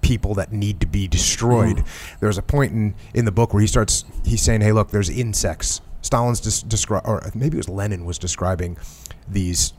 people 0.00 0.34
that 0.34 0.52
need 0.52 0.80
to 0.80 0.86
be 0.86 1.06
destroyed. 1.08 1.84
There's 2.20 2.38
a 2.38 2.42
point 2.42 2.72
in 2.72 2.94
in 3.14 3.24
the 3.24 3.32
book 3.32 3.52
where 3.54 3.60
he 3.60 3.66
starts 3.66 4.04
he's 4.24 4.42
saying, 4.42 4.62
"Hey, 4.62 4.72
look, 4.72 4.90
there's 4.90 5.08
insects." 5.10 5.80
Stalin's 6.02 6.40
des- 6.40 6.66
descri- 6.66 7.06
or 7.06 7.30
maybe 7.34 7.56
it 7.56 7.58
was 7.58 7.68
Lenin 7.68 8.04
was 8.04 8.16
describing 8.18 8.76
these 9.28 9.72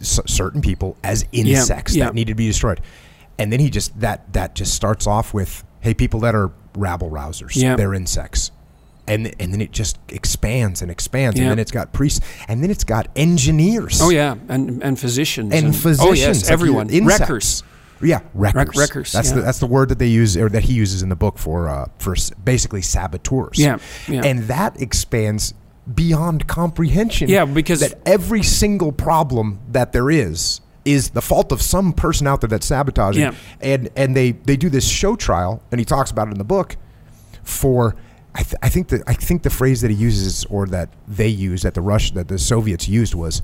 s- 0.00 0.20
certain 0.26 0.60
people 0.60 0.96
as 1.02 1.24
insects 1.32 1.96
yeah. 1.96 2.04
that 2.06 2.14
need 2.14 2.28
to 2.28 2.34
be 2.34 2.46
destroyed, 2.46 2.80
and 3.38 3.52
then 3.52 3.58
he 3.60 3.68
just 3.70 3.98
that 4.00 4.32
that 4.32 4.54
just 4.54 4.74
starts 4.74 5.06
off 5.06 5.34
with, 5.34 5.64
"Hey, 5.80 5.94
people 5.94 6.20
that 6.20 6.34
are 6.34 6.50
rabble 6.76 7.10
rousers, 7.10 7.54
Yeah. 7.56 7.76
they're 7.76 7.94
insects." 7.94 8.50
And, 9.04 9.34
and 9.40 9.52
then 9.52 9.60
it 9.60 9.72
just 9.72 9.98
expands 10.08 10.80
and 10.80 10.88
expands, 10.90 11.36
Yeah. 11.36 11.42
and 11.44 11.50
then 11.50 11.58
it's 11.58 11.72
got 11.72 11.92
priests, 11.92 12.20
and 12.46 12.62
then 12.62 12.70
it's 12.70 12.84
got 12.84 13.08
engineers. 13.16 14.00
Oh 14.00 14.10
yeah, 14.10 14.36
and 14.48 14.80
and 14.82 14.98
physicians 14.98 15.52
and, 15.52 15.74
physicians. 15.74 16.00
Oh 16.08 16.12
yes, 16.12 16.48
everyone. 16.48 16.88
insects. 16.88 17.20
Wreckers. 17.20 17.62
Yeah, 18.00 18.20
wreckers. 18.32 18.76
wreckers, 18.76 19.12
That's 19.12 19.30
yeah. 19.30 19.36
the 19.36 19.40
that's 19.42 19.58
the 19.58 19.66
word 19.66 19.88
that 19.88 19.98
they 19.98 20.06
use 20.06 20.36
or 20.36 20.48
that 20.48 20.62
he 20.64 20.74
uses 20.74 21.02
in 21.02 21.08
the 21.08 21.16
book 21.16 21.38
for 21.38 21.68
uh, 21.68 21.86
for 21.98 22.14
basically 22.44 22.80
saboteurs. 22.82 23.58
Yeah, 23.58 23.78
yeah. 24.08 24.22
and 24.24 24.44
that 24.44 24.80
expands 24.80 25.52
beyond 25.92 26.46
comprehension. 26.46 27.28
Yeah, 27.28 27.44
because- 27.44 27.80
that 27.80 27.94
every 28.06 28.44
single 28.44 28.92
problem 28.92 29.58
that 29.72 29.92
there 29.92 30.10
is 30.10 30.60
is 30.84 31.10
the 31.10 31.22
fault 31.22 31.50
of 31.52 31.60
some 31.60 31.92
person 31.92 32.26
out 32.28 32.40
there 32.40 32.48
that's 32.48 32.66
sabotaging. 32.66 33.22
Yeah. 33.22 33.34
and 33.60 33.88
and 33.96 34.14
they 34.16 34.30
they 34.32 34.56
do 34.56 34.68
this 34.68 34.86
show 34.88 35.16
trial, 35.16 35.60
and 35.72 35.80
he 35.80 35.84
talks 35.84 36.10
about 36.12 36.28
it 36.28 36.32
in 36.32 36.38
the 36.38 36.44
book 36.44 36.76
for. 37.42 37.96
I, 38.34 38.42
th- 38.42 38.54
I 38.62 38.68
think 38.70 38.88
the 38.88 39.02
I 39.06 39.14
think 39.14 39.42
the 39.42 39.50
phrase 39.50 39.80
that 39.82 39.90
he 39.90 39.96
uses 39.96 40.44
or 40.46 40.66
that 40.68 40.88
they 41.06 41.28
used 41.28 41.64
that 41.64 41.74
the 41.74 41.82
Rush 41.82 42.12
that 42.12 42.28
the 42.28 42.38
Soviets 42.38 42.88
used 42.88 43.14
was 43.14 43.42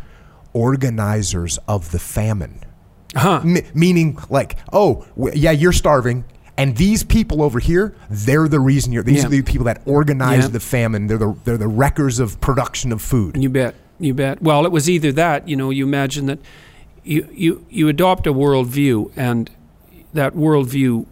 organizers 0.54 1.58
of 1.68 1.90
the 1.92 1.98
famine. 1.98 2.60
Huh. 3.14 3.40
M- 3.44 3.56
meaning 3.74 4.18
like 4.28 4.56
oh 4.72 5.06
w- 5.16 5.32
yeah 5.34 5.50
you're 5.50 5.72
starving 5.72 6.24
and 6.58 6.76
these 6.76 7.02
people 7.04 7.42
over 7.42 7.58
here 7.58 7.94
they're 8.10 8.48
the 8.48 8.60
reason 8.60 8.92
you're 8.92 9.02
these 9.02 9.20
Yeah. 9.22 9.26
are 9.26 9.30
the 9.30 9.42
people 9.42 9.64
that 9.64 9.80
organize 9.86 10.42
Yeah. 10.44 10.48
the 10.48 10.60
famine 10.60 11.06
they're 11.06 11.16
the 11.16 11.34
they're 11.44 11.56
the 11.56 11.68
wreckers 11.68 12.18
of 12.18 12.38
production 12.40 12.92
of 12.92 13.00
food 13.00 13.36
You 13.42 13.48
bet. 13.48 13.74
You 14.00 14.14
bet. 14.14 14.40
Well, 14.42 14.64
it 14.64 14.70
was 14.70 14.88
either 14.88 15.10
that, 15.12 15.48
you 15.48 15.56
know, 15.56 15.70
you 15.70 15.84
imagine 15.84 16.26
that 16.26 16.38
you, 17.02 17.28
you, 17.32 17.66
you 17.68 17.88
adopt 17.88 18.28
a 18.28 18.32
worldview, 18.32 19.10
and 19.16 19.50
that 20.14 20.34
worldview 20.34 21.04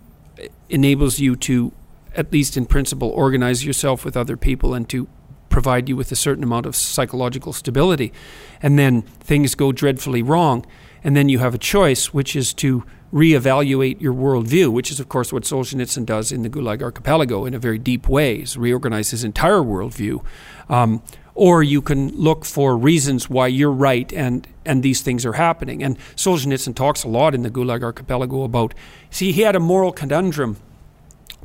enables 0.69 1.19
you 1.19 1.35
to, 1.35 1.73
at 2.17 2.33
least 2.33 2.57
in 2.57 2.67
principle, 2.67 3.11
organize 3.11 3.65
yourself 3.65 4.05
with 4.05 4.17
other 4.17 4.37
people 4.37 4.75
and 4.75 4.89
to 4.89 5.07
provide 5.49 5.89
you 5.89 5.97
with 5.97 6.11
a 6.11 6.17
certain 6.17 6.43
amount 6.43 6.67
of 6.67 6.75
psychological 6.75 7.53
stability. 7.53 8.13
And 8.61 8.79
then 8.79 9.03
things 9.03 9.55
go 9.55 9.73
dreadfully 9.73 10.23
wrong, 10.23 10.67
and 11.05 11.17
then 11.17 11.29
you 11.29 11.39
have 11.39 11.55
a 11.55 11.59
choice, 11.59 12.13
which 12.13 12.35
is 12.35 12.53
to 12.55 12.85
reevaluate 13.13 14.01
your 14.01 14.13
worldview, 14.13 14.73
which 14.73 14.91
is, 14.91 14.99
of 14.99 15.09
course, 15.09 15.33
what 15.33 15.45
Solzhenitsyn 15.45 16.05
does 16.05 16.33
in 16.33 16.43
the 16.43 16.51
Gulag 16.51 16.83
Archipelago 16.83 17.45
in 17.45 17.55
a 17.55 17.59
very 17.59 17.79
deep 17.79 18.09
way, 18.09 18.37
is 18.37 18.57
reorganize 18.57 19.13
his 19.13 19.25
entire 19.25 19.61
worldview. 19.61 20.25
Um, 20.69 21.03
or 21.35 21.63
you 21.63 21.83
can 21.83 22.09
look 22.17 22.45
for 22.45 22.77
reasons 22.77 23.29
why 23.29 23.47
you're 23.47 23.71
right 23.71 24.11
and, 24.13 24.49
and 24.65 24.83
these 24.83 25.03
things 25.03 25.25
are 25.27 25.35
happening. 25.35 25.83
And 25.83 25.99
Solzhenitsyn 26.17 26.75
talks 26.75 27.05
a 27.05 27.09
lot 27.09 27.35
in 27.35 27.43
the 27.43 27.51
Gulag 27.51 27.83
Archipelago 27.83 28.43
about, 28.43 28.75
see, 29.11 29.33
he 29.33 29.43
had 29.43 29.55
a 29.55 29.61
moral 29.61 29.93
conundrum 29.93 30.57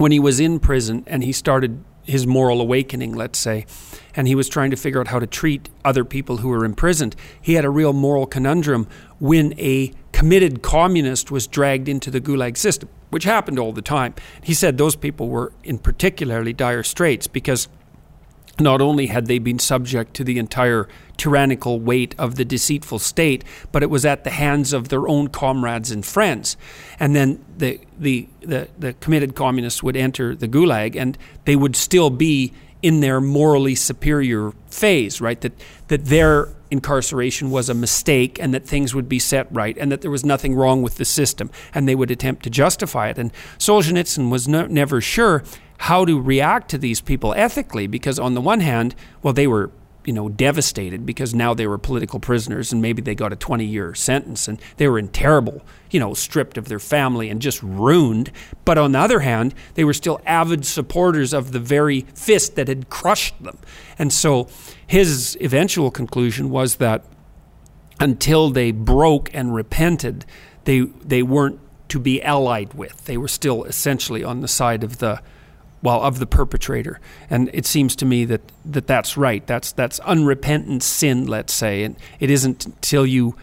when 0.02 0.12
he 0.12 0.20
was 0.20 0.40
in 0.40 0.60
prison 0.60 1.04
and 1.06 1.24
he 1.24 1.32
started 1.32 1.84
his 2.02 2.26
moral 2.26 2.60
awakening, 2.60 3.14
let's 3.14 3.38
say, 3.38 3.68
and 4.16 4.28
he 4.28 4.34
was 4.34 4.50
trying 4.50 4.72
to 4.72 4.76
figure 4.76 5.00
out 5.00 5.10
how 5.10 5.20
to 5.20 5.28
treat 5.28 5.70
other 5.86 6.04
people 6.04 6.38
who 6.38 6.50
were 6.50 6.66
imprisoned. 6.66 7.16
He 7.40 7.54
had 7.54 7.66
a 7.66 7.70
real 7.70 7.94
moral 7.94 8.26
conundrum 8.26 8.88
when 9.20 9.54
a 9.60 9.94
committed 10.12 10.64
communist 10.64 11.30
was 11.30 11.46
dragged 11.46 11.88
into 11.88 12.10
the 12.10 12.20
Gulag 12.20 12.58
system, 12.58 12.90
which 13.12 13.26
happened 13.26 13.60
all 13.60 13.74
the 13.74 13.84
time. 13.84 14.16
He 14.42 14.56
said 14.56 14.80
those 14.80 14.96
people 14.96 15.30
were 15.30 15.54
in 15.64 15.78
particularly 15.78 16.52
dire 16.52 16.82
straits 16.82 17.28
because 17.28 17.68
not 18.60 18.82
only 18.82 19.08
had 19.08 19.28
they 19.28 19.40
been 19.40 19.60
subject 19.60 20.14
to 20.16 20.24
the 20.24 20.38
entire 20.38 20.88
tyrannical 21.18 21.80
weight 21.80 22.16
of 22.18 22.36
the 22.36 22.46
deceitful 22.46 23.00
state, 23.00 23.44
but 23.72 23.84
it 23.84 23.90
was 23.90 24.06
at 24.06 24.24
the 24.24 24.30
hands 24.32 24.74
of 24.74 24.90
their 24.90 25.08
own 25.08 25.28
comrades 25.28 25.92
and 25.92 26.06
friends. 26.06 26.58
And 27.00 27.16
then 27.16 27.44
the, 27.58 27.80
the, 27.98 28.28
the, 28.42 28.68
the 28.78 28.94
committed 28.94 29.36
communists 29.36 29.84
would 29.84 29.96
enter 29.96 30.36
the 30.36 30.48
gulag 30.48 30.96
and 30.96 31.18
they 31.46 31.56
would 31.56 31.76
still 31.76 32.10
be 32.10 32.54
in 32.82 33.00
their 33.00 33.22
morally 33.22 33.76
superior 33.76 34.52
phase, 34.70 35.22
right? 35.22 35.40
That, 35.42 35.54
that 35.88 36.06
their 36.06 36.50
incarceration 36.72 37.52
was 37.52 37.70
a 37.70 37.74
mistake 37.74 38.40
and 38.40 38.54
that 38.54 38.66
things 38.66 38.96
would 38.96 39.10
be 39.10 39.20
set 39.20 39.46
right 39.52 39.78
and 39.78 39.92
that 39.92 40.02
there 40.02 40.10
was 40.10 40.26
nothing 40.26 40.56
wrong 40.56 40.82
with 40.82 40.96
the 40.96 41.06
system 41.06 41.52
and 41.74 41.88
they 41.88 41.96
would 41.96 42.10
attempt 42.10 42.44
to 42.44 42.50
justify 42.50 43.10
it. 43.10 43.18
And 43.18 43.32
Solzhenitsyn 43.60 44.32
was 44.32 44.48
no, 44.48 44.66
never 44.66 45.02
sure 45.02 45.44
how 45.82 46.06
to 46.06 46.22
react 46.22 46.70
to 46.70 46.78
these 46.78 47.02
people 47.02 47.34
ethically 47.36 47.88
because 47.88 48.20
on 48.20 48.36
the 48.36 48.42
one 48.42 48.60
hand 48.60 48.94
well 49.24 49.34
they 49.34 49.48
were 49.48 49.72
you 50.06 50.14
know 50.14 50.30
devastated 50.30 51.06
because 51.08 51.34
now 51.34 51.56
they 51.56 51.66
were 51.66 51.78
political 51.78 52.20
prisoners 52.20 52.72
and 52.72 52.82
maybe 52.84 53.02
they 53.02 53.16
got 53.16 53.34
a 53.34 53.36
20 53.36 53.66
year 53.66 53.96
sentence 53.96 54.48
and 54.48 54.62
they 54.78 54.88
were 54.88 55.00
in 55.00 55.08
terrible 55.08 55.66
you 55.90 56.00
know 56.00 56.14
stripped 56.14 56.56
of 56.56 56.68
their 56.68 56.80
family 56.80 57.30
and 57.30 57.42
just 57.42 57.62
ruined. 57.64 58.32
But 58.64 58.78
on 58.78 58.92
the 58.92 59.00
other 59.00 59.22
hand 59.22 59.56
they 59.74 59.84
were 59.84 59.94
still 59.94 60.22
avid 60.26 60.66
supporters 60.66 61.34
of 61.34 61.52
the 61.52 61.60
very 61.60 62.02
fist 62.14 62.56
that 62.56 62.68
had 62.68 62.90
crushed 62.90 63.42
them. 63.42 63.58
And 63.98 64.14
so 64.14 64.48
his 64.86 65.36
eventual 65.42 65.90
conclusion 65.90 66.52
was 66.52 66.76
that 66.76 67.04
until 68.00 68.52
they 68.52 68.72
broke 68.72 69.32
and 69.34 69.56
repented 69.56 70.26
they 70.66 70.82
they 70.82 71.24
weren't 71.24 71.60
to 71.90 72.00
be 72.00 72.22
allied 72.22 72.76
with. 72.76 73.06
They 73.06 73.18
were 73.18 73.28
still 73.28 73.64
essentially 73.64 74.24
on 74.24 74.42
the 74.42 74.48
side 74.48 74.84
of 74.84 75.00
the 75.00 75.22
well 75.82 76.02
of 76.02 76.20
the 76.20 76.28
perpetrator. 76.28 77.00
And 77.30 77.50
it 77.54 77.66
seems 77.66 77.96
to 77.98 78.06
me 78.06 78.26
that, 78.26 78.42
that 78.66 78.88
that's 78.88 79.18
right. 79.18 79.46
That's 79.46 79.72
that's 79.72 80.00
unrepentant 80.00 80.84
sin 80.84 81.28
let's 81.28 81.54
say. 81.54 81.84
And 81.84 81.96
it 82.20 82.30
isn't 82.30 82.66
until 82.66 83.06
you 83.06 83.36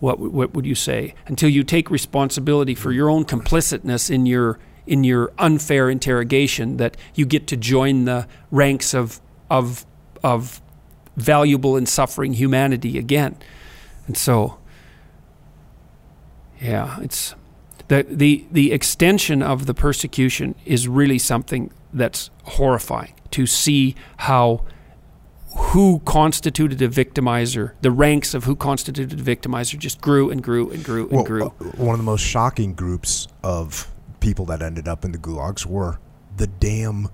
what 0.00 0.18
what 0.18 0.54
would 0.54 0.66
you 0.66 0.74
say? 0.74 1.14
Until 1.26 1.48
you 1.48 1.64
take 1.64 1.90
responsibility 1.90 2.74
for 2.74 2.92
your 2.92 3.10
own 3.10 3.24
complicitness 3.24 4.10
in 4.10 4.26
your 4.26 4.58
in 4.86 5.04
your 5.04 5.32
unfair 5.38 5.90
interrogation 5.90 6.78
that 6.78 6.96
you 7.14 7.26
get 7.26 7.46
to 7.48 7.56
join 7.56 8.04
the 8.04 8.26
ranks 8.50 8.94
of 8.94 9.20
of 9.50 9.84
of 10.22 10.60
valuable 11.16 11.76
and 11.76 11.88
suffering 11.88 12.32
humanity 12.32 12.98
again. 12.98 13.36
And 14.06 14.16
so 14.16 14.58
yeah 16.60 16.98
it's 17.00 17.34
the, 17.88 18.06
the, 18.08 18.46
the 18.50 18.72
extension 18.72 19.42
of 19.42 19.66
the 19.66 19.74
persecution 19.74 20.54
is 20.64 20.86
really 20.88 21.18
something 21.18 21.70
that's 21.92 22.30
horrifying 22.44 23.14
to 23.32 23.46
see 23.46 23.94
how 24.18 24.64
who 25.56 26.00
constituted 26.04 26.80
a 26.82 26.88
victimizer, 26.88 27.72
the 27.80 27.90
ranks 27.90 28.34
of 28.34 28.44
who 28.44 28.54
constituted 28.54 29.18
a 29.18 29.22
victimizer 29.22 29.78
just 29.78 30.00
grew 30.00 30.30
and 30.30 30.42
grew 30.42 30.70
and 30.70 30.84
grew 30.84 31.04
and 31.04 31.12
Well, 31.12 31.24
grew. 31.24 31.46
uh, 31.46 31.48
one 31.76 31.94
of 31.94 31.98
the 31.98 32.04
most 32.04 32.20
shocking 32.22 32.74
groups 32.74 33.26
of 33.42 33.88
people 34.20 34.44
that 34.46 34.62
ended 34.62 34.86
up 34.86 35.04
in 35.04 35.12
the 35.12 35.18
gulags 35.18 35.64
were 35.66 35.98
the 36.36 36.46
damn 36.46 37.08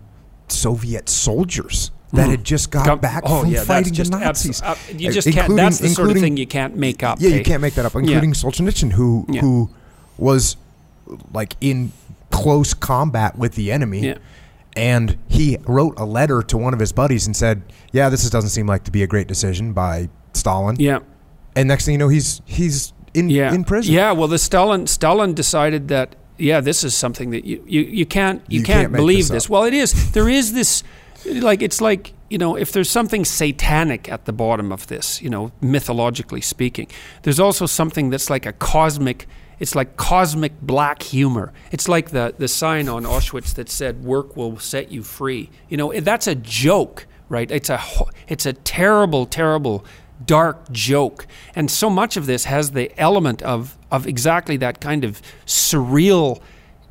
Soviet 0.49 1.09
soldiers 1.09 1.91
that 2.13 2.29
had 2.29 2.45
just 2.45 2.71
got. 2.71 2.87
Come- 2.87 2.99
back 2.99 3.23
oh 3.27 3.43
from 3.43 3.51
yeah, 3.51 3.65
fighting 3.65 3.93
the 3.95 4.05
Nazis. 4.11 4.61
abs- 4.63 4.79
uh, 4.91 4.93
you 4.97 5.11
just 5.11 5.31
can't. 5.33 5.57
That's 5.57 5.79
the 5.79 5.89
sort 5.89 6.11
of 6.11 6.19
thing 6.19 6.37
you 6.37 6.47
can't 6.47 6.77
make 6.77 7.03
up. 7.03 7.19
Yeah, 7.21 7.31
you 7.31 7.41
eh? 7.41 7.43
can't 7.45 7.63
make 7.63 7.75
that 7.75 7.87
up, 7.87 7.95
including 7.95 8.33
Solzhenitsyn, 8.35 8.93
who 8.93 9.27
Yeah. 9.29 9.41
who 9.41 9.71
was 10.19 10.57
like 11.33 11.57
in 11.61 11.93
close 12.31 12.75
combat 12.75 13.39
with 13.39 13.55
the 13.55 13.73
enemy. 13.73 14.01
Yeah. 14.01 14.19
And 14.77 15.19
he 15.29 15.59
wrote 15.67 15.99
a 15.99 16.05
letter 16.05 16.43
to 16.43 16.57
one 16.57 16.75
of 16.75 16.81
his 16.81 16.91
buddies 16.93 17.27
and 17.27 17.37
said, 17.37 17.63
"Yeah, 17.93 18.09
this 18.09 18.29
doesn't 18.29 18.51
seem 18.51 18.67
like 18.67 18.83
to 18.85 18.91
be 18.91 19.05
a 19.05 19.07
great 19.07 19.29
decision 19.29 19.73
by 19.73 20.09
Stalin." 20.33 20.77
Yeah. 20.81 20.99
And 21.55 21.69
next 21.69 21.85
thing 21.85 21.93
you 21.93 21.99
know, 21.99 22.09
he's 22.09 22.43
he's 22.45 22.93
in 23.15 23.31
yeah. 23.31 23.55
in 23.55 23.65
prison. 23.65 23.95
Yeah, 23.95 24.13
well, 24.13 24.29
the 24.29 24.39
Stalin 24.39 24.89
Stalin 24.89 25.33
decided 25.33 25.89
that 25.89 26.17
yeah, 26.37 26.61
this 26.61 26.83
is 26.83 26.95
something 26.95 27.31
that 27.31 27.45
you 27.45 27.63
you, 27.67 27.83
you 27.83 28.07
can't 28.07 28.43
you, 28.49 28.61
You 28.61 28.65
can't, 28.65 28.81
can't 28.83 28.93
believe 28.93 29.29
this 29.29 29.45
this. 29.45 29.49
Well, 29.49 29.65
it 29.65 29.75
is. 29.75 30.13
There 30.13 30.29
is 30.29 30.53
this 30.53 30.83
like 31.27 31.63
it's 31.63 31.81
like 31.81 32.13
you 32.29 32.39
know 32.39 32.57
if 32.57 32.73
there's 32.73 32.91
something 32.91 33.25
satanic 33.25 34.09
at 34.09 34.25
the 34.25 34.33
bottom 34.33 34.73
of 34.73 34.89
this, 34.89 35.23
you 35.23 35.31
know, 35.31 35.53
mythologically 35.61 36.41
speaking, 36.41 36.89
there's 37.23 37.41
also 37.41 37.67
something 37.67 38.11
that's 38.11 38.29
like 38.29 38.47
a 38.47 38.53
cosmic. 38.53 39.27
It's 39.59 39.75
like 39.75 39.97
cosmic 39.97 40.61
black 40.61 41.03
humor. 41.03 41.53
It's 41.71 41.89
like 41.89 42.11
the 42.11 42.35
the 42.37 42.49
sign 42.49 42.89
on 42.89 43.05
Auschwitz 43.05 43.55
that 43.55 43.69
said 43.69 44.05
"Work 44.05 44.37
will 44.37 44.59
set 44.59 44.91
you 44.91 45.03
free." 45.03 45.51
You 45.69 45.77
know, 45.77 45.93
that's 46.01 46.27
a 46.27 46.35
joke, 46.35 47.07
right? 47.29 47.51
It's 47.51 47.71
a 47.71 47.81
it's 48.29 48.47
a 48.47 48.53
terrible, 48.53 49.27
terrible 49.27 49.85
dark 50.25 50.71
joke. 50.71 51.27
And 51.55 51.71
so 51.71 51.91
much 51.91 52.17
of 52.17 52.27
this 52.27 52.45
has 52.45 52.73
the 52.73 52.93
element 52.99 53.43
of, 53.43 53.77
of 53.91 54.07
exactly 54.07 54.57
that 54.59 54.81
kind 54.81 55.05
of 55.05 55.21
surreal, 55.47 56.41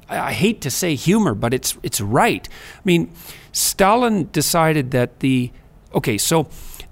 I 0.10 0.34
hate 0.34 0.62
to 0.62 0.72
say 0.72 0.96
humor, 0.96 1.34
but 1.34 1.54
it's, 1.54 1.78
it's 1.84 2.02
right. 2.02 2.48
I 2.76 2.82
mean, 2.84 3.14
Stalin 3.52 4.30
decided 4.32 4.92
that 4.92 5.20
the, 5.20 5.52
okay, 5.94 6.18
so 6.18 6.44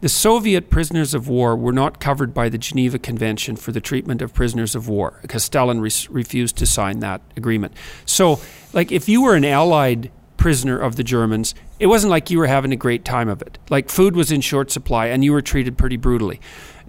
the 0.01 0.09
Soviet 0.09 0.69
prisoners 0.69 1.13
of 1.13 1.27
war 1.27 1.55
were 1.55 1.71
not 1.71 1.99
covered 1.99 2.33
by 2.33 2.49
the 2.49 2.57
Geneva 2.57 2.99
Convention 2.99 3.55
for 3.55 3.71
the 3.71 3.79
treatment 3.79 4.21
of 4.21 4.33
prisoners 4.33 4.75
of 4.75 4.87
war 4.87 5.19
because 5.21 5.43
Stalin 5.43 5.79
re- 5.79 5.91
refused 6.09 6.57
to 6.57 6.65
sign 6.65 6.99
that 6.99 7.21
agreement. 7.37 7.73
So, 8.05 8.39
like, 8.73 8.91
if 8.91 9.07
you 9.07 9.21
were 9.21 9.35
an 9.35 9.45
Allied 9.45 10.11
prisoner 10.37 10.79
of 10.79 10.95
the 10.95 11.03
Germans, 11.03 11.53
it 11.79 11.85
wasn't 11.85 12.09
like 12.09 12.31
you 12.31 12.39
were 12.39 12.47
having 12.47 12.73
a 12.73 12.75
great 12.75 13.05
time 13.05 13.29
of 13.29 13.43
it. 13.43 13.59
Like, 13.69 13.89
food 13.89 14.15
was 14.15 14.31
in 14.31 14.41
short 14.41 14.71
supply 14.71 15.05
and 15.05 15.23
you 15.23 15.31
were 15.31 15.41
treated 15.41 15.77
pretty 15.77 15.97
brutally. 15.97 16.41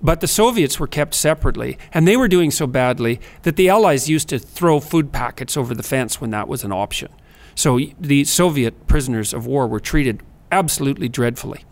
But 0.03 0.21
the 0.21 0.27
Soviets 0.27 0.81
were 0.81 0.89
kept 0.89 1.15
separately, 1.15 1.79
and 1.95 2.09
they 2.09 2.17
were 2.17 2.27
doing 2.27 2.51
so 2.51 2.67
badly 2.67 3.21
that 3.43 3.55
the 3.55 3.69
Allies 3.69 4.09
used 4.09 4.29
to 4.31 4.39
throw 4.39 4.81
food 4.81 5.13
packets 5.13 5.57
over 5.57 5.75
the 5.75 5.85
fence 5.85 6.21
when 6.21 6.31
that 6.31 6.49
was 6.49 6.65
an 6.65 6.73
option. 6.73 7.09
So 7.55 7.79
the 8.01 8.25
Soviet 8.25 8.89
prisoners 8.89 9.33
of 9.33 9.47
war 9.47 9.69
were 9.69 9.79
treated 9.79 10.21
absolutely 10.51 11.09
dreadfully, 11.09 11.65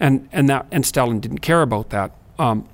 and 0.00 0.28
and 0.32 0.48
that 0.48 0.66
and 0.72 0.84
Stalin 0.84 1.20
didn't 1.20 1.38
care 1.38 1.62
about 1.62 1.90
that. 1.90 2.12
Um, 2.38 2.68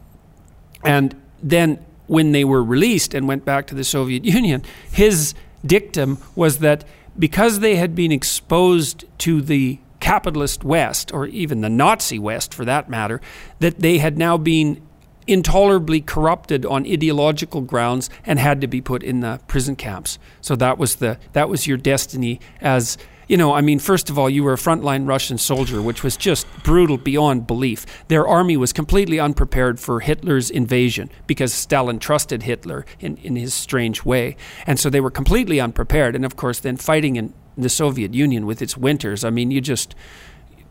and 0.85 1.20
then 1.43 1.85
when 2.07 2.33
they 2.33 2.45
were 2.45 2.62
released 2.62 3.12
and 3.12 3.27
went 3.27 3.45
back 3.45 3.66
to 3.66 3.74
the 3.74 3.85
Soviet 3.85 4.24
Union, 4.39 4.62
his 4.91 5.35
dictum 5.64 6.18
was 6.35 6.59
that 6.59 6.85
because 7.18 7.61
they 7.61 7.77
had 7.77 7.95
been 7.95 8.12
exposed 8.12 9.05
to 9.18 9.43
the 9.43 9.79
capitalist 10.01 10.62
West, 10.62 11.12
or 11.12 11.27
even 11.27 11.62
the 11.62 11.68
Nazi 11.68 12.18
West 12.18 12.55
for 12.55 12.64
that 12.64 12.89
matter, 12.89 13.20
that 13.59 13.81
they 13.81 13.99
had 13.99 14.16
now 14.16 14.37
been 14.37 14.81
intolerably 15.27 16.01
corrupted 16.01 16.64
on 16.64 16.87
ideological 16.87 17.61
grounds 17.61 18.09
and 18.24 18.39
had 18.39 18.61
to 18.61 18.68
be 18.68 18.81
put 18.81 19.03
in 19.03 19.20
the 19.20 19.41
prison 19.49 19.74
camps. 19.74 20.18
So 20.41 20.55
that 20.57 20.79
was 20.79 20.97
the 20.97 21.18
that 21.33 21.49
was 21.49 21.66
your 21.66 21.77
destiny 21.77 22.39
as 22.61 22.97
you 23.29 23.37
know, 23.37 23.53
I 23.53 23.61
mean, 23.61 23.79
first 23.79 24.09
of 24.09 24.18
all, 24.18 24.31
you 24.31 24.45
were 24.45 24.53
a 24.53 24.59
frontline 24.59 25.09
Russian 25.09 25.39
soldier, 25.39 25.83
which 25.83 26.03
was 26.03 26.16
just 26.16 26.47
brutal 26.62 26.97
beyond 26.97 27.47
belief. 27.47 27.85
Their 28.09 28.27
army 28.27 28.57
was 28.57 28.72
completely 28.72 29.18
unprepared 29.18 29.81
for 29.81 30.01
Hitler's 30.01 30.49
invasion 30.49 31.11
because 31.27 31.53
Stalin 31.53 31.99
trusted 31.99 32.45
Hitler 32.45 32.87
in, 33.01 33.16
in 33.18 33.35
his 33.35 33.53
strange 33.53 34.05
way. 34.05 34.37
And 34.66 34.79
so 34.79 34.91
they 34.91 35.01
were 35.01 35.11
completely 35.11 35.61
unprepared. 35.61 36.14
And 36.14 36.24
of 36.24 36.37
course, 36.37 36.61
then 36.61 36.77
fighting 36.77 37.16
in 37.16 37.35
the 37.57 37.68
Soviet 37.68 38.14
Union 38.14 38.47
with 38.47 38.62
its 38.62 38.77
winters, 38.77 39.24
I 39.24 39.31
mean, 39.31 39.51
you 39.51 39.61
just 39.61 39.95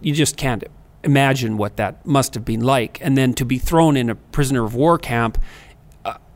you 0.01 0.13
just 0.13 0.37
can't 0.37 0.63
imagine 1.03 1.57
what 1.57 1.77
that 1.77 2.05
must 2.05 2.33
have 2.33 2.45
been 2.45 2.61
like. 2.61 2.99
And 3.01 3.17
then 3.17 3.33
to 3.35 3.45
be 3.45 3.57
thrown 3.57 3.95
in 3.95 4.09
a 4.09 4.15
prisoner 4.15 4.63
of 4.63 4.75
war 4.75 4.97
camp 4.97 5.37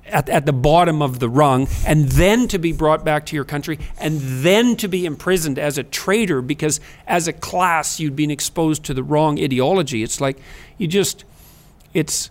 at, 0.09 0.29
at 0.29 0.45
the 0.45 0.53
bottom 0.53 1.01
of 1.01 1.19
the 1.19 1.29
rung, 1.29 1.67
and 1.85 2.09
then 2.09 2.47
to 2.49 2.59
be 2.59 2.71
brought 2.71 3.03
back 3.05 3.25
to 3.27 3.35
your 3.35 3.45
country, 3.45 3.79
and 3.99 4.19
then 4.19 4.75
to 4.77 4.87
be 4.87 5.05
imprisoned 5.05 5.57
as 5.59 5.77
a 5.77 5.83
traitor 5.83 6.41
because 6.41 6.79
as 7.07 7.27
a 7.27 7.33
class 7.33 7.99
you'd 7.99 8.15
been 8.15 8.31
exposed 8.31 8.83
to 8.85 8.93
the 8.93 9.03
wrong 9.03 9.39
ideology. 9.39 10.03
It's 10.03 10.19
like 10.19 10.39
you 10.77 10.87
just, 10.87 11.23
it's, 11.93 12.29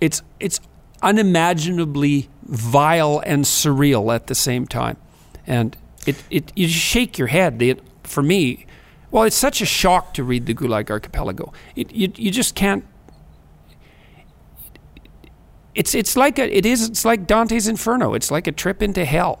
it's, 0.00 0.22
it's 0.38 0.60
unimaginably 1.02 2.28
vile 2.42 3.22
and 3.24 3.44
surreal 3.44 4.14
at 4.14 4.26
the 4.26 4.34
same 4.34 4.66
time. 4.66 4.96
And 5.46 5.76
it, 6.06 6.22
it 6.30 6.52
you 6.56 6.66
just 6.66 6.78
shake 6.78 7.18
your 7.18 7.28
head. 7.28 7.60
It, 7.62 7.80
for 8.04 8.22
me, 8.22 8.66
well, 9.10 9.24
it's 9.24 9.36
such 9.36 9.60
a 9.60 9.66
shock 9.66 10.14
to 10.14 10.24
read 10.24 10.46
the 10.46 10.54
Gulag 10.54 10.90
Archipelago. 10.90 11.52
It, 11.74 11.92
you, 11.92 12.12
you 12.16 12.30
just 12.30 12.54
can't. 12.54 12.84
It's 15.74 15.94
it's 15.94 16.16
like 16.16 16.38
a 16.38 16.56
it 16.56 16.66
is 16.66 16.88
it's 16.88 17.04
like 17.04 17.26
Dante's 17.26 17.68
Inferno. 17.68 18.14
It's 18.14 18.30
like 18.30 18.46
a 18.46 18.52
trip 18.52 18.82
into 18.82 19.04
hell. 19.04 19.40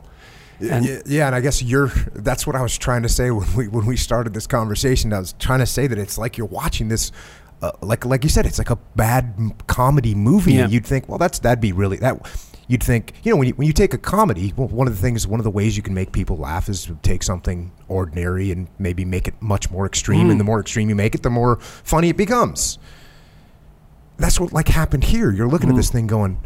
And- 0.60 0.84
yeah, 0.84 1.00
yeah, 1.06 1.26
and 1.26 1.34
I 1.34 1.40
guess 1.40 1.62
you're. 1.62 1.88
That's 2.14 2.46
what 2.46 2.54
I 2.54 2.62
was 2.62 2.76
trying 2.76 3.02
to 3.02 3.08
say 3.08 3.30
when 3.30 3.46
we 3.56 3.68
when 3.68 3.86
we 3.86 3.96
started 3.96 4.34
this 4.34 4.46
conversation. 4.46 5.12
I 5.12 5.18
was 5.20 5.32
trying 5.38 5.60
to 5.60 5.66
say 5.66 5.86
that 5.86 5.98
it's 5.98 6.18
like 6.18 6.36
you're 6.36 6.46
watching 6.46 6.88
this, 6.88 7.12
uh, 7.62 7.72
like 7.80 8.04
like 8.04 8.24
you 8.24 8.30
said, 8.30 8.44
it's 8.46 8.58
like 8.58 8.70
a 8.70 8.76
bad 8.94 9.34
m- 9.38 9.52
comedy 9.66 10.14
movie. 10.14 10.52
Yeah. 10.54 10.64
And 10.64 10.72
you'd 10.72 10.84
think, 10.86 11.08
well, 11.08 11.18
that's 11.18 11.38
that'd 11.38 11.60
be 11.62 11.72
really 11.72 11.96
that. 11.98 12.20
You'd 12.68 12.84
think, 12.84 13.14
you 13.24 13.32
know, 13.32 13.36
when 13.38 13.48
you 13.48 13.54
when 13.54 13.66
you 13.66 13.72
take 13.72 13.94
a 13.94 13.98
comedy, 13.98 14.52
well, 14.54 14.68
one 14.68 14.86
of 14.86 14.94
the 14.94 15.00
things, 15.00 15.26
one 15.26 15.40
of 15.40 15.44
the 15.44 15.50
ways 15.50 15.76
you 15.76 15.82
can 15.82 15.94
make 15.94 16.12
people 16.12 16.36
laugh 16.36 16.68
is 16.68 16.84
to 16.84 16.96
take 17.02 17.22
something 17.22 17.72
ordinary 17.88 18.52
and 18.52 18.68
maybe 18.78 19.04
make 19.04 19.26
it 19.26 19.34
much 19.40 19.70
more 19.70 19.86
extreme. 19.86 20.28
Mm. 20.28 20.32
And 20.32 20.40
the 20.40 20.44
more 20.44 20.60
extreme 20.60 20.88
you 20.88 20.94
make 20.94 21.14
it, 21.14 21.22
the 21.22 21.30
more 21.30 21.56
funny 21.60 22.10
it 22.10 22.16
becomes. 22.16 22.78
That's 24.20 24.38
what 24.38 24.52
like 24.52 24.68
happened 24.68 25.04
here. 25.04 25.32
You're 25.32 25.48
looking 25.48 25.68
at 25.68 25.74
Mm. 25.74 25.78
this 25.78 25.90
thing 25.90 26.06
going 26.06 26.38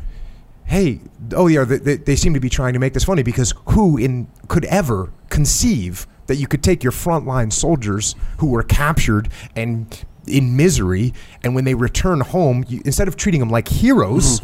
hey, 0.66 0.98
oh 1.36 1.46
yeah, 1.46 1.62
they, 1.62 1.76
they, 1.76 1.96
they 1.96 2.16
seem 2.16 2.32
to 2.32 2.40
be 2.40 2.48
trying 2.48 2.72
to 2.72 2.78
make 2.78 2.94
this 2.94 3.04
funny 3.04 3.22
because 3.22 3.52
who 3.66 3.98
in 3.98 4.26
could 4.48 4.64
ever 4.64 5.12
conceive 5.28 6.06
that 6.26 6.36
you 6.36 6.46
could 6.46 6.62
take 6.62 6.82
your 6.82 6.90
frontline 6.90 7.52
soldiers 7.52 8.14
who 8.38 8.46
were 8.46 8.62
captured 8.62 9.28
and 9.54 10.06
in 10.26 10.56
misery, 10.56 11.12
and 11.42 11.54
when 11.54 11.64
they 11.64 11.74
return 11.74 12.20
home, 12.22 12.64
you, 12.66 12.80
instead 12.86 13.08
of 13.08 13.14
treating 13.14 13.40
them 13.40 13.50
like 13.50 13.68
heroes, 13.68 14.40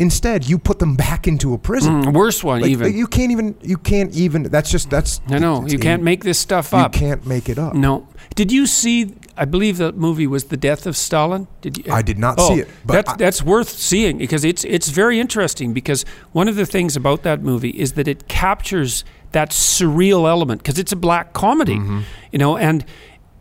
instead 0.00 0.48
you 0.48 0.58
put 0.58 0.80
them 0.80 0.96
back 0.96 1.28
into 1.28 1.54
a 1.54 1.58
prison. 1.58 2.02
Mm, 2.02 2.12
worse 2.14 2.42
one 2.42 2.62
Like, 2.62 2.70
even. 2.72 2.96
you 2.96 3.06
can't 3.06 3.30
even 3.30 3.54
you 3.62 3.76
can't 3.76 4.12
even 4.16 4.44
that's 4.44 4.70
just 4.70 4.90
that's 4.90 5.20
I 5.28 5.38
know 5.38 5.64
you 5.66 5.78
can't 5.78 6.00
in- 6.00 6.04
make 6.04 6.24
this 6.24 6.38
stuff 6.40 6.74
up. 6.74 6.92
you 6.94 6.98
can't 7.00 7.24
make 7.26 7.48
it 7.48 7.58
up. 7.58 7.74
No. 7.74 8.08
Did 8.34 8.50
you 8.50 8.66
see? 8.66 9.14
I 9.36 9.44
believe 9.44 9.78
that 9.78 9.96
movie 9.96 10.26
was 10.26 10.44
The 10.44 10.56
Death 10.56 10.86
of 10.86 10.96
Stalin. 10.96 11.48
Did 11.60 11.78
you? 11.78 11.92
I 11.92 12.02
did 12.02 12.18
not 12.18 12.36
oh, 12.38 12.48
see 12.48 12.60
it, 12.60 12.68
but 12.84 13.18
that's 13.18 13.42
worth 13.42 13.68
seeing 13.68 14.18
because 14.18 14.44
it's 14.44 14.64
it's 14.64 14.88
very 14.88 15.18
interesting 15.18 15.72
because 15.72 16.04
one 16.32 16.48
of 16.48 16.56
the 16.56 16.66
things 16.66 16.96
about 16.96 17.22
that 17.22 17.42
movie 17.42 17.70
is 17.70 17.92
that 17.94 18.06
it 18.06 18.28
captures 18.28 19.04
that 19.32 19.50
surreal 19.50 20.28
element 20.28 20.62
because 20.62 20.78
it's 20.78 20.92
a 20.92 20.96
black 20.96 21.32
comedy, 21.32 21.74
Mm-hmm. 21.76 22.00
you 22.32 22.38
know, 22.38 22.56
and 22.56 22.84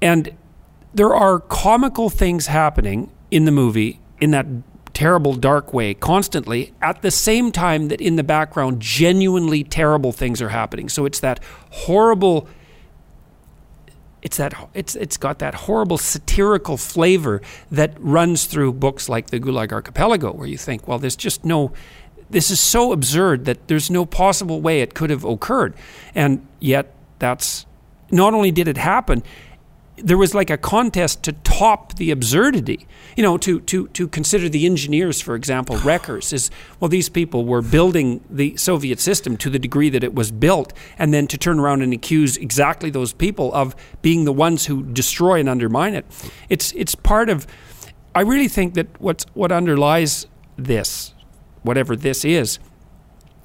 and 0.02 0.32
there 0.94 1.14
are 1.14 1.40
comical 1.40 2.10
things 2.10 2.48
happening 2.48 3.12
in 3.32 3.46
the 3.46 3.52
movie 3.52 4.00
in 4.20 4.32
that 4.32 4.46
terrible 4.94 5.34
dark 5.34 5.74
way 5.74 5.94
constantly 5.96 6.72
at 6.80 7.02
the 7.02 7.10
same 7.10 7.52
time 7.52 7.88
that 7.88 8.00
in 8.00 8.16
the 8.16 8.24
background 8.24 8.80
genuinely 8.80 9.64
terrible 9.64 10.12
things 10.12 10.40
are 10.40 10.50
happening 10.50 10.88
so 10.88 11.04
it's 11.04 11.20
that 11.20 11.40
horrible 11.72 12.48
it's 14.24 14.38
that 14.38 14.70
it's 14.74 14.96
it's 14.96 15.18
got 15.18 15.40
that 15.40 15.54
horrible 15.54 15.98
satirical 15.98 16.78
flavor 16.78 17.42
that 17.70 17.94
runs 18.00 18.46
through 18.46 18.74
books 18.74 19.10
like 19.10 19.28
the 19.28 19.40
Gulag 19.40 19.72
Archipelago, 19.72 20.32
where 20.32 20.48
you 20.48 20.58
think, 20.58 20.88
well, 20.88 20.98
there's 20.98 21.18
just 21.18 21.44
no, 21.44 21.74
this 22.30 22.50
is 22.50 22.60
so 22.60 22.94
absurd 22.94 23.46
that 23.46 23.68
there's 23.68 23.92
no 23.92 24.06
possible 24.06 24.62
way 24.62 24.82
it 24.82 24.94
could 24.96 25.10
have 25.10 25.26
occurred, 25.26 25.76
and 26.16 26.48
yet 26.60 26.96
that's 27.20 27.66
not 28.12 28.34
only 28.34 28.52
did 28.52 28.68
it 28.68 28.78
happen, 28.78 29.24
there 30.04 30.18
was 30.18 30.36
like 30.36 30.50
a 30.50 30.58
contest 30.58 31.24
to 31.24 31.32
top 31.32 31.96
the 31.96 32.12
absurdity. 32.12 32.86
You 33.16 33.24
know, 33.24 33.38
to 33.38 33.62
to 33.62 33.88
to 33.88 34.08
consider 34.08 34.50
the 34.50 34.66
engineers, 34.66 35.22
for 35.22 35.34
example, 35.36 35.78
wreckers 35.84 36.34
is 36.34 36.52
well, 36.80 36.90
these 36.90 37.10
people 37.10 37.46
were 37.46 37.62
building 37.62 38.24
the 38.30 38.56
Soviet 38.58 39.00
system 39.00 39.38
to 39.38 39.50
the 39.50 39.60
degree 39.60 39.90
that 39.90 40.04
it 40.04 40.14
was 40.14 40.32
built, 40.32 40.74
and 40.98 41.14
then 41.14 41.28
to 41.28 41.38
turn 41.38 41.60
around 41.60 41.82
and 41.82 41.94
accuse 41.94 42.38
exactly 42.38 42.90
those 42.90 43.14
people 43.14 43.54
of 43.54 43.76
being 44.02 44.26
the 44.26 44.34
ones 44.34 44.66
who 44.66 44.84
destroy 44.84 45.40
and 45.40 45.48
undermine 45.48 45.96
it. 45.96 46.06
It's 46.50 46.74
it's 46.74 46.96
part 46.96 47.30
of. 47.30 47.48
I 48.16 48.22
really 48.22 48.50
think 48.50 48.76
that 48.76 48.88
what's 49.02 49.26
what 49.34 49.52
underlies 49.52 50.28
this, 50.58 51.14
whatever 51.64 51.96
this 51.96 52.24
is, 52.24 52.60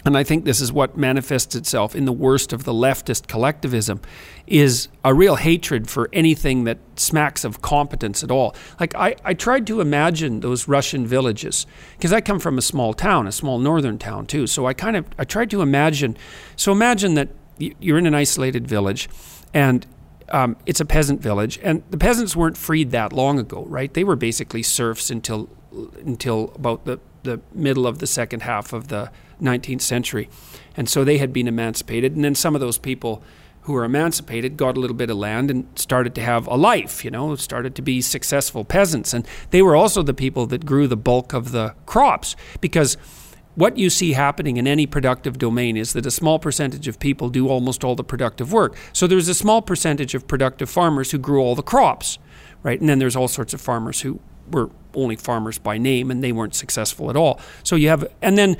and 0.05 0.17
I 0.17 0.23
think 0.23 0.45
this 0.45 0.61
is 0.61 0.73
what 0.73 0.97
manifests 0.97 1.55
itself 1.55 1.97
in 1.97 2.05
the 2.05 2.13
worst 2.13 2.53
of 2.53 2.65
the 2.65 2.73
leftist 2.73 3.27
collectivism, 3.27 4.01
is 4.47 4.89
a 5.05 5.13
real 5.13 5.37
hatred 5.37 5.91
for 5.91 6.09
anything 6.13 6.65
that 6.65 6.79
smacks 6.97 7.45
of 7.45 7.63
competence 7.63 8.23
at 8.23 8.31
all. 8.31 8.55
Like 8.79 8.95
I, 8.95 9.17
I 9.25 9.35
tried 9.35 9.67
to 9.67 9.81
imagine 9.81 10.41
those 10.41 10.69
Russian 10.69 11.07
villages 11.07 11.67
because 11.97 12.13
I 12.13 12.21
come 12.21 12.39
from 12.39 12.59
a 12.59 12.63
small 12.63 12.95
town, 12.95 13.27
a 13.27 13.33
small 13.33 13.59
northern 13.59 13.99
town 13.99 14.27
too. 14.27 14.47
So 14.47 14.67
I 14.67 14.73
kind 14.73 14.97
of 14.97 15.07
I 15.19 15.25
tried 15.25 15.51
to 15.51 15.63
imagine. 15.63 16.17
So 16.57 16.71
imagine 16.73 17.15
that 17.15 17.29
you're 17.59 17.99
in 17.99 18.07
an 18.07 18.15
isolated 18.15 18.69
village, 18.69 19.09
and 19.53 19.85
um, 20.31 20.57
it's 20.65 20.81
a 20.81 20.85
peasant 20.85 21.21
village, 21.21 21.59
and 21.63 21.83
the 21.91 21.99
peasants 21.99 22.37
weren't 22.37 22.57
freed 22.57 22.93
that 22.93 23.13
long 23.13 23.39
ago, 23.39 23.65
right? 23.67 23.93
They 23.93 24.05
were 24.05 24.17
basically 24.17 24.63
serfs 24.63 25.11
until 25.11 25.49
until 26.05 26.53
about 26.55 26.85
the 26.85 27.01
the 27.25 27.41
middle 27.53 27.87
of 27.87 27.99
the 27.99 28.07
second 28.07 28.43
half 28.43 28.73
of 28.73 28.89
the 28.89 29.11
19th 29.41 29.83
century. 29.83 30.29
And 30.77 30.89
so 30.89 31.05
they 31.05 31.19
had 31.19 31.33
been 31.33 31.49
emancipated. 31.49 32.15
And 32.15 32.25
then 32.25 32.35
some 32.35 32.55
of 32.55 32.61
those 32.61 32.79
people 32.79 33.23
who 33.63 33.75
were 33.75 33.85
emancipated 33.85 34.57
got 34.57 34.77
a 34.77 34.81
little 34.81 34.97
bit 34.97 35.11
of 35.11 35.17
land 35.19 35.51
and 35.51 35.67
started 35.79 36.15
to 36.15 36.23
have 36.23 36.47
a 36.47 36.55
life, 36.55 37.05
you 37.05 37.11
know, 37.11 37.37
started 37.37 37.75
to 37.75 37.83
be 37.83 38.01
successful 38.01 38.65
peasants. 38.65 39.13
And 39.13 39.27
they 39.51 39.61
were 39.61 39.77
also 39.77 40.03
the 40.03 40.15
people 40.15 40.47
that 40.47 40.65
grew 40.65 40.87
the 40.87 40.97
bulk 40.97 41.35
of 41.35 41.53
the 41.53 41.75
crops 41.85 42.35
because 42.63 42.97
what 43.57 43.77
you 43.77 43.91
see 43.91 44.13
happening 44.13 44.57
in 44.57 44.67
any 44.67 44.87
productive 44.87 45.37
domain 45.37 45.77
is 45.77 45.93
that 45.93 46.07
a 46.07 46.11
small 46.11 46.39
percentage 46.39 46.89
of 46.89 46.99
people 46.99 47.29
do 47.29 47.49
almost 47.49 47.85
all 47.85 47.95
the 47.95 48.05
productive 48.05 48.53
work. 48.53 48.77
So 48.93 49.07
there's 49.07 49.29
a 49.29 49.35
small 49.35 49.61
percentage 49.61 50.15
of 50.15 50.27
productive 50.27 50.71
farmers 50.71 51.11
who 51.11 51.19
grew 51.19 51.41
all 51.41 51.55
the 51.55 51.63
crops, 51.63 52.19
right? 52.63 52.81
And 52.81 52.89
then 52.89 53.01
there's 53.01 53.17
all 53.17 53.29
sorts 53.29 53.53
of 53.53 53.61
farmers 53.61 54.01
who 54.01 54.21
were 54.51 54.71
only 54.95 55.17
farmers 55.17 55.59
by 55.59 55.77
name 55.77 56.11
and 56.11 56.23
they 56.23 56.33
weren't 56.33 56.55
successful 56.55 57.11
at 57.11 57.17
all. 57.17 57.41
So 57.65 57.77
you 57.77 57.89
have, 57.89 58.07
and 58.23 58.39
then 58.39 58.57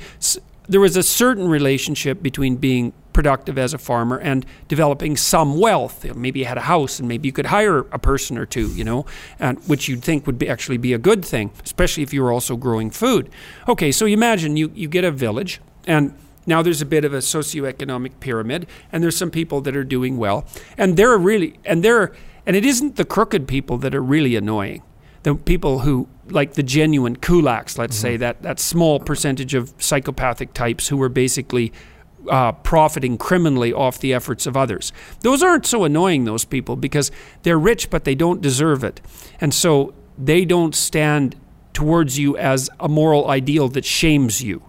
there 0.69 0.79
was 0.79 0.95
a 0.95 1.03
certain 1.03 1.47
relationship 1.47 2.21
between 2.21 2.55
being 2.55 2.93
productive 3.11 3.57
as 3.57 3.73
a 3.73 3.77
farmer 3.77 4.17
and 4.19 4.45
developing 4.67 5.17
some 5.17 5.59
wealth. 5.59 6.05
Maybe 6.15 6.39
you 6.39 6.45
had 6.45 6.57
a 6.57 6.61
house 6.61 6.99
and 6.99 7.07
maybe 7.07 7.27
you 7.27 7.33
could 7.33 7.47
hire 7.47 7.79
a 7.79 7.99
person 7.99 8.37
or 8.37 8.45
two, 8.45 8.67
you 8.67 8.83
know, 8.83 9.05
and, 9.39 9.57
which 9.67 9.89
you'd 9.89 10.03
think 10.03 10.27
would 10.27 10.37
be 10.37 10.47
actually 10.47 10.77
be 10.77 10.93
a 10.93 10.99
good 10.99 11.25
thing, 11.25 11.51
especially 11.65 12.03
if 12.03 12.13
you 12.13 12.21
were 12.21 12.31
also 12.31 12.55
growing 12.55 12.91
food. 12.91 13.29
Okay, 13.67 13.91
so 13.91 14.05
you 14.05 14.13
imagine 14.13 14.55
you, 14.55 14.71
you 14.75 14.87
get 14.87 15.03
a 15.03 15.11
village 15.11 15.59
and 15.87 16.13
now 16.45 16.61
there's 16.61 16.81
a 16.81 16.85
bit 16.85 17.03
of 17.03 17.13
a 17.13 17.17
socioeconomic 17.17 18.19
pyramid 18.19 18.67
and 18.91 19.03
there's 19.03 19.17
some 19.17 19.31
people 19.31 19.61
that 19.61 19.75
are 19.75 19.83
doing 19.83 20.17
well 20.17 20.45
and 20.77 20.97
they're 20.97 21.17
really 21.17 21.59
and 21.65 21.83
they're 21.83 22.13
and 22.45 22.55
it 22.55 22.65
isn't 22.65 22.95
the 22.95 23.05
crooked 23.05 23.47
people 23.47 23.77
that 23.79 23.93
are 23.93 24.01
really 24.01 24.35
annoying 24.35 24.81
the 25.23 25.35
people 25.35 25.79
who 25.79 26.07
like 26.29 26.53
the 26.53 26.63
genuine 26.63 27.15
kulaks, 27.15 27.77
let's 27.77 27.95
mm-hmm. 27.95 28.01
say 28.01 28.17
that 28.17 28.41
that 28.41 28.59
small 28.59 28.99
percentage 28.99 29.53
of 29.53 29.73
psychopathic 29.77 30.53
types 30.53 30.87
who 30.87 30.97
were 30.97 31.09
basically 31.09 31.73
uh, 32.29 32.51
profiting 32.51 33.17
criminally 33.17 33.73
off 33.73 33.99
the 33.99 34.13
efforts 34.13 34.45
of 34.45 34.55
others. 34.55 34.91
Those 35.21 35.41
aren't 35.41 35.65
so 35.65 35.83
annoying, 35.83 36.25
those 36.25 36.45
people, 36.45 36.75
because 36.75 37.11
they're 37.43 37.59
rich 37.59 37.89
but 37.89 38.03
they 38.03 38.15
don't 38.15 38.41
deserve 38.41 38.83
it, 38.83 39.01
and 39.41 39.53
so 39.53 39.93
they 40.17 40.45
don't 40.45 40.75
stand 40.75 41.35
towards 41.73 42.19
you 42.19 42.37
as 42.37 42.69
a 42.79 42.89
moral 42.89 43.29
ideal 43.29 43.69
that 43.69 43.85
shames 43.85 44.43
you. 44.43 44.61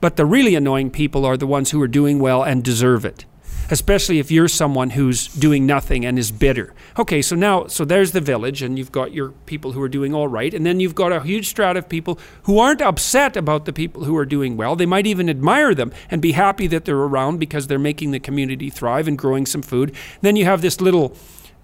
But 0.00 0.16
the 0.16 0.26
really 0.26 0.54
annoying 0.54 0.90
people 0.90 1.24
are 1.24 1.36
the 1.36 1.46
ones 1.46 1.70
who 1.70 1.80
are 1.82 1.88
doing 1.88 2.20
well 2.20 2.42
and 2.42 2.62
deserve 2.62 3.04
it 3.04 3.24
especially 3.70 4.18
if 4.18 4.30
you're 4.30 4.48
someone 4.48 4.90
who's 4.90 5.28
doing 5.28 5.66
nothing 5.66 6.04
and 6.04 6.18
is 6.18 6.30
bitter. 6.30 6.74
Okay, 6.98 7.22
so 7.22 7.36
now, 7.36 7.66
so 7.66 7.84
there's 7.84 8.12
the 8.12 8.20
village, 8.20 8.62
and 8.62 8.78
you've 8.78 8.92
got 8.92 9.12
your 9.12 9.30
people 9.46 9.72
who 9.72 9.82
are 9.82 9.88
doing 9.88 10.14
all 10.14 10.28
right, 10.28 10.52
and 10.52 10.66
then 10.66 10.80
you've 10.80 10.94
got 10.94 11.12
a 11.12 11.20
huge 11.20 11.48
strata 11.48 11.78
of 11.78 11.88
people 11.88 12.18
who 12.44 12.58
aren't 12.58 12.82
upset 12.82 13.36
about 13.36 13.64
the 13.64 13.72
people 13.72 14.04
who 14.04 14.16
are 14.16 14.26
doing 14.26 14.56
well. 14.56 14.76
They 14.76 14.86
might 14.86 15.06
even 15.06 15.30
admire 15.30 15.74
them 15.74 15.92
and 16.10 16.20
be 16.20 16.32
happy 16.32 16.66
that 16.68 16.84
they're 16.84 16.96
around 16.96 17.38
because 17.38 17.66
they're 17.66 17.78
making 17.78 18.10
the 18.10 18.20
community 18.20 18.70
thrive 18.70 19.06
and 19.08 19.16
growing 19.16 19.46
some 19.46 19.62
food. 19.62 19.94
Then 20.20 20.36
you 20.36 20.44
have 20.44 20.62
this 20.62 20.80
little, 20.80 21.16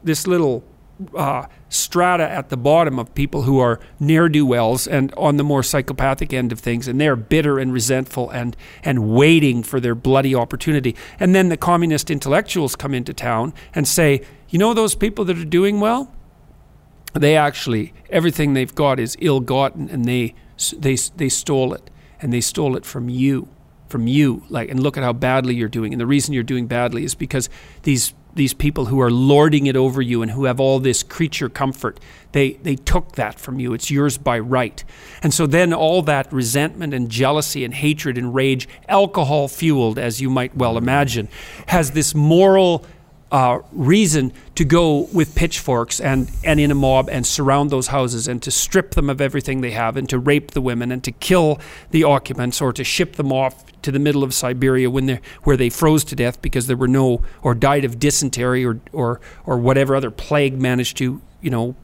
this 0.03 0.27
little 0.27 0.65
uh, 1.15 1.47
strata 1.69 2.29
at 2.29 2.49
the 2.49 2.57
bottom 2.57 2.99
of 2.99 3.15
people 3.15 3.43
who 3.43 3.59
are 3.59 3.81
ne'er 4.01 4.29
do 4.29 4.47
wells 4.47 4.87
and 4.87 5.13
on 5.15 5.37
the 5.37 5.45
more 5.45 5.63
psychopathic 5.63 6.33
end 6.33 6.53
of 6.53 6.61
things, 6.61 6.89
and 6.89 7.01
they're 7.01 7.17
bitter 7.17 7.59
and 7.59 7.73
resentful 7.73 8.31
and, 8.31 8.57
and 8.83 9.09
waiting 9.09 9.63
for 9.63 9.81
their 9.81 9.95
bloody 9.95 10.35
opportunity. 10.35 10.97
And 11.21 11.35
then 11.35 11.49
the 11.49 11.57
communist 11.57 12.11
intellectuals 12.11 12.77
come 12.77 12.95
into 12.95 13.13
town 13.13 13.53
and 13.75 13.87
say, 13.87 14.23
you 14.49 14.59
know, 14.59 14.75
those 14.75 14.95
people 14.95 15.25
that 15.27 15.39
are 15.39 15.45
doing 15.45 15.81
well? 15.81 16.13
They 17.13 17.37
actually, 17.37 17.95
everything 18.11 18.55
they've 18.55 18.75
got 18.75 19.01
is 19.01 19.17
ill 19.21 19.41
gotten 19.41 19.89
and 19.89 20.05
they, 20.05 20.35
they, 20.77 20.97
they 21.17 21.29
stole 21.29 21.73
it. 21.75 21.91
And 22.21 22.33
they 22.33 22.41
stole 22.41 22.77
it 22.77 22.87
from 22.87 23.09
you 23.11 23.49
from 23.89 24.09
you 24.09 24.43
like 24.49 24.69
and 24.69 24.83
look 24.83 24.97
at 24.97 25.05
how 25.05 25.13
badly 25.13 25.55
you're 25.55 25.69
doing 25.69 25.93
and 25.93 26.01
the 26.01 26.07
reason 26.07 26.35
you're 26.35 26.43
doing 26.43 26.67
badly 26.67 27.05
is 27.05 27.15
because 27.15 27.49
these 27.83 28.15
these 28.37 28.55
people 28.55 28.87
who 28.87 29.01
are 29.01 29.11
lording 29.11 29.67
it 29.67 29.77
over 29.77 30.01
you 30.01 30.23
and 30.23 30.31
who 30.31 30.45
have 30.45 30.61
all 30.61 30.79
this 30.79 31.03
creature 31.03 31.49
comfort. 31.49 31.99
They 32.33 32.53
they 32.53 32.77
took 32.77 33.13
that 33.13 33.41
from 33.41 33.59
you. 33.59 33.73
It's 33.73 33.91
yours 33.91 34.19
by 34.19 34.39
right. 34.39 34.85
And 35.23 35.35
so 35.35 35.47
then 35.47 35.73
all 35.73 36.03
that 36.03 36.33
resentment 36.33 36.95
and 36.95 37.11
jealousy 37.11 37.65
and 37.65 37.75
hatred 37.75 38.19
and 38.19 38.35
rage 38.35 38.69
alcohol 38.89 39.49
fueled 39.49 39.99
as 39.99 40.21
you 40.21 40.31
might 40.31 40.57
well 40.57 40.77
imagine 40.77 41.29
has 41.67 41.93
this 41.93 42.15
moral 42.15 42.85
uh, 43.33 43.59
reason 43.73 44.33
to 44.55 44.65
go 44.65 45.09
with 45.13 45.35
pitchforks 45.35 46.01
and, 46.01 46.31
and 46.45 46.61
in 46.61 46.71
a 46.71 46.75
mob 46.75 47.09
and 47.11 47.27
surround 47.27 47.71
those 47.71 47.89
houses 47.89 48.29
and 48.29 48.41
to 48.43 48.51
strip 48.51 48.93
them 48.93 49.11
of 49.11 49.21
everything 49.21 49.61
they 49.61 49.73
have 49.73 49.97
and 49.97 50.09
to 50.09 50.19
rape 50.19 50.53
the 50.53 50.61
women 50.61 50.93
and 50.93 51.03
to 51.03 51.11
kill 51.11 51.59
the 51.91 52.05
occupants 52.05 52.61
or 52.61 52.73
to 52.73 52.85
ship 52.85 53.17
them 53.17 53.33
off 53.33 53.65
to 53.83 53.91
the 53.91 53.99
middle 53.99 54.23
of 54.23 54.33
Siberia 54.33 54.91
when 54.91 55.07
they 55.07 55.21
where 55.43 55.57
they 55.57 55.71
froze 55.71 56.05
to 56.05 56.17
death 56.17 56.41
because 56.41 56.67
there 56.67 56.77
were 56.77 56.89
no 56.89 57.23
or 57.43 57.55
died 57.55 57.85
of 57.85 57.99
dysentery 57.99 58.65
or 58.65 58.81
or 58.93 59.21
or 59.45 59.59
whatever 59.59 59.95
other 59.95 60.11
plague 60.11 60.61
managed 60.61 60.97
to 60.97 61.21
you 61.41 61.51
know 61.51 61.77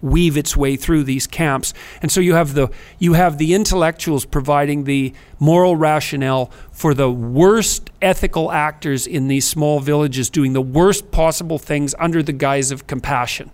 weave 0.00 0.36
its 0.36 0.56
way 0.56 0.76
through 0.76 1.04
these 1.04 1.26
camps. 1.26 1.74
And 2.00 2.10
so 2.10 2.20
you 2.20 2.34
have 2.34 2.54
the 2.54 2.68
you 2.98 3.14
have 3.14 3.38
the 3.38 3.54
intellectuals 3.54 4.24
providing 4.24 4.84
the 4.84 5.12
moral 5.38 5.76
rationale 5.76 6.50
for 6.70 6.94
the 6.94 7.10
worst 7.10 7.90
ethical 8.00 8.52
actors 8.52 9.06
in 9.06 9.28
these 9.28 9.46
small 9.46 9.80
villages 9.80 10.30
doing 10.30 10.52
the 10.52 10.62
worst 10.62 11.10
possible 11.10 11.58
things 11.58 11.94
under 11.98 12.22
the 12.22 12.32
guise 12.32 12.70
of 12.70 12.86
compassion. 12.86 13.50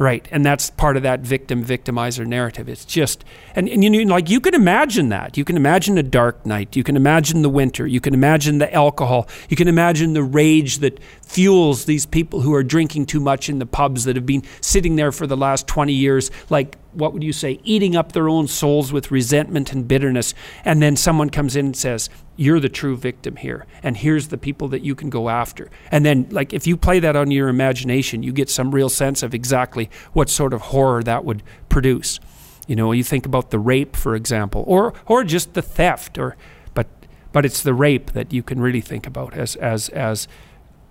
Right, 0.00 0.28
and 0.30 0.46
that's 0.46 0.70
part 0.70 0.96
of 0.96 1.02
that 1.02 1.20
victim 1.20 1.64
victimizer 1.64 2.24
narrative. 2.24 2.68
It's 2.68 2.84
just, 2.84 3.24
and, 3.56 3.68
and 3.68 3.82
you 3.82 3.90
know, 3.90 4.14
like 4.14 4.30
you 4.30 4.40
can 4.40 4.54
imagine 4.54 5.08
that. 5.08 5.36
You 5.36 5.44
can 5.44 5.56
imagine 5.56 5.98
a 5.98 6.04
dark 6.04 6.46
night. 6.46 6.76
You 6.76 6.84
can 6.84 6.94
imagine 6.94 7.42
the 7.42 7.48
winter. 7.48 7.84
You 7.84 8.00
can 8.00 8.14
imagine 8.14 8.58
the 8.58 8.72
alcohol. 8.72 9.26
You 9.48 9.56
can 9.56 9.66
imagine 9.66 10.12
the 10.12 10.22
rage 10.22 10.78
that 10.78 11.00
fuels 11.28 11.84
these 11.84 12.06
people 12.06 12.40
who 12.40 12.54
are 12.54 12.62
drinking 12.62 13.04
too 13.04 13.20
much 13.20 13.50
in 13.50 13.58
the 13.58 13.66
pubs 13.66 14.04
that 14.04 14.16
have 14.16 14.24
been 14.24 14.42
sitting 14.62 14.96
there 14.96 15.12
for 15.12 15.26
the 15.26 15.36
last 15.36 15.66
20 15.66 15.92
years, 15.92 16.30
like 16.48 16.78
what 16.94 17.12
would 17.12 17.22
you 17.22 17.34
say, 17.34 17.60
eating 17.64 17.94
up 17.94 18.12
their 18.12 18.30
own 18.30 18.48
souls 18.48 18.92
with 18.92 19.10
resentment 19.10 19.70
and 19.70 19.86
bitterness. 19.86 20.32
And 20.64 20.80
then 20.80 20.96
someone 20.96 21.28
comes 21.28 21.54
in 21.54 21.66
and 21.66 21.76
says, 21.76 22.08
You're 22.36 22.60
the 22.60 22.70
true 22.70 22.96
victim 22.96 23.36
here. 23.36 23.66
And 23.82 23.98
here's 23.98 24.28
the 24.28 24.38
people 24.38 24.68
that 24.68 24.80
you 24.80 24.94
can 24.94 25.10
go 25.10 25.28
after. 25.28 25.70
And 25.90 26.04
then, 26.04 26.28
like, 26.30 26.54
if 26.54 26.66
you 26.66 26.78
play 26.78 26.98
that 26.98 27.14
on 27.14 27.30
your 27.30 27.48
imagination, 27.48 28.22
you 28.22 28.32
get 28.32 28.48
some 28.48 28.74
real 28.74 28.88
sense 28.88 29.22
of 29.22 29.34
exactly 29.34 29.90
what 30.14 30.30
sort 30.30 30.54
of 30.54 30.62
horror 30.62 31.02
that 31.02 31.26
would 31.26 31.42
produce. 31.68 32.20
You 32.66 32.74
know, 32.74 32.92
you 32.92 33.04
think 33.04 33.26
about 33.26 33.50
the 33.50 33.58
rape, 33.58 33.96
for 33.96 34.14
example, 34.14 34.64
or, 34.66 34.94
or 35.04 35.24
just 35.24 35.52
the 35.52 35.62
theft, 35.62 36.16
or, 36.16 36.36
but, 36.72 36.86
but 37.32 37.44
it's 37.44 37.62
the 37.62 37.74
rape 37.74 38.12
that 38.12 38.32
you 38.32 38.42
can 38.42 38.60
really 38.60 38.80
think 38.80 39.06
about 39.06 39.34
as, 39.34 39.56
as, 39.56 39.90
as 39.90 40.26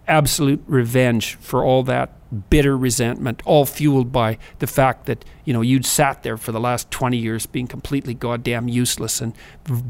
absolute 0.08 0.64
revenge 0.68 1.36
for 1.36 1.64
all 1.64 1.84
that 1.84 2.12
bitter 2.50 2.78
resentment, 2.78 3.42
all 3.46 3.66
fueled 3.66 4.12
by 4.12 4.38
the 4.60 4.68
fact 4.68 5.06
that 5.06 5.24
you 5.46 5.54
know 5.54 5.62
you'd 5.62 5.86
sat 5.86 6.24
there 6.24 6.38
for 6.38 6.52
the 6.52 6.60
last 6.60 6.90
twenty 6.92 7.18
years 7.18 7.46
being 7.46 7.68
completely 7.68 8.14
goddamn 8.14 8.68
useless 8.68 9.22
and 9.22 9.34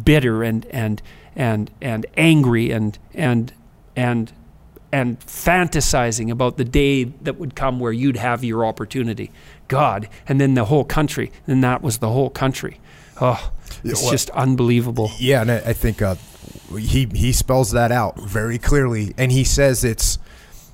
bitter 0.04 0.44
and 0.44 0.66
and 0.68 1.02
and 1.36 1.72
and 1.82 2.06
angry 2.16 2.72
and 2.72 2.98
and 3.14 3.54
and 3.96 4.34
and 4.92 5.20
fantasizing 5.20 6.32
about 6.32 6.58
the 6.58 6.64
day 6.64 7.04
that 7.04 7.38
would 7.38 7.56
come 7.56 7.80
where 7.80 7.92
you'd 7.92 8.18
have 8.18 8.44
your 8.44 8.66
opportunity. 8.66 9.32
God, 9.68 10.08
and 10.28 10.40
then 10.40 10.54
the 10.54 10.66
whole 10.66 10.86
country, 10.86 11.32
and 11.46 11.64
that 11.64 11.82
was 11.82 11.98
the 11.98 12.10
whole 12.10 12.30
country. 12.30 12.80
Oh, 13.20 13.52
it's 13.84 14.02
well, 14.02 14.12
just 14.12 14.30
unbelievable. 14.30 15.12
Yeah, 15.20 15.42
and 15.42 15.52
I, 15.52 15.58
I 15.58 15.74
think 15.74 16.02
uh, 16.02 16.16
he 16.78 17.08
he 17.14 17.32
spells 17.32 17.72
that 17.72 17.92
out 17.92 18.20
very 18.20 18.58
clearly, 18.58 19.14
and 19.18 19.32
he 19.32 19.44
says 19.44 19.84
it's, 19.84 20.18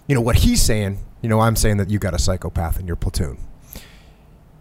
you 0.08 0.16
know, 0.16 0.22
what 0.22 0.38
he's 0.38 0.62
saying 0.62 1.00
You 1.22 1.30
know, 1.30 1.40
I'm 1.40 1.56
saying 1.56 1.78
that 1.78 1.90
you 1.90 2.00
got 2.00 2.14
a 2.14 2.20
psychopath 2.20 2.80
in 2.80 2.86
your 2.88 2.98
platoon. 2.98 3.38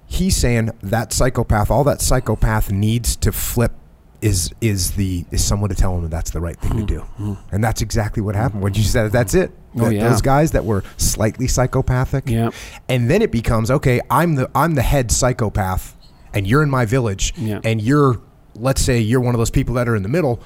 He's 0.07 0.37
saying 0.37 0.71
that 0.83 1.13
psychopath, 1.13 1.71
all 1.71 1.85
that 1.85 2.01
psychopath 2.03 2.71
needs 2.71 3.17
to 3.17 3.33
flip 3.33 3.73
is 4.21 4.53
is 4.61 4.93
the 4.93 5.25
is 5.33 5.43
someone 5.43 5.69
to 5.71 5.75
tell 5.75 5.97
him 5.97 6.03
that 6.03 6.11
that's 6.11 6.31
the 6.31 6.41
right 6.41 6.57
thing 6.61 6.77
to 6.77 6.85
do, 6.87 7.01
hmm, 7.01 7.33
hmm. 7.33 7.55
and 7.55 7.65
that's 7.65 7.83
exactly 7.83 8.23
what 8.23 8.37
happened. 8.37 8.63
When 8.63 8.73
you 8.75 8.83
said 8.85 9.11
that's 9.11 9.35
it, 9.35 9.51
Oh, 9.77 9.89
yeah. 9.89 10.09
those 10.09 10.21
guys 10.23 10.53
that 10.53 10.65
were 10.65 10.85
slightly 10.97 11.49
psychopathic, 11.49 12.29
Yeah. 12.29 12.51
and 12.89 13.11
then 13.11 13.21
it 13.23 13.33
becomes 13.33 13.69
okay. 13.71 14.01
I'm 14.11 14.37
the 14.37 14.49
I'm 14.55 14.75
the 14.77 14.83
head 14.83 15.11
psychopath, 15.11 15.97
and 16.33 16.47
you're 16.47 16.63
in 16.63 16.71
my 16.71 16.85
village, 16.85 17.35
Yeah. 17.37 17.61
and 17.65 17.81
you're 17.83 18.21
let's 18.55 18.81
say 18.83 19.01
you're 19.01 19.21
one 19.21 19.35
of 19.35 19.39
those 19.41 19.51
people 19.51 19.75
that 19.75 19.89
are 19.89 19.97
in 19.97 20.03
the 20.05 20.09
middle. 20.11 20.41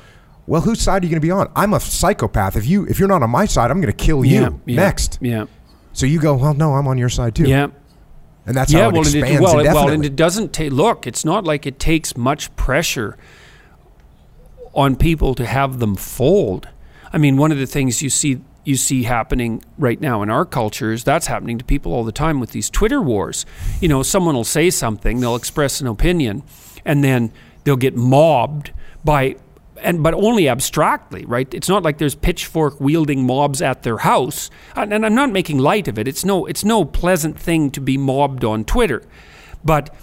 Well, 0.47 0.61
whose 0.61 0.81
side 0.81 1.03
are 1.03 1.07
you 1.07 1.11
going 1.11 1.21
to 1.21 1.27
be 1.27 1.31
on? 1.31 1.51
I'm 1.57 1.75
a 1.75 1.81
psychopath. 1.81 2.57
If 2.57 2.67
you 2.67 2.87
if 2.87 2.99
you're 2.99 3.09
not 3.09 3.23
on 3.23 3.31
my 3.31 3.47
side, 3.47 3.71
I'm 3.71 3.81
going 3.81 3.95
to 3.95 4.05
kill 4.05 4.25
you 4.25 4.41
yeah, 4.43 4.51
yeah, 4.65 4.77
next. 4.77 5.19
Yeah. 5.21 5.47
So 5.93 6.07
you 6.07 6.21
go, 6.21 6.35
well, 6.35 6.55
no, 6.55 6.75
I'm 6.75 6.87
on 6.87 6.99
your 6.99 7.09
side 7.09 7.35
too. 7.35 7.49
Yeah. 7.49 7.69
and 8.45 8.57
that's 8.57 8.73
yeah, 8.73 8.83
how 8.83 8.89
it 8.91 8.93
well, 8.93 9.07
and 9.07 9.15
it, 9.15 9.41
well, 9.41 9.57
well, 9.57 9.89
and 9.89 10.05
it 10.05 10.15
doesn't 10.15 10.53
take. 10.53 10.73
Look, 10.73 11.07
it's 11.07 11.25
not 11.25 11.45
like 11.45 11.67
it 11.67 11.79
takes 11.79 12.17
much 12.17 12.55
pressure 12.55 13.17
on 14.75 14.95
people 14.95 15.35
to 15.35 15.47
have 15.47 15.79
them 15.79 15.97
fold. 15.97 16.69
I 17.13 17.19
mean, 17.19 17.37
one 17.37 17.51
of 17.51 17.59
the 17.59 17.67
things 17.67 18.03
you 18.03 18.11
see 18.11 18.41
you 18.65 18.77
see 18.77 19.05
happening 19.05 19.63
right 19.79 20.01
now 20.01 20.23
in 20.23 20.29
our 20.29 20.45
culture 20.45 20.93
is 20.93 21.05
that's 21.05 21.29
happening 21.29 21.57
to 21.57 21.65
people 21.65 21.93
all 21.93 22.05
the 22.05 22.13
time 22.13 22.41
with 22.41 22.51
these 22.51 22.69
Twitter 22.69 23.01
wars. 23.01 23.47
You 23.81 23.89
know, 23.89 24.03
someone 24.03 24.35
will 24.35 24.45
say 24.45 24.71
something, 24.71 25.21
they'll 25.21 25.37
express 25.37 25.81
an 25.81 25.87
opinion, 25.87 26.43
and 26.85 27.03
then 27.03 27.33
they'll 27.65 27.77
get 27.77 27.97
mobbed 27.97 28.73
by 29.05 29.37
and 29.81 30.03
but 30.03 30.15
only 30.15 30.49
abstractly, 30.49 31.25
right? 31.25 31.53
It's 31.53 31.69
not 31.69 31.83
like 31.83 31.99
there's 31.99 32.15
pitchfork 32.15 32.81
wielding 32.81 33.27
mobs 33.27 33.63
at 33.63 33.83
their 33.83 33.99
house. 33.99 34.51
And, 34.75 34.93
and 34.93 35.05
I'm 35.05 35.15
not 35.15 35.31
making 35.31 35.59
light 35.59 35.89
of 35.89 35.99
it. 35.99 36.09
It's 36.09 36.25
no 36.25 36.47
it's 36.47 36.65
no 36.65 36.85
pleasant 36.85 37.39
thing 37.39 37.71
to 37.73 37.81
be 37.81 37.97
mobbed 37.97 38.45
on 38.45 38.65
Twitter. 38.65 39.03
But 39.65 39.95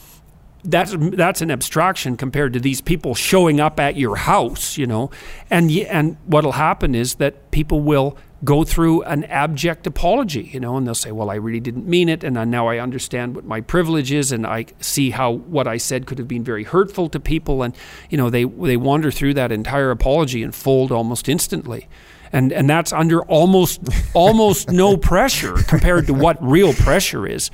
that's 0.63 0.95
that's 0.97 1.41
an 1.41 1.51
abstraction 1.51 2.17
compared 2.17 2.53
to 2.53 2.59
these 2.59 2.82
people 2.82 3.15
showing 3.15 3.59
up 3.59 3.80
at 3.80 3.97
your 3.97 4.15
house, 4.15 4.78
you 4.78 4.88
know. 4.88 5.11
And 5.49 5.69
and 5.71 6.17
what'll 6.26 6.53
happen 6.53 6.95
is 6.95 7.15
that 7.15 7.51
people 7.51 7.82
will 7.82 8.17
go 8.43 8.63
through 8.63 9.03
an 9.03 9.23
abject 9.25 9.87
apology, 9.87 10.49
you 10.53 10.59
know, 10.59 10.77
and 10.77 10.85
they'll 10.85 10.95
say, 10.95 11.11
"Well, 11.11 11.29
I 11.29 11.35
really 11.35 11.59
didn't 11.59 11.87
mean 11.87 12.09
it, 12.09 12.23
and 12.23 12.37
uh, 12.37 12.45
now 12.45 12.67
I 12.67 12.79
understand 12.79 13.35
what 13.35 13.45
my 13.45 13.61
privilege 13.61 14.11
is, 14.11 14.31
and 14.31 14.45
I 14.45 14.65
see 14.79 15.11
how 15.11 15.31
what 15.31 15.67
I 15.67 15.77
said 15.77 16.05
could 16.05 16.17
have 16.17 16.27
been 16.27 16.43
very 16.43 16.63
hurtful 16.63 17.09
to 17.09 17.19
people." 17.19 17.63
And 17.63 17.75
you 18.09 18.17
know, 18.17 18.29
they 18.29 18.43
they 18.43 18.77
wander 18.77 19.11
through 19.11 19.35
that 19.35 19.51
entire 19.51 19.91
apology 19.91 20.43
and 20.43 20.53
fold 20.53 20.91
almost 20.91 21.29
instantly. 21.29 21.87
And, 22.33 22.51
and 22.51 22.67
that's 22.67 22.91
under 22.91 23.21
almost 23.25 23.81
almost 24.15 24.71
no 24.71 24.97
pressure 25.11 25.53
compared 25.67 26.07
to 26.07 26.15
what 26.15 26.43
real 26.43 26.73
pressure 26.73 27.27
is. 27.27 27.51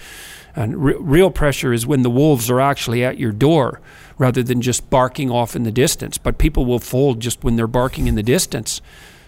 And 0.56 0.84
re- 0.84 0.96
real 0.98 1.32
pressure 1.32 1.74
is 1.74 1.86
when 1.86 2.02
the 2.02 2.10
wolves 2.10 2.50
are 2.50 2.62
actually 2.62 3.04
at 3.04 3.20
your 3.20 3.34
door 3.34 3.82
rather 4.18 4.42
than 4.42 4.62
just 4.62 4.90
barking 4.90 5.30
off 5.30 5.56
in 5.56 5.64
the 5.64 5.72
distance. 5.72 6.18
But 6.18 6.38
people 6.38 6.66
will 6.66 6.80
fold 6.80 7.20
just 7.20 7.44
when 7.44 7.58
they're 7.58 7.68
barking 7.68 8.08
in 8.08 8.16
the 8.16 8.24
distance. 8.24 8.82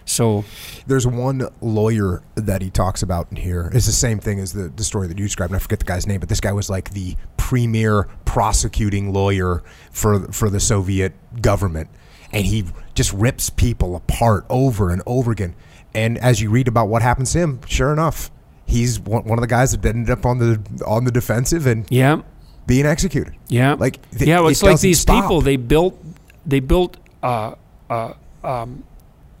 So, 0.04 0.44
There's 0.86 1.06
one 1.06 1.48
lawyer 1.60 2.22
that 2.34 2.60
he 2.62 2.70
talks 2.70 3.02
about 3.02 3.28
in 3.30 3.36
here. 3.36 3.70
It's 3.72 3.86
the 3.86 3.92
same 3.92 4.18
thing 4.18 4.40
as 4.40 4.52
the, 4.52 4.68
the 4.68 4.84
story 4.84 5.08
that 5.08 5.18
you 5.18 5.24
described. 5.24 5.52
And 5.52 5.56
I 5.56 5.60
forget 5.60 5.78
the 5.78 5.84
guy's 5.84 6.06
name, 6.06 6.20
but 6.20 6.28
this 6.28 6.40
guy 6.40 6.52
was 6.52 6.68
like 6.68 6.90
the 6.90 7.16
premier 7.36 8.08
prosecuting 8.24 9.12
lawyer 9.12 9.62
for 9.90 10.32
for 10.32 10.48
the 10.50 10.60
Soviet 10.60 11.12
government, 11.40 11.88
and 12.32 12.44
he 12.46 12.64
just 12.94 13.12
rips 13.12 13.50
people 13.50 13.94
apart 13.96 14.44
over 14.48 14.90
and 14.90 15.02
over 15.06 15.30
again. 15.30 15.54
And 15.94 16.18
as 16.18 16.40
you 16.40 16.50
read 16.50 16.68
about 16.68 16.88
what 16.88 17.02
happens 17.02 17.32
to 17.32 17.38
him, 17.40 17.60
sure 17.66 17.92
enough, 17.92 18.30
he's 18.66 18.98
one, 18.98 19.30
of 19.30 19.40
the 19.40 19.46
guys 19.46 19.72
that 19.72 19.84
ended 19.84 20.10
up 20.10 20.24
on 20.24 20.38
the 20.38 20.84
on 20.86 21.04
the 21.04 21.10
defensive 21.10 21.66
and 21.66 21.86
yeah, 21.90 22.22
being 22.66 22.86
executed. 22.86 23.34
yeah, 23.48 23.74
Like, 23.74 24.00
th- 24.10 24.22
yeah. 24.22 24.38
Well, 24.38 24.48
it 24.48 24.52
it's 24.52 24.62
like 24.62 24.80
these 24.80 25.00
stop. 25.00 25.22
people. 25.22 25.40
They 25.42 25.56
built 25.56 26.02
they 26.46 26.60
built 26.60 26.96
uh, 27.22 27.54
uh, 27.90 28.14
um, 28.42 28.84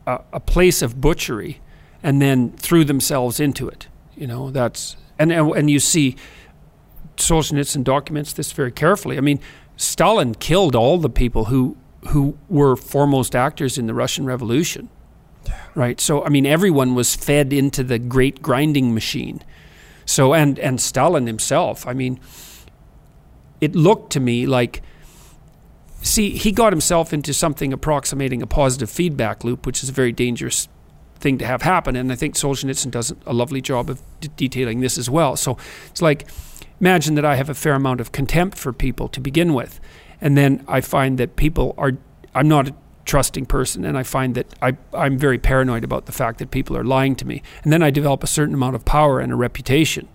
a, 0.06 0.20
a 0.32 0.40
place 0.40 0.82
of 0.82 1.00
butchery, 1.00 1.60
and 2.02 2.20
then 2.20 2.52
threw 2.52 2.84
themselves 2.84 3.40
into 3.40 3.68
it. 3.68 3.88
You 4.16 4.26
know, 4.26 4.50
that's 4.50 4.96
and 5.18 5.32
and, 5.32 5.50
and 5.52 5.70
you 5.70 5.80
see 5.80 6.16
Solzhenitsyn 7.16 7.84
documents 7.84 8.32
this 8.32 8.52
very 8.52 8.72
carefully. 8.72 9.16
I 9.16 9.20
mean, 9.20 9.40
Stalin 9.76 10.34
killed 10.34 10.74
all 10.74 10.98
the 10.98 11.10
people 11.10 11.46
who 11.46 11.76
who 12.08 12.36
were 12.48 12.76
foremost 12.76 13.36
actors 13.36 13.78
in 13.78 13.86
the 13.86 13.94
Russian 13.94 14.26
Revolution. 14.26 14.88
Right. 15.74 16.00
So 16.00 16.24
I 16.24 16.28
mean, 16.28 16.46
everyone 16.46 16.94
was 16.94 17.14
fed 17.14 17.52
into 17.52 17.82
the 17.82 17.98
great 17.98 18.42
grinding 18.42 18.94
machine. 18.94 19.42
So 20.04 20.34
and 20.34 20.58
and 20.58 20.80
Stalin 20.80 21.26
himself. 21.26 21.86
I 21.86 21.92
mean, 21.92 22.20
it 23.60 23.74
looked 23.74 24.12
to 24.12 24.20
me 24.20 24.46
like. 24.46 24.82
See, 26.02 26.30
he 26.30 26.50
got 26.50 26.72
himself 26.72 27.12
into 27.12 27.32
something 27.32 27.72
approximating 27.72 28.42
a 28.42 28.46
positive 28.46 28.90
feedback 28.90 29.44
loop, 29.44 29.64
which 29.64 29.82
is 29.82 29.88
a 29.88 29.92
very 29.92 30.12
dangerous 30.12 30.68
thing 31.20 31.38
to 31.38 31.46
have 31.46 31.62
happen. 31.62 31.94
And 31.94 32.12
I 32.12 32.16
think 32.16 32.34
Solzhenitsyn 32.34 32.90
does 32.90 33.14
a 33.24 33.32
lovely 33.32 33.60
job 33.60 33.88
of 33.88 34.02
d- 34.20 34.28
detailing 34.36 34.80
this 34.80 34.98
as 34.98 35.08
well. 35.08 35.36
So 35.36 35.56
it's 35.86 36.02
like, 36.02 36.28
imagine 36.80 37.14
that 37.14 37.24
I 37.24 37.36
have 37.36 37.48
a 37.48 37.54
fair 37.54 37.74
amount 37.74 38.00
of 38.00 38.10
contempt 38.10 38.58
for 38.58 38.72
people 38.72 39.08
to 39.08 39.20
begin 39.20 39.54
with. 39.54 39.78
And 40.20 40.36
then 40.36 40.64
I 40.66 40.80
find 40.80 41.18
that 41.18 41.36
people 41.36 41.74
are, 41.78 41.92
I'm 42.34 42.48
not 42.48 42.68
a 42.68 42.74
trusting 43.04 43.46
person, 43.46 43.84
and 43.84 43.96
I 43.96 44.02
find 44.02 44.34
that 44.34 44.46
I, 44.60 44.76
I'm 44.92 45.18
very 45.18 45.38
paranoid 45.38 45.84
about 45.84 46.06
the 46.06 46.12
fact 46.12 46.38
that 46.40 46.50
people 46.50 46.76
are 46.76 46.84
lying 46.84 47.14
to 47.16 47.26
me. 47.26 47.42
And 47.62 47.72
then 47.72 47.82
I 47.82 47.90
develop 47.90 48.24
a 48.24 48.28
certain 48.28 48.54
amount 48.54 48.74
of 48.74 48.84
power 48.84 49.20
and 49.20 49.32
a 49.32 49.36
reputation. 49.36 50.08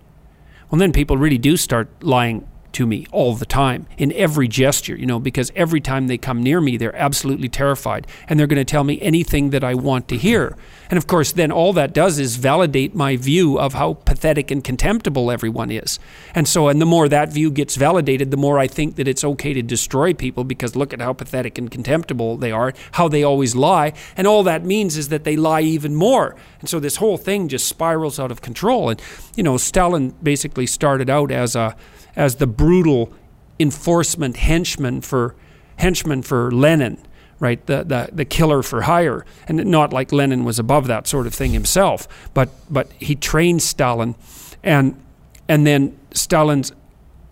Well, 0.70 0.78
then 0.78 0.92
people 0.92 1.16
really 1.16 1.38
do 1.38 1.56
start 1.56 1.88
lying 2.02 2.46
to 2.72 2.86
me 2.86 3.06
all 3.12 3.34
the 3.34 3.46
time 3.46 3.86
in 3.96 4.12
every 4.12 4.48
gesture, 4.48 4.96
you 4.96 5.06
know, 5.06 5.18
because 5.18 5.52
every 5.54 5.80
time 5.80 6.06
they 6.06 6.18
come 6.18 6.42
near 6.42 6.60
me, 6.60 6.76
they're 6.76 6.94
absolutely 6.96 7.48
terrified 7.48 8.06
and 8.28 8.38
they're 8.38 8.46
going 8.46 8.58
to 8.58 8.64
tell 8.64 8.84
me 8.84 9.00
anything 9.00 9.50
that 9.50 9.64
I 9.64 9.74
want 9.74 10.08
to 10.08 10.16
hear. 10.16 10.56
And 10.90 10.96
of 10.96 11.06
course, 11.06 11.32
then 11.32 11.52
all 11.52 11.72
that 11.74 11.92
does 11.92 12.18
is 12.18 12.36
validate 12.36 12.94
my 12.94 13.16
view 13.16 13.58
of 13.58 13.74
how 13.74 13.94
pathetic 13.94 14.50
and 14.50 14.64
contemptible 14.64 15.30
everyone 15.30 15.70
is. 15.70 15.98
And 16.34 16.48
so, 16.48 16.68
and 16.68 16.80
the 16.80 16.86
more 16.86 17.08
that 17.08 17.32
view 17.32 17.50
gets 17.50 17.76
validated, 17.76 18.30
the 18.30 18.36
more 18.36 18.58
I 18.58 18.66
think 18.66 18.96
that 18.96 19.08
it's 19.08 19.24
okay 19.24 19.52
to 19.52 19.62
destroy 19.62 20.14
people 20.14 20.44
because 20.44 20.76
look 20.76 20.92
at 20.92 21.00
how 21.00 21.12
pathetic 21.12 21.58
and 21.58 21.70
contemptible 21.70 22.36
they 22.36 22.52
are, 22.52 22.72
how 22.92 23.08
they 23.08 23.22
always 23.22 23.54
lie. 23.54 23.92
And 24.16 24.26
all 24.26 24.42
that 24.44 24.64
means 24.64 24.96
is 24.96 25.08
that 25.08 25.24
they 25.24 25.36
lie 25.36 25.60
even 25.60 25.94
more. 25.94 26.36
And 26.60 26.68
so 26.68 26.80
this 26.80 26.96
whole 26.96 27.18
thing 27.18 27.48
just 27.48 27.68
spirals 27.68 28.18
out 28.18 28.30
of 28.30 28.40
control. 28.40 28.88
And, 28.88 29.00
you 29.36 29.42
know, 29.42 29.56
Stalin 29.56 30.14
basically 30.22 30.66
started 30.66 31.10
out 31.10 31.30
as 31.30 31.54
a, 31.54 31.76
as 32.18 32.34
the 32.34 32.46
brutal 32.46 33.10
enforcement 33.58 34.36
henchman 34.36 35.00
for 35.00 35.34
henchman 35.76 36.20
for 36.20 36.50
Lenin, 36.50 36.98
right? 37.38 37.64
The, 37.66 37.84
the 37.84 38.10
the 38.12 38.24
killer 38.24 38.62
for 38.62 38.82
hire, 38.82 39.24
and 39.46 39.64
not 39.64 39.92
like 39.92 40.12
Lenin 40.12 40.44
was 40.44 40.58
above 40.58 40.88
that 40.88 41.06
sort 41.06 41.26
of 41.26 41.32
thing 41.32 41.52
himself, 41.52 42.06
but 42.34 42.50
but 42.68 42.92
he 42.98 43.14
trained 43.14 43.62
Stalin, 43.62 44.16
and 44.62 45.00
and 45.48 45.66
then 45.66 45.96
Stalin's 46.12 46.72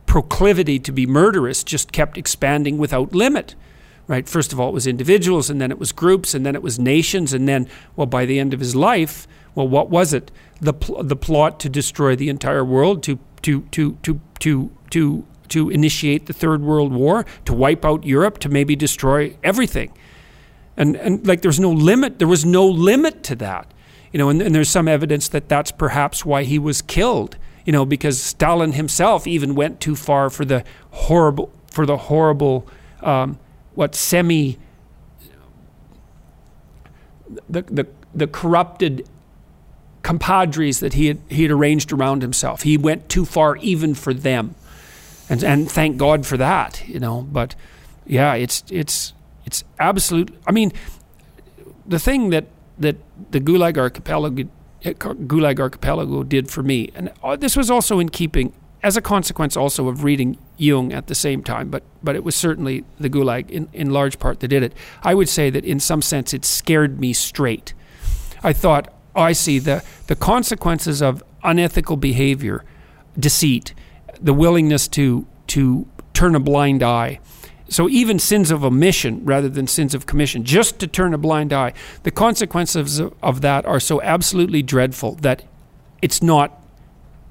proclivity 0.06 0.78
to 0.78 0.92
be 0.92 1.04
murderous 1.04 1.64
just 1.64 1.92
kept 1.92 2.16
expanding 2.16 2.78
without 2.78 3.12
limit. 3.12 3.54
Right. 4.08 4.28
First 4.28 4.52
of 4.52 4.60
all, 4.60 4.68
it 4.68 4.72
was 4.72 4.86
individuals, 4.86 5.50
and 5.50 5.60
then 5.60 5.72
it 5.72 5.80
was 5.80 5.90
groups, 5.90 6.32
and 6.32 6.46
then 6.46 6.54
it 6.54 6.62
was 6.62 6.78
nations, 6.78 7.32
and 7.32 7.48
then, 7.48 7.68
well, 7.96 8.06
by 8.06 8.24
the 8.24 8.38
end 8.38 8.54
of 8.54 8.60
his 8.60 8.76
life, 8.76 9.26
well, 9.56 9.66
what 9.66 9.90
was 9.90 10.12
it? 10.14 10.30
The 10.60 10.72
pl- 10.72 11.02
the 11.02 11.16
plot 11.16 11.58
to 11.60 11.68
destroy 11.68 12.14
the 12.14 12.28
entire 12.28 12.64
world, 12.64 13.02
to 13.02 13.18
to 13.42 13.62
to 13.72 13.98
to 14.02 14.20
to 14.38 14.70
to 14.90 15.24
to 15.48 15.70
initiate 15.70 16.26
the 16.26 16.32
Third 16.32 16.62
World 16.62 16.92
War, 16.92 17.24
to 17.44 17.54
wipe 17.54 17.84
out 17.84 18.04
Europe, 18.04 18.38
to 18.38 18.48
maybe 18.48 18.74
destroy 18.74 19.36
everything, 19.42 19.92
and 20.76 20.96
and 20.96 21.26
like 21.26 21.42
there's 21.42 21.60
no 21.60 21.70
limit. 21.70 22.18
There 22.18 22.28
was 22.28 22.44
no 22.44 22.66
limit 22.66 23.22
to 23.24 23.36
that, 23.36 23.72
you 24.12 24.18
know. 24.18 24.28
And, 24.28 24.42
and 24.42 24.54
there's 24.54 24.68
some 24.70 24.88
evidence 24.88 25.28
that 25.28 25.48
that's 25.48 25.70
perhaps 25.70 26.24
why 26.24 26.44
he 26.44 26.58
was 26.58 26.82
killed, 26.82 27.36
you 27.64 27.72
know, 27.72 27.84
because 27.84 28.22
Stalin 28.22 28.72
himself 28.72 29.26
even 29.26 29.54
went 29.54 29.80
too 29.80 29.96
far 29.96 30.30
for 30.30 30.44
the 30.44 30.64
horrible 30.90 31.52
for 31.70 31.86
the 31.86 31.96
horrible 31.96 32.66
um, 33.02 33.38
what 33.74 33.94
semi 33.94 34.58
the 37.48 37.62
the 37.62 37.86
the 38.14 38.26
corrupted 38.26 39.08
compadres 40.02 40.80
that 40.80 40.94
he 40.94 41.06
had 41.06 41.18
he 41.28 41.42
had 41.42 41.50
arranged 41.50 41.92
around 41.92 42.22
himself. 42.22 42.62
He 42.62 42.76
went 42.76 43.08
too 43.08 43.24
far 43.24 43.56
even 43.56 43.94
for 43.94 44.14
them, 44.14 44.54
and 45.28 45.42
and 45.42 45.70
thank 45.70 45.96
God 45.96 46.26
for 46.26 46.36
that, 46.36 46.86
you 46.88 47.00
know. 47.00 47.22
But 47.22 47.54
yeah, 48.06 48.34
it's 48.34 48.64
it's 48.70 49.12
it's 49.44 49.64
absolute. 49.78 50.34
I 50.46 50.52
mean, 50.52 50.72
the 51.86 51.98
thing 51.98 52.30
that 52.30 52.46
that 52.78 52.96
the 53.30 53.40
Gulag 53.40 53.78
Archipelago 53.78 54.48
Gulag 54.82 55.58
Archipelago 55.58 56.22
did 56.22 56.50
for 56.50 56.62
me, 56.62 56.90
and 56.94 57.12
uh, 57.22 57.36
this 57.36 57.56
was 57.56 57.70
also 57.70 57.98
in 57.98 58.08
keeping 58.08 58.52
as 58.82 58.96
a 58.96 59.02
consequence 59.02 59.56
also 59.56 59.88
of 59.88 60.04
reading 60.04 60.38
Jung 60.58 60.92
at 60.92 61.08
the 61.08 61.14
same 61.14 61.42
time, 61.42 61.70
but 61.70 61.82
but 62.02 62.14
it 62.14 62.22
was 62.22 62.36
certainly 62.36 62.84
the 63.00 63.10
Gulag 63.10 63.50
in, 63.50 63.68
in 63.72 63.90
large 63.90 64.18
part 64.18 64.40
that 64.40 64.48
did 64.48 64.62
it. 64.62 64.72
I 65.02 65.14
would 65.14 65.28
say 65.28 65.50
that 65.50 65.64
in 65.64 65.80
some 65.80 66.02
sense 66.02 66.32
it 66.32 66.44
scared 66.44 67.00
me 67.00 67.12
straight. 67.12 67.74
I 68.42 68.52
thought, 68.52 68.92
oh, 69.16 69.22
I 69.22 69.32
see 69.32 69.58
the 69.58 69.82
the 70.06 70.14
consequences 70.16 71.02
of 71.02 71.24
unethical 71.42 71.96
behavior, 71.96 72.64
deceit, 73.18 73.74
the 74.20 74.34
willingness 74.34 74.88
to 74.88 75.26
to 75.48 75.86
turn 76.12 76.34
a 76.34 76.40
blind 76.40 76.82
eye. 76.82 77.20
So 77.68 77.88
even 77.88 78.18
sins 78.18 78.50
of 78.50 78.64
omission 78.64 79.24
rather 79.24 79.48
than 79.48 79.66
sins 79.66 79.94
of 79.94 80.06
commission, 80.06 80.44
just 80.44 80.78
to 80.78 80.86
turn 80.86 81.12
a 81.12 81.18
blind 81.18 81.52
eye, 81.52 81.72
the 82.04 82.12
consequences 82.12 83.00
of, 83.00 83.40
that 83.40 83.66
are 83.66 83.80
so 83.80 84.00
absolutely 84.02 84.62
dreadful 84.62 85.16
that 85.16 85.42
it's 86.00 86.22
not 86.22 86.62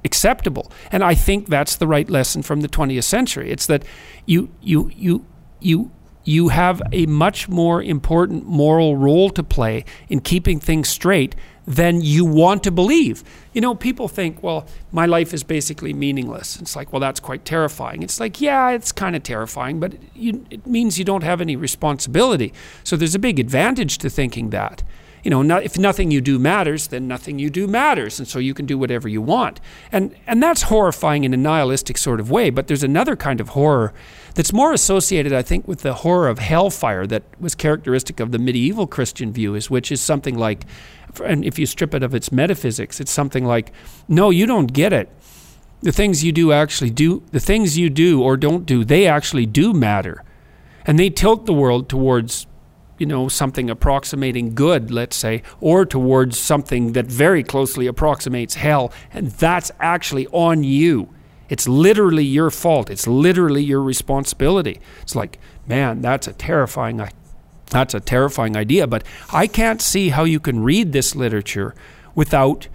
acceptable. 0.04 0.72
And 0.92 1.04
I 1.04 1.16
think 1.16 1.48
that's 1.48 1.78
the 1.78 1.88
right 1.88 2.10
lesson 2.10 2.42
from 2.42 2.62
the 2.62 2.68
20th 2.68 3.06
century. 3.06 3.50
It's 3.50 3.66
that 3.68 3.84
you 4.26 4.50
you 4.62 4.92
you 4.94 5.26
you 5.62 5.92
you 6.26 6.50
have 6.50 6.82
a 6.92 7.06
much 7.06 7.48
more 7.48 7.82
important 7.82 8.46
moral 8.46 8.98
role 8.98 9.30
to 9.30 9.44
play 9.44 9.86
in 10.10 10.20
keeping 10.20 10.60
things 10.60 10.90
straight 10.90 11.36
than 11.68 12.02
you 12.02 12.26
want 12.26 12.64
to 12.64 12.72
believe. 12.72 13.24
You 13.54 13.62
know, 13.62 13.74
people 13.74 14.08
think, 14.08 14.44
well, 14.44 14.68
my 14.92 15.06
life 15.06 15.34
is 15.34 15.44
basically 15.44 15.94
meaningless. 15.94 16.60
It's 16.60 16.76
like, 16.76 16.94
well, 16.94 17.00
that's 17.00 17.20
quite 17.20 17.44
terrifying. 17.46 18.04
It's 18.04 18.20
like, 18.20 18.40
yeah, 18.40 18.70
it's 18.70 18.92
kind 18.92 19.16
of 19.16 19.24
terrifying, 19.24 19.80
but 19.80 19.94
you, 20.16 20.46
it 20.50 20.68
means 20.68 21.00
you 21.00 21.06
don't 21.06 21.24
have 21.24 21.42
any 21.42 21.56
responsibility. 21.56 22.54
So 22.84 22.96
there's 22.96 23.16
a 23.16 23.20
big 23.20 23.40
advantage 23.40 23.98
to 24.00 24.10
thinking 24.10 24.52
that. 24.52 24.84
You 25.24 25.32
know, 25.32 25.42
not, 25.42 25.64
if 25.64 25.76
nothing 25.76 26.12
you 26.12 26.22
do 26.22 26.38
matters, 26.38 26.90
then 26.90 27.08
nothing 27.08 27.40
you 27.40 27.50
do 27.50 27.66
matters, 27.66 28.20
and 28.20 28.28
so 28.28 28.38
you 28.38 28.54
can 28.54 28.68
do 28.68 28.78
whatever 28.78 29.08
you 29.08 29.24
want. 29.24 29.60
And 29.92 30.16
and 30.28 30.42
that's 30.42 30.62
horrifying 30.62 31.24
in 31.24 31.34
a 31.34 31.38
nihilistic 31.38 31.98
sort 31.98 32.20
of 32.20 32.30
way. 32.30 32.52
But 32.52 32.68
there's 32.68 32.84
another 32.84 33.16
kind 33.16 33.42
of 33.42 33.50
horror 33.50 33.92
that's 34.36 34.54
more 34.54 34.72
associated, 34.72 35.34
I 35.34 35.42
think, 35.42 35.68
with 35.68 35.80
the 35.80 35.96
horror 35.96 36.28
of 36.28 36.38
hellfire 36.38 37.08
that 37.08 37.24
was 37.40 37.56
characteristic 37.56 38.20
of 38.20 38.32
the 38.32 38.38
medieval 38.38 38.86
Christian 38.86 39.34
view, 39.34 39.56
is 39.56 39.68
which 39.68 39.92
is 39.92 40.00
something 40.00 40.38
like 40.38 40.64
and 41.22 41.46
if 41.46 41.60
you 41.60 41.66
strip 41.66 41.94
it 41.94 42.04
of 42.04 42.14
its 42.14 42.32
metaphysics, 42.32 43.00
it's 43.00 43.12
something 43.12 43.46
like, 43.46 43.72
no, 44.08 44.30
you 44.30 44.46
don't 44.46 44.74
get 44.74 44.94
it. 44.94 45.10
The 45.82 45.92
things 45.92 46.24
you 46.24 46.32
do 46.32 46.52
actually 46.52 46.90
do, 46.90 47.24
the 47.32 47.40
things 47.40 47.78
you 47.78 47.90
do 47.90 48.22
or 48.22 48.38
don't 48.38 48.66
do, 48.66 48.84
they 48.84 49.08
actually 49.08 49.46
do 49.46 49.74
matter. 49.74 50.24
And 50.86 50.98
they 50.98 51.10
tilt 51.10 51.46
the 51.46 51.54
world 51.54 51.90
towards, 51.90 52.48
you 52.98 53.06
know, 53.06 53.28
something 53.28 53.70
approximating 53.70 54.56
good, 54.56 54.92
let's 54.92 55.16
say, 55.16 55.44
or 55.60 55.86
towards 55.86 56.40
something 56.40 56.94
that 56.94 57.06
very 57.06 57.44
closely 57.44 57.88
approximates 57.88 58.56
hell. 58.56 58.92
And 59.12 59.32
that's 59.32 59.72
actually 59.80 60.28
on 60.28 60.64
you. 60.64 61.10
It's 61.50 61.68
literally 61.68 62.24
your 62.24 62.50
fault. 62.50 62.90
It's 62.90 63.06
literally 63.06 63.64
your 63.64 63.82
responsibility. 63.82 64.80
It's 65.02 65.16
like, 65.16 65.40
man, 65.68 66.02
that's 66.02 66.28
a 66.28 66.34
terrifying 66.34 67.00
that's 67.68 67.94
a 67.94 68.00
terrifying 68.00 68.56
idea, 68.56 68.88
but 68.88 69.04
I 69.34 69.48
can't 69.48 69.82
see 69.82 70.10
how 70.10 70.24
you 70.24 70.40
can 70.40 70.64
read 70.64 70.92
this 70.92 71.16
literature 71.16 71.76
without 72.14 72.68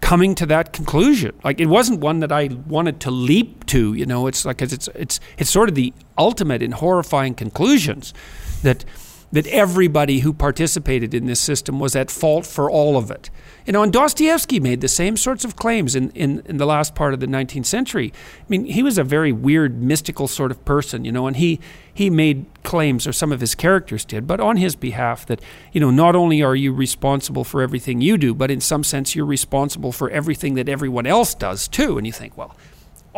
coming 0.00 0.34
to 0.36 0.46
that 0.46 0.72
conclusion. 0.72 1.38
Like 1.42 1.60
it 1.60 1.66
wasn't 1.66 2.00
one 2.00 2.20
that 2.20 2.32
I 2.32 2.48
wanted 2.66 3.00
to 3.00 3.10
leap 3.10 3.66
to, 3.66 3.94
you 3.94 4.06
know, 4.06 4.26
it's 4.26 4.44
like 4.44 4.62
it's 4.62 4.88
it's 4.88 5.20
it's 5.36 5.50
sort 5.50 5.68
of 5.68 5.74
the 5.74 5.92
ultimate 6.16 6.62
in 6.62 6.72
horrifying 6.72 7.34
conclusions 7.34 8.14
that 8.62 8.84
that 9.30 9.46
everybody 9.48 10.20
who 10.20 10.32
participated 10.32 11.12
in 11.12 11.26
this 11.26 11.40
system 11.40 11.78
was 11.78 11.94
at 11.94 12.10
fault 12.10 12.46
for 12.46 12.70
all 12.70 12.96
of 12.96 13.10
it. 13.10 13.28
You 13.66 13.72
know, 13.72 13.82
and 13.82 13.92
Dostoevsky 13.92 14.60
made 14.60 14.80
the 14.80 14.88
same 14.88 15.18
sorts 15.18 15.44
of 15.44 15.54
claims 15.54 15.94
in, 15.94 16.10
in, 16.12 16.42
in 16.46 16.56
the 16.56 16.64
last 16.64 16.94
part 16.94 17.12
of 17.12 17.20
the 17.20 17.26
19th 17.26 17.66
century. 17.66 18.12
I 18.40 18.44
mean, 18.48 18.64
he 18.64 18.82
was 18.82 18.96
a 18.96 19.04
very 19.04 19.30
weird, 19.30 19.82
mystical 19.82 20.26
sort 20.26 20.50
of 20.50 20.64
person, 20.64 21.04
you 21.04 21.12
know, 21.12 21.26
and 21.26 21.36
he, 21.36 21.60
he 21.92 22.08
made 22.08 22.46
claims, 22.62 23.06
or 23.06 23.12
some 23.12 23.30
of 23.30 23.40
his 23.40 23.54
characters 23.54 24.06
did, 24.06 24.26
but 24.26 24.40
on 24.40 24.56
his 24.56 24.74
behalf, 24.74 25.26
that, 25.26 25.42
you 25.72 25.80
know, 25.80 25.90
not 25.90 26.16
only 26.16 26.42
are 26.42 26.56
you 26.56 26.72
responsible 26.72 27.44
for 27.44 27.60
everything 27.60 28.00
you 28.00 28.16
do, 28.16 28.34
but 28.34 28.50
in 28.50 28.62
some 28.62 28.82
sense, 28.82 29.14
you're 29.14 29.26
responsible 29.26 29.92
for 29.92 30.08
everything 30.08 30.54
that 30.54 30.70
everyone 30.70 31.06
else 31.06 31.34
does 31.34 31.68
too. 31.68 31.98
And 31.98 32.06
you 32.06 32.12
think, 32.12 32.34
well, 32.38 32.56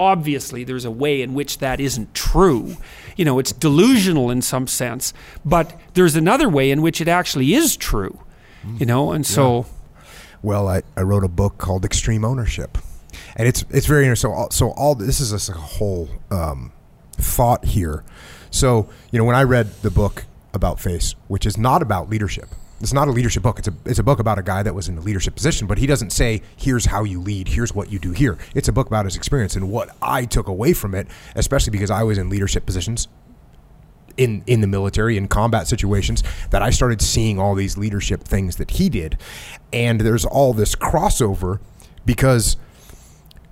obviously 0.01 0.65
there's 0.65 0.87
a 0.87 0.91
way 0.91 1.21
in 1.21 1.35
which 1.35 1.59
that 1.59 1.79
isn't 1.79 2.15
true. 2.15 2.77
You 3.17 3.27
know, 3.27 3.39
it's 3.39 3.53
delusional 3.53 4.31
in 4.31 4.41
some 4.41 4.67
sense, 4.67 5.13
but 5.45 5.79
there's 5.95 6.17
another 6.17 6.49
way 6.49 6.71
in 6.71 6.81
which 6.81 7.01
it 7.01 7.09
actually 7.09 7.53
is 7.55 7.77
true. 7.77 8.19
You 8.79 8.87
know, 8.87 9.13
and 9.13 9.27
so. 9.27 9.59
Yeah. 9.59 10.01
Well, 10.43 10.69
I, 10.69 10.83
I 10.97 11.03
wrote 11.03 11.25
a 11.25 11.29
book 11.29 11.59
called 11.59 11.85
Extreme 11.85 12.25
Ownership, 12.25 12.79
and 13.37 13.47
it's 13.47 13.65
it's 13.71 13.87
very 13.87 14.05
interesting. 14.05 14.31
So 14.31 14.37
all, 14.37 14.51
so 14.51 14.71
all 14.71 14.95
this 14.95 15.21
is 15.21 15.49
a, 15.49 15.53
whole 15.53 16.09
um, 16.31 16.73
thought 17.13 17.65
here. 17.65 18.05
So 18.51 18.89
you 19.11 19.19
know, 19.19 19.25
when 19.25 19.37
I 19.37 19.43
read 19.43 19.73
the 19.83 19.91
book 19.91 20.25
about 20.53 20.81
face, 20.81 21.15
which 21.29 21.47
is 21.47 21.57
not 21.57 21.83
about 21.83 22.11
leadership, 22.11 22.49
it's 22.81 22.93
not 22.93 23.09
a 23.09 23.11
leadership 23.11 23.43
book. 23.43 23.59
It's 23.59 23.69
a 23.69 23.75
it's 23.85 23.99
a 23.99 24.03
book 24.03 24.19
about 24.19 24.39
a 24.39 24.43
guy 24.43 24.63
that 24.63 24.75
was 24.75 24.89
in 24.89 24.97
a 24.97 25.01
leadership 25.01 25.35
position, 25.35 25.67
but 25.67 25.79
he 25.79 25.87
doesn't 25.87 26.11
say 26.11 26.43
here's 26.57 26.87
how 26.87 27.05
you 27.05 27.21
lead, 27.21 27.49
here's 27.49 27.75
what 27.75 27.93
you 27.93 27.99
do 27.99 28.13
here. 28.13 28.39
It's 28.55 28.69
a 28.69 28.73
book 28.73 28.87
about 28.87 29.05
his 29.05 29.17
experience 29.17 29.55
and 29.55 29.71
what 29.71 29.95
I 30.01 30.25
took 30.25 30.49
away 30.49 30.73
from 30.73 30.95
it, 30.95 31.07
especially 31.35 31.73
because 31.73 31.91
I 31.91 32.03
was 32.03 32.17
in 32.17 32.31
leadership 32.31 32.65
positions 32.65 33.09
in 34.17 34.43
in 34.47 34.61
the 34.61 34.67
military 34.67 35.17
in 35.17 35.29
combat 35.29 35.67
situations 35.67 36.23
that 36.51 36.63
I 36.63 36.71
started 36.71 37.03
seeing 37.03 37.39
all 37.39 37.55
these 37.55 37.77
leadership 37.77 38.25
things 38.25 38.57
that 38.57 38.73
he 38.73 38.89
did, 38.89 39.19
and 39.73 40.01
there's 40.01 40.25
all 40.25 40.55
this 40.55 40.75
crossover 40.75 41.61
because 42.07 42.57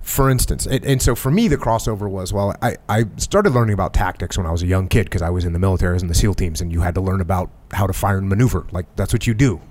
for 0.09 0.27
instance, 0.27 0.65
and, 0.65 0.83
and, 0.83 1.01
so 1.01 1.13
for 1.13 1.29
me, 1.29 1.47
the 1.47 1.55
crossover 1.55 2.09
was 2.09 2.33
well, 2.33 2.55
I, 2.63 2.77
I 2.89 3.05
started 3.17 3.51
learning 3.51 3.75
about 3.75 3.93
tactics 3.93 4.37
when 4.37 4.47
I 4.47 4.51
was 4.51 4.63
a 4.63 4.65
young 4.65 4.87
kid 4.87 5.03
because 5.03 5.21
I 5.21 5.29
was 5.29 5.45
in 5.45 5.53
the 5.53 5.59
military, 5.59 5.91
I 5.91 5.93
was 5.93 6.01
in 6.01 6.07
the 6.07 6.15
SEAL 6.15 6.33
teams, 6.33 6.61
and 6.61 6.71
you 6.71 6.81
had 6.81 6.95
to 6.95 7.01
learn 7.01 7.21
about 7.21 7.51
how 7.71 7.85
to 7.85 7.93
fire 7.93 8.17
and 8.17 8.27
maneuver. 8.27 8.65
Like 8.71 8.87
that's 8.95 9.13
what 9.13 9.27
you 9.27 9.35
do. 9.35 9.61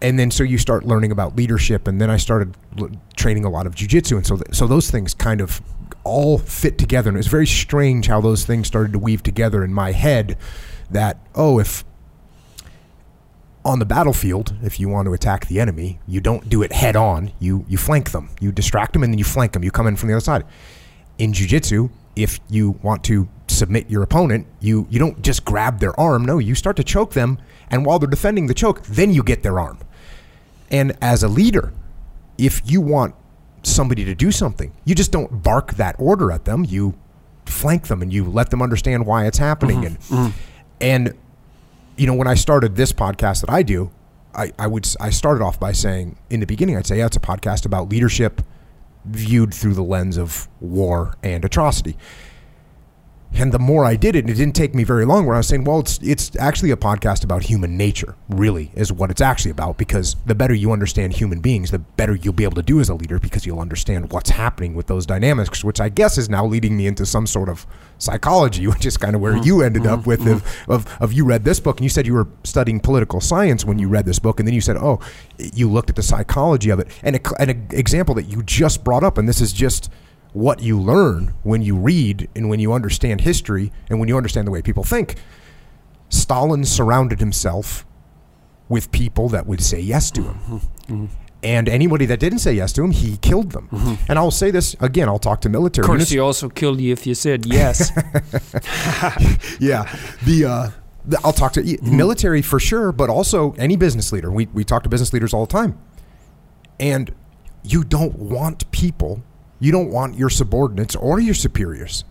And 0.00 0.20
then 0.20 0.30
so 0.30 0.44
you 0.44 0.56
start 0.56 0.84
learning 0.84 1.10
about 1.10 1.34
leadership, 1.34 1.88
and 1.88 2.00
then 2.00 2.10
I 2.10 2.16
started 2.16 2.56
l- 2.78 2.90
training 3.16 3.44
a 3.44 3.50
lot 3.50 3.66
of 3.66 3.74
jujitsu, 3.74 4.16
and 4.16 4.26
so 4.26 4.36
th- 4.36 4.54
so 4.54 4.68
those 4.68 4.88
things 4.88 5.14
kind 5.14 5.40
of 5.40 5.60
all 6.04 6.38
fit 6.38 6.78
together, 6.78 7.10
and 7.10 7.16
it 7.16 7.18
was 7.18 7.26
very 7.26 7.46
strange 7.46 8.06
how 8.06 8.20
those 8.20 8.44
things 8.44 8.68
started 8.68 8.92
to 8.92 9.00
weave 9.00 9.24
together 9.24 9.64
in 9.64 9.74
my 9.74 9.90
head. 9.90 10.38
That 10.90 11.18
oh, 11.34 11.58
if 11.58 11.84
on 13.64 13.78
the 13.78 13.84
battlefield, 13.84 14.54
if 14.62 14.80
you 14.80 14.88
want 14.88 15.06
to 15.06 15.12
attack 15.12 15.46
the 15.46 15.60
enemy, 15.60 16.00
you 16.06 16.20
don't 16.20 16.48
do 16.48 16.62
it 16.62 16.72
head 16.72 16.96
on. 16.96 17.32
You 17.38 17.64
you 17.68 17.78
flank 17.78 18.10
them. 18.12 18.30
You 18.40 18.52
distract 18.52 18.92
them 18.94 19.02
and 19.02 19.12
then 19.12 19.18
you 19.18 19.24
flank 19.24 19.52
them. 19.52 19.62
You 19.62 19.70
come 19.70 19.86
in 19.86 19.96
from 19.96 20.08
the 20.08 20.14
other 20.14 20.20
side. 20.20 20.44
In 21.18 21.32
jiu-jitsu, 21.32 21.90
if 22.16 22.40
you 22.48 22.70
want 22.82 23.04
to 23.04 23.28
submit 23.48 23.90
your 23.90 24.02
opponent, 24.02 24.46
you 24.60 24.86
you 24.90 24.98
don't 24.98 25.20
just 25.22 25.44
grab 25.44 25.78
their 25.80 25.98
arm. 26.00 26.24
No, 26.24 26.38
you 26.38 26.54
start 26.54 26.76
to 26.76 26.84
choke 26.84 27.12
them 27.12 27.38
and 27.70 27.86
while 27.86 27.98
they're 27.98 28.08
defending 28.08 28.46
the 28.46 28.54
choke, 28.54 28.82
then 28.82 29.12
you 29.12 29.22
get 29.22 29.42
their 29.42 29.60
arm. 29.60 29.78
And 30.70 30.96
as 31.00 31.22
a 31.22 31.28
leader, 31.28 31.72
if 32.36 32.62
you 32.64 32.80
want 32.80 33.14
somebody 33.62 34.04
to 34.04 34.14
do 34.14 34.32
something, 34.32 34.72
you 34.84 34.94
just 34.94 35.12
don't 35.12 35.42
bark 35.42 35.74
that 35.74 35.96
order 35.98 36.32
at 36.32 36.44
them. 36.44 36.64
You 36.64 36.94
flank 37.46 37.88
them 37.88 38.02
and 38.02 38.12
you 38.12 38.24
let 38.24 38.50
them 38.50 38.62
understand 38.62 39.06
why 39.06 39.26
it's 39.26 39.38
happening 39.38 39.82
mm-hmm. 39.82 39.86
and 39.86 39.98
mm-hmm. 39.98 40.38
and 40.80 41.14
you 42.00 42.06
know, 42.06 42.14
when 42.14 42.26
I 42.26 42.34
started 42.34 42.76
this 42.76 42.92
podcast 42.94 43.42
that 43.42 43.50
I 43.50 43.62
do, 43.62 43.90
I, 44.34 44.52
I 44.58 44.66
would 44.66 44.88
I 45.00 45.10
started 45.10 45.44
off 45.44 45.60
by 45.60 45.72
saying 45.72 46.16
in 46.30 46.40
the 46.40 46.46
beginning 46.46 46.78
I'd 46.78 46.86
say 46.86 46.96
yeah 46.96 47.06
it's 47.06 47.16
a 47.16 47.20
podcast 47.20 47.66
about 47.66 47.90
leadership 47.90 48.40
viewed 49.04 49.52
through 49.52 49.74
the 49.74 49.82
lens 49.82 50.16
of 50.16 50.48
war 50.60 51.14
and 51.22 51.44
atrocity. 51.44 51.98
And 53.32 53.52
the 53.52 53.58
more 53.58 53.84
I 53.84 53.96
did 53.96 54.16
it, 54.16 54.20
and 54.20 54.30
it 54.30 54.34
didn't 54.34 54.56
take 54.56 54.74
me 54.74 54.82
very 54.82 55.04
long, 55.04 55.24
where 55.24 55.36
I 55.36 55.38
was 55.38 55.46
saying, 55.46 55.64
well, 55.64 55.78
it's 55.78 55.98
it's 56.02 56.34
actually 56.36 56.72
a 56.72 56.76
podcast 56.76 57.22
about 57.22 57.44
human 57.44 57.76
nature, 57.76 58.16
really, 58.28 58.72
is 58.74 58.92
what 58.92 59.10
it's 59.10 59.20
actually 59.20 59.52
about. 59.52 59.78
Because 59.78 60.16
the 60.26 60.34
better 60.34 60.52
you 60.52 60.72
understand 60.72 61.12
human 61.14 61.40
beings, 61.40 61.70
the 61.70 61.78
better 61.78 62.14
you'll 62.14 62.32
be 62.32 62.44
able 62.44 62.56
to 62.56 62.62
do 62.62 62.80
as 62.80 62.88
a 62.88 62.94
leader, 62.94 63.18
because 63.18 63.46
you'll 63.46 63.60
understand 63.60 64.12
what's 64.12 64.30
happening 64.30 64.74
with 64.74 64.88
those 64.88 65.06
dynamics, 65.06 65.62
which 65.62 65.80
I 65.80 65.88
guess 65.88 66.18
is 66.18 66.28
now 66.28 66.44
leading 66.44 66.76
me 66.76 66.86
into 66.86 67.06
some 67.06 67.26
sort 67.26 67.48
of 67.48 67.66
psychology, 67.98 68.66
which 68.66 68.84
is 68.84 68.96
kind 68.96 69.14
of 69.14 69.20
where 69.20 69.34
mm-hmm. 69.34 69.44
you 69.44 69.62
ended 69.62 69.82
mm-hmm. 69.82 70.00
up 70.00 70.06
with 70.06 70.20
mm-hmm. 70.20 70.70
of, 70.70 70.86
of, 70.86 71.00
of 71.00 71.12
you 71.12 71.24
read 71.24 71.44
this 71.44 71.60
book, 71.60 71.78
and 71.78 71.84
you 71.84 71.90
said 71.90 72.06
you 72.06 72.14
were 72.14 72.28
studying 72.42 72.80
political 72.80 73.20
science 73.20 73.64
when 73.64 73.78
you 73.78 73.88
read 73.88 74.06
this 74.06 74.18
book, 74.18 74.40
and 74.40 74.46
then 74.46 74.54
you 74.54 74.60
said, 74.60 74.76
oh, 74.76 74.98
you 75.38 75.70
looked 75.70 75.88
at 75.88 75.96
the 75.96 76.02
psychology 76.02 76.70
of 76.70 76.80
it, 76.80 76.88
and, 77.02 77.16
a, 77.16 77.40
and 77.40 77.50
an 77.50 77.66
example 77.70 78.14
that 78.16 78.24
you 78.24 78.42
just 78.42 78.82
brought 78.82 79.04
up, 79.04 79.18
and 79.18 79.28
this 79.28 79.40
is 79.40 79.52
just 79.52 79.90
what 80.32 80.60
you 80.60 80.80
learn 80.80 81.34
when 81.42 81.62
you 81.62 81.76
read 81.76 82.28
and 82.36 82.48
when 82.48 82.60
you 82.60 82.72
understand 82.72 83.22
history 83.22 83.72
and 83.88 83.98
when 83.98 84.08
you 84.08 84.16
understand 84.16 84.46
the 84.46 84.50
way 84.50 84.62
people 84.62 84.84
think. 84.84 85.16
Stalin 86.08 86.64
surrounded 86.64 87.20
himself 87.20 87.86
with 88.68 88.90
people 88.92 89.28
that 89.28 89.46
would 89.46 89.62
say 89.62 89.80
yes 89.80 90.10
to 90.12 90.22
him. 90.22 90.34
Mm-hmm. 90.34 90.94
mm-hmm. 90.94 91.06
And 91.42 91.70
anybody 91.70 92.04
that 92.04 92.20
didn't 92.20 92.40
say 92.40 92.52
yes 92.52 92.70
to 92.74 92.84
him, 92.84 92.90
he 92.90 93.16
killed 93.16 93.52
them. 93.52 93.68
Mm-hmm. 93.72 93.94
And 94.10 94.18
I'll 94.18 94.30
say 94.30 94.50
this 94.50 94.76
again, 94.78 95.08
I'll 95.08 95.18
talk 95.18 95.40
to 95.40 95.48
military. 95.48 95.84
Of 95.84 95.86
course, 95.86 96.00
units. 96.00 96.10
he 96.10 96.18
also 96.18 96.50
killed 96.50 96.82
you 96.82 96.92
if 96.92 97.06
you 97.06 97.14
said 97.14 97.46
yes. 97.46 97.90
yeah. 99.58 99.90
The, 100.26 100.44
uh, 100.44 100.70
the, 101.06 101.18
I'll 101.24 101.32
talk 101.32 101.54
to 101.54 101.62
mm-hmm. 101.62 101.96
military 101.96 102.42
for 102.42 102.60
sure, 102.60 102.92
but 102.92 103.08
also 103.08 103.52
any 103.52 103.76
business 103.76 104.12
leader. 104.12 104.30
We, 104.30 104.46
we 104.52 104.64
talk 104.64 104.82
to 104.82 104.90
business 104.90 105.14
leaders 105.14 105.32
all 105.32 105.46
the 105.46 105.52
time. 105.52 105.80
And 106.78 107.14
you 107.62 107.84
don't 107.84 108.18
want 108.18 108.70
people 108.70 109.22
you 109.60 109.70
don't 109.70 109.90
want 109.90 110.16
your 110.16 110.30
subordinates 110.30 110.96
or 110.96 111.20
your 111.20 111.34
superiors 111.34 112.04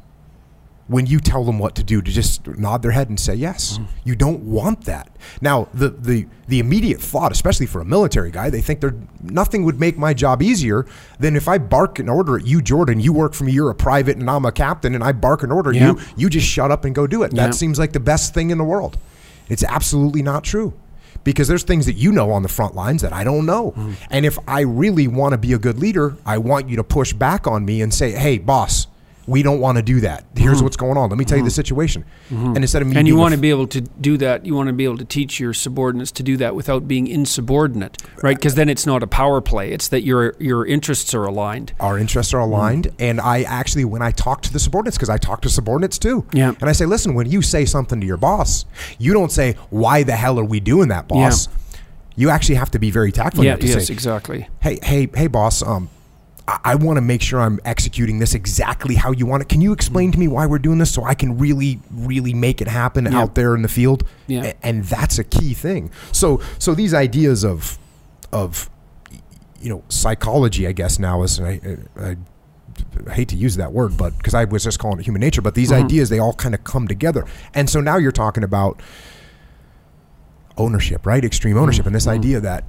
when 0.88 1.06
you 1.06 1.20
tell 1.20 1.44
them 1.44 1.60
what 1.60 1.76
to 1.76 1.84
do 1.84 2.02
to 2.02 2.10
just 2.12 2.48
nod 2.48 2.82
their 2.82 2.90
head 2.92 3.10
and 3.10 3.20
say 3.20 3.36
yes. 3.36 3.74
Mm-hmm. 3.78 3.86
You 4.06 4.16
don't 4.16 4.40
want 4.42 4.86
that. 4.86 5.08
Now, 5.40 5.68
the, 5.72 5.90
the 5.90 6.26
the 6.48 6.58
immediate 6.60 7.00
thought, 7.00 7.32
especially 7.32 7.68
for 7.68 7.80
a 7.80 7.86
military 7.86 8.32
guy, 8.32 8.50
they 8.50 8.62
think 8.62 8.82
there 8.82 8.96
nothing 9.22 9.66
would 9.66 9.80
make 9.80 10.00
my 10.00 10.16
job 10.16 10.42
easier 10.42 10.88
than 11.20 11.36
if 11.36 11.48
I 11.48 11.60
bark 11.60 12.00
an 12.00 12.10
order 12.10 12.38
at 12.40 12.48
you, 12.48 12.60
Jordan. 12.60 13.00
You 13.00 13.14
work 13.14 13.36
for 13.36 13.44
me. 13.44 13.52
You're 13.52 13.70
a 13.70 13.76
private, 13.76 14.18
and 14.18 14.28
I'm 14.28 14.46
a 14.46 14.52
captain, 14.52 14.96
and 14.96 15.04
I 15.04 15.12
bark 15.12 15.44
an 15.44 15.52
order 15.52 15.70
at 15.70 15.76
Yeah. 15.76 15.92
you. 15.94 16.00
You 16.18 16.28
just 16.30 16.48
shut 16.48 16.72
up 16.72 16.86
and 16.86 16.96
go 16.96 17.06
do 17.06 17.22
it. 17.22 17.34
Yeah. 17.36 17.46
That 17.48 17.54
seems 17.56 17.78
like 17.78 17.94
the 17.94 18.00
best 18.00 18.34
thing 18.34 18.50
in 18.50 18.58
the 18.58 18.64
world. 18.64 18.98
It's 19.48 19.64
absolutely 19.64 20.24
not 20.24 20.44
true. 20.44 20.74
Because 21.24 21.48
there's 21.48 21.64
things 21.64 21.86
that 21.86 21.94
you 21.94 22.12
know 22.12 22.32
on 22.32 22.44
the 22.44 22.50
front 22.50 22.76
lines 22.76 23.02
that 23.02 23.14
I 23.14 23.24
don't 23.24 23.46
know. 23.46 23.72
Mm-hmm. 23.72 23.94
And 24.10 24.26
if 24.26 24.38
I 24.48 24.62
really 24.62 25.08
want 25.08 25.34
to 25.34 25.38
be 25.38 25.54
a 25.54 25.60
good 25.60 25.80
leader, 25.80 26.16
I 26.26 26.38
want 26.38 26.70
you 26.70 26.78
to 26.78 26.84
push 26.84 27.14
back 27.14 27.46
on 27.46 27.66
me 27.66 27.82
and 27.82 27.94
say, 27.94 28.12
hey, 28.12 28.38
boss, 28.38 28.88
we 29.30 29.44
don't 29.44 29.60
want 29.60 29.78
to 29.78 29.82
do 29.84 30.00
that. 30.02 30.26
Here's 30.36 30.64
what's 30.64 30.76
going 30.78 30.98
on. 30.98 31.10
Let 31.10 31.18
me 31.20 31.26
tell 31.26 31.38
you 31.38 31.44
the 31.44 31.52
situation. 31.52 32.04
And 32.32 32.58
instead 32.58 32.82
of 32.82 32.88
me 32.88 32.92
Mm-hmm. 32.94 33.00
and 33.00 33.08
you 33.08 33.16
want 33.18 33.34
to 33.36 33.40
be 33.40 33.50
able 33.52 33.68
to 33.68 33.82
do 33.82 34.18
that. 34.18 34.46
You 34.46 34.56
want 34.56 34.68
to 34.68 34.74
be 34.74 34.84
able 34.86 34.98
to 34.98 35.06
teach 35.06 35.40
your 35.40 35.54
subordinates 35.54 36.12
to 36.14 36.24
do 36.24 36.36
that 36.38 36.56
without 36.56 36.88
being 36.88 37.06
insubordinate, 37.08 38.02
right? 38.24 38.36
Because 38.36 38.56
then 38.56 38.68
it's 38.70 38.86
not 38.86 39.04
a 39.04 39.08
power 39.08 39.42
play. 39.42 39.72
It's 39.72 39.88
that 39.90 40.02
your 40.02 40.36
your 40.40 40.66
interests 40.66 41.14
are 41.14 41.26
aligned. 41.26 41.74
our 41.80 41.98
interests 42.00 42.34
are 42.34 42.40
aligned. 42.42 42.86
Mm-hmm. 42.88 42.96
And 43.04 43.22
I 43.22 43.44
actually, 43.44 43.86
when 43.86 44.02
I 44.02 44.12
talk 44.12 44.42
to 44.44 44.52
the 44.54 44.60
subordinates, 44.60 44.98
because 44.98 45.10
I 45.10 45.18
talk 45.18 45.42
to 45.44 45.50
subordinates 45.50 45.98
too, 46.00 46.26
Yeah. 46.34 46.54
and 46.60 46.70
I 46.70 46.74
say, 46.74 46.86
listen, 46.86 47.14
when 47.14 47.30
you 47.30 47.42
say 47.42 47.66
something 47.66 48.02
to 48.02 48.08
your 48.08 48.18
boss, 48.18 48.66
you 48.98 49.14
don't 49.14 49.32
say, 49.32 49.56
why 49.70 50.04
the 50.04 50.16
hell 50.16 50.40
are 50.40 50.44
we 50.46 50.60
doing 50.60 50.88
that, 50.90 51.08
boss? 51.08 51.48
You 52.16 52.30
actually 52.30 52.56
have 52.56 52.72
to 52.72 52.80
be 52.80 52.92
very 52.92 53.12
tactful. 53.12 53.46
Yeah. 53.46 53.56
Yes. 53.62 53.88
say, 53.88 53.94
Exactly. 53.94 54.48
hey, 54.62 54.80
hey, 54.84 55.08
hey, 55.16 55.28
boss, 55.28 55.62
um, 55.62 55.90
I, 56.50 56.60
I 56.72 56.76
want 56.76 56.98
to 56.98 57.02
make 57.02 57.22
sure 57.22 57.40
I'm 57.40 57.60
executing 57.66 58.20
this 58.20 58.34
exactly 58.34 58.96
how 58.96 59.12
you 59.12 59.26
want 59.26 59.44
it. 59.44 59.50
Can 59.50 59.62
you 59.62 59.72
explain 59.74 60.12
to 60.12 60.20
me 60.20 60.28
why 60.28 60.46
we're 60.46 60.60
doing 60.60 60.80
this 60.80 60.92
so 60.94 61.04
I 61.04 61.14
can 61.14 61.38
really, 61.38 61.80
really 61.92 62.34
make 62.34 62.62
it 62.62 62.68
happen 62.68 63.06
Yeah. 63.06 63.20
out 63.20 63.36
there 63.36 63.56
in 63.56 63.62
the 63.62 63.68
field? 63.68 64.04
Yeah. 64.28 64.44
A- 64.46 64.66
and 64.66 64.84
that's 64.84 65.20
a 65.20 65.24
key 65.24 65.54
thing. 65.54 65.92
So, 66.12 66.42
so 66.58 66.74
these 66.76 66.94
ideas 66.94 67.44
of, 67.44 67.78
of, 68.32 68.70
you 69.62 69.70
know, 69.70 69.84
psychology, 69.90 70.68
I 70.68 70.72
guess 70.72 71.00
now 71.00 71.24
is, 71.24 71.40
I, 71.40 71.60
I, 72.00 72.16
I 73.08 73.14
hate 73.14 73.28
to 73.30 73.36
use 73.36 73.56
that 73.58 73.74
word, 73.74 73.98
but 73.98 74.18
because 74.18 74.34
I 74.34 74.46
was 74.46 74.64
just 74.64 74.80
calling 74.80 75.00
it 75.00 75.06
human 75.06 75.20
nature, 75.20 75.42
but 75.42 75.54
these 75.56 75.72
Mhm. 75.72 75.84
ideas, 75.86 76.10
they 76.10 76.20
all 76.20 76.34
kind 76.34 76.56
of 76.56 76.64
come 76.64 76.88
together. 76.88 77.26
And 77.54 77.70
so 77.70 77.82
now 77.82 77.98
you're 77.98 78.12
talking 78.14 78.44
about 78.44 78.82
ownership, 80.58 81.06
right? 81.06 81.24
Extreme 81.24 81.58
ownership. 81.58 81.86
And 81.86 81.96
this 81.96 82.08
idea 82.08 82.40
that, 82.42 82.64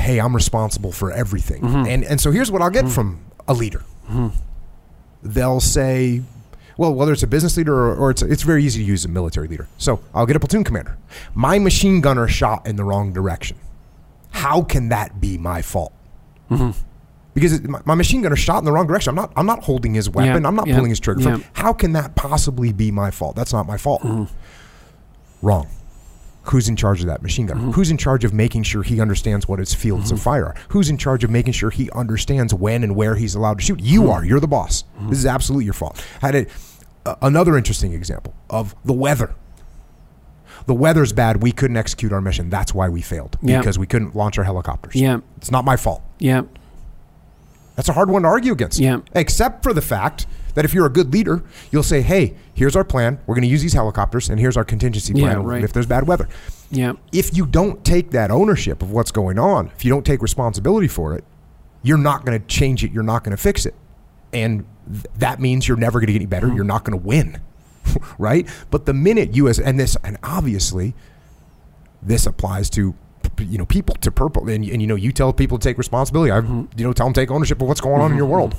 hey, 0.00 0.18
I'm 0.20 0.34
responsible 0.34 0.92
for 0.92 1.12
everything. 1.12 1.62
Mhm. 1.62 1.86
And, 1.88 2.04
and 2.04 2.20
so 2.20 2.30
here's 2.30 2.50
what 2.50 2.62
I'll 2.62 2.70
get 2.70 2.86
Mhm. 2.86 2.90
from 2.92 3.20
a 3.48 3.54
leader 3.54 3.82
Mhm. 4.10 4.32
they'll 5.22 5.60
say, 5.60 6.22
well, 6.76 6.94
whether 6.94 7.12
it's 7.12 7.22
a 7.22 7.26
business 7.26 7.56
leader 7.56 7.74
or, 7.74 7.94
or 7.94 8.10
it's, 8.10 8.22
it's 8.22 8.42
very 8.42 8.64
easy 8.64 8.80
to 8.80 8.86
use 8.86 9.04
a 9.04 9.08
military 9.08 9.46
leader. 9.48 9.68
So 9.78 10.00
I'll 10.14 10.26
get 10.26 10.36
a 10.36 10.40
platoon 10.40 10.64
commander. 10.64 10.96
My 11.34 11.58
machine 11.58 12.00
gunner 12.00 12.26
shot 12.26 12.66
in 12.66 12.76
the 12.76 12.84
wrong 12.84 13.12
direction. 13.12 13.58
How 14.30 14.62
can 14.62 14.88
that 14.88 15.20
be 15.20 15.36
my 15.36 15.60
fault? 15.62 15.92
Mhm. 16.50 16.74
Because 17.34 17.52
it, 17.52 17.68
my, 17.68 17.80
my 17.84 17.94
machine 17.94 18.22
gunner 18.22 18.36
shot 18.36 18.58
in 18.58 18.64
the 18.64 18.72
wrong 18.72 18.86
direction. 18.86 19.10
I'm 19.10 19.14
not. 19.16 19.32
I'm 19.36 19.46
not 19.46 19.62
holding 19.62 19.94
his 19.94 20.08
weapon. 20.10 20.42
Yeah, 20.42 20.48
I'm 20.48 20.56
not 20.56 20.66
yeah, 20.66 20.74
pulling 20.76 20.90
his 20.90 20.98
trigger. 21.00 21.20
yeah. 21.22 21.38
How 21.52 21.72
can 21.72 21.92
that 21.92 22.14
possibly 22.16 22.72
be 22.72 22.90
my 22.90 23.10
fault? 23.12 23.36
That's 23.36 23.52
not 23.52 23.66
my 23.68 23.76
fault. 23.76 24.02
Mhm. 24.02 24.28
Wrong. 25.42 25.66
Who's 26.50 26.68
in 26.68 26.76
charge 26.76 27.00
of 27.00 27.06
that 27.06 27.22
machine 27.22 27.46
gunner? 27.46 27.60
Mhm. 27.60 27.74
Who's 27.74 27.90
in 27.90 27.96
charge 27.96 28.24
of 28.24 28.32
making 28.34 28.64
sure 28.64 28.82
he 28.82 29.00
understands 29.00 29.46
what 29.48 29.58
his 29.60 29.72
fields 29.74 30.10
of 30.10 30.20
fire 30.20 30.46
are? 30.46 30.54
Who's 30.70 30.88
in 30.90 30.96
charge 30.98 31.22
of 31.24 31.30
making 31.30 31.52
sure 31.52 31.70
he 31.70 31.90
understands 31.92 32.52
when 32.52 32.82
and 32.82 32.96
where 32.96 33.14
he's 33.14 33.34
allowed 33.34 33.58
to 33.58 33.64
shoot? 33.64 33.80
You 33.80 34.10
are. 34.10 34.24
You're 34.24 34.40
the 34.40 34.48
boss. 34.48 34.84
This 35.08 35.18
is 35.18 35.26
absolutely 35.26 35.64
your 35.64 35.74
fault. 35.74 36.04
Had 36.20 36.34
it 36.34 36.48
uh, 37.06 37.14
another 37.22 37.56
interesting 37.56 37.92
example 37.92 38.34
of 38.50 38.74
the 38.84 38.92
weather. 38.92 39.30
The 40.66 40.74
weather's 40.74 41.12
bad. 41.12 41.42
We 41.42 41.52
couldn't 41.52 41.76
execute 41.78 42.12
our 42.12 42.20
mission. 42.20 42.50
That's 42.50 42.74
why 42.74 42.88
we 42.88 43.00
failed 43.00 43.38
Yeah. 43.40 43.60
because 43.60 43.78
we 43.78 43.86
couldn't 43.86 44.14
launch 44.14 44.36
our 44.36 44.44
helicopters. 44.44 44.94
Yeah. 44.96 45.20
It's 45.38 45.50
not 45.50 45.64
my 45.64 45.76
fault. 45.76 46.02
Yeah. 46.18 46.42
That's 47.76 47.88
a 47.88 47.92
hard 47.94 48.10
one 48.10 48.22
to 48.22 48.28
argue 48.28 48.52
against. 48.52 48.78
Yeah. 48.78 48.98
Except 49.14 49.62
for 49.62 49.72
the 49.72 49.80
fact 49.80 50.26
that 50.60 50.66
if 50.66 50.74
you're 50.74 50.84
a 50.84 50.90
good 50.90 51.10
leader, 51.10 51.42
you'll 51.70 51.82
say, 51.82 52.02
"Hey, 52.02 52.34
here's 52.52 52.76
our 52.76 52.84
plan. 52.84 53.18
We're 53.26 53.34
going 53.34 53.42
to 53.44 53.48
use 53.48 53.62
these 53.62 53.72
helicopters, 53.72 54.28
and 54.28 54.38
here's 54.38 54.58
our 54.58 54.64
contingency 54.64 55.14
Yeah, 55.14 55.22
plan 55.32 55.42
right. 55.44 55.64
if 55.64 55.72
there's 55.72 55.86
bad 55.86 56.06
weather." 56.06 56.28
Yeah. 56.70 56.92
if 57.12 57.34
you 57.34 57.46
don't 57.46 57.82
take 57.82 58.10
that 58.10 58.30
ownership 58.30 58.82
of 58.82 58.90
what's 58.92 59.10
going 59.10 59.38
on, 59.38 59.68
if 59.74 59.84
you 59.86 59.90
don't 59.90 60.04
take 60.04 60.20
responsibility 60.20 60.86
for 60.86 61.14
it, 61.16 61.24
you're 61.82 61.96
not 61.98 62.26
going 62.26 62.38
to 62.38 62.46
change 62.46 62.84
it. 62.84 62.92
You're 62.92 63.02
not 63.02 63.24
going 63.24 63.34
to 63.34 63.42
fix 63.42 63.64
it. 63.64 63.74
And 64.34 64.66
th- 64.86 65.06
that 65.16 65.40
means 65.40 65.66
you're 65.66 65.78
never 65.78 65.98
going 65.98 66.08
to 66.08 66.12
get 66.12 66.18
any 66.18 66.26
better. 66.26 66.46
Mm-hmm. 66.48 66.56
You're 66.56 66.64
not 66.66 66.84
going 66.84 67.00
to 67.00 67.04
win. 67.06 67.40
right? 68.18 68.46
But 68.70 68.84
the 68.84 68.92
minute 68.92 69.34
you 69.34 69.48
as 69.48 69.58
and 69.58 69.80
this 69.80 69.96
and 70.04 70.18
obviously 70.22 70.94
this 72.02 72.26
applies 72.26 72.68
to 72.70 72.94
you 73.38 73.58
know 73.58 73.66
people 73.66 73.94
to 73.96 74.10
purple 74.10 74.48
and, 74.48 74.64
and 74.64 74.80
you 74.82 74.86
know 74.86 74.94
you 74.96 75.12
tell 75.12 75.32
people 75.32 75.58
to 75.58 75.62
take 75.68 75.78
responsibility. 75.78 76.30
I 76.30 76.40
Mm-hmm. 76.40 76.78
you 76.78 76.84
know 76.86 76.92
tell 76.92 77.06
them 77.06 77.14
take 77.14 77.30
ownership 77.30 77.60
of 77.62 77.68
what's 77.68 77.80
going 77.80 78.00
on 78.00 78.10
in 78.12 78.16
your 78.16 78.26
world. 78.26 78.54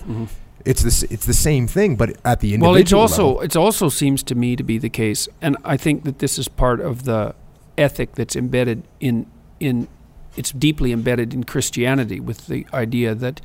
It's 0.66 0.82
this 0.82 1.03
it's 1.03 1.26
the 1.26 1.34
same 1.34 1.68
thing 1.68 1.95
but 1.95 2.18
at 2.26 2.39
the 2.39 2.53
individual 2.53 2.72
level. 2.72 2.72
Well, 2.72 2.82
it's 2.82 2.93
also 2.93 3.39
it 3.39 3.55
also 3.55 3.89
seems 3.89 4.24
to 4.24 4.36
me 4.36 4.55
to 4.55 4.64
be 4.64 4.78
the 4.78 4.89
case, 4.89 5.28
and 5.41 5.57
I 5.64 5.78
think 5.78 6.03
that 6.03 6.20
this 6.20 6.38
is 6.38 6.47
part 6.47 6.80
of 6.80 7.03
the 7.03 7.36
ethic 7.78 8.16
that's 8.16 8.36
embedded 8.36 8.84
in 8.99 9.26
in 9.59 9.88
it's 10.36 10.51
deeply 10.51 10.91
embedded 10.91 11.34
in 11.34 11.43
Christianity 11.43 12.20
with 12.20 12.47
the 12.47 12.66
idea 12.74 13.14
that 13.16 13.41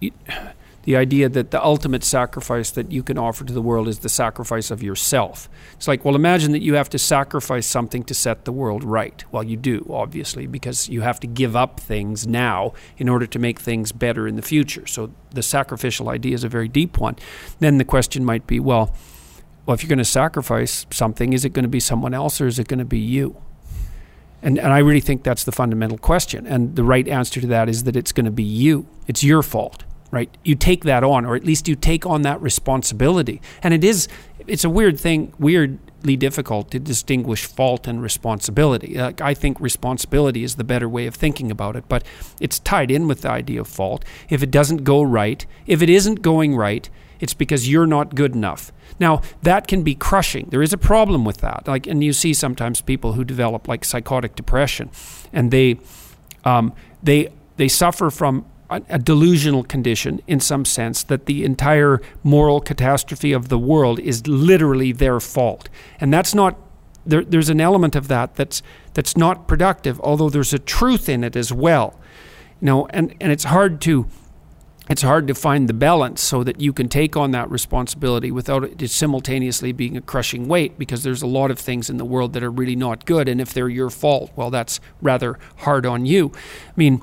it, 0.00 0.12
the 0.86 0.96
idea 0.96 1.28
that 1.28 1.50
the 1.50 1.62
ultimate 1.62 2.04
sacrifice 2.04 2.70
that 2.70 2.92
you 2.92 3.02
can 3.02 3.18
offer 3.18 3.44
to 3.44 3.52
the 3.52 3.60
world 3.60 3.88
is 3.88 3.98
the 3.98 4.08
sacrifice 4.08 4.70
of 4.70 4.84
yourself. 4.84 5.50
It's 5.74 5.88
like, 5.88 6.04
well, 6.04 6.14
imagine 6.14 6.52
that 6.52 6.62
you 6.62 6.74
have 6.74 6.88
to 6.90 6.98
sacrifice 6.98 7.66
something 7.66 8.04
to 8.04 8.14
set 8.14 8.44
the 8.44 8.52
world 8.52 8.84
right. 8.84 9.24
Well, 9.32 9.42
you 9.42 9.56
do, 9.56 9.84
obviously, 9.90 10.46
because 10.46 10.88
you 10.88 11.00
have 11.00 11.18
to 11.20 11.26
give 11.26 11.56
up 11.56 11.80
things 11.80 12.28
now 12.28 12.72
in 12.98 13.08
order 13.08 13.26
to 13.26 13.38
make 13.40 13.58
things 13.58 13.90
better 13.90 14.28
in 14.28 14.36
the 14.36 14.42
future. 14.42 14.86
So 14.86 15.10
the 15.32 15.42
sacrificial 15.42 16.08
idea 16.08 16.34
is 16.34 16.44
a 16.44 16.48
very 16.48 16.68
deep 16.68 16.98
one. 16.98 17.16
Then 17.58 17.78
the 17.78 17.84
question 17.84 18.24
might 18.24 18.46
be, 18.46 18.60
well, 18.60 18.94
well, 19.66 19.74
if 19.74 19.82
you're 19.82 19.88
going 19.88 19.98
to 19.98 20.04
sacrifice 20.04 20.86
something, 20.92 21.32
is 21.32 21.44
it 21.44 21.50
going 21.50 21.64
to 21.64 21.68
be 21.68 21.80
someone 21.80 22.14
else 22.14 22.40
or 22.40 22.46
is 22.46 22.60
it 22.60 22.68
going 22.68 22.78
to 22.78 22.84
be 22.84 23.00
you? 23.00 23.42
And, 24.40 24.56
and 24.56 24.72
I 24.72 24.78
really 24.78 25.00
think 25.00 25.24
that's 25.24 25.42
the 25.42 25.50
fundamental 25.50 25.98
question. 25.98 26.46
And 26.46 26.76
the 26.76 26.84
right 26.84 27.08
answer 27.08 27.40
to 27.40 27.46
that 27.48 27.68
is 27.68 27.82
that 27.82 27.96
it's 27.96 28.12
going 28.12 28.26
to 28.26 28.30
be 28.30 28.44
you. 28.44 28.86
It's 29.08 29.24
your 29.24 29.42
fault, 29.42 29.82
right? 30.10 30.34
You 30.44 30.54
take 30.54 30.84
that 30.84 31.04
on, 31.04 31.24
or 31.24 31.36
at 31.36 31.44
least 31.44 31.68
you 31.68 31.76
take 31.76 32.06
on 32.06 32.22
that 32.22 32.40
responsibility. 32.40 33.40
And 33.62 33.74
it 33.74 33.84
is, 33.84 34.08
it's 34.46 34.64
a 34.64 34.70
weird 34.70 34.98
thing, 34.98 35.32
weirdly 35.38 36.16
difficult 36.16 36.70
to 36.70 36.78
distinguish 36.78 37.44
fault 37.44 37.86
and 37.86 38.02
responsibility. 38.02 38.94
Like, 38.94 39.20
I 39.20 39.34
think 39.34 39.60
responsibility 39.60 40.44
is 40.44 40.56
the 40.56 40.64
better 40.64 40.88
way 40.88 41.06
of 41.06 41.14
thinking 41.14 41.50
about 41.50 41.76
it, 41.76 41.84
but 41.88 42.04
it's 42.40 42.58
tied 42.58 42.90
in 42.90 43.08
with 43.08 43.22
the 43.22 43.30
idea 43.30 43.60
of 43.60 43.68
fault. 43.68 44.04
If 44.28 44.42
it 44.42 44.50
doesn't 44.50 44.84
go 44.84 45.02
right, 45.02 45.44
if 45.66 45.82
it 45.82 45.90
isn't 45.90 46.22
going 46.22 46.56
right, 46.56 46.88
it's 47.20 47.34
because 47.34 47.68
you're 47.68 47.86
not 47.86 48.14
good 48.14 48.34
enough. 48.34 48.72
Now, 48.98 49.22
that 49.42 49.66
can 49.66 49.82
be 49.82 49.94
crushing. 49.94 50.48
There 50.50 50.62
is 50.62 50.72
a 50.72 50.78
problem 50.78 51.24
with 51.24 51.38
that. 51.38 51.66
Like 51.66 51.86
and 51.86 52.02
you 52.02 52.12
see 52.12 52.34
sometimes 52.34 52.80
people 52.80 53.14
who 53.14 53.24
develop 53.24 53.68
like 53.68 53.84
psychotic 53.84 54.36
depression 54.36 54.90
and 55.32 55.50
they 55.50 55.78
um, 56.44 56.72
they 57.02 57.32
they 57.56 57.68
suffer 57.68 58.10
from 58.10 58.44
a, 58.70 58.98
delusional 58.98 59.62
condition 59.62 60.20
in 60.26 60.40
some 60.40 60.64
sense 60.64 61.02
that 61.04 61.26
the 61.26 61.44
entire 61.44 62.00
moral 62.22 62.60
catastrophe 62.60 63.32
of 63.32 63.48
the 63.48 63.58
world 63.58 64.00
is 64.00 64.26
literally 64.26 64.92
their 64.92 65.20
fault. 65.20 65.68
And 66.00 66.12
that's 66.12 66.34
not 66.34 66.58
there, 67.04 67.24
there's 67.24 67.48
an 67.48 67.60
element 67.60 67.94
of 67.94 68.08
that 68.08 68.34
that's 68.34 68.62
that's 68.94 69.16
not 69.16 69.46
productive, 69.46 70.00
although 70.00 70.28
there's 70.28 70.52
a 70.52 70.58
truth 70.58 71.08
in 71.08 71.22
it 71.22 71.36
as 71.36 71.52
well. 71.52 71.98
You 72.60 72.66
know, 72.66 72.86
and, 72.88 73.14
and 73.20 73.30
it's 73.30 73.44
hard 73.44 73.80
to 73.82 74.08
it's 74.88 75.02
hard 75.02 75.26
to 75.26 75.34
find 75.34 75.68
the 75.68 75.74
balance 75.74 76.20
so 76.20 76.44
that 76.44 76.60
you 76.60 76.72
can 76.72 76.88
take 76.88 77.16
on 77.16 77.32
that 77.32 77.50
responsibility 77.50 78.30
without 78.30 78.64
it 78.64 78.90
simultaneously 78.90 79.72
being 79.72 79.96
a 79.96 80.00
crushing 80.00 80.46
weight 80.46 80.78
because 80.78 81.02
there's 81.02 81.22
a 81.22 81.26
lot 81.26 81.50
of 81.50 81.58
things 81.58 81.90
in 81.90 81.96
the 81.96 82.04
world 82.04 82.32
that 82.34 82.42
are 82.42 82.50
really 82.50 82.76
not 82.76 83.04
good 83.04 83.28
and 83.28 83.40
if 83.40 83.52
they're 83.52 83.68
your 83.68 83.90
fault 83.90 84.30
well 84.36 84.48
that's 84.48 84.78
rather 85.02 85.40
hard 85.58 85.84
on 85.84 86.06
you 86.06 86.30
i 86.68 86.72
mean 86.76 87.02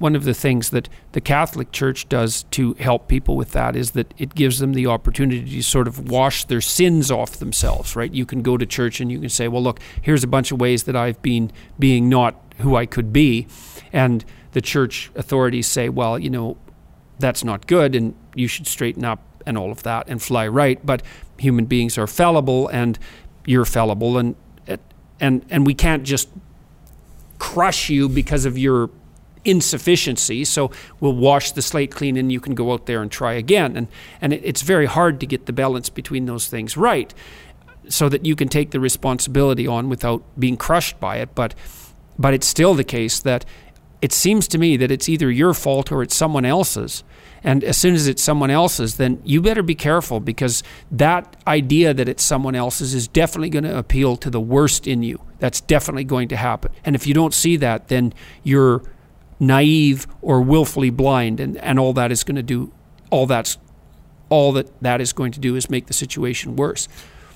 one 0.00 0.16
of 0.16 0.24
the 0.24 0.34
things 0.34 0.70
that 0.70 0.88
the 1.12 1.20
Catholic 1.20 1.72
Church 1.72 2.08
does 2.08 2.44
to 2.50 2.74
help 2.74 3.06
people 3.06 3.36
with 3.36 3.52
that 3.52 3.76
is 3.76 3.92
that 3.92 4.12
it 4.18 4.34
gives 4.34 4.58
them 4.58 4.72
the 4.72 4.86
opportunity 4.86 5.44
to 5.44 5.62
sort 5.62 5.86
of 5.86 6.10
wash 6.10 6.44
their 6.44 6.60
sins 6.60 7.10
off 7.10 7.36
themselves, 7.36 7.94
right? 7.94 8.12
You 8.12 8.26
can 8.26 8.42
go 8.42 8.56
to 8.56 8.66
church 8.66 9.00
and 9.00 9.12
you 9.12 9.20
can 9.20 9.28
say, 9.28 9.46
well, 9.46 9.62
look, 9.62 9.78
here's 10.00 10.24
a 10.24 10.26
bunch 10.26 10.50
of 10.50 10.60
ways 10.60 10.84
that 10.84 10.96
I've 10.96 11.20
been 11.22 11.52
being 11.78 12.08
not 12.08 12.34
who 12.58 12.76
I 12.76 12.86
could 12.86 13.12
be. 13.12 13.46
And 13.92 14.24
the 14.52 14.60
church 14.60 15.10
authorities 15.14 15.66
say, 15.66 15.88
well, 15.88 16.18
you 16.18 16.30
know, 16.30 16.56
that's 17.18 17.44
not 17.44 17.66
good 17.66 17.94
and 17.94 18.14
you 18.34 18.48
should 18.48 18.66
straighten 18.66 19.04
up 19.04 19.22
and 19.46 19.56
all 19.56 19.70
of 19.70 19.82
that 19.82 20.08
and 20.08 20.22
fly 20.22 20.46
right 20.46 20.84
but 20.84 21.02
human 21.38 21.66
beings 21.66 21.98
are 21.98 22.06
fallible 22.06 22.68
and 22.68 22.98
you're 23.44 23.64
fallible 23.64 24.16
and 24.18 24.34
and 25.20 25.44
and 25.50 25.66
we 25.66 25.74
can't 25.74 26.02
just 26.02 26.28
crush 27.38 27.88
you 27.88 28.08
because 28.08 28.44
of 28.44 28.58
your 28.58 28.90
insufficiency. 29.44 30.44
So 30.44 30.70
we'll 31.00 31.14
wash 31.14 31.52
the 31.52 31.62
slate 31.62 31.90
clean 31.90 32.16
and 32.16 32.30
you 32.30 32.40
can 32.40 32.54
go 32.54 32.72
out 32.72 32.86
there 32.86 33.02
and 33.02 33.10
try 33.10 33.34
again. 33.34 33.76
And, 33.76 33.88
and 34.20 34.32
it's 34.32 34.62
very 34.62 34.86
hard 34.86 35.20
to 35.20 35.26
get 35.26 35.46
the 35.46 35.52
balance 35.52 35.88
between 35.88 36.26
those 36.26 36.48
things 36.48 36.76
right 36.76 37.12
so 37.88 38.08
that 38.08 38.24
you 38.24 38.36
can 38.36 38.48
take 38.48 38.70
the 38.70 38.80
responsibility 38.80 39.66
on 39.66 39.88
without 39.88 40.22
being 40.38 40.56
crushed 40.56 41.00
by 41.00 41.16
it. 41.16 41.34
But, 41.34 41.54
but 42.18 42.34
it's 42.34 42.46
still 42.46 42.74
the 42.74 42.84
case 42.84 43.20
that 43.20 43.44
it 44.00 44.12
seems 44.12 44.48
to 44.48 44.58
me 44.58 44.76
that 44.76 44.90
it's 44.90 45.08
either 45.08 45.30
your 45.30 45.54
fault 45.54 45.92
or 45.92 46.02
it's 46.02 46.14
someone 46.14 46.44
else's. 46.44 47.04
And 47.42 47.64
as 47.64 47.76
soon 47.76 47.94
as 47.94 48.06
it's 48.06 48.22
someone 48.22 48.50
else's, 48.50 48.96
then 48.96 49.20
you 49.24 49.40
better 49.40 49.62
be 49.62 49.74
careful 49.74 50.20
because 50.20 50.62
that 50.90 51.36
idea 51.46 51.94
that 51.94 52.08
it's 52.08 52.22
someone 52.22 52.54
else's 52.54 52.94
is 52.94 53.08
definitely 53.08 53.50
going 53.50 53.64
to 53.64 53.76
appeal 53.76 54.16
to 54.18 54.30
the 54.30 54.40
worst 54.40 54.86
in 54.86 55.02
you. 55.02 55.20
That's 55.38 55.60
definitely 55.62 56.04
going 56.04 56.28
to 56.28 56.36
happen. 56.36 56.72
And 56.84 56.94
if 56.94 57.06
you 57.06 57.14
don't 57.14 57.32
see 57.32 57.56
that, 57.56 57.88
then 57.88 58.12
you're 58.42 58.82
naive 59.40 60.06
or 60.22 60.40
willfully 60.42 60.90
blind, 60.90 61.40
and, 61.40 61.56
and 61.58 61.78
all 61.78 61.92
that 61.94 62.12
is 62.12 62.22
going 62.22 62.36
to 62.36 62.42
do, 62.42 62.70
all 63.10 63.26
that's 63.26 63.58
all 64.28 64.52
that 64.52 64.80
that 64.80 65.00
is 65.00 65.12
going 65.12 65.32
to 65.32 65.40
do 65.40 65.56
is 65.56 65.68
make 65.68 65.86
the 65.86 65.92
situation 65.92 66.54
worse. 66.54 66.86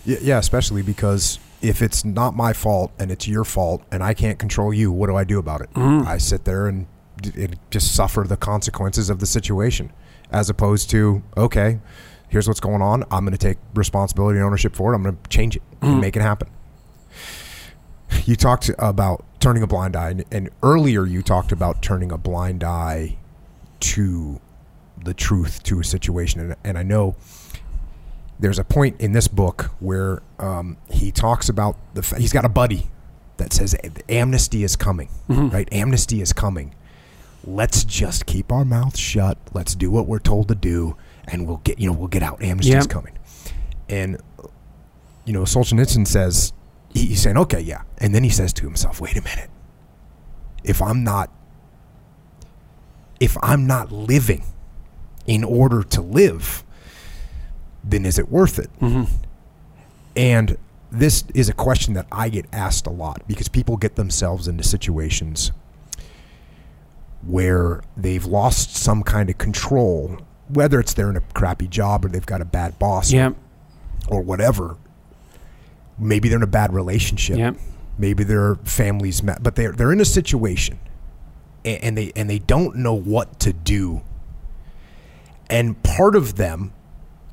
Yeah, 0.04 0.18
yeah, 0.20 0.38
especially 0.38 0.82
because 0.82 1.40
if 1.62 1.82
it's 1.82 2.04
not 2.04 2.36
my 2.36 2.52
fault 2.52 2.92
and 2.98 3.10
it's 3.10 3.26
your 3.26 3.42
fault 3.42 3.82
and 3.90 4.02
I 4.04 4.14
can't 4.14 4.38
control 4.38 4.72
you, 4.72 4.92
what 4.92 5.08
do 5.08 5.16
I 5.16 5.24
do 5.24 5.38
about 5.38 5.62
it? 5.62 5.72
Mm-hmm. 5.72 6.06
I 6.06 6.18
sit 6.18 6.44
there 6.44 6.68
and, 6.68 6.86
and 7.24 7.58
just 7.70 7.94
suffer 7.94 8.24
the 8.28 8.36
consequences 8.36 9.08
of 9.10 9.18
the 9.18 9.26
situation, 9.26 9.92
as 10.30 10.48
opposed 10.50 10.90
to 10.90 11.22
okay, 11.36 11.80
here's 12.28 12.46
what's 12.46 12.60
going 12.60 12.82
on. 12.82 13.02
I'm 13.10 13.24
going 13.24 13.32
to 13.32 13.38
take 13.38 13.58
responsibility 13.74 14.38
and 14.38 14.46
ownership 14.46 14.76
for 14.76 14.92
it. 14.92 14.96
I'm 14.96 15.02
going 15.02 15.16
to 15.20 15.28
change 15.30 15.56
it 15.56 15.62
Mm-hmm. 15.74 15.92
and 15.92 16.00
make 16.00 16.16
it 16.16 16.22
happen. 16.22 16.48
You 18.26 18.36
talked 18.36 18.70
about 18.78 19.24
turning 19.38 19.62
a 19.62 19.66
blind 19.66 19.96
eye, 19.96 20.10
and, 20.10 20.24
and 20.30 20.50
earlier 20.62 21.04
you 21.04 21.22
talked 21.22 21.52
about 21.52 21.82
turning 21.82 22.10
a 22.10 22.16
blind 22.16 22.64
eye 22.64 23.18
to 23.80 24.40
the 25.04 25.12
truth 25.12 25.62
to 25.64 25.80
a 25.80 25.84
situation, 25.84 26.40
and, 26.40 26.56
and 26.64 26.78
I 26.78 26.82
know 26.82 27.16
there's 28.40 28.58
a 28.58 28.64
point 28.64 29.00
in 29.00 29.12
this 29.12 29.28
book 29.28 29.70
where 29.78 30.22
um, 30.38 30.76
he 30.90 31.12
talks 31.12 31.48
about 31.50 31.76
the 31.94 32.02
fa- 32.02 32.18
he's 32.18 32.32
got 32.32 32.44
a 32.44 32.48
buddy 32.48 32.88
that 33.36 33.52
says 33.52 33.76
amnesty 34.08 34.64
is 34.64 34.74
coming 34.76 35.08
right? 35.28 35.68
Amnesty 35.72 36.20
is 36.20 36.32
coming. 36.32 36.74
Let's 37.44 37.84
just 37.84 38.26
keep 38.26 38.50
our 38.52 38.64
mouths 38.64 38.98
shut. 38.98 39.36
Let's 39.52 39.74
do 39.74 39.90
what 39.90 40.06
we're 40.06 40.18
told 40.18 40.48
to 40.48 40.54
do 40.54 40.96
and 41.26 41.46
we'll 41.46 41.58
get 41.58 41.78
you 41.78 41.90
know 41.90 41.96
we'll 41.96 42.08
get 42.08 42.22
out. 42.22 42.42
Amnesty 42.42 42.72
is 42.72 42.86
coming. 42.86 43.18
And 43.88 44.20
you 45.24 45.32
know 45.32 45.42
Solzhenitsyn 45.42 46.06
says 46.06 46.52
he's 46.94 47.22
saying 47.22 47.36
okay 47.36 47.60
yeah 47.60 47.82
and 47.98 48.14
then 48.14 48.24
he 48.24 48.30
says 48.30 48.52
to 48.52 48.64
himself 48.64 49.00
wait 49.00 49.16
a 49.16 49.22
minute 49.22 49.50
if 50.62 50.80
I'm 50.80 51.04
not 51.04 51.30
if 53.20 53.36
I'm 53.42 53.66
not 53.66 53.92
living 53.92 54.44
in 55.26 55.44
order 55.44 55.82
to 55.82 56.00
live 56.00 56.64
then 57.86 58.06
is 58.06 58.18
it 58.18 58.30
worth 58.30 58.58
it? 58.58 58.70
Mm-hmm. 58.80 59.12
And 60.16 60.56
this 60.90 61.24
is 61.34 61.48
a 61.48 61.52
question 61.52 61.94
that 61.94 62.06
I 62.10 62.28
get 62.28 62.46
asked 62.52 62.86
a 62.86 62.90
lot 62.90 63.22
because 63.26 63.48
people 63.48 63.76
get 63.76 63.96
themselves 63.96 64.48
into 64.48 64.62
situations 64.64 65.52
where 67.26 67.82
they've 67.96 68.24
lost 68.24 68.76
some 68.76 69.02
kind 69.02 69.28
of 69.28 69.38
control, 69.38 70.18
whether 70.48 70.78
it's 70.80 70.94
they're 70.94 71.10
in 71.10 71.16
a 71.16 71.22
crappy 71.34 71.66
job 71.66 72.04
or 72.04 72.08
they've 72.08 72.24
got 72.24 72.40
a 72.40 72.44
bad 72.44 72.78
boss 72.78 73.12
Yeah, 73.12 73.32
or 74.08 74.22
whatever. 74.22 74.76
Maybe 75.98 76.28
they're 76.28 76.38
in 76.38 76.42
a 76.42 76.46
bad 76.46 76.72
relationship. 76.72 77.38
yeah, 77.38 77.52
Maybe 77.98 78.24
their 78.24 78.56
families 78.56 79.22
met, 79.22 79.42
but 79.42 79.54
they're 79.54 79.72
they're 79.72 79.92
in 79.92 80.00
a 80.00 80.04
situation, 80.04 80.78
and, 81.64 81.82
and 81.84 81.98
they 81.98 82.12
and 82.16 82.28
they 82.28 82.38
don't 82.40 82.76
know 82.76 82.94
what 82.94 83.38
to 83.40 83.52
do. 83.52 84.02
And 85.48 85.80
part 85.82 86.16
of 86.16 86.36
them, 86.36 86.72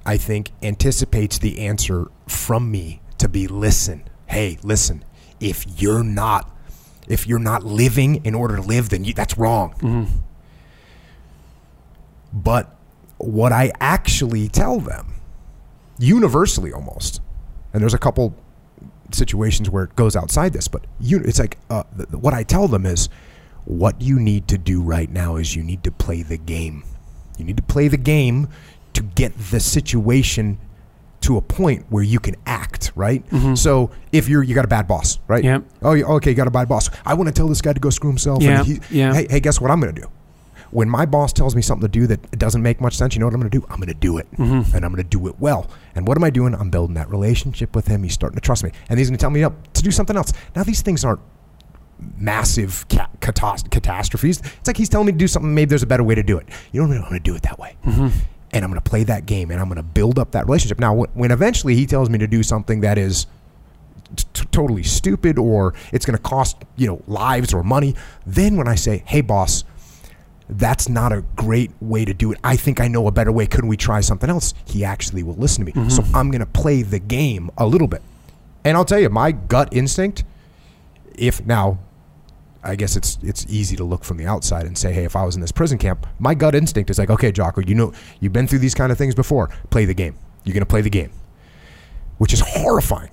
I 0.06 0.18
think, 0.18 0.52
anticipates 0.62 1.40
the 1.40 1.60
answer 1.60 2.08
from 2.28 2.70
me 2.70 3.02
to 3.18 3.28
be 3.30 3.48
listen. 3.48 4.04
Hey, 4.28 4.58
listen. 4.64 5.04
If 5.40 5.82
you're 5.82 6.04
not, 6.04 6.56
if 7.08 7.26
you're 7.26 7.40
not 7.40 7.64
living 7.64 8.24
in 8.24 8.36
order 8.36 8.58
to 8.58 8.62
live, 8.62 8.90
then 8.90 9.04
you, 9.04 9.14
that's 9.14 9.38
wrong. 9.38 9.74
Mm-hmm. 9.80 10.18
But 12.34 12.76
what 13.18 13.52
I 13.52 13.72
actually 13.80 14.48
tell 14.48 14.80
them, 14.80 15.16
universally 15.98 16.72
almost, 16.72 17.22
and 17.74 17.82
there's 17.82 17.94
a 17.94 18.00
couple 18.00 18.36
situations 19.16 19.70
where 19.70 19.84
it 19.86 19.96
goes 19.96 20.16
outside 20.16 20.54
this, 20.54 20.68
but 20.68 20.86
you, 21.00 21.20
it's 21.24 21.40
like 21.40 21.58
uh, 21.70 21.84
th- 21.96 22.10
what 22.12 22.34
I 22.34 22.44
tell 22.44 22.68
them 22.68 22.86
is 22.86 23.10
what 23.66 24.02
you 24.02 24.20
need 24.20 24.48
to 24.50 24.58
do 24.58 24.82
right 24.82 25.10
now 25.10 25.36
is 25.36 25.56
you 25.56 25.64
need 25.64 25.84
to 25.84 25.92
play 25.92 26.24
the 26.24 26.38
game. 26.38 26.84
You 27.38 27.46
need 27.46 27.58
to 27.58 27.64
play 27.64 27.88
the 27.88 27.98
game 27.98 28.48
to 28.94 29.02
get 29.02 29.38
the 29.52 29.60
situation 29.60 30.58
to 31.22 31.38
a 31.38 31.42
point 31.42 31.86
where 31.90 32.04
you 32.04 32.20
can 32.20 32.36
act, 32.48 32.92
right? 32.96 33.24
So 33.56 33.92
if 34.12 34.28
you're 34.28 34.42
you 34.44 34.56
got 34.56 34.66
a 34.66 34.68
bad 34.68 34.88
boss, 34.88 35.20
right? 35.28 35.44
Yeah. 35.44 35.60
Oh, 35.84 35.92
okay, 35.94 36.32
you 36.32 36.36
got 36.36 36.48
a 36.48 36.52
bad 36.52 36.68
boss. 36.68 36.90
I 37.06 37.14
want 37.14 37.28
to 37.28 37.34
tell 37.34 37.48
this 37.48 37.62
guy 37.62 37.74
to 37.74 37.80
go 37.80 37.92
screw 37.92 38.10
himself. 38.10 38.42
Yeah, 38.42 38.64
he, 38.64 38.80
yeah. 38.90 39.14
Hey, 39.14 39.28
hey, 39.30 39.40
guess 39.40 39.62
what 39.62 39.70
I'm 39.70 39.80
going 39.80 39.94
to 39.94 40.02
do? 40.02 40.08
When 40.72 40.90
my 40.90 41.06
boss 41.06 41.34
tells 41.34 41.56
me 41.56 41.62
something 41.62 41.86
to 41.88 41.92
do 41.92 42.08
that 42.08 42.40
doesn't 42.40 42.62
make 42.62 42.80
much 42.82 42.96
sense, 42.96 43.14
you 43.14 43.20
know 43.20 43.26
what 43.28 43.34
I'm 43.34 43.42
going 43.42 43.52
to 43.52 43.60
do? 43.60 43.66
I'm 43.70 43.78
going 43.78 43.88
to 43.90 43.94
do 43.94 44.18
it, 44.18 44.28
Mm-hmm. 44.38 44.76
and 44.76 44.86
I'm 44.86 44.92
going 44.94 45.04
to 45.04 45.10
do 45.10 45.28
it 45.28 45.36
well. 45.40 45.70
And 45.96 46.08
what 46.08 46.18
am 46.18 46.24
I 46.24 46.30
doing? 46.30 46.56
I'm 46.56 46.70
building 46.70 46.94
that 46.96 47.10
relationship 47.10 47.76
with 47.76 47.88
him. 47.88 48.04
He's 48.04 48.14
starting 48.14 48.36
to 48.38 48.42
trust 48.42 48.64
me, 48.64 48.72
and 48.90 48.98
he's 48.98 49.10
going 49.10 49.18
to 49.18 49.22
tell 49.22 49.30
me 49.30 49.44
up 49.44 49.74
to 49.74 49.84
do 49.84 49.92
something 49.92 50.16
else. 50.16 50.32
Now 50.56 50.64
these 50.64 50.82
things 50.82 51.04
aren't 51.04 51.20
massive 52.18 52.86
ca- 52.90 53.10
catas- 53.20 53.70
catastrophes. 53.70 54.40
It's 54.40 54.68
like 54.68 54.78
he's 54.78 54.90
telling 54.90 55.08
me 55.08 55.12
to 55.12 55.18
do 55.18 55.28
something. 55.28 55.54
Maybe 55.54 55.70
there's 55.70 55.84
a 55.84 55.88
better 55.88 56.04
way 56.04 56.16
to 56.16 56.24
do 56.24 56.38
it. 56.38 56.48
You 56.72 56.82
know 56.82 56.88
what? 56.88 56.98
I'm 56.98 57.04
going 57.04 57.14
to 57.16 57.20
do 57.20 57.36
it 57.36 57.42
that 57.44 57.60
way, 57.60 57.76
Mm-hmm. 57.86 58.08
and 58.54 58.64
I'm 58.66 58.72
going 58.72 58.82
to 58.82 58.90
play 58.90 59.04
that 59.04 59.26
game, 59.26 59.52
and 59.52 59.60
I'm 59.60 59.68
going 59.68 59.76
to 59.78 59.84
build 59.84 60.18
up 60.20 60.32
that 60.32 60.46
relationship. 60.46 60.80
Now, 60.80 60.96
when 60.96 61.32
eventually 61.32 61.76
he 61.76 61.86
tells 61.86 62.10
me 62.10 62.18
to 62.20 62.28
do 62.28 62.44
something 62.44 62.82
that 62.82 62.98
is 62.98 63.28
t- 64.16 64.46
totally 64.52 64.84
stupid 64.84 65.38
or 65.38 65.74
it's 65.92 66.06
going 66.06 66.18
to 66.18 66.24
cost 66.24 66.58
you 66.76 66.88
know 66.88 67.02
lives 67.08 67.54
or 67.54 67.64
money, 67.64 67.96
then 68.26 68.56
when 68.58 68.68
I 68.68 68.76
say, 68.76 69.04
"Hey, 69.06 69.22
boss." 69.22 69.64
That's 70.52 70.90
not 70.90 71.14
a 71.14 71.24
great 71.38 71.72
way 71.80 72.04
to 72.04 72.14
do 72.14 72.34
it. 72.34 72.38
I 72.44 72.58
think 72.58 72.82
I 72.82 72.90
know 72.90 73.08
a 73.08 73.12
better 73.12 73.32
way. 73.32 73.48
Couldn't 73.48 73.70
we 73.70 73.78
try 73.78 74.02
something 74.02 74.30
else? 74.30 74.54
He 74.66 74.84
actually 74.84 75.24
will 75.24 75.36
listen 75.36 75.66
to 75.66 75.74
me. 75.74 75.90
So 75.90 76.02
mm-hmm. 76.02 76.16
I'm 76.16 76.30
going 76.30 76.42
to 76.42 76.46
play 76.46 76.84
the 76.84 77.00
game 77.00 77.50
a 77.58 77.66
little 77.66 77.88
bit. 77.88 78.02
And 78.66 78.76
I'll 78.76 78.86
tell 78.86 79.00
you, 79.00 79.10
my 79.10 79.32
gut 79.32 79.70
instinct, 79.72 80.26
if 81.16 81.46
now, 81.46 81.80
I 82.64 82.76
guess 82.76 82.96
it's 82.96 83.18
it's 83.24 83.46
easy 83.50 83.76
to 83.78 83.84
look 83.84 84.04
from 84.04 84.18
the 84.18 84.28
outside 84.28 84.66
and 84.66 84.78
say, 84.78 84.94
hey, 84.94 85.06
if 85.06 85.16
I 85.16 85.24
was 85.24 85.36
in 85.36 85.42
this 85.42 85.52
prison 85.52 85.78
camp, 85.78 86.06
my 86.20 86.36
gut 86.36 86.54
instinct 86.54 86.90
is 86.90 87.00
like, 87.00 87.10
okay, 87.10 87.32
Jocko, 87.32 87.62
you 87.62 87.74
know, 87.74 87.94
you've 88.20 88.34
been 88.34 88.46
through 88.46 88.60
these 88.60 88.76
kind 88.76 88.92
of 88.92 88.98
things 88.98 89.16
before. 89.16 89.50
Play 89.70 89.86
the 89.86 89.96
game. 89.96 90.16
You're 90.44 90.54
going 90.54 90.62
to 90.62 90.68
play 90.68 90.82
the 90.82 90.90
game, 90.90 91.12
which 92.18 92.34
is 92.34 92.42
horrifying 92.42 93.12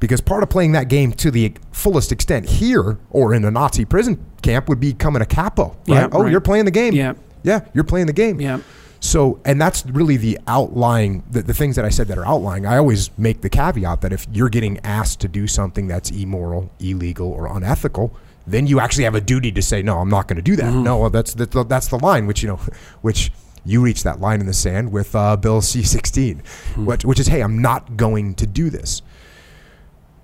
because 0.00 0.20
part 0.20 0.42
of 0.42 0.50
playing 0.50 0.72
that 0.72 0.88
game 0.88 1.12
to 1.12 1.30
the 1.30 1.52
fullest 1.70 2.12
extent 2.12 2.48
here 2.48 2.98
or 3.10 3.34
in 3.34 3.44
a 3.44 3.50
Nazi 3.50 3.84
prison 3.84 4.24
camp 4.42 4.68
would 4.68 4.80
be 4.80 4.92
becoming 4.92 5.22
a 5.22 5.26
capo. 5.26 5.68
Right? 5.68 5.76
Yeah, 5.86 6.08
oh, 6.12 6.22
right. 6.22 6.30
you're 6.32 6.40
playing 6.40 6.64
the 6.64 6.70
game. 6.70 6.94
Yeah. 6.94 7.14
Yeah, 7.42 7.60
you're 7.74 7.84
playing 7.84 8.06
the 8.06 8.12
game. 8.12 8.40
Yeah. 8.40 8.60
So, 9.00 9.38
and 9.44 9.60
that's 9.60 9.84
really 9.84 10.16
the 10.16 10.38
outlying, 10.46 11.24
the, 11.30 11.42
the 11.42 11.52
things 11.52 11.76
that 11.76 11.84
I 11.84 11.90
said 11.90 12.08
that 12.08 12.16
are 12.16 12.26
outlying. 12.26 12.64
I 12.64 12.78
always 12.78 13.10
make 13.18 13.42
the 13.42 13.50
caveat 13.50 14.00
that 14.00 14.14
if 14.14 14.26
you're 14.32 14.48
getting 14.48 14.78
asked 14.80 15.20
to 15.20 15.28
do 15.28 15.46
something 15.46 15.86
that's 15.86 16.10
immoral, 16.10 16.70
illegal, 16.80 17.30
or 17.30 17.54
unethical, 17.54 18.16
then 18.46 18.66
you 18.66 18.80
actually 18.80 19.04
have 19.04 19.14
a 19.14 19.20
duty 19.20 19.52
to 19.52 19.60
say, 19.60 19.82
no, 19.82 19.98
I'm 19.98 20.08
not 20.08 20.26
going 20.26 20.36
to 20.36 20.42
do 20.42 20.56
that. 20.56 20.72
Mm-hmm. 20.72 20.84
No, 20.84 20.98
well, 20.98 21.10
that's 21.10 21.34
the, 21.34 21.64
that's 21.64 21.88
the 21.88 21.98
line, 21.98 22.26
which, 22.26 22.42
you 22.42 22.48
know, 22.48 22.56
which 23.02 23.30
you 23.64 23.80
reach 23.80 24.02
that 24.02 24.20
line 24.20 24.40
in 24.40 24.46
the 24.46 24.52
sand 24.52 24.92
with 24.92 25.14
uh, 25.14 25.36
Bill 25.36 25.62
C-16, 25.62 26.46
which, 26.76 27.04
which 27.04 27.18
is, 27.18 27.28
hey, 27.28 27.40
I'm 27.42 27.62
not 27.62 27.96
going 27.96 28.34
to 28.34 28.46
do 28.46 28.68
this. 28.70 29.02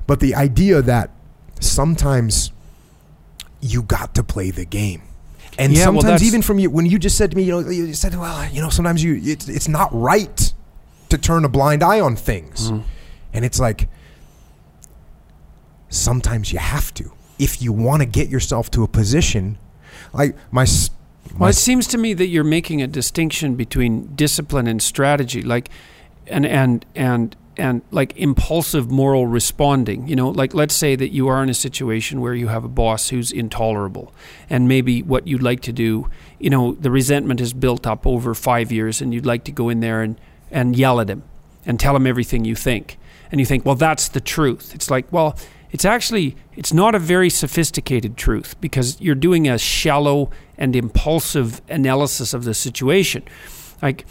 But 0.06 0.20
the 0.20 0.34
idea 0.34 0.82
that 0.82 1.10
sometimes 1.60 2.52
you 3.60 3.82
got 3.82 4.14
to 4.14 4.22
play 4.22 4.50
the 4.50 4.64
game. 4.64 5.02
And 5.58 5.72
Yeah, 5.72 5.84
sometimes 5.84 6.04
that's- 6.04 6.22
even 6.22 6.42
from 6.42 6.58
you, 6.58 6.70
when 6.70 6.86
you 6.86 6.98
just 6.98 7.16
said 7.16 7.30
to 7.30 7.36
me, 7.36 7.44
you 7.44 7.52
know, 7.62 7.68
you 7.70 7.92
said, 7.94 8.14
well, 8.14 8.48
you 8.50 8.60
know, 8.60 8.68
sometimes 8.70 9.02
you, 9.02 9.20
it's, 9.22 9.48
it's 9.48 9.68
not 9.68 9.88
right 9.92 10.52
to 11.08 11.18
turn 11.18 11.44
a 11.44 11.48
blind 11.48 11.82
eye 11.82 12.00
on 12.00 12.16
things. 12.16 12.70
Mm-hmm. 12.70 12.86
And 13.32 13.44
it's 13.44 13.60
like, 13.60 13.88
sometimes 15.88 16.52
you 16.52 16.58
have 16.58 16.92
to. 16.94 17.12
If 17.38 17.62
you 17.62 17.72
want 17.72 18.00
to 18.02 18.06
get 18.06 18.28
yourself 18.28 18.70
to 18.72 18.82
a 18.82 18.88
position, 18.88 19.58
like 20.12 20.36
my 20.50 20.66
Well, 21.39 21.48
it 21.48 21.55
seems 21.55 21.86
to 21.89 21.98
me 21.98 22.15
that 22.15 22.27
you're 22.27 22.44
making 22.44 22.82
a 22.82 22.86
distinction 22.86 23.55
between 23.55 24.15
discipline 24.15 24.66
and 24.66 24.82
strategy, 24.82 25.43
like, 25.43 25.70
and 26.27 26.44
and 26.44 26.85
and 26.94 27.36
and 27.57 27.82
like 27.90 28.16
impulsive 28.16 28.90
moral 28.90 29.27
responding. 29.27 30.09
You 30.09 30.16
know, 30.16 30.31
like 30.31 30.55
let's 30.55 30.74
say 30.74 30.97
that 30.97 31.11
you 31.11 31.28
are 31.28 31.43
in 31.43 31.48
a 31.48 31.55
situation 31.55 32.20
where 32.20 32.35
you 32.35 32.48
have 32.48 32.65
a 32.65 32.69
boss 32.69 33.11
who's 33.11 33.31
intolerable, 33.31 34.12
and 34.48 34.66
maybe 34.69 35.02
what 35.02 35.27
you'd 35.27 35.43
like 35.43 35.61
to 35.62 35.73
do, 35.73 36.09
you 36.39 36.51
know, 36.51 36.73
the 36.73 36.90
resentment 36.90 37.40
is 37.40 37.52
built 37.52 37.86
up 37.86 38.07
over 38.07 38.35
five 38.35 38.73
years, 38.73 39.01
and 39.01 39.15
you'd 39.15 39.27
like 39.27 39.44
to 39.44 39.52
go 39.52 39.69
in 39.69 39.81
there 39.81 40.02
and 40.02 40.20
and 40.51 40.77
yell 40.77 41.01
at 41.01 41.09
him 41.09 41.23
and 41.65 41.78
tell 41.78 41.94
him 41.94 42.07
everything 42.07 42.44
you 42.44 42.55
think, 42.55 42.98
and 43.31 43.40
you 43.40 43.47
think, 43.47 43.65
well, 43.65 43.74
that's 43.74 44.09
the 44.09 44.20
truth. 44.20 44.74
It's 44.74 44.90
like, 44.90 45.11
well, 45.12 45.36
it's 45.70 45.85
actually 45.85 46.36
it's 46.57 46.73
not 46.73 46.94
a 46.94 46.98
very 46.98 47.31
sophisticated 47.31 48.16
truth 48.16 48.61
because 48.61 49.01
you're 49.01 49.15
doing 49.15 49.48
a 49.48 49.59
shallow 49.59 50.31
and 50.60 50.76
impulsive 50.76 51.62
analysis 51.68 52.34
of 52.34 52.44
the 52.44 52.54
situation. 52.54 53.24
Like 53.82 54.06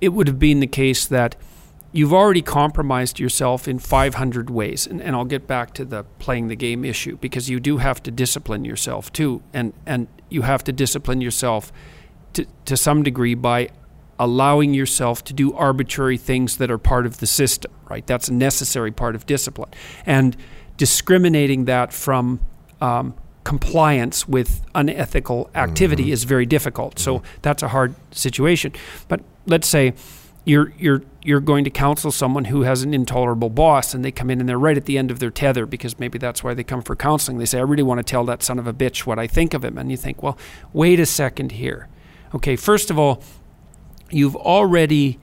it 0.00 0.08
would 0.08 0.26
have 0.26 0.40
been 0.40 0.60
the 0.60 0.66
case 0.66 1.06
that 1.06 1.36
you've 1.92 2.12
already 2.12 2.42
compromised 2.42 3.20
yourself 3.20 3.68
in 3.68 3.78
500 3.78 4.50
ways 4.50 4.86
and, 4.86 5.00
and 5.00 5.14
i'll 5.14 5.26
get 5.26 5.46
back 5.46 5.74
to 5.74 5.84
the 5.84 6.04
playing 6.18 6.48
the 6.48 6.56
game 6.56 6.84
issue 6.84 7.16
because 7.18 7.50
you 7.50 7.60
do 7.60 7.76
have 7.76 8.02
to 8.02 8.10
discipline 8.10 8.64
yourself 8.64 9.12
too 9.12 9.42
and, 9.52 9.74
and 9.84 10.08
you 10.30 10.42
have 10.42 10.64
to 10.64 10.72
discipline 10.72 11.20
yourself 11.20 11.70
to, 12.32 12.46
to 12.64 12.76
some 12.78 13.02
degree 13.02 13.34
by 13.34 13.68
allowing 14.18 14.72
yourself 14.72 15.22
to 15.22 15.34
do 15.34 15.52
arbitrary 15.52 16.16
things 16.16 16.56
that 16.56 16.70
are 16.70 16.78
part 16.78 17.04
of 17.04 17.18
the 17.18 17.26
system 17.26 17.70
right 17.90 18.06
that's 18.06 18.28
a 18.28 18.32
necessary 18.32 18.90
part 18.90 19.14
of 19.14 19.26
discipline 19.26 19.70
and 20.06 20.34
discriminating 20.78 21.66
that 21.66 21.92
from 21.92 22.40
um, 22.80 23.14
compliance 23.44 24.28
with 24.28 24.62
unethical 24.74 25.50
activity 25.54 26.04
mm-hmm. 26.04 26.12
is 26.12 26.24
very 26.24 26.46
difficult 26.46 26.98
so 26.98 27.18
mm-hmm. 27.18 27.26
that's 27.42 27.62
a 27.62 27.68
hard 27.68 27.94
situation 28.12 28.72
but 29.08 29.20
let's 29.46 29.66
say 29.66 29.92
you're 30.44 30.72
you're 30.78 31.02
you're 31.24 31.40
going 31.40 31.64
to 31.64 31.70
counsel 31.70 32.10
someone 32.10 32.46
who 32.46 32.62
has 32.62 32.82
an 32.82 32.92
intolerable 32.92 33.48
boss 33.48 33.94
and 33.94 34.04
they 34.04 34.10
come 34.10 34.30
in 34.30 34.40
and 34.40 34.48
they're 34.48 34.58
right 34.58 34.76
at 34.76 34.86
the 34.86 34.98
end 34.98 35.10
of 35.10 35.18
their 35.20 35.30
tether 35.30 35.66
because 35.66 35.98
maybe 35.98 36.18
that's 36.18 36.42
why 36.42 36.52
they 36.52 36.64
come 36.64 36.82
for 36.82 36.96
counseling. 36.96 37.38
They 37.38 37.44
say, 37.44 37.58
I 37.58 37.62
really 37.62 37.84
want 37.84 37.98
to 37.98 38.04
tell 38.04 38.24
that 38.24 38.42
son 38.42 38.58
of 38.58 38.66
a 38.66 38.72
bitch 38.72 39.06
what 39.06 39.18
I 39.18 39.26
think 39.26 39.54
of 39.54 39.64
him. 39.64 39.78
And 39.78 39.90
you 39.90 39.96
think, 39.96 40.22
well, 40.22 40.36
wait 40.72 40.98
a 40.98 41.06
second 41.06 41.52
here. 41.52 41.88
Okay, 42.34 42.56
first 42.56 42.90
of 42.90 42.98
all, 42.98 43.22
you've 44.10 44.34
already 44.34 45.18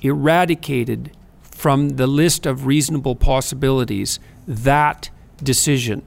eradicated 0.00 1.10
from 1.42 1.90
the 1.90 2.06
list 2.06 2.46
of 2.46 2.66
reasonable 2.66 3.16
possibilities 3.16 4.20
that 4.46 5.10
decision 5.42 6.02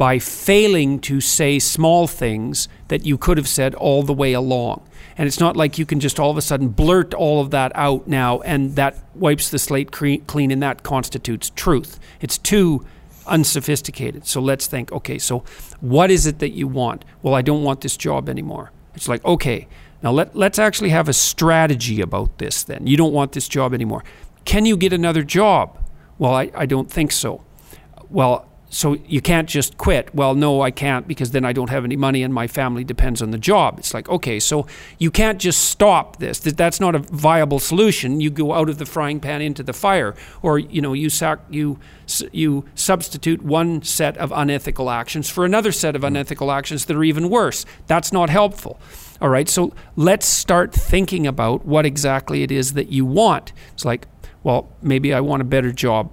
by 0.00 0.18
failing 0.18 0.98
to 0.98 1.20
say 1.20 1.58
small 1.58 2.06
things 2.06 2.68
that 2.88 3.04
you 3.04 3.18
could 3.18 3.36
have 3.36 3.46
said 3.46 3.74
all 3.74 4.02
the 4.02 4.14
way 4.14 4.32
along. 4.32 4.82
And 5.18 5.26
it's 5.26 5.38
not 5.38 5.58
like 5.58 5.76
you 5.76 5.84
can 5.84 6.00
just 6.00 6.18
all 6.18 6.30
of 6.30 6.38
a 6.38 6.40
sudden 6.40 6.68
blurt 6.68 7.12
all 7.12 7.42
of 7.42 7.50
that 7.50 7.70
out 7.74 8.08
now 8.08 8.40
and 8.40 8.76
that 8.76 8.96
wipes 9.14 9.50
the 9.50 9.58
slate 9.58 9.90
clean 9.90 10.50
and 10.50 10.62
that 10.62 10.82
constitutes 10.82 11.50
truth. 11.50 12.00
It's 12.22 12.38
too 12.38 12.86
unsophisticated. 13.26 14.26
So 14.26 14.40
let's 14.40 14.66
think 14.66 14.90
okay, 14.90 15.18
so 15.18 15.44
what 15.80 16.10
is 16.10 16.24
it 16.24 16.38
that 16.38 16.52
you 16.52 16.66
want? 16.66 17.04
Well, 17.20 17.34
I 17.34 17.42
don't 17.42 17.62
want 17.62 17.82
this 17.82 17.98
job 17.98 18.30
anymore. 18.30 18.72
It's 18.94 19.06
like, 19.06 19.22
okay, 19.26 19.68
now 20.02 20.12
let, 20.12 20.34
let's 20.34 20.58
actually 20.58 20.90
have 20.90 21.10
a 21.10 21.12
strategy 21.12 22.00
about 22.00 22.38
this 22.38 22.62
then. 22.62 22.86
You 22.86 22.96
don't 22.96 23.12
want 23.12 23.32
this 23.32 23.48
job 23.48 23.74
anymore. 23.74 24.02
Can 24.46 24.64
you 24.64 24.78
get 24.78 24.94
another 24.94 25.22
job? 25.22 25.78
Well, 26.16 26.32
I, 26.32 26.50
I 26.54 26.64
don't 26.64 26.90
think 26.90 27.12
so. 27.12 27.44
Well, 28.08 28.49
so 28.70 28.94
you 29.06 29.20
can't 29.20 29.48
just 29.48 29.76
quit. 29.76 30.14
Well, 30.14 30.36
no, 30.36 30.62
I 30.62 30.70
can't 30.70 31.06
because 31.06 31.32
then 31.32 31.44
I 31.44 31.52
don't 31.52 31.70
have 31.70 31.84
any 31.84 31.96
money 31.96 32.22
and 32.22 32.32
my 32.32 32.46
family 32.46 32.84
depends 32.84 33.20
on 33.20 33.32
the 33.32 33.38
job. 33.38 33.80
It's 33.80 33.92
like, 33.92 34.08
okay, 34.08 34.38
so 34.38 34.66
you 34.98 35.10
can't 35.10 35.40
just 35.40 35.64
stop 35.64 36.18
this. 36.18 36.38
That's 36.38 36.78
not 36.78 36.94
a 36.94 37.00
viable 37.00 37.58
solution. 37.58 38.20
You 38.20 38.30
go 38.30 38.52
out 38.54 38.68
of 38.68 38.78
the 38.78 38.86
frying 38.86 39.18
pan 39.18 39.42
into 39.42 39.64
the 39.64 39.72
fire, 39.72 40.14
or 40.40 40.58
you 40.58 40.80
know, 40.80 40.92
you 40.92 41.10
sac- 41.10 41.44
you 41.50 41.78
you 42.32 42.64
substitute 42.76 43.42
one 43.42 43.82
set 43.82 44.16
of 44.18 44.32
unethical 44.32 44.88
actions 44.88 45.28
for 45.28 45.44
another 45.44 45.72
set 45.72 45.96
of 45.96 46.02
hmm. 46.02 46.06
unethical 46.06 46.52
actions 46.52 46.84
that 46.86 46.96
are 46.96 47.04
even 47.04 47.28
worse. 47.28 47.66
That's 47.88 48.12
not 48.12 48.30
helpful. 48.30 48.80
All 49.20 49.28
right, 49.28 49.48
so 49.48 49.74
let's 49.96 50.26
start 50.26 50.72
thinking 50.72 51.26
about 51.26 51.66
what 51.66 51.84
exactly 51.84 52.42
it 52.42 52.50
is 52.50 52.72
that 52.72 52.90
you 52.90 53.04
want. 53.04 53.52
It's 53.74 53.84
like, 53.84 54.06
well, 54.42 54.70
maybe 54.80 55.12
I 55.12 55.20
want 55.20 55.42
a 55.42 55.44
better 55.44 55.72
job 55.72 56.10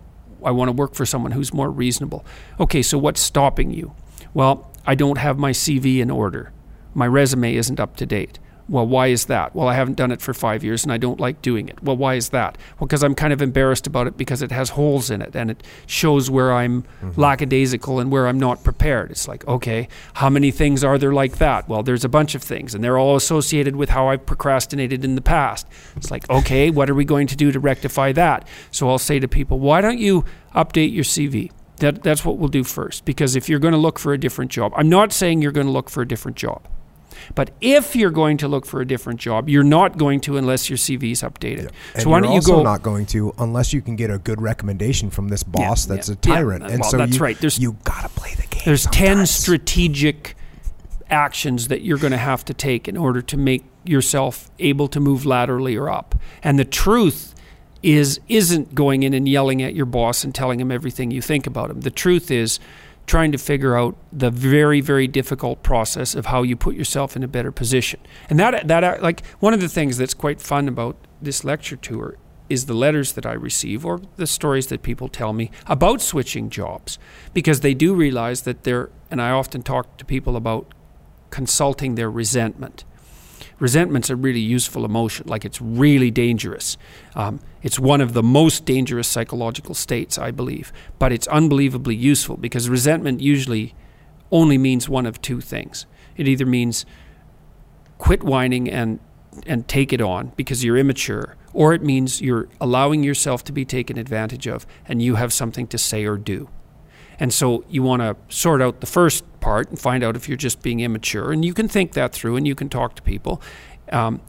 I 0.47 0.51
want 0.51 0.69
to 0.69 0.71
work 0.71 0.95
for 0.95 1.05
someone 1.05 1.33
who's 1.33 1.53
more 1.53 1.69
reasonable. 1.69 2.25
Okay, 2.57 2.81
so 2.81 2.97
what's 2.97 3.19
stopping 3.19 3.69
you? 3.69 3.93
Well, 4.33 4.71
I 4.85 4.95
don't 4.95 5.17
have 5.17 5.37
my 5.37 5.51
CV 5.51 5.99
in 5.99 6.09
order. 6.09 6.53
My 6.93 7.05
resume 7.05 7.53
isn't 7.53 7.81
up 7.81 7.97
to 7.97 8.05
date. 8.05 8.39
Well, 8.69 8.85
why 8.85 9.07
is 9.07 9.25
that? 9.25 9.55
Well, 9.55 9.69
I 9.69 9.75
haven't 9.75 9.95
done 9.95 10.11
it 10.11 10.21
for 10.21 10.33
five 10.33 10.61
years 10.61 10.83
and 10.83 10.91
I 10.91 10.97
don't 10.97 11.19
like 11.19 11.41
doing 11.41 11.69
it. 11.69 11.81
Well, 11.81 11.95
why 11.95 12.15
is 12.15 12.29
that? 12.29 12.57
Well, 12.79 12.87
because 12.87 13.01
I'm 13.01 13.15
kind 13.15 13.31
of 13.31 13.41
embarrassed 13.41 13.87
about 13.87 14.07
it 14.07 14.17
because 14.17 14.41
it 14.41 14.51
has 14.51 14.71
holes 14.71 15.09
in 15.09 15.21
it 15.21 15.35
and 15.35 15.49
it 15.49 15.63
shows 15.85 16.29
where 16.29 16.51
I'm 16.51 16.83
mm-hmm. 16.83 17.19
lackadaisical 17.19 17.99
and 17.99 18.11
where 18.11 18.27
I'm 18.27 18.39
not 18.39 18.65
prepared. 18.65 19.09
It's 19.09 19.27
like, 19.27 19.47
okay, 19.47 19.87
how 20.15 20.29
many 20.29 20.51
things 20.51 20.83
are 20.83 20.97
there 20.97 21.13
like 21.13 21.37
that? 21.37 21.69
Well, 21.69 21.81
there's 21.81 22.03
a 22.03 22.09
bunch 22.09 22.35
of 22.35 22.43
things 22.43 22.75
and 22.75 22.83
they're 22.83 22.97
all 22.97 23.15
associated 23.15 23.77
with 23.77 23.89
how 23.89 24.09
I've 24.09 24.25
procrastinated 24.25 25.05
in 25.05 25.15
the 25.15 25.21
past. 25.21 25.65
It's 25.95 26.11
like, 26.11 26.29
okay, 26.29 26.69
what 26.69 26.89
are 26.89 26.95
we 26.95 27.05
going 27.05 27.27
to 27.27 27.37
do 27.37 27.53
to 27.53 27.59
rectify 27.59 28.11
that? 28.13 28.45
So 28.71 28.89
I'll 28.89 28.99
say 28.99 29.19
to 29.19 29.29
people, 29.29 29.59
why 29.59 29.79
don't 29.79 29.99
you 29.99 30.25
update 30.53 30.93
your 30.93 31.05
CV? 31.05 31.51
That, 31.77 32.03
that's 32.03 32.25
what 32.25 32.37
we'll 32.37 32.49
do 32.49 32.63
first 32.63 33.05
because 33.05 33.35
if 33.35 33.47
you're 33.47 33.59
going 33.59 33.73
to 33.73 33.77
look 33.77 33.99
for 33.99 34.11
a 34.11 34.17
different 34.17 34.51
job, 34.51 34.73
I'm 34.75 34.89
not 34.89 35.13
saying 35.13 35.41
you're 35.41 35.51
going 35.51 35.67
to 35.67 35.71
look 35.71 35.89
for 35.89 36.01
a 36.01 36.07
different 36.07 36.35
job. 36.35 36.67
But 37.35 37.51
if 37.61 37.95
you're 37.95 38.11
going 38.11 38.37
to 38.37 38.47
look 38.47 38.65
for 38.65 38.81
a 38.81 38.87
different 38.87 39.19
job, 39.19 39.49
you're 39.49 39.63
not 39.63 39.97
going 39.97 40.21
to 40.21 40.37
unless 40.37 40.69
your 40.69 40.77
CV 40.77 41.11
is 41.11 41.21
updated. 41.21 41.71
Yeah. 41.95 42.01
So 42.01 42.09
why 42.09 42.21
don't 42.21 42.33
you 42.33 42.41
go? 42.41 42.63
Not 42.63 42.83
going 42.83 43.05
to 43.07 43.33
unless 43.37 43.73
you 43.73 43.81
can 43.81 43.95
get 43.95 44.11
a 44.11 44.17
good 44.17 44.41
recommendation 44.41 45.09
from 45.09 45.29
this 45.29 45.43
boss 45.43 45.87
yeah, 45.87 45.95
that's 45.95 46.09
yeah, 46.09 46.13
a 46.13 46.17
tyrant. 46.17 46.63
and 46.63 46.81
well, 46.81 46.89
so 46.89 46.97
that's 46.97 47.15
you, 47.15 47.21
right. 47.21 47.37
There's 47.37 47.59
you 47.59 47.77
gotta 47.83 48.09
play 48.09 48.33
the 48.35 48.47
game. 48.47 48.63
There's 48.65 48.83
sometimes. 48.83 49.07
ten 49.07 49.25
strategic 49.25 50.35
actions 51.09 51.69
that 51.69 51.81
you're 51.81 51.97
going 51.97 52.11
to 52.11 52.17
have 52.17 52.43
to 52.45 52.53
take 52.53 52.87
in 52.87 52.97
order 52.97 53.21
to 53.21 53.37
make 53.37 53.63
yourself 53.85 54.51
able 54.59 54.87
to 54.89 54.99
move 54.99 55.25
laterally 55.25 55.75
or 55.75 55.89
up. 55.89 56.15
And 56.43 56.59
the 56.59 56.65
truth 56.65 57.33
is 57.83 58.19
isn't 58.27 58.73
going 58.75 59.03
in 59.03 59.13
and 59.13 59.27
yelling 59.27 59.61
at 59.61 59.75
your 59.75 59.85
boss 59.85 60.23
and 60.23 60.33
telling 60.33 60.59
him 60.59 60.71
everything 60.71 61.11
you 61.11 61.21
think 61.21 61.47
about 61.47 61.69
him. 61.69 61.81
The 61.81 61.91
truth 61.91 62.31
is 62.31 62.59
trying 63.07 63.31
to 63.31 63.37
figure 63.37 63.75
out 63.77 63.97
the 64.11 64.29
very 64.29 64.81
very 64.81 65.07
difficult 65.07 65.63
process 65.63 66.13
of 66.13 66.27
how 66.27 66.43
you 66.43 66.55
put 66.55 66.75
yourself 66.75 67.15
in 67.15 67.23
a 67.23 67.27
better 67.27 67.51
position. 67.51 67.99
And 68.29 68.39
that 68.39 68.67
that 68.67 68.83
uh, 68.83 68.97
like 69.01 69.25
one 69.39 69.53
of 69.53 69.61
the 69.61 69.69
things 69.69 69.97
that's 69.97 70.13
quite 70.13 70.39
fun 70.39 70.67
about 70.67 70.95
this 71.21 71.43
lecture 71.43 71.77
tour 71.77 72.17
is 72.49 72.65
the 72.65 72.73
letters 72.73 73.13
that 73.13 73.25
I 73.25 73.33
receive 73.33 73.85
or 73.85 74.01
the 74.15 74.27
stories 74.27 74.67
that 74.67 74.83
people 74.83 75.09
tell 75.09 75.33
me 75.33 75.51
about 75.65 76.01
switching 76.01 76.49
jobs 76.49 76.97
because 77.33 77.61
they 77.61 77.73
do 77.73 77.93
realize 77.93 78.41
that 78.41 78.63
they're 78.63 78.89
and 79.09 79.21
I 79.21 79.31
often 79.31 79.63
talk 79.63 79.97
to 79.97 80.05
people 80.05 80.35
about 80.35 80.73
consulting 81.29 81.95
their 81.95 82.11
resentment 82.11 82.83
resentment's 83.59 84.09
a 84.09 84.15
really 84.15 84.39
useful 84.39 84.85
emotion. 84.85 85.27
Like 85.27 85.45
it's 85.45 85.61
really 85.61 86.11
dangerous. 86.11 86.77
Um, 87.15 87.39
it's 87.61 87.79
one 87.79 88.01
of 88.01 88.13
the 88.13 88.23
most 88.23 88.65
dangerous 88.65 89.07
psychological 89.07 89.75
states, 89.75 90.17
I 90.17 90.31
believe. 90.31 90.71
But 90.99 91.11
it's 91.11 91.27
unbelievably 91.27 91.95
useful 91.95 92.37
because 92.37 92.69
resentment 92.69 93.21
usually 93.21 93.75
only 94.31 94.57
means 94.57 94.89
one 94.89 95.05
of 95.05 95.21
two 95.21 95.41
things. 95.41 95.85
It 96.15 96.27
either 96.27 96.45
means 96.45 96.85
quit 97.97 98.23
whining 98.23 98.69
and 98.69 98.99
and 99.45 99.67
take 99.67 99.93
it 99.93 100.01
on 100.01 100.31
because 100.35 100.63
you're 100.63 100.77
immature, 100.77 101.35
or 101.53 101.71
it 101.73 101.83
means 101.83 102.21
you're 102.21 102.49
allowing 102.59 103.03
yourself 103.03 103.43
to 103.43 103.51
be 103.51 103.65
taken 103.65 103.97
advantage 103.97 104.47
of 104.47 104.65
and 104.87 105.01
you 105.01 105.15
have 105.15 105.31
something 105.31 105.67
to 105.67 105.77
say 105.77 106.05
or 106.05 106.17
do. 106.17 106.49
And 107.19 107.33
so 107.33 107.63
you 107.69 107.83
want 107.83 108.01
to 108.01 108.15
sort 108.33 108.61
out 108.61 108.79
the 108.79 108.87
first 108.87 109.23
part 109.39 109.69
and 109.69 109.79
find 109.79 110.03
out 110.03 110.15
if 110.15 110.27
you're 110.27 110.37
just 110.37 110.61
being 110.61 110.79
immature. 110.79 111.31
And 111.31 111.43
you 111.43 111.53
can 111.53 111.67
think 111.67 111.93
that 111.93 112.13
through 112.13 112.35
and 112.35 112.47
you 112.47 112.55
can 112.55 112.69
talk 112.69 112.95
to 112.95 113.01
people. 113.01 113.41
Um, 113.91 114.21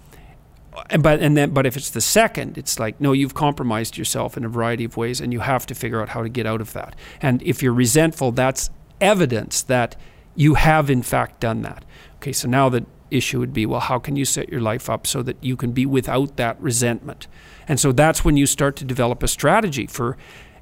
and 0.91 1.03
but 1.03 1.21
and 1.21 1.37
then 1.37 1.51
but 1.51 1.67
if 1.67 1.77
it's 1.77 1.91
the 1.91 2.01
second, 2.01 2.57
it's 2.57 2.79
like 2.79 3.01
no, 3.01 3.13
you've 3.13 3.35
compromised 3.35 3.97
yourself 3.97 4.37
in 4.37 4.45
a 4.45 4.49
variety 4.49 4.85
of 4.85 4.97
ways, 4.97 5.21
and 5.21 5.33
you 5.33 5.41
have 5.41 5.67
to 5.67 5.75
figure 5.75 6.01
out 6.01 6.11
how 6.11 6.23
to 6.23 6.29
get 6.29 6.47
out 6.47 6.61
of 6.61 6.73
that. 6.73 6.95
And 7.21 7.43
if 7.43 7.63
you're 7.63 7.73
resentful, 7.73 8.33
that's 8.33 8.71
evidence 9.01 9.63
that 9.63 9.97
you 10.35 10.55
have 10.55 10.89
in 10.89 11.03
fact 11.03 11.41
done 11.41 11.63
that. 11.63 11.85
Okay, 12.17 12.33
so 12.33 12.49
now 12.49 12.69
the 12.69 12.87
issue 13.11 13.39
would 13.39 13.53
be 13.53 13.67
well, 13.67 13.81
how 13.81 13.99
can 13.99 14.17
you 14.17 14.25
set 14.25 14.49
your 14.51 14.61
life 14.61 14.89
up 14.89 15.07
so 15.07 15.23
that 15.23 15.43
you 15.43 15.57
can 15.57 15.73
be 15.73 15.87
without 15.87 16.37
that 16.37 16.61
resentment? 16.61 17.27
And 17.67 17.79
so 17.81 17.93
that's 17.93 18.25
when 18.25 18.37
you 18.37 18.47
start 18.47 18.77
to 18.77 18.85
develop 18.85 19.23
a 19.23 19.29
strategy 19.29 19.87
for 19.87 20.17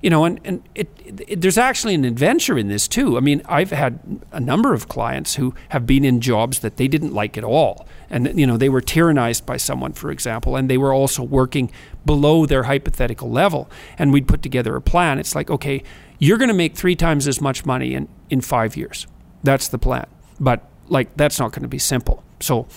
you 0.07 0.11
know, 0.11 0.25
and, 0.25 0.39
and 0.45 0.63
it, 0.77 0.89
it, 1.05 1.41
there's 1.41 1.59
actually 1.59 1.93
an 1.93 2.05
adventure 2.05 2.57
in 2.57 2.69
this 2.69 2.87
too. 2.87 3.17
I 3.17 3.21
mean, 3.21 3.43
I've 3.47 3.71
had 3.71 3.99
a 4.31 4.39
number 4.39 4.73
of 4.73 4.87
clients 4.87 5.35
who 5.35 5.53
have 5.71 5.85
been 5.85 6.05
in 6.05 6.21
jobs 6.21 6.61
that 6.61 6.77
they 6.77 6.87
didn't 6.87 7.13
like 7.13 7.37
at 7.37 7.43
all. 7.43 7.89
And, 8.09 8.39
you 8.39 8.47
know, 8.47 8.57
they 8.57 8.69
were 8.69 8.81
tyrannized 8.81 9.47
by 9.47 9.57
someone, 9.57 9.95
for 9.95 10.13
example, 10.13 10.55
and 10.55 10.71
they 10.71 10.79
were 10.79 10.93
also 10.93 11.25
working 11.25 11.73
below 12.05 12.47
their 12.47 12.63
hypothetical 12.63 13.29
level. 13.29 13.69
And 13.99 14.13
we'd 14.13 14.29
put 14.29 14.43
together 14.43 14.77
a 14.77 14.81
plan. 14.81 15.19
It's 15.19 15.35
like, 15.35 15.51
okay, 15.51 15.83
you're 16.21 16.39
going 16.39 16.51
to 16.51 16.55
make 16.55 16.77
three 16.77 16.95
times 16.95 17.27
as 17.27 17.41
much 17.41 17.67
money 17.67 17.93
in, 17.93 18.07
in 18.31 18.43
five 18.43 18.77
years. 18.77 19.09
That's 19.43 19.67
the 19.67 19.79
plan. 19.79 20.07
But, 20.39 20.63
like, 20.87 21.17
that's 21.17 21.41
not 21.41 21.51
going 21.51 21.63
to 21.63 21.69
be 21.69 21.81
simple. 21.81 22.23
So, 22.39 22.69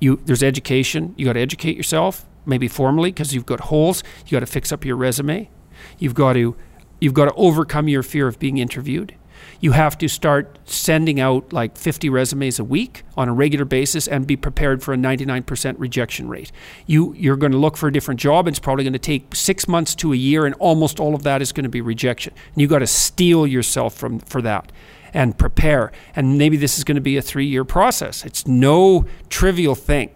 you, 0.00 0.18
there's 0.24 0.42
education. 0.42 1.14
You 1.18 1.26
got 1.26 1.34
to 1.34 1.40
educate 1.40 1.76
yourself, 1.76 2.24
maybe 2.46 2.68
formally, 2.68 3.10
because 3.10 3.34
you've 3.34 3.44
got 3.44 3.60
holes. 3.60 4.02
You 4.24 4.30
got 4.30 4.40
to 4.40 4.46
fix 4.46 4.72
up 4.72 4.86
your 4.86 4.96
resume 4.96 5.50
You've 5.98 6.14
got 6.14 6.34
to 6.34 6.56
you've 7.00 7.14
got 7.14 7.26
to 7.26 7.34
overcome 7.34 7.88
your 7.88 8.02
fear 8.02 8.28
of 8.28 8.38
being 8.38 8.58
interviewed. 8.58 9.14
You 9.60 9.72
have 9.72 9.96
to 9.98 10.08
start 10.08 10.58
sending 10.64 11.18
out 11.18 11.52
like 11.52 11.76
50 11.76 12.08
resumes 12.08 12.58
a 12.58 12.64
week 12.64 13.04
on 13.16 13.28
a 13.28 13.32
regular 13.32 13.64
basis 13.64 14.06
and 14.06 14.26
be 14.26 14.36
prepared 14.36 14.82
for 14.82 14.92
a 14.92 14.96
99% 14.96 15.74
rejection 15.78 16.28
rate. 16.28 16.52
You 16.86 17.14
you're 17.14 17.36
going 17.36 17.52
to 17.52 17.58
look 17.58 17.76
for 17.76 17.88
a 17.88 17.92
different 17.92 18.20
job. 18.20 18.48
It's 18.48 18.58
probably 18.58 18.84
going 18.84 18.92
to 18.92 18.98
take 18.98 19.34
6 19.34 19.68
months 19.68 19.94
to 19.96 20.12
a 20.12 20.16
year 20.16 20.46
and 20.46 20.54
almost 20.56 21.00
all 21.00 21.14
of 21.14 21.22
that 21.22 21.42
is 21.42 21.52
going 21.52 21.64
to 21.64 21.70
be 21.70 21.80
rejection. 21.80 22.34
And 22.52 22.60
you've 22.60 22.70
got 22.70 22.80
to 22.80 22.86
steel 22.86 23.46
yourself 23.46 23.94
from 23.94 24.18
for 24.20 24.42
that 24.42 24.72
and 25.12 25.36
prepare. 25.36 25.90
And 26.14 26.38
maybe 26.38 26.56
this 26.56 26.78
is 26.78 26.84
going 26.84 26.96
to 26.96 27.00
be 27.00 27.16
a 27.16 27.22
3-year 27.22 27.64
process. 27.64 28.24
It's 28.24 28.46
no 28.46 29.06
trivial 29.28 29.74
thing. 29.74 30.10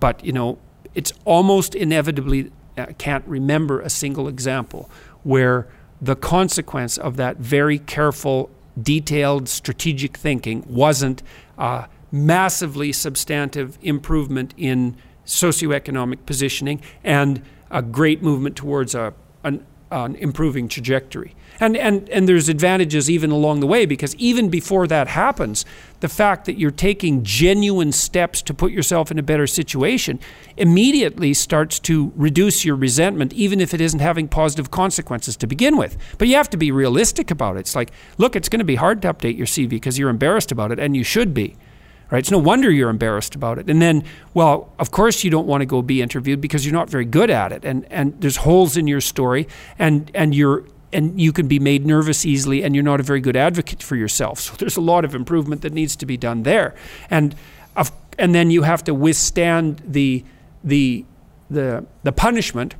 But, 0.00 0.24
you 0.24 0.32
know, 0.32 0.58
it's 0.94 1.12
almost 1.24 1.74
inevitably 1.74 2.52
I 2.78 2.92
can't 2.92 3.26
remember 3.26 3.80
a 3.80 3.90
single 3.90 4.28
example 4.28 4.90
where 5.22 5.66
the 6.00 6.16
consequence 6.16 6.98
of 6.98 7.16
that 7.16 7.36
very 7.38 7.78
careful, 7.78 8.50
detailed, 8.80 9.48
strategic 9.48 10.16
thinking 10.16 10.64
wasn't 10.68 11.22
a 11.58 11.88
massively 12.10 12.92
substantive 12.92 13.78
improvement 13.82 14.54
in 14.56 14.96
socioeconomic 15.24 16.24
positioning 16.26 16.80
and 17.04 17.42
a 17.70 17.82
great 17.82 18.22
movement 18.22 18.56
towards 18.56 18.94
a, 18.94 19.12
an, 19.44 19.64
an 19.90 20.14
improving 20.16 20.68
trajectory. 20.68 21.34
And, 21.60 21.76
and, 21.76 22.08
and 22.10 22.28
there's 22.28 22.48
advantages 22.48 23.10
even 23.10 23.30
along 23.30 23.60
the 23.60 23.66
way 23.66 23.86
because 23.86 24.14
even 24.16 24.48
before 24.48 24.86
that 24.86 25.08
happens, 25.08 25.64
the 26.00 26.08
fact 26.08 26.44
that 26.44 26.58
you're 26.58 26.70
taking 26.70 27.22
genuine 27.22 27.92
steps 27.92 28.42
to 28.42 28.54
put 28.54 28.72
yourself 28.72 29.10
in 29.10 29.18
a 29.18 29.22
better 29.22 29.46
situation 29.46 30.20
immediately 30.56 31.32
starts 31.32 31.78
to 31.80 32.12
reduce 32.16 32.64
your 32.64 32.76
resentment, 32.76 33.32
even 33.32 33.60
if 33.60 33.72
it 33.72 33.80
isn't 33.80 34.00
having 34.00 34.28
positive 34.28 34.70
consequences 34.70 35.36
to 35.38 35.46
begin 35.46 35.76
with. 35.76 35.96
But 36.18 36.28
you 36.28 36.36
have 36.36 36.50
to 36.50 36.56
be 36.56 36.70
realistic 36.70 37.30
about 37.30 37.56
it. 37.56 37.60
It's 37.60 37.76
like, 37.76 37.90
look, 38.18 38.36
it's 38.36 38.48
going 38.48 38.58
to 38.60 38.64
be 38.64 38.76
hard 38.76 39.00
to 39.02 39.12
update 39.12 39.36
your 39.36 39.46
CV 39.46 39.68
because 39.68 39.98
you're 39.98 40.10
embarrassed 40.10 40.52
about 40.52 40.72
it, 40.72 40.78
and 40.78 40.96
you 40.96 41.04
should 41.04 41.32
be. 41.32 41.56
Right? 42.10 42.20
It's 42.20 42.30
no 42.30 42.38
wonder 42.38 42.70
you're 42.70 42.90
embarrassed 42.90 43.34
about 43.34 43.58
it. 43.58 43.68
And 43.68 43.82
then, 43.82 44.04
well, 44.32 44.72
of 44.78 44.92
course 44.92 45.24
you 45.24 45.30
don't 45.30 45.46
want 45.46 45.62
to 45.62 45.66
go 45.66 45.82
be 45.82 46.00
interviewed 46.00 46.40
because 46.40 46.64
you're 46.64 46.72
not 46.72 46.88
very 46.88 47.04
good 47.04 47.30
at 47.30 47.50
it, 47.50 47.64
and 47.64 47.84
and 47.90 48.20
there's 48.20 48.36
holes 48.36 48.76
in 48.76 48.86
your 48.86 49.00
story, 49.00 49.48
and 49.78 50.10
and 50.14 50.32
you're 50.32 50.64
and 50.96 51.20
you 51.20 51.32
can 51.32 51.46
be 51.46 51.58
made 51.58 51.84
nervous 51.84 52.24
easily 52.24 52.64
and 52.64 52.74
you're 52.74 52.82
not 52.82 53.00
a 53.00 53.02
very 53.02 53.20
good 53.20 53.36
advocate 53.36 53.82
for 53.82 53.96
yourself. 53.96 54.40
So 54.46 54.54
there's 54.56 54.76
a 54.76 54.80
lot 54.80 55.04
of 55.04 55.14
improvement 55.14 55.62
that 55.62 55.72
needs 55.72 55.96
to 55.96 56.06
be 56.06 56.16
done 56.16 56.42
there. 56.42 56.74
And 57.10 57.34
and 58.18 58.34
then 58.34 58.50
you 58.50 58.62
have 58.62 58.82
to 58.84 58.94
withstand 58.94 59.82
the 59.86 60.24
the 60.64 61.04
the 61.50 61.84
the 62.02 62.12
punishment 62.12 62.74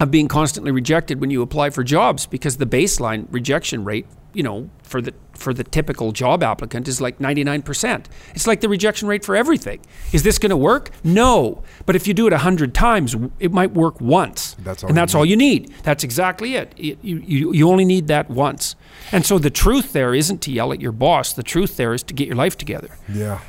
of 0.00 0.10
being 0.10 0.28
constantly 0.28 0.72
rejected 0.72 1.20
when 1.20 1.30
you 1.30 1.42
apply 1.42 1.70
for 1.70 1.82
jobs 1.84 2.26
because 2.26 2.56
the 2.56 2.66
baseline 2.66 3.26
rejection 3.30 3.84
rate, 3.84 4.06
you 4.36 4.42
know, 4.42 4.68
for 4.82 5.00
the 5.00 5.14
for 5.32 5.54
the 5.54 5.64
typical 5.64 6.12
job 6.12 6.42
applicant 6.42 6.88
is 6.88 7.00
like 7.00 7.18
99%. 7.18 8.06
It's 8.34 8.46
like 8.46 8.60
the 8.60 8.68
rejection 8.68 9.08
rate 9.08 9.24
for 9.24 9.34
everything. 9.34 9.80
Is 10.12 10.22
this 10.22 10.38
going 10.38 10.50
to 10.50 10.56
work? 10.56 10.90
No. 11.04 11.62
But 11.84 11.96
if 11.96 12.06
you 12.06 12.14
do 12.14 12.26
it 12.26 12.32
100 12.32 12.74
times, 12.74 13.14
it 13.38 13.52
might 13.52 13.72
work 13.72 14.00
once. 14.00 14.56
That's 14.58 14.82
all 14.82 14.88
and 14.88 14.96
that's 14.96 15.12
you 15.12 15.18
all 15.18 15.24
you 15.24 15.36
need. 15.36 15.72
That's 15.82 16.04
exactly 16.04 16.54
it. 16.54 16.78
You, 16.78 16.96
you, 17.02 17.52
you 17.52 17.68
only 17.70 17.84
need 17.84 18.08
that 18.08 18.30
once. 18.30 18.76
And 19.12 19.24
so 19.24 19.38
the 19.38 19.50
truth 19.50 19.92
there 19.92 20.14
isn't 20.14 20.42
to 20.42 20.52
yell 20.52 20.72
at 20.72 20.80
your 20.80 20.92
boss. 20.92 21.32
The 21.32 21.42
truth 21.42 21.76
there 21.76 21.94
is 21.94 22.02
to 22.04 22.14
get 22.14 22.26
your 22.26 22.36
life 22.36 22.56
together. 22.58 22.90
Yeah. 23.08 23.40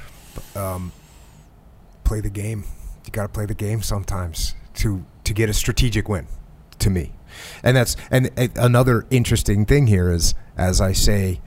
Um, 0.55 0.91
play 2.03 2.21
the 2.21 2.29
game. 2.29 2.63
You 3.05 3.11
got 3.11 3.23
to 3.23 3.29
play 3.29 3.45
the 3.45 3.55
game 3.55 3.81
sometimes 3.81 4.55
to 4.75 5.05
to 5.23 5.33
get 5.33 5.49
a 5.49 5.53
strategic 5.53 6.07
win. 6.07 6.27
To 6.79 6.89
me, 6.89 7.11
and 7.63 7.77
that's 7.77 7.95
and 8.11 8.29
uh, 8.37 8.47
another 8.55 9.05
interesting 9.09 9.65
thing 9.65 9.87
here 9.87 10.11
is 10.11 10.33
as 10.57 10.81
I 10.81 10.93
say, 10.93 11.41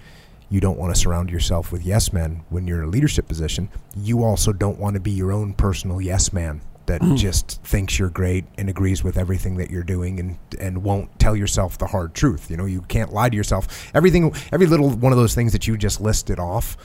you 0.48 0.60
don't 0.60 0.78
want 0.78 0.94
to 0.94 1.00
surround 1.00 1.30
yourself 1.30 1.72
with 1.72 1.82
yes 1.82 2.12
men 2.12 2.44
when 2.48 2.66
you're 2.66 2.82
in 2.82 2.88
a 2.88 2.90
leadership 2.90 3.28
position. 3.28 3.68
You 3.96 4.24
also 4.24 4.52
don't 4.52 4.78
want 4.78 4.94
to 4.94 5.00
be 5.00 5.10
your 5.10 5.32
own 5.32 5.54
personal 5.54 6.00
yes 6.00 6.32
man 6.32 6.60
that 6.86 7.00
just 7.16 7.62
thinks 7.62 7.98
you're 7.98 8.10
great 8.10 8.44
and 8.58 8.68
agrees 8.68 9.04
with 9.04 9.16
everything 9.16 9.56
that 9.58 9.70
you're 9.70 9.84
doing 9.84 10.18
and 10.18 10.38
and 10.58 10.82
won't 10.82 11.18
tell 11.20 11.36
yourself 11.36 11.78
the 11.78 11.86
hard 11.86 12.14
truth. 12.14 12.50
You 12.50 12.56
know, 12.56 12.64
you 12.64 12.82
can't 12.82 13.12
lie 13.12 13.28
to 13.28 13.36
yourself. 13.36 13.90
Everything 13.94 14.34
every 14.52 14.66
little 14.66 14.90
one 14.90 15.12
of 15.12 15.18
those 15.18 15.34
things 15.34 15.52
that 15.52 15.68
you 15.68 15.76
just 15.76 16.00
listed 16.00 16.40
off 16.40 16.76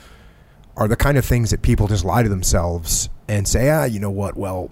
are 0.76 0.86
the 0.86 0.96
kind 0.96 1.18
of 1.18 1.24
things 1.24 1.50
that 1.50 1.62
people 1.62 1.88
just 1.88 2.04
lie 2.04 2.22
to 2.22 2.28
themselves 2.28 3.08
and 3.26 3.48
say, 3.48 3.70
"Ah, 3.70 3.84
you 3.84 3.98
know 3.98 4.10
what? 4.10 4.36
Well, 4.36 4.70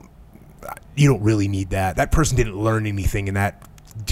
you 0.94 1.08
don't 1.08 1.22
really 1.22 1.48
need 1.48 1.70
that. 1.70 1.96
That 1.96 2.12
person 2.12 2.36
didn't 2.36 2.56
learn 2.56 2.86
anything 2.86 3.26
in 3.26 3.34
that 3.34 3.62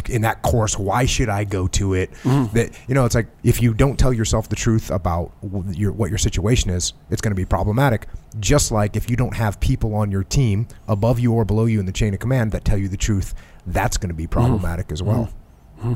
in 0.08 0.22
that 0.22 0.42
course 0.42 0.78
why 0.78 1.04
should 1.04 1.28
i 1.28 1.44
go 1.44 1.66
to 1.66 1.94
it? 1.94 2.10
Mm-hmm. 2.22 2.54
That 2.56 2.78
you 2.88 2.94
know 2.94 3.04
it's 3.04 3.14
like 3.14 3.28
if 3.42 3.60
you 3.60 3.74
don't 3.74 3.98
tell 3.98 4.12
yourself 4.12 4.48
the 4.48 4.56
truth 4.56 4.90
about 4.90 5.32
your 5.70 5.92
what 5.92 6.08
your 6.08 6.18
situation 6.18 6.70
is 6.70 6.92
it's 7.10 7.20
going 7.20 7.32
to 7.32 7.36
be 7.36 7.44
problematic. 7.44 8.06
Just 8.38 8.70
like 8.72 8.96
if 8.96 9.10
you 9.10 9.16
don't 9.16 9.36
have 9.36 9.60
people 9.60 9.94
on 9.94 10.10
your 10.10 10.24
team 10.24 10.68
above 10.88 11.18
you 11.18 11.32
or 11.32 11.44
below 11.44 11.66
you 11.66 11.80
in 11.80 11.86
the 11.86 11.92
chain 11.92 12.14
of 12.14 12.20
command 12.20 12.52
that 12.52 12.64
tell 12.64 12.78
you 12.78 12.88
the 12.88 12.96
truth 12.96 13.34
that's 13.66 13.96
going 13.96 14.08
to 14.08 14.14
be 14.14 14.24
mm-hmm. 14.24 14.32
problematic 14.32 14.92
as 14.92 15.02
well. 15.02 15.30
Mm-hmm. 15.78 15.94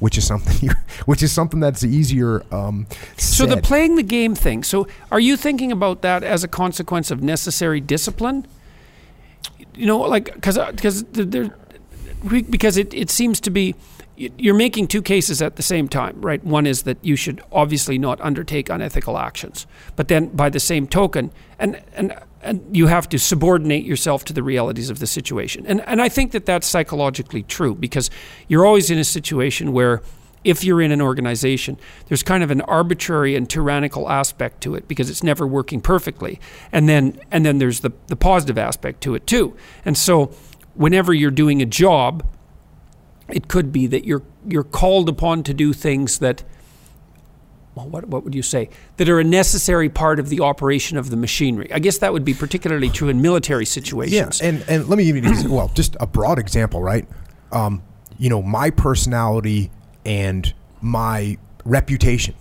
Which 0.00 0.18
is 0.18 0.26
something 0.26 0.56
you, 0.68 0.74
which 1.06 1.22
is 1.22 1.32
something 1.32 1.60
that's 1.60 1.84
easier 1.84 2.42
um 2.52 2.86
So 3.16 3.46
the 3.46 3.58
playing 3.58 3.94
the 3.94 4.02
game 4.02 4.34
thing. 4.34 4.64
So 4.64 4.88
are 5.12 5.20
you 5.20 5.36
thinking 5.36 5.70
about 5.70 6.02
that 6.02 6.22
as 6.24 6.42
a 6.42 6.48
consequence 6.48 7.10
of 7.10 7.22
necessary 7.22 7.80
discipline? 7.80 8.46
You 9.74 9.86
know, 9.86 9.98
like 9.98 10.34
because 10.34 10.58
because 10.58 11.04
there 11.04 11.54
because 12.50 12.76
it, 12.76 12.92
it 12.94 13.10
seems 13.10 13.40
to 13.40 13.50
be 13.50 13.74
you're 14.16 14.54
making 14.54 14.88
two 14.88 15.00
cases 15.00 15.40
at 15.40 15.56
the 15.56 15.62
same 15.62 15.88
time, 15.88 16.20
right? 16.20 16.42
One 16.42 16.66
is 16.66 16.82
that 16.82 16.98
you 17.02 17.14
should 17.14 17.40
obviously 17.52 17.98
not 17.98 18.20
undertake 18.20 18.68
unethical 18.68 19.16
actions, 19.16 19.66
but 19.94 20.08
then 20.08 20.28
by 20.28 20.50
the 20.50 20.60
same 20.60 20.86
token, 20.86 21.30
and 21.58 21.80
and 21.94 22.14
and 22.42 22.76
you 22.76 22.86
have 22.86 23.08
to 23.10 23.18
subordinate 23.18 23.84
yourself 23.84 24.24
to 24.24 24.32
the 24.32 24.42
realities 24.42 24.90
of 24.90 24.98
the 24.98 25.06
situation. 25.06 25.64
And 25.66 25.80
and 25.82 26.02
I 26.02 26.08
think 26.08 26.32
that 26.32 26.46
that's 26.46 26.66
psychologically 26.66 27.44
true 27.44 27.74
because 27.74 28.10
you're 28.48 28.66
always 28.66 28.90
in 28.90 28.98
a 28.98 29.04
situation 29.04 29.72
where 29.72 30.02
if 30.44 30.64
you're 30.64 30.80
in 30.80 30.92
an 30.92 31.00
organization, 31.00 31.78
there's 32.06 32.22
kind 32.22 32.42
of 32.42 32.50
an 32.50 32.60
arbitrary 32.62 33.34
and 33.36 33.48
tyrannical 33.48 34.08
aspect 34.08 34.60
to 34.62 34.74
it 34.74 34.88
because 34.88 35.10
it's 35.10 35.22
never 35.22 35.46
working 35.46 35.80
perfectly. 35.80 36.40
And 36.72 36.88
then 36.88 37.20
and 37.30 37.46
then 37.46 37.58
there's 37.58 37.80
the, 37.80 37.92
the 38.08 38.16
positive 38.16 38.58
aspect 38.58 39.00
to 39.02 39.14
it 39.14 39.26
too. 39.26 39.56
And 39.84 39.96
so 39.96 40.32
whenever 40.78 41.12
you're 41.12 41.30
doing 41.30 41.60
a 41.60 41.66
job, 41.66 42.24
it 43.28 43.48
could 43.48 43.72
be 43.72 43.86
that 43.88 44.04
you're 44.04 44.22
you're 44.46 44.64
called 44.64 45.08
upon 45.08 45.42
to 45.42 45.52
do 45.52 45.72
things 45.72 46.20
that 46.20 46.44
well, 47.74 47.88
what, 47.88 48.08
what 48.08 48.24
would 48.24 48.34
you 48.34 48.42
say 48.42 48.70
that 48.96 49.08
are 49.08 49.20
a 49.20 49.24
necessary 49.24 49.88
part 49.88 50.18
of 50.18 50.30
the 50.30 50.40
operation 50.40 50.96
of 50.96 51.10
the 51.10 51.16
machinery. 51.16 51.70
I 51.72 51.78
guess 51.78 51.98
that 51.98 52.12
would 52.12 52.24
be 52.24 52.34
particularly 52.34 52.88
true 52.88 53.08
in 53.08 53.20
military 53.20 53.66
situations. 53.66 54.40
Yeah, 54.40 54.48
and, 54.48 54.64
and 54.68 54.88
let 54.88 54.96
me 54.96 55.04
give 55.04 55.16
you 55.16 55.22
an 55.22 55.28
exa- 55.28 55.48
well, 55.48 55.70
just 55.74 55.96
a 56.00 56.06
broad 56.06 56.38
example, 56.38 56.82
right? 56.82 57.06
Um, 57.52 57.82
you 58.18 58.30
know, 58.30 58.42
my 58.42 58.70
personality 58.70 59.70
and 60.04 60.52
my 60.80 61.36
reputation 61.64 62.34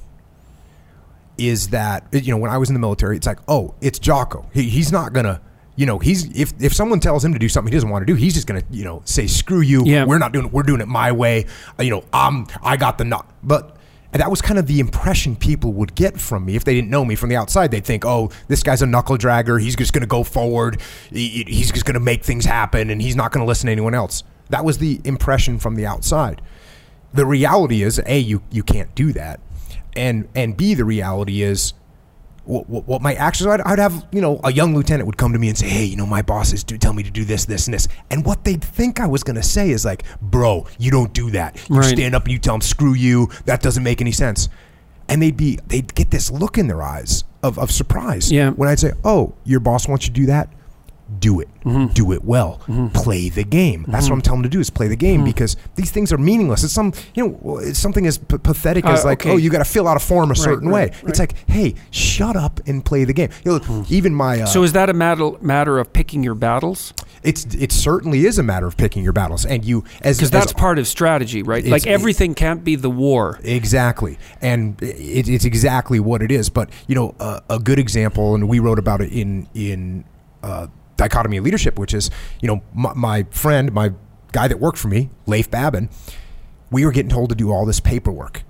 is 1.38 1.69
that 1.69 2.07
you 2.11 2.31
know 2.31 2.38
when 2.38 2.49
I 2.49 2.57
was 2.57 2.69
in 2.69 2.73
the 2.73 2.80
military, 2.80 3.18
it's 3.18 3.27
like, 3.27 3.39
oh, 3.47 3.76
it's 3.81 3.99
Jocko. 3.99 4.49
He, 4.53 4.64
he's 4.64 4.91
not 4.91 5.14
gonna. 5.14 5.41
You 5.78 5.86
know, 5.86 5.99
he's 5.99 6.26
if, 6.38 6.54
if 6.60 6.74
someone 6.74 6.99
tells 6.99 7.24
him 7.24 7.32
to 7.34 7.40
do 7.40 7.48
something 7.48 7.72
he 7.72 7.76
doesn't 7.78 7.90
want 7.90 8.02
to 8.06 8.12
do, 8.12 8.16
he's 8.16 8.34
just 8.34 8.48
gonna 8.48 8.64
you 8.70 8.84
know 8.84 9.02
say 9.06 9.28
screw 9.28 9.62
you. 9.62 9.84
Yeah. 9.86 10.04
We're 10.06 10.18
not 10.18 10.34
doing 10.34 10.48
it. 10.48 10.52
We're 10.52 10.64
doing 10.64 10.82
it 10.82 10.88
my 10.90 11.12
way. 11.14 11.45
Uh, 11.80 11.84
You 11.84 11.91
know, 11.91 12.04
I'm 12.12 12.48
I 12.62 12.76
got 12.78 12.98
the 12.98 13.06
nut. 13.06 13.26
But 13.44 13.78
and 14.12 14.22
that 14.22 14.32
was 14.32 14.41
kind 14.41 14.58
of 14.58 14.66
the 14.68 14.80
impression 14.80 15.36
people 15.36 15.74
would 15.74 15.94
get 15.94 16.20
from 16.20 16.45
me 16.45 16.56
if 16.56 16.64
they 16.64 16.74
didn't 16.74 16.90
know 16.90 17.06
me 17.06 17.14
from 17.16 17.30
the 17.30 17.36
outside. 17.36 17.70
They'd 17.72 17.86
think, 17.86 18.06
"Oh, 18.06 18.32
this 18.48 18.64
guy's 18.64 18.82
a 18.82 18.86
knuckle 18.88 19.18
dragger. 19.18 19.62
He's 19.62 19.76
just 19.76 19.94
going 19.94 20.02
to 20.02 20.08
go 20.08 20.24
forward. 20.24 20.82
He- 21.12 21.45
He's 21.48 21.72
just 21.72 21.86
going 21.86 21.94
to 21.94 21.99
make 21.99 22.24
things 22.24 22.45
happen, 22.45 22.90
and 22.90 23.02
he's 23.02 23.16
not 23.16 23.32
going 23.32 23.44
to 23.45 23.48
listen 23.48 23.68
to 23.68 23.72
anyone 23.72 23.94
else." 23.94 24.24
That 24.49 24.66
was 24.66 24.78
the 24.80 24.99
impression 25.04 25.60
from 25.60 25.76
the 25.76 25.86
outside. 25.86 26.41
The 27.14 27.26
reality 27.26 27.84
is, 27.84 28.02
a 28.06 28.18
you 28.18 28.41
you 28.49 28.64
can't 28.64 28.95
do 28.95 29.12
that, 29.14 29.40
and 29.95 30.28
and 30.34 30.58
b 30.58 30.74
the 30.74 30.86
reality 30.86 31.44
is. 31.44 31.74
What, 32.48 32.69
what, 32.69 32.88
what 32.88 33.02
my 33.02 33.14
actions 33.15 33.48
I'd, 33.48 33.61
I'd 33.61 33.80
have 33.80 34.07
you 34.11 34.22
know 34.22 34.40
a 34.44 34.52
young 34.52 34.74
lieutenant 34.74 35.06
would 35.06 35.18
come 35.18 35.34
to 35.34 35.40
me 35.40 35.49
and 35.49 35.57
say 35.57 35.68
hey 35.68 35.84
you 35.86 35.98
know 35.98 36.06
my 36.06 36.22
bosses 36.22 36.64
do 36.64 36.78
tell 36.78 36.94
me 36.94 37.03
to 37.03 37.11
do 37.11 37.26
this 37.26 37.45
this 37.45 37.68
and 37.68 37.74
this. 37.74 37.88
And 38.10 38.26
what 38.26 38.44
they'd 38.45 38.64
think 38.64 38.99
I 38.99 39.07
was 39.07 39.24
gonna 39.24 39.44
say 39.44 39.69
is 39.69 39.84
like 39.86 40.03
bro 40.22 40.65
you 40.80 40.90
don't 40.91 41.14
do 41.14 41.30
that. 41.32 41.57
You 41.69 41.76
Right. 41.78 41.86
stand 41.98 42.15
up 42.15 42.24
and 42.24 42.32
you 42.32 42.40
tell 42.40 42.53
them 42.53 42.61
screw 42.61 42.94
you. 42.94 43.30
That 43.45 43.61
doesn't 43.61 43.84
make 43.84 43.99
any 44.02 44.11
sense. 44.14 44.48
And 45.10 45.22
they'd 45.22 45.38
be 45.38 45.60
they'd 45.68 45.94
get 45.94 46.10
this 46.11 46.32
look 46.32 46.57
in 46.57 46.68
their 46.68 46.82
eyes 46.82 47.24
of, 47.44 47.60
of 47.60 47.69
surprise 47.72 48.32
Yeah. 48.32 48.52
when 48.52 48.68
I'd 48.69 48.80
say 48.80 48.94
oh 49.03 49.34
your 49.44 49.60
boss 49.60 49.88
wants 49.88 50.07
you 50.07 50.14
to 50.14 50.19
do 50.22 50.26
that 50.28 50.49
do 51.20 51.40
it, 51.40 51.48
do 51.94 52.12
it 52.12 52.24
well, 52.24 52.60
play 52.94 53.30
the 53.30 53.44
game. 53.44 53.86
That's 53.88 54.10
what 54.10 54.16
I'm 54.16 54.22
telling 54.22 54.42
them 54.42 54.50
to 54.52 54.56
do 54.56 54.60
is 54.60 54.70
play 54.70 54.88
the 54.88 54.96
game 54.96 55.24
because 55.24 55.56
these 55.76 55.92
things 55.92 56.12
are 56.12 56.18
meaningless. 56.18 56.64
It's 56.64 56.74
some, 56.74 56.94
you 57.16 57.28
know, 57.28 57.58
it's 57.60 57.80
something 57.80 58.06
as 58.06 58.18
p- 58.18 58.38
pathetic 58.38 58.86
as 58.86 59.04
Uh, 59.04 59.10
like, 59.10 59.22
okay. 59.22 59.32
oh, 59.32 59.38
you 59.38 59.50
got 59.50 59.60
to 59.60 59.66
fill 59.66 59.88
out 59.88 59.98
a 59.98 60.00
form 60.00 60.32
a 60.32 60.36
certain 60.36 60.70
right, 60.70 60.92
way. 60.92 61.10
It's 61.10 61.20
like, 61.20 61.34
hey, 61.50 61.76
shut 61.92 62.36
up 62.36 62.60
and 62.68 62.84
play 62.84 63.04
the 63.06 63.14
game. 63.14 63.30
You 63.46 63.60
know, 63.60 63.86
even 63.90 64.14
my, 64.14 64.42
uh, 64.42 64.46
So 64.48 64.64
is 64.64 64.74
that 64.74 64.90
a 64.90 64.94
matter 64.94 65.32
matter 65.42 65.80
of 65.80 65.94
picking 65.94 66.24
your 66.24 66.36
battles? 66.36 66.94
it's 67.24 67.46
it 67.56 67.72
certainly 67.72 68.26
is 68.26 68.38
a 68.38 68.44
matter 68.44 68.68
of 68.68 68.78
picking 68.78 69.04
your 69.04 69.12
battles, 69.12 69.46
and 69.46 69.66
you 69.66 69.84
as 70.02 70.18
Because 70.18 70.22
as- 70.22 70.32
that's 70.32 70.54
part 70.54 70.78
of 70.80 70.88
strategy, 70.88 71.42
right? 71.42 71.66
Like 71.66 71.88
everything 71.88 72.36
can't 72.36 72.64
be 72.64 72.76
the 72.76 72.90
war. 72.92 73.40
Exactly, 73.44 74.18
and 74.42 74.82
it, 74.82 75.28
it's 75.28 75.44
exactly 75.44 76.00
what 76.00 76.22
it 76.22 76.32
is. 76.32 76.50
But 76.50 76.70
you 76.88 76.96
know, 76.96 77.16
a, 77.20 77.42
a 77.50 77.60
good 77.60 77.80
example, 77.80 78.36
and 78.36 78.48
we 78.48 78.60
wrote 78.60 78.78
about 78.80 79.02
it 79.02 79.12
in 79.12 79.48
in 79.56 80.06
uh, 80.44 80.68
dichotomy 80.98 81.38
of 81.38 81.45
leadership, 81.45 81.80
which 81.80 81.94
is 81.94 82.10
you 82.41 82.48
know 82.48 82.61
my, 82.74 82.94
my 82.94 83.24
friend, 83.30 83.72
my 83.72 83.94
guy 84.32 84.48
that 84.48 84.60
worked 84.60 84.78
for 84.78 84.88
me, 84.88 85.10
Leif 85.26 85.49
Babin. 85.49 85.90
We 86.69 86.86
were 86.86 86.91
getting 86.91 87.10
told 87.10 87.30
to 87.30 87.36
do 87.36 87.52
all 87.52 87.65
this 87.65 87.80
paperwork. 87.80 88.44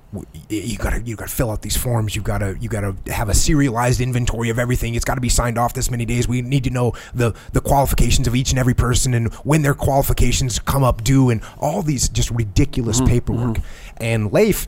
You 0.49 0.77
gotta 0.77 1.01
you 1.01 1.15
gotta 1.15 1.29
fill 1.29 1.51
out 1.51 1.61
these 1.61 1.77
forms. 1.77 2.15
You 2.15 2.23
gotta 2.23 2.57
you 2.59 2.67
gotta 2.67 2.95
have 3.07 3.29
a 3.29 3.35
serialized 3.35 4.01
inventory 4.01 4.49
of 4.49 4.57
everything. 4.57 4.95
It's 4.95 5.05
got 5.05 5.15
to 5.15 5.21
be 5.21 5.29
signed 5.29 5.59
off 5.59 5.73
this 5.73 5.91
many 5.91 6.05
days. 6.05 6.27
We 6.27 6.41
need 6.41 6.63
to 6.63 6.71
know 6.71 6.93
the 7.13 7.35
the 7.51 7.61
qualifications 7.61 8.25
of 8.25 8.33
each 8.33 8.49
and 8.49 8.57
every 8.57 8.73
person 8.73 9.13
and 9.13 9.31
when 9.43 9.61
their 9.61 9.75
qualifications 9.75 10.57
come 10.57 10.83
up 10.83 11.03
due 11.03 11.29
and 11.29 11.41
all 11.59 11.83
these 11.83 12.09
just 12.09 12.31
ridiculous 12.31 12.97
mm-hmm. 12.97 13.09
paperwork. 13.09 13.57
And 13.97 14.31
Leif 14.31 14.67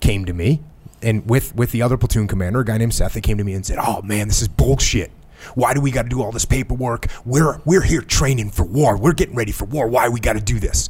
came 0.00 0.24
to 0.24 0.32
me 0.32 0.62
and 1.02 1.28
with 1.28 1.54
with 1.54 1.72
the 1.72 1.82
other 1.82 1.96
platoon 1.96 2.26
commander, 2.26 2.60
a 2.60 2.64
guy 2.64 2.78
named 2.78 2.94
Seth, 2.94 3.12
they 3.12 3.20
came 3.20 3.38
to 3.38 3.44
me 3.44 3.52
and 3.52 3.64
said, 3.64 3.78
"Oh 3.80 4.02
man, 4.02 4.28
this 4.28 4.42
is 4.42 4.48
bullshit. 4.48 5.10
Why 5.54 5.74
do 5.74 5.80
we 5.80 5.90
got 5.90 6.02
to 6.02 6.08
do 6.08 6.22
all 6.22 6.32
this 6.32 6.44
paperwork? 6.44 7.06
We're 7.24 7.60
we're 7.64 7.82
here 7.82 8.02
training 8.02 8.50
for 8.50 8.64
war. 8.64 8.96
We're 8.96 9.12
getting 9.12 9.34
ready 9.34 9.52
for 9.52 9.64
war. 9.64 9.88
Why 9.88 10.08
we 10.08 10.20
got 10.20 10.34
to 10.34 10.40
do 10.40 10.58
this?" 10.58 10.88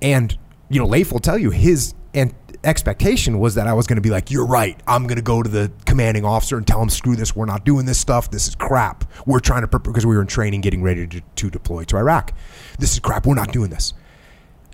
And 0.00 0.36
you 0.68 0.80
know, 0.80 0.86
Leif 0.86 1.12
will 1.12 1.20
tell 1.20 1.38
you 1.38 1.50
his 1.50 1.94
and 2.14 2.34
expectation 2.64 3.38
was 3.38 3.54
that 3.56 3.66
I 3.66 3.72
was 3.72 3.86
going 3.86 3.96
to 3.96 4.02
be 4.02 4.10
like, 4.10 4.30
"You're 4.30 4.46
right. 4.46 4.80
I'm 4.86 5.06
going 5.06 5.16
to 5.16 5.22
go 5.22 5.42
to 5.42 5.48
the 5.48 5.72
commanding 5.86 6.24
officer 6.24 6.56
and 6.56 6.66
tell 6.66 6.80
him, 6.80 6.90
screw 6.90 7.16
this. 7.16 7.34
We're 7.34 7.46
not 7.46 7.64
doing 7.64 7.86
this 7.86 7.98
stuff. 7.98 8.30
This 8.30 8.48
is 8.48 8.54
crap. 8.54 9.04
We're 9.26 9.40
trying 9.40 9.62
to 9.62 9.68
prepare 9.68 9.92
because 9.92 10.06
we 10.06 10.14
were 10.14 10.22
in 10.22 10.26
training, 10.28 10.60
getting 10.60 10.82
ready 10.82 11.06
to, 11.06 11.20
to 11.20 11.50
deploy 11.50 11.84
to 11.84 11.96
Iraq. 11.96 12.32
This 12.78 12.92
is 12.92 12.98
crap. 13.00 13.26
We're 13.26 13.34
not 13.34 13.52
doing 13.52 13.70
this." 13.70 13.94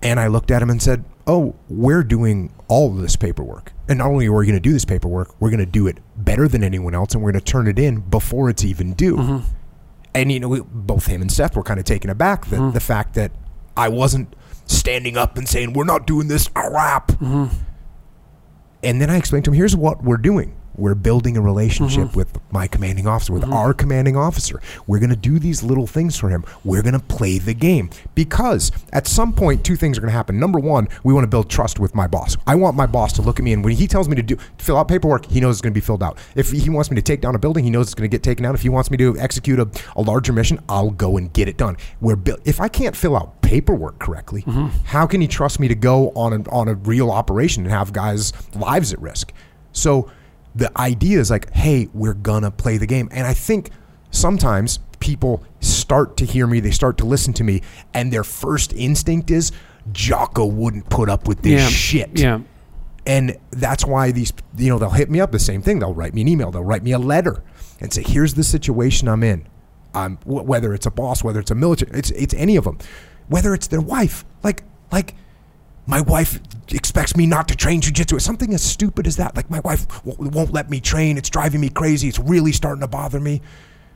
And 0.02 0.20
I 0.20 0.28
looked 0.28 0.50
at 0.50 0.62
him 0.62 0.70
and 0.70 0.80
said, 0.80 1.04
"Oh, 1.28 1.54
we're 1.68 2.02
doing 2.02 2.52
all 2.66 2.90
of 2.90 3.00
this 3.00 3.14
paperwork, 3.14 3.72
and 3.88 3.98
not 3.98 4.08
only 4.08 4.26
are 4.26 4.32
we 4.32 4.46
going 4.46 4.56
to 4.56 4.60
do 4.60 4.72
this 4.72 4.84
paperwork, 4.84 5.40
we're 5.40 5.50
going 5.50 5.60
to 5.60 5.66
do 5.66 5.86
it 5.86 5.98
better 6.16 6.48
than 6.48 6.64
anyone 6.64 6.94
else, 6.94 7.14
and 7.14 7.22
we're 7.22 7.30
going 7.30 7.44
to 7.44 7.52
turn 7.52 7.68
it 7.68 7.78
in 7.78 8.00
before 8.00 8.50
it's 8.50 8.64
even 8.64 8.94
due." 8.94 9.16
Mm-hmm. 9.16 9.48
And 10.14 10.32
you 10.32 10.40
know, 10.40 10.48
we, 10.48 10.60
both 10.60 11.06
him 11.06 11.20
and 11.20 11.30
Seth 11.30 11.54
were 11.54 11.62
kind 11.62 11.78
of 11.78 11.86
taken 11.86 12.10
aback 12.10 12.46
that 12.46 12.56
mm-hmm. 12.58 12.72
the 12.72 12.80
fact 12.80 13.14
that 13.14 13.30
I 13.76 13.88
wasn't 13.88 14.34
standing 14.66 15.16
up 15.16 15.38
and 15.38 15.48
saying, 15.48 15.74
"We're 15.74 15.84
not 15.84 16.06
doing 16.06 16.28
this 16.28 16.48
crap." 16.48 17.08
Mm-hmm. 17.08 17.54
And 18.82 19.00
then 19.00 19.10
I 19.10 19.16
explained 19.16 19.44
to 19.44 19.50
him, 19.52 19.56
"Here's 19.56 19.76
what 19.76 20.02
we're 20.02 20.16
doing." 20.16 20.56
We're 20.78 20.94
building 20.94 21.36
a 21.36 21.40
relationship 21.40 22.08
mm-hmm. 22.08 22.16
with 22.16 22.38
my 22.52 22.66
commanding 22.66 23.06
officer, 23.06 23.32
with 23.32 23.42
mm-hmm. 23.42 23.52
our 23.52 23.74
commanding 23.74 24.16
officer. 24.16 24.62
We're 24.86 25.00
going 25.00 25.10
to 25.10 25.16
do 25.16 25.38
these 25.38 25.62
little 25.62 25.86
things 25.86 26.16
for 26.16 26.28
him. 26.28 26.44
We're 26.64 26.82
going 26.82 26.94
to 26.94 27.00
play 27.00 27.38
the 27.38 27.54
game 27.54 27.90
because 28.14 28.72
at 28.92 29.06
some 29.06 29.32
point, 29.32 29.64
two 29.64 29.76
things 29.76 29.98
are 29.98 30.00
going 30.00 30.10
to 30.10 30.16
happen. 30.16 30.38
Number 30.38 30.58
one, 30.58 30.88
we 31.04 31.12
want 31.12 31.24
to 31.24 31.28
build 31.28 31.50
trust 31.50 31.80
with 31.80 31.94
my 31.94 32.06
boss. 32.06 32.36
I 32.46 32.54
want 32.54 32.76
my 32.76 32.86
boss 32.86 33.12
to 33.14 33.22
look 33.22 33.38
at 33.38 33.44
me 33.44 33.52
and 33.52 33.64
when 33.64 33.74
he 33.74 33.86
tells 33.86 34.08
me 34.08 34.16
to 34.16 34.22
do 34.22 34.36
fill 34.58 34.76
out 34.76 34.88
paperwork, 34.88 35.26
he 35.26 35.40
knows 35.40 35.56
it's 35.56 35.62
going 35.62 35.74
to 35.74 35.80
be 35.80 35.84
filled 35.84 36.02
out. 36.02 36.18
If 36.34 36.50
he 36.50 36.70
wants 36.70 36.90
me 36.90 36.94
to 36.94 37.02
take 37.02 37.20
down 37.20 37.34
a 37.34 37.38
building, 37.38 37.64
he 37.64 37.70
knows 37.70 37.86
it's 37.86 37.94
going 37.94 38.08
to 38.08 38.14
get 38.14 38.22
taken 38.22 38.44
down. 38.44 38.54
If 38.54 38.62
he 38.62 38.68
wants 38.68 38.90
me 38.90 38.96
to 38.98 39.18
execute 39.18 39.58
a, 39.58 39.68
a 39.96 40.02
larger 40.02 40.32
mission, 40.32 40.60
I'll 40.68 40.90
go 40.90 41.16
and 41.16 41.32
get 41.32 41.48
it 41.48 41.56
done. 41.56 41.76
We're 42.00 42.16
built. 42.16 42.40
If 42.44 42.60
I 42.60 42.68
can't 42.68 42.96
fill 42.96 43.16
out 43.16 43.42
paperwork 43.42 43.98
correctly, 43.98 44.42
mm-hmm. 44.42 44.68
how 44.84 45.06
can 45.06 45.20
he 45.20 45.26
trust 45.26 45.58
me 45.58 45.68
to 45.68 45.74
go 45.74 46.10
on 46.10 46.32
a, 46.32 46.50
on 46.50 46.68
a 46.68 46.74
real 46.74 47.10
operation 47.10 47.64
and 47.64 47.72
have 47.72 47.92
guys' 47.92 48.32
lives 48.54 48.92
at 48.92 49.00
risk? 49.00 49.32
So 49.72 50.10
the 50.54 50.76
idea 50.78 51.20
is 51.20 51.30
like, 51.30 51.52
hey, 51.52 51.88
we're 51.92 52.14
gonna 52.14 52.50
play 52.50 52.78
the 52.78 52.86
game. 52.86 53.08
And 53.12 53.26
I 53.26 53.34
think 53.34 53.70
sometimes 54.10 54.78
people 55.00 55.44
start 55.60 56.16
to 56.16 56.24
hear 56.24 56.46
me, 56.46 56.60
they 56.60 56.70
start 56.70 56.98
to 56.98 57.06
listen 57.06 57.32
to 57.34 57.44
me, 57.44 57.62
and 57.94 58.12
their 58.12 58.24
first 58.24 58.72
instinct 58.72 59.30
is 59.30 59.52
Jocko 59.92 60.46
wouldn't 60.46 60.88
put 60.90 61.08
up 61.08 61.28
with 61.28 61.42
this 61.42 61.62
yeah. 61.62 61.68
shit. 61.68 62.18
Yeah. 62.18 62.40
And 63.06 63.38
that's 63.50 63.86
why 63.86 64.10
these, 64.10 64.32
you 64.56 64.68
know, 64.68 64.78
they'll 64.78 64.90
hit 64.90 65.10
me 65.10 65.20
up 65.20 65.32
the 65.32 65.38
same 65.38 65.62
thing. 65.62 65.78
They'll 65.78 65.94
write 65.94 66.14
me 66.14 66.22
an 66.22 66.28
email, 66.28 66.50
they'll 66.50 66.64
write 66.64 66.82
me 66.82 66.92
a 66.92 66.98
letter 66.98 67.42
and 67.80 67.92
say, 67.92 68.02
here's 68.02 68.34
the 68.34 68.44
situation 68.44 69.08
I'm 69.08 69.22
in. 69.22 69.46
Wh- 69.94 70.46
whether 70.46 70.74
it's 70.74 70.86
a 70.86 70.90
boss, 70.90 71.24
whether 71.24 71.40
it's 71.40 71.50
a 71.50 71.54
military, 71.54 71.90
it's, 71.96 72.10
it's 72.10 72.34
any 72.34 72.56
of 72.56 72.64
them. 72.64 72.78
Whether 73.28 73.54
it's 73.54 73.66
their 73.66 73.80
wife, 73.80 74.24
like, 74.42 74.62
like, 74.92 75.14
my 75.88 76.00
wife 76.02 76.38
expects 76.70 77.16
me 77.16 77.26
not 77.26 77.48
to 77.48 77.56
train 77.56 77.80
jujitsu. 77.80 78.20
Something 78.20 78.52
as 78.54 78.62
stupid 78.62 79.06
as 79.06 79.16
that. 79.16 79.34
Like 79.34 79.50
my 79.50 79.60
wife 79.60 79.88
w- 80.04 80.28
won't 80.30 80.52
let 80.52 80.68
me 80.70 80.80
train. 80.80 81.16
It's 81.16 81.30
driving 81.30 81.60
me 81.62 81.70
crazy. 81.70 82.08
It's 82.08 82.18
really 82.18 82.52
starting 82.52 82.82
to 82.82 82.86
bother 82.88 83.18
me. 83.18 83.40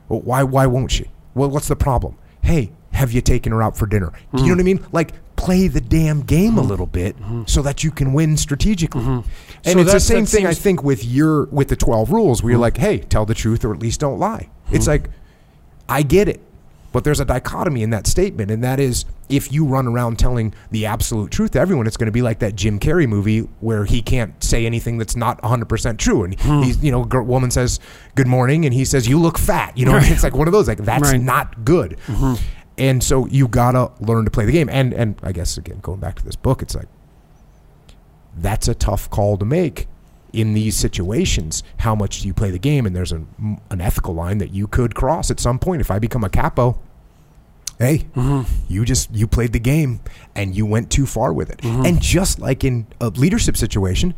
Well, 0.09 0.21
why? 0.21 0.43
Why 0.43 0.65
won't 0.65 0.91
she? 0.91 1.05
Well, 1.35 1.49
what's 1.49 1.67
the 1.67 1.75
problem? 1.75 2.17
Hey, 2.41 2.71
have 2.91 3.11
you 3.11 3.21
taken 3.21 3.51
her 3.51 3.61
out 3.63 3.77
for 3.77 3.85
dinner? 3.85 4.11
Do 4.35 4.41
you 4.43 4.49
know 4.49 4.55
what 4.55 4.59
I 4.61 4.63
mean? 4.63 4.85
Like 4.91 5.13
play 5.35 5.67
the 5.67 5.81
damn 5.81 6.21
game 6.21 6.57
a 6.57 6.61
little 6.61 6.85
bit 6.85 7.15
so 7.47 7.61
that 7.61 7.83
you 7.83 7.91
can 7.91 8.13
win 8.13 8.37
strategically. 8.37 9.01
And 9.03 9.23
So 9.65 9.79
it's 9.79 9.91
the 9.93 9.99
same 9.99 10.25
thing 10.25 10.45
I 10.47 10.53
think 10.63 10.83
with 10.83 11.05
your 11.05 11.45
with 11.45 11.67
the 11.69 11.75
twelve 11.75 12.11
rules, 12.11 12.41
where 12.41 12.51
you're 12.51 12.59
like, 12.59 12.77
hey, 12.77 12.99
tell 12.99 13.25
the 13.25 13.33
truth 13.35 13.63
or 13.63 13.73
at 13.73 13.79
least 13.79 13.99
don't 13.99 14.17
lie. 14.19 14.49
It's 14.71 14.87
like 14.87 15.09
I 15.87 16.01
get 16.01 16.27
it. 16.27 16.41
But 16.93 17.03
there's 17.03 17.19
a 17.19 17.25
dichotomy 17.25 17.81
in 17.81 17.89
that 17.89 18.05
statement, 18.07 18.51
and 18.51 18.63
that 18.63 18.79
is 18.79 19.03
if 19.27 19.51
you 19.51 19.65
run 19.65 19.87
around 19.87 20.19
telling 20.19 20.53
the 20.69 20.85
absolute 20.85 21.31
truth 21.31 21.51
to 21.51 21.59
everyone, 21.59 21.87
it's 21.87 21.97
going 21.97 22.05
to 22.05 22.11
be 22.11 22.21
like 22.21 22.39
that 22.39 22.55
Jim 22.55 22.79
Carrey 22.79 23.07
movie 23.07 23.39
where 23.59 23.83
he 23.83 24.01
can't 24.01 24.41
say 24.43 24.65
anything 24.67 24.99
that's 24.99 25.15
not 25.15 25.41
100% 25.41 25.97
true. 25.97 26.23
And 26.23 26.39
hmm. 26.39 26.61
he's, 26.61 26.81
you 26.83 26.91
know, 26.91 27.03
girl, 27.03 27.25
woman 27.25 27.49
says, 27.49 27.79
Good 28.13 28.27
morning, 28.27 28.63
and 28.63 28.73
he 28.73 28.85
says, 28.85 29.07
You 29.07 29.19
look 29.19 29.39
fat. 29.39 29.75
You 29.75 29.87
know, 29.87 29.93
Right. 29.93 30.11
it's 30.11 30.23
like 30.23 30.35
one 30.35 30.47
of 30.47 30.53
those, 30.53 30.67
like, 30.67 30.77
that's 30.77 31.11
Right. 31.11 31.19
not 31.19 31.65
good. 31.65 31.97
Mm-hmm. 32.05 32.35
And 32.77 33.03
so 33.03 33.25
you 33.25 33.47
got 33.47 33.71
to 33.71 33.91
learn 33.99 34.25
to 34.25 34.31
play 34.31 34.45
the 34.45 34.51
game. 34.51 34.69
And, 34.69 34.93
and 34.93 35.15
I 35.23 35.31
guess, 35.31 35.57
again, 35.57 35.79
going 35.81 35.99
back 35.99 36.15
to 36.17 36.23
this 36.23 36.35
book, 36.35 36.61
it's 36.61 36.75
like, 36.75 36.87
that's 38.37 38.67
a 38.67 38.75
tough 38.75 39.09
call 39.09 39.37
to 39.37 39.45
make 39.45 39.87
in 40.33 40.53
these 40.53 40.75
situations. 40.75 41.63
How 41.77 41.95
much 41.95 42.21
do 42.21 42.27
you 42.27 42.33
play 42.33 42.49
the 42.49 42.59
game? 42.59 42.85
And 42.85 42.95
there's 42.95 43.11
a, 43.11 43.23
an 43.69 43.79
ethical 43.79 44.13
line 44.13 44.39
that 44.39 44.51
you 44.51 44.67
could 44.67 44.95
cross 44.95 45.31
at 45.31 45.39
some 45.39 45.59
point. 45.59 45.79
If 45.79 45.91
I 45.91 45.99
become 45.99 46.23
a 46.23 46.29
capo, 46.29 46.79
hey, 47.79 48.07
mm-hmm. 48.15 48.43
you 48.67 48.83
just 48.83 49.13
you 49.13 49.27
played 49.27 49.53
the 49.53 49.59
game 49.59 50.01
and 50.35 50.55
you 50.55 50.65
went 50.65 50.89
too 50.89 51.05
far 51.05 51.31
with 51.31 51.49
it. 51.49 51.59
Mm-hmm. 51.59 51.85
And 51.85 52.01
just 52.01 52.39
like 52.39 52.63
in 52.63 52.87
a 52.99 53.09
leadership 53.09 53.55
situation, 53.55 54.15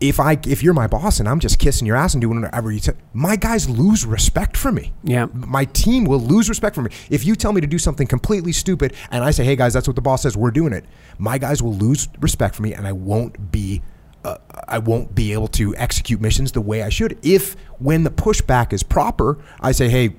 if 0.00 0.20
I 0.20 0.38
if 0.46 0.62
you're 0.62 0.74
my 0.74 0.86
boss 0.86 1.20
and 1.20 1.28
I'm 1.28 1.40
just 1.40 1.58
kissing 1.58 1.86
your 1.86 1.96
ass 1.96 2.14
and 2.14 2.20
doing 2.20 2.42
whatever 2.42 2.70
you 2.70 2.80
tell, 2.80 2.94
my 3.14 3.36
guys 3.36 3.68
lose 3.68 4.04
respect 4.04 4.56
for 4.56 4.70
me. 4.70 4.92
Yeah. 5.04 5.26
My 5.32 5.64
team 5.64 6.04
will 6.04 6.20
lose 6.20 6.50
respect 6.50 6.74
for 6.74 6.82
me. 6.82 6.90
If 7.08 7.24
you 7.24 7.34
tell 7.34 7.52
me 7.52 7.62
to 7.62 7.66
do 7.66 7.78
something 7.78 8.06
completely 8.06 8.52
stupid 8.52 8.94
and 9.10 9.24
I 9.24 9.30
say, 9.30 9.44
"Hey 9.44 9.56
guys, 9.56 9.72
that's 9.72 9.86
what 9.86 9.96
the 9.96 10.02
boss 10.02 10.22
says, 10.22 10.36
we're 10.36 10.50
doing 10.50 10.74
it." 10.74 10.84
My 11.16 11.38
guys 11.38 11.62
will 11.62 11.74
lose 11.74 12.08
respect 12.20 12.54
for 12.54 12.62
me 12.62 12.74
and 12.74 12.86
I 12.86 12.92
won't 12.92 13.50
be 13.50 13.82
uh, 14.24 14.38
I 14.66 14.78
won't 14.78 15.14
be 15.14 15.32
able 15.32 15.48
to 15.48 15.74
execute 15.76 16.20
missions 16.20 16.52
the 16.52 16.60
way 16.60 16.82
I 16.82 16.88
should. 16.88 17.18
If 17.22 17.56
when 17.78 18.04
the 18.04 18.10
pushback 18.10 18.72
is 18.72 18.82
proper, 18.82 19.38
I 19.60 19.72
say, 19.72 19.88
"Hey, 19.88 20.16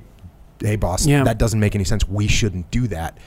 hey 0.62 0.76
boss, 0.76 1.06
Yeah. 1.06 1.24
that 1.24 1.38
doesn't 1.38 1.60
make 1.60 1.76
any 1.76 1.84
sense. 1.84 2.08
We 2.08 2.28
shouldn't 2.28 2.70
do 2.72 2.88
that." 2.88 3.18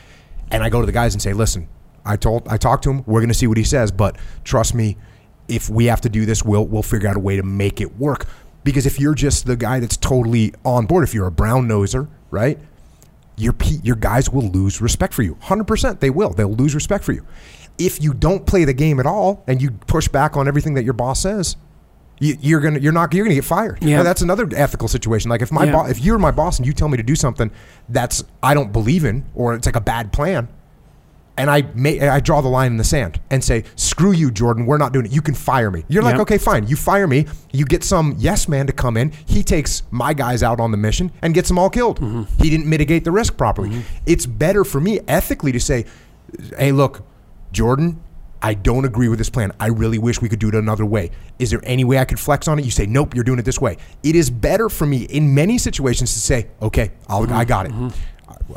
And 0.51 0.63
I 0.63 0.71
go 0.71 0.81
to 0.81 0.87
the 0.87 0.93
guys 0.93 1.15
and 1.15 1.21
say, 1.23 1.33
"Listen, 1.33 1.69
I 2.07 2.17
told 2.17 2.47
I 2.49 2.57
talked 2.57 2.85
to 2.85 2.91
him. 2.91 3.03
We're 3.07 3.21
going 3.21 3.29
to 3.29 3.35
see 3.35 3.47
what 3.47 3.59
he 3.59 3.65
says, 3.65 3.91
but 3.91 4.17
trust 4.45 4.75
me, 4.75 4.97
if 5.49 5.69
we 5.69 5.87
have 5.87 6.01
to 6.03 6.09
do 6.09 6.25
this, 6.27 6.43
we'll 6.45 6.67
we'll 6.67 6.83
figure 6.83 7.09
out 7.09 7.17
a 7.17 7.21
way 7.21 7.37
to 7.37 7.43
make 7.43 7.81
it 7.81 7.99
work. 7.99 8.27
Because 8.65 8.87
if 8.87 8.99
you're 9.01 9.15
just 9.15 9.47
the 9.47 9.57
guy 9.57 9.81
that's 9.81 9.97
totally 9.97 10.53
on 10.65 10.87
board, 10.87 11.05
if 11.05 11.15
you're 11.15 11.27
a 11.27 11.31
brown 11.33 11.69
noser, 11.69 12.09
right? 12.31 12.59
Your 13.37 13.55
your 13.83 13.97
guys 13.97 14.31
will 14.31 14.49
lose 14.49 14.81
respect 14.81 15.15
for 15.15 15.23
you. 15.23 15.37
100% 15.43 16.01
they 16.01 16.11
will. 16.11 16.31
They'll 16.31 16.53
lose 16.55 16.75
respect 16.75 17.05
for 17.05 17.13
you. 17.13 17.25
If 17.79 18.03
you 18.03 18.13
don't 18.15 18.45
play 18.47 18.65
the 18.65 18.73
game 18.73 18.99
at 19.01 19.07
all 19.07 19.45
and 19.47 19.63
you 19.63 19.71
push 19.71 20.09
back 20.09 20.37
on 20.37 20.49
everything 20.49 20.75
that 20.75 20.85
your 20.85 20.95
boss 20.95 21.21
says, 21.21 21.57
you, 22.21 22.37
you're 22.41 22.61
gonna 22.61 22.81
you're 22.81 22.93
not 22.93 23.15
you're 23.15 23.25
gonna 23.25 23.37
get 23.37 23.45
fired. 23.45 23.79
Yeah. 23.81 23.99
And 23.99 24.07
that's 24.07 24.23
another 24.23 24.49
ethical 24.57 24.89
situation. 24.89 25.31
Like 25.31 25.43
if 25.43 25.53
my 25.53 25.65
Yeah. 25.65 25.73
boss, 25.73 25.91
if 25.91 26.01
you're 26.01 26.19
my 26.19 26.33
boss 26.33 26.59
and 26.59 26.67
you 26.67 26.73
tell 26.73 26.89
me 26.89 26.97
to 26.97 27.03
do 27.05 27.15
something 27.15 27.51
that's 27.89 28.25
I 28.43 28.55
don't 28.55 28.73
believe 28.73 29.05
in 29.05 29.25
or 29.35 29.55
it's 29.55 29.67
like 29.67 29.77
a 29.77 29.81
bad 29.81 30.13
plan, 30.13 30.49
and 31.37 31.49
I 31.49 31.63
may, 31.77 32.01
I 32.01 32.19
draw 32.19 32.41
the 32.41 32.49
line 32.49 32.73
in 32.73 32.77
the 32.79 32.83
sand 32.83 33.21
and 33.31 33.45
say, 33.45 33.63
"Screw 33.77 34.11
you, 34.11 34.33
Jordan. 34.33 34.67
We're 34.67 34.79
not 34.79 34.93
doing 34.93 35.07
it. 35.07 35.13
You 35.13 35.23
can 35.23 35.35
fire 35.35 35.71
me." 35.71 35.85
You're 35.87 36.03
like, 36.03 36.19
"Okay, 36.19 36.37
fine. 36.39 36.67
You 36.67 36.75
fire 36.75 37.07
me. 37.07 37.27
You 37.53 37.65
get 37.65 37.85
some 37.85 38.17
yes 38.19 38.49
man 38.49 38.67
to 38.67 38.73
come 38.73 38.97
in. 38.97 39.13
He 39.25 39.45
takes 39.45 39.85
my 39.93 40.13
guys 40.15 40.43
out 40.43 40.59
on 40.59 40.73
the 40.73 40.77
mission 40.77 41.13
and 41.23 41.33
gets 41.35 41.47
them 41.47 41.57
all 41.57 41.71
killed. 41.71 42.01
Mm-hmm. 42.01 42.43
He 42.43 42.51
didn't 42.51 42.67
mitigate 42.67 43.05
the 43.05 43.13
risk 43.13 43.37
properly. 43.37 43.69
Mm-hmm. 43.71 43.81
It's 44.07 44.27
better 44.27 44.65
for 44.65 44.81
me 44.81 44.99
ethically 45.07 45.53
to 45.53 45.61
say, 45.61 45.85
"Hey, 46.59 46.73
look, 46.73 47.03
Jordan." 47.53 48.01
I 48.41 48.55
don't 48.55 48.85
agree 48.85 49.09
with 49.09 49.19
this 49.19 49.31
plan. 49.31 49.51
I 49.59 49.67
really 49.67 49.99
wish 49.99 50.23
we 50.23 50.29
could 50.29 50.39
do 50.39 50.47
it 50.47 50.55
another 50.55 50.87
way. 50.87 51.11
Is 51.41 51.51
there 51.51 51.61
any 51.65 51.83
way 51.83 51.99
I 51.99 52.05
could 52.05 52.21
flex 52.21 52.47
on 52.47 52.57
it? 52.61 52.65
You 52.65 52.71
say, 52.71 52.87
nope, 52.87 53.13
you're 53.15 53.25
doing 53.25 53.41
it 53.41 53.45
this 53.45 53.61
way. 53.61 53.79
It 54.05 54.15
is 54.15 54.31
better 54.31 54.69
for 54.69 54.87
me 54.87 55.03
in 55.07 55.35
many 55.35 55.59
situations 55.59 56.13
to 56.13 56.21
say, 56.21 56.47
okay, 56.63 56.93
I'll, 57.09 57.29
I 57.33 57.45
got 57.45 57.67
it. 57.67 57.73
Mm-hmm. 57.73 57.89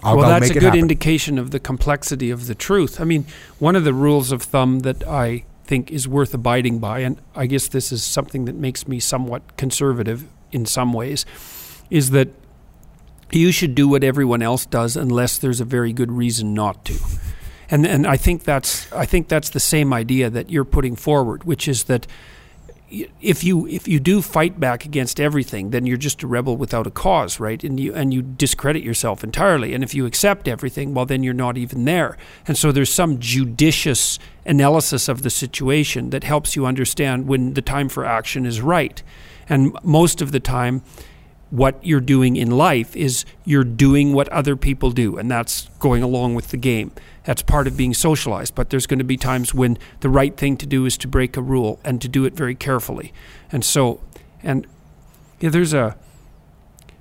I'll, 0.04 0.18
well, 0.18 0.26
I'll 0.26 0.40
that's 0.40 0.42
make 0.42 0.52
a 0.52 0.58
it 0.58 0.60
good 0.60 0.66
happen. 0.66 0.80
indication 0.82 1.40
of 1.40 1.50
the 1.50 1.60
complexity 1.60 2.30
of 2.30 2.46
the 2.46 2.54
truth. 2.54 3.02
I 3.02 3.06
mean, 3.06 3.26
one 3.58 3.76
of 3.76 3.84
the 3.84 3.94
rules 3.94 4.32
of 4.32 4.44
thumb 4.44 4.82
that 4.82 5.04
I 5.08 5.46
think 5.64 5.90
is 5.90 6.08
worth 6.08 6.34
abiding 6.36 6.78
by, 6.78 7.00
and 7.00 7.20
I 7.36 7.48
guess 7.48 7.68
this 7.68 7.92
is 7.92 8.04
something 8.04 8.46
that 8.46 8.56
makes 8.56 8.88
me 8.88 9.00
somewhat 9.00 9.58
conservative 9.58 10.26
in 10.52 10.68
some 10.68 10.94
ways, 10.94 11.26
is 11.90 12.12
that 12.12 12.30
you 13.32 13.52
should 13.52 13.74
do 13.74 13.88
what 13.88 14.04
everyone 14.04 14.44
else 14.44 14.68
does 14.68 14.96
unless 14.96 15.40
there's 15.40 15.60
a 15.60 15.66
very 15.66 15.92
good 15.92 16.12
reason 16.12 16.54
not 16.54 16.86
to. 16.86 17.00
And 17.72 17.88
and 17.88 18.06
I 18.06 18.18
think 18.18 18.44
that's 18.44 18.92
I 18.92 19.06
think 19.06 19.30
that's 19.30 19.50
the 19.50 19.60
same 19.60 19.94
idea 19.94 20.30
that 20.30 20.50
you're 20.50 20.66
putting 20.66 20.96
forward, 20.96 21.46
which 21.46 21.68
is 21.68 21.86
that 21.86 22.06
if 23.22 23.44
you 23.44 23.66
if 23.68 23.88
you 23.88 24.00
do 24.00 24.22
fight 24.22 24.60
back 24.60 24.84
against 24.84 25.20
everything, 25.20 25.70
then 25.70 25.86
you're 25.86 25.96
just 25.98 26.22
a 26.24 26.28
rebel 26.28 26.58
without 26.58 26.86
a 26.86 26.92
cause, 26.92 27.40
right? 27.40 27.64
And 27.64 27.80
you 27.80 27.94
and 27.96 28.14
you 28.14 28.22
discredit 28.22 28.84
yourself 28.84 29.24
entirely. 29.24 29.74
And 29.74 29.84
if 29.84 29.96
you 29.96 30.06
accept 30.06 30.50
everything, 30.50 30.94
well, 30.94 31.06
then 31.06 31.24
you're 31.24 31.34
not 31.34 31.58
even 31.58 31.86
there. 31.86 32.18
And 32.46 32.58
so 32.58 32.74
there's 32.74 32.94
some 32.94 33.20
judicious 33.20 34.20
analysis 34.46 35.08
of 35.08 35.22
the 35.22 35.30
situation 35.30 36.10
that 36.10 36.26
helps 36.26 36.58
you 36.58 36.66
understand 36.66 37.28
when 37.28 37.54
the 37.54 37.62
time 37.62 37.88
for 37.88 38.04
action 38.04 38.46
is 38.46 38.60
right. 38.60 39.02
And 39.48 39.78
most 39.84 40.22
of 40.22 40.34
the 40.34 40.40
time, 40.42 40.82
what 41.50 41.86
you're 41.86 42.02
doing 42.02 42.36
in 42.36 42.52
life 42.52 42.96
is 42.96 43.26
you're 43.46 43.64
doing 43.64 44.14
what 44.14 44.28
other 44.30 44.56
people 44.56 44.92
do, 44.92 45.18
and 45.18 45.30
that's 45.30 45.70
going 45.80 46.04
along 46.04 46.36
with 46.36 46.50
the 46.50 46.58
game. 46.58 46.92
That's 47.24 47.42
part 47.42 47.68
of 47.68 47.78
being 47.78 47.94
socialized. 47.94 48.56
But 48.56 48.70
there's 48.70 48.88
going 48.88 49.00
to 49.00 49.06
be 49.06 49.18
times 49.18 49.54
when 49.54 49.78
the 50.00 50.10
right 50.10 50.36
thing 50.36 50.58
to 50.58 50.66
do 50.66 50.86
is 50.86 50.98
to 51.00 51.08
break 51.08 51.38
a 51.38 51.42
rule 51.42 51.80
and 51.84 52.02
to 52.02 52.08
do 52.08 52.26
it 52.26 52.34
very 52.34 52.56
carefully. 52.56 53.14
And 53.52 53.64
so, 53.64 54.02
and 54.42 54.66
yeah, 55.40 55.50
there's 55.50 55.74
a 55.74 55.98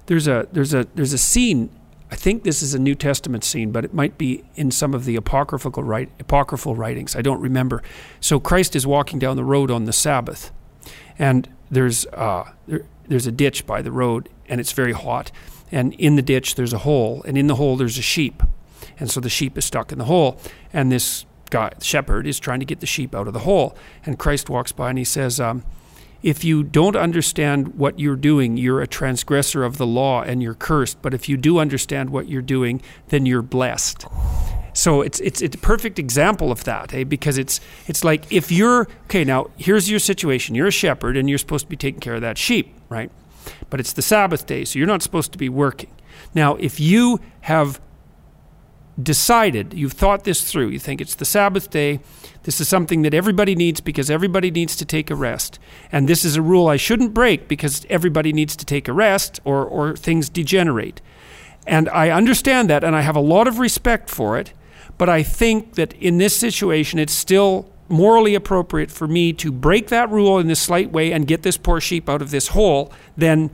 there's 0.07 0.27
a 0.27 0.49
there's 0.53 0.75
a 0.75 0.87
there's 0.95 1.13
a 1.13 1.19
scene. 1.19 1.71
I 2.11 2.17
think 2.17 2.43
this 2.43 2.61
is 2.61 2.75
a 2.75 2.79
New 2.79 2.97
Testament 2.97 3.45
scene, 3.45 3.71
but 3.71 3.85
it 3.85 3.95
might 3.95 4.19
be 4.19 4.43
in 4.57 4.73
some 4.73 4.95
of 4.95 5.05
the 5.05 5.15
apocryphal 5.15 5.71
write, 5.85 6.11
apocryphal 6.19 6.75
writings. 6.75 7.15
I 7.15 7.23
don't 7.23 7.41
remember. 7.41 7.85
So 8.19 8.41
Christ 8.41 8.75
is 8.75 8.85
walking 8.85 9.21
down 9.21 9.37
the 9.37 9.45
road 9.45 9.71
on 9.71 9.85
the 9.85 9.93
Sabbath, 9.93 10.51
and 11.19 11.49
there's 11.71 12.07
uh, 12.07 12.51
there, 12.67 12.85
there's 13.07 13.29
a 13.29 13.33
ditch 13.33 13.65
by 13.65 13.81
the 13.81 13.93
road, 13.93 14.29
and 14.49 14.61
it's 14.61 14.73
very 14.73 14.93
hot. 14.93 15.31
And 15.71 15.95
in 15.95 16.17
the 16.17 16.23
ditch, 16.23 16.57
there's 16.57 16.73
a 16.73 16.79
hole, 16.79 17.23
and 17.25 17.39
in 17.39 17.47
the 17.47 17.55
hole, 17.55 17.77
there's 17.77 17.97
a 17.97 18.03
sheep. 18.03 18.43
And 18.99 19.11
so 19.11 19.21
the 19.21 19.29
sheep 19.29 19.57
is 19.59 19.65
stuck 19.65 19.93
in 19.93 19.99
the 19.99 20.05
hole, 20.05 20.39
and 20.73 20.91
this 20.91 21.27
guy, 21.51 21.73
shepherd, 21.81 22.27
is 22.27 22.39
trying 22.39 22.61
to 22.61 22.67
get 22.67 22.81
the 22.81 22.87
sheep 22.87 23.15
out 23.15 23.27
of 23.27 23.35
the 23.35 23.41
hole. 23.41 23.77
And 24.07 24.19
Christ 24.19 24.49
walks 24.49 24.73
by 24.73 24.91
and 24.91 24.99
he 24.99 25.05
says, 25.05 25.39
um, 25.41 25.65
If 26.23 26.45
you 26.45 26.63
don't 26.63 26.97
understand 26.97 27.77
what 27.77 27.99
you're 27.99 28.17
doing, 28.17 28.57
you're 28.57 28.81
a 28.81 28.87
transgressor 28.87 29.65
of 29.65 29.77
the 29.77 29.87
law 29.87 30.23
and 30.23 30.43
you're 30.43 30.55
cursed. 30.55 31.03
But 31.03 31.13
if 31.13 31.29
you 31.29 31.37
do 31.37 31.59
understand 31.59 32.11
what 32.11 32.29
you're 32.29 32.43
doing, 32.43 32.81
then 33.09 33.27
you're 33.27 33.43
blessed. 33.43 34.07
So 34.73 35.03
it's 35.03 35.19
it's 35.21 35.43
it's 35.43 35.57
a 35.57 35.59
perfect 35.59 35.99
example 35.99 36.53
of 36.53 36.65
that, 36.65 36.95
eh? 36.95 37.05
Because 37.05 37.39
it's 37.39 37.61
it's 37.87 38.05
like 38.05 38.33
if 38.33 38.53
you're 38.53 38.87
okay 39.05 39.25
now, 39.25 39.51
here's 39.57 39.91
your 39.91 39.99
situation. 39.99 40.55
You're 40.55 40.69
a 40.69 40.73
shepherd 40.73 41.17
and 41.17 41.29
you're 41.29 41.39
supposed 41.39 41.67
to 41.67 41.69
be 41.69 41.77
taking 41.77 42.01
care 42.01 42.15
of 42.15 42.21
that 42.21 42.39
sheep, 42.39 42.73
right? 42.89 43.11
But 43.69 43.81
it's 43.81 43.93
the 43.93 44.03
Sabbath 44.03 44.47
day, 44.47 44.65
so 44.65 44.79
you're 44.79 44.87
not 44.87 45.03
supposed 45.03 45.33
to 45.33 45.39
be 45.39 45.49
working. 45.49 45.91
Now, 46.35 46.55
if 46.57 46.79
you 46.79 47.21
have 47.43 47.81
decided, 49.03 49.75
you've 49.75 49.93
thought 49.93 50.25
this 50.25 50.51
through, 50.51 50.69
you 50.69 50.79
think 50.79 51.01
it's 51.01 51.15
the 51.15 51.25
Sabbath 51.25 51.71
day, 51.71 52.01
this 52.45 52.61
is 52.61 52.69
something 52.69 53.03
that 53.03 53.15
everybody 53.15 53.55
needs 53.55 53.81
because 53.81 54.11
everybody 54.11 54.51
needs 54.51 54.75
to 54.77 54.85
take 54.85 55.11
a 55.11 55.15
rest. 55.15 55.59
And 55.93 56.09
this 56.09 56.25
is 56.25 56.37
a 56.37 56.43
rule 56.43 56.69
I 56.69 56.77
shouldn't 56.77 57.13
break 57.13 57.49
because 57.49 57.87
everybody 57.91 58.33
needs 58.33 58.57
to 58.57 58.65
take 58.65 58.89
a 58.89 58.93
rest 58.93 59.41
or, 59.45 59.65
or 59.65 59.97
things 59.97 60.29
degenerate. 60.29 61.01
And 61.67 61.89
I 61.91 62.11
understand 62.11 62.71
that 62.71 62.83
and 62.83 62.97
I 62.97 63.03
have 63.03 63.17
a 63.17 63.21
lot 63.21 63.47
of 63.47 63.59
respect 63.59 64.09
for 64.09 64.39
it, 64.39 64.55
but 64.97 65.09
I 65.09 65.23
think 65.23 65.75
that 65.75 65.93
in 65.95 66.19
this 66.19 66.35
situation 66.35 66.99
it's 66.99 67.13
still 67.13 67.71
morally 67.89 68.35
appropriate 68.35 68.91
for 68.91 69.07
me 69.07 69.33
to 69.35 69.53
break 69.53 69.89
that 69.89 70.09
rule 70.11 70.39
in 70.39 70.47
this 70.47 70.61
slight 70.61 70.93
way 70.93 71.13
and 71.13 71.27
get 71.27 71.43
this 71.43 71.57
poor 71.57 71.81
sheep 71.81 72.09
out 72.09 72.23
of 72.23 72.31
this 72.31 72.49
hole 72.49 72.93
than 73.17 73.51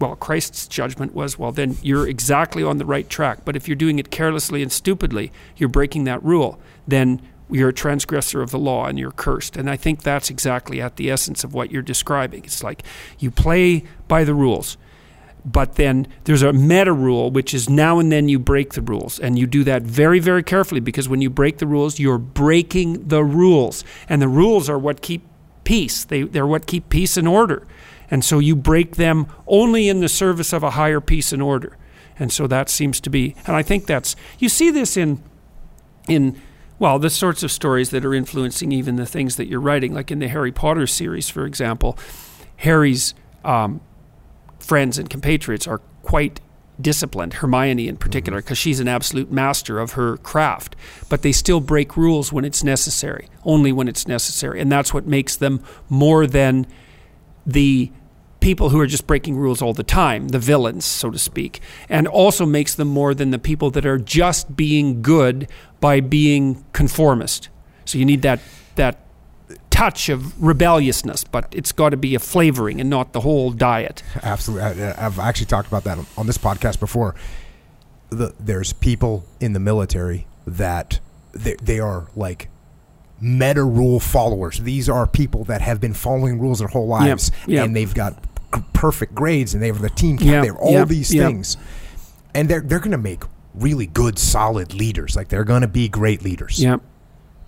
well, 0.00 0.16
Christ's 0.16 0.66
judgment 0.66 1.14
was, 1.14 1.38
well, 1.38 1.52
then 1.52 1.76
you're 1.82 2.08
exactly 2.08 2.62
on 2.62 2.78
the 2.78 2.86
right 2.86 3.08
track. 3.08 3.44
But 3.44 3.54
if 3.54 3.68
you're 3.68 3.76
doing 3.76 3.98
it 3.98 4.10
carelessly 4.10 4.62
and 4.62 4.72
stupidly, 4.72 5.30
you're 5.56 5.68
breaking 5.68 6.04
that 6.04 6.22
rule. 6.24 6.58
Then 6.88 7.20
you're 7.50 7.68
a 7.68 7.74
transgressor 7.74 8.40
of 8.40 8.50
the 8.50 8.58
law 8.58 8.86
and 8.86 8.98
you're 8.98 9.10
cursed. 9.10 9.56
And 9.56 9.68
I 9.68 9.76
think 9.76 10.02
that's 10.02 10.30
exactly 10.30 10.80
at 10.80 10.96
the 10.96 11.10
essence 11.10 11.44
of 11.44 11.52
what 11.52 11.70
you're 11.70 11.82
describing. 11.82 12.44
It's 12.44 12.62
like 12.62 12.82
you 13.18 13.30
play 13.30 13.84
by 14.08 14.24
the 14.24 14.34
rules, 14.34 14.78
but 15.44 15.74
then 15.74 16.06
there's 16.24 16.42
a 16.42 16.52
meta 16.52 16.92
rule, 16.92 17.30
which 17.30 17.52
is 17.52 17.68
now 17.68 17.98
and 17.98 18.10
then 18.10 18.28
you 18.28 18.38
break 18.38 18.72
the 18.72 18.82
rules. 18.82 19.18
And 19.18 19.38
you 19.38 19.46
do 19.46 19.64
that 19.64 19.82
very, 19.82 20.18
very 20.18 20.42
carefully 20.42 20.80
because 20.80 21.08
when 21.08 21.20
you 21.20 21.28
break 21.28 21.58
the 21.58 21.66
rules, 21.66 21.98
you're 21.98 22.18
breaking 22.18 23.08
the 23.08 23.24
rules. 23.24 23.84
And 24.08 24.22
the 24.22 24.28
rules 24.28 24.68
are 24.70 24.78
what 24.78 25.02
keep 25.02 25.26
peace, 25.64 26.04
they, 26.04 26.22
they're 26.22 26.46
what 26.46 26.66
keep 26.66 26.88
peace 26.88 27.16
and 27.16 27.28
order. 27.28 27.66
And 28.10 28.24
so 28.24 28.38
you 28.38 28.56
break 28.56 28.96
them 28.96 29.26
only 29.46 29.88
in 29.88 30.00
the 30.00 30.08
service 30.08 30.52
of 30.52 30.62
a 30.62 30.70
higher 30.70 31.00
peace 31.00 31.32
and 31.32 31.42
order. 31.42 31.76
And 32.18 32.32
so 32.32 32.46
that 32.48 32.68
seems 32.68 33.00
to 33.00 33.10
be, 33.10 33.34
and 33.46 33.56
I 33.56 33.62
think 33.62 33.86
that's, 33.86 34.16
you 34.38 34.48
see 34.48 34.70
this 34.70 34.96
in, 34.96 35.22
in, 36.08 36.40
well, 36.78 36.98
the 36.98 37.10
sorts 37.10 37.42
of 37.42 37.50
stories 37.50 37.90
that 37.90 38.04
are 38.04 38.14
influencing 38.14 38.72
even 38.72 38.96
the 38.96 39.06
things 39.06 39.36
that 39.36 39.46
you're 39.46 39.60
writing, 39.60 39.94
like 39.94 40.10
in 40.10 40.18
the 40.18 40.28
Harry 40.28 40.52
Potter 40.52 40.86
series, 40.86 41.28
for 41.28 41.46
example. 41.46 41.98
Harry's 42.56 43.14
um, 43.44 43.80
friends 44.58 44.98
and 44.98 45.08
compatriots 45.08 45.66
are 45.66 45.78
quite 46.02 46.40
disciplined, 46.80 47.34
Hermione 47.34 47.88
in 47.88 47.96
particular, 47.96 48.40
because 48.40 48.58
she's 48.58 48.80
an 48.80 48.88
absolute 48.88 49.30
master 49.30 49.78
of 49.78 49.92
her 49.92 50.16
craft. 50.18 50.76
But 51.08 51.22
they 51.22 51.32
still 51.32 51.60
break 51.60 51.96
rules 51.96 52.32
when 52.32 52.44
it's 52.44 52.64
necessary, 52.64 53.28
only 53.44 53.72
when 53.72 53.88
it's 53.88 54.06
necessary. 54.08 54.60
And 54.60 54.70
that's 54.70 54.92
what 54.92 55.06
makes 55.06 55.36
them 55.36 55.62
more 55.88 56.26
than 56.26 56.66
the 57.46 57.92
people 58.40 58.70
who 58.70 58.80
are 58.80 58.86
just 58.86 59.06
breaking 59.06 59.36
rules 59.36 59.62
all 59.62 59.72
the 59.72 59.82
time, 59.82 60.28
the 60.28 60.38
villains, 60.38 60.84
so 60.84 61.10
to 61.10 61.18
speak, 61.18 61.60
and 61.88 62.08
also 62.08 62.44
makes 62.46 62.74
them 62.74 62.88
more 62.88 63.14
than 63.14 63.30
the 63.30 63.38
people 63.38 63.70
that 63.70 63.86
are 63.86 63.98
just 63.98 64.56
being 64.56 65.02
good 65.02 65.48
by 65.80 66.00
being 66.00 66.64
conformist. 66.72 67.48
So 67.84 67.98
you 67.98 68.04
need 68.04 68.22
that 68.22 68.40
that 68.76 68.98
touch 69.70 70.08
of 70.08 70.42
rebelliousness, 70.42 71.24
but 71.24 71.48
it's 71.52 71.72
got 71.72 71.90
to 71.90 71.96
be 71.96 72.14
a 72.14 72.18
flavoring 72.18 72.80
and 72.80 72.90
not 72.90 73.12
the 73.12 73.20
whole 73.20 73.50
diet. 73.50 74.02
Absolutely. 74.22 74.84
I, 74.84 75.06
I've 75.06 75.18
actually 75.18 75.46
talked 75.46 75.68
about 75.68 75.84
that 75.84 75.98
on 76.16 76.26
this 76.26 76.38
podcast 76.38 76.80
before. 76.80 77.14
The, 78.10 78.34
there's 78.38 78.72
people 78.72 79.24
in 79.40 79.52
the 79.52 79.60
military 79.60 80.26
that 80.46 81.00
they, 81.32 81.54
they 81.62 81.80
are 81.80 82.08
like 82.14 82.48
meta 83.20 83.64
rule 83.64 84.00
followers. 84.00 84.58
These 84.58 84.88
are 84.88 85.06
people 85.06 85.44
that 85.44 85.60
have 85.60 85.80
been 85.80 85.94
following 85.94 86.40
rules 86.40 86.58
their 86.58 86.68
whole 86.68 86.86
lives, 86.86 87.30
yep. 87.46 87.64
and 87.64 87.76
they've 87.76 87.94
got 87.94 88.29
perfect 88.72 89.14
grades, 89.14 89.54
and 89.54 89.62
they 89.62 89.66
have 89.68 89.80
the 89.80 89.90
team. 89.90 90.16
cap- 90.18 90.26
Yep, 90.26 90.42
They 90.42 90.46
have 90.48 90.56
all 90.56 90.72
yep, 90.72 90.88
these 90.88 91.12
yep. 91.14 91.26
things, 91.26 91.56
and 92.34 92.48
they're 92.48 92.60
they're 92.60 92.78
going 92.78 92.90
to 92.92 92.98
make 92.98 93.22
really 93.54 93.86
good, 93.86 94.18
solid 94.18 94.74
leaders. 94.74 95.16
Like 95.16 95.28
they're 95.28 95.44
going 95.44 95.62
to 95.62 95.68
be 95.68 95.88
great 95.88 96.22
leaders. 96.22 96.62
Yeah. 96.62 96.76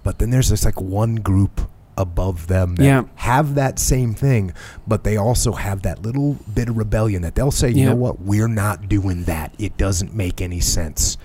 But 0.03 0.19
then 0.19 0.31
there's 0.31 0.49
this 0.49 0.65
like 0.65 0.81
one 0.81 1.17
group 1.17 1.61
above 1.97 2.47
them 2.49 2.75
that 2.77 2.85
Yeah. 2.85 3.03
have 3.17 3.55
that 3.55 3.79
same 3.79 4.15
thing, 4.15 4.53
but 4.87 5.05
they 5.05 5.17
also 5.17 5.53
have 5.53 5.83
that 5.83 6.03
little 6.03 6.39
bit 6.53 6.69
of 6.69 6.77
rebellion 6.77 7.23
that 7.23 7.35
they'll 7.37 7.51
say, 7.53 7.69
you 7.71 7.83
Yeah. 7.83 7.89
know 7.91 7.97
what, 7.97 8.21
we're 8.21 8.49
not 8.49 8.89
doing 8.89 9.25
that. 9.25 9.55
It 9.59 9.77
doesn't 9.77 10.13
make 10.15 10.41
any 10.41 10.59
sense. 10.59 11.19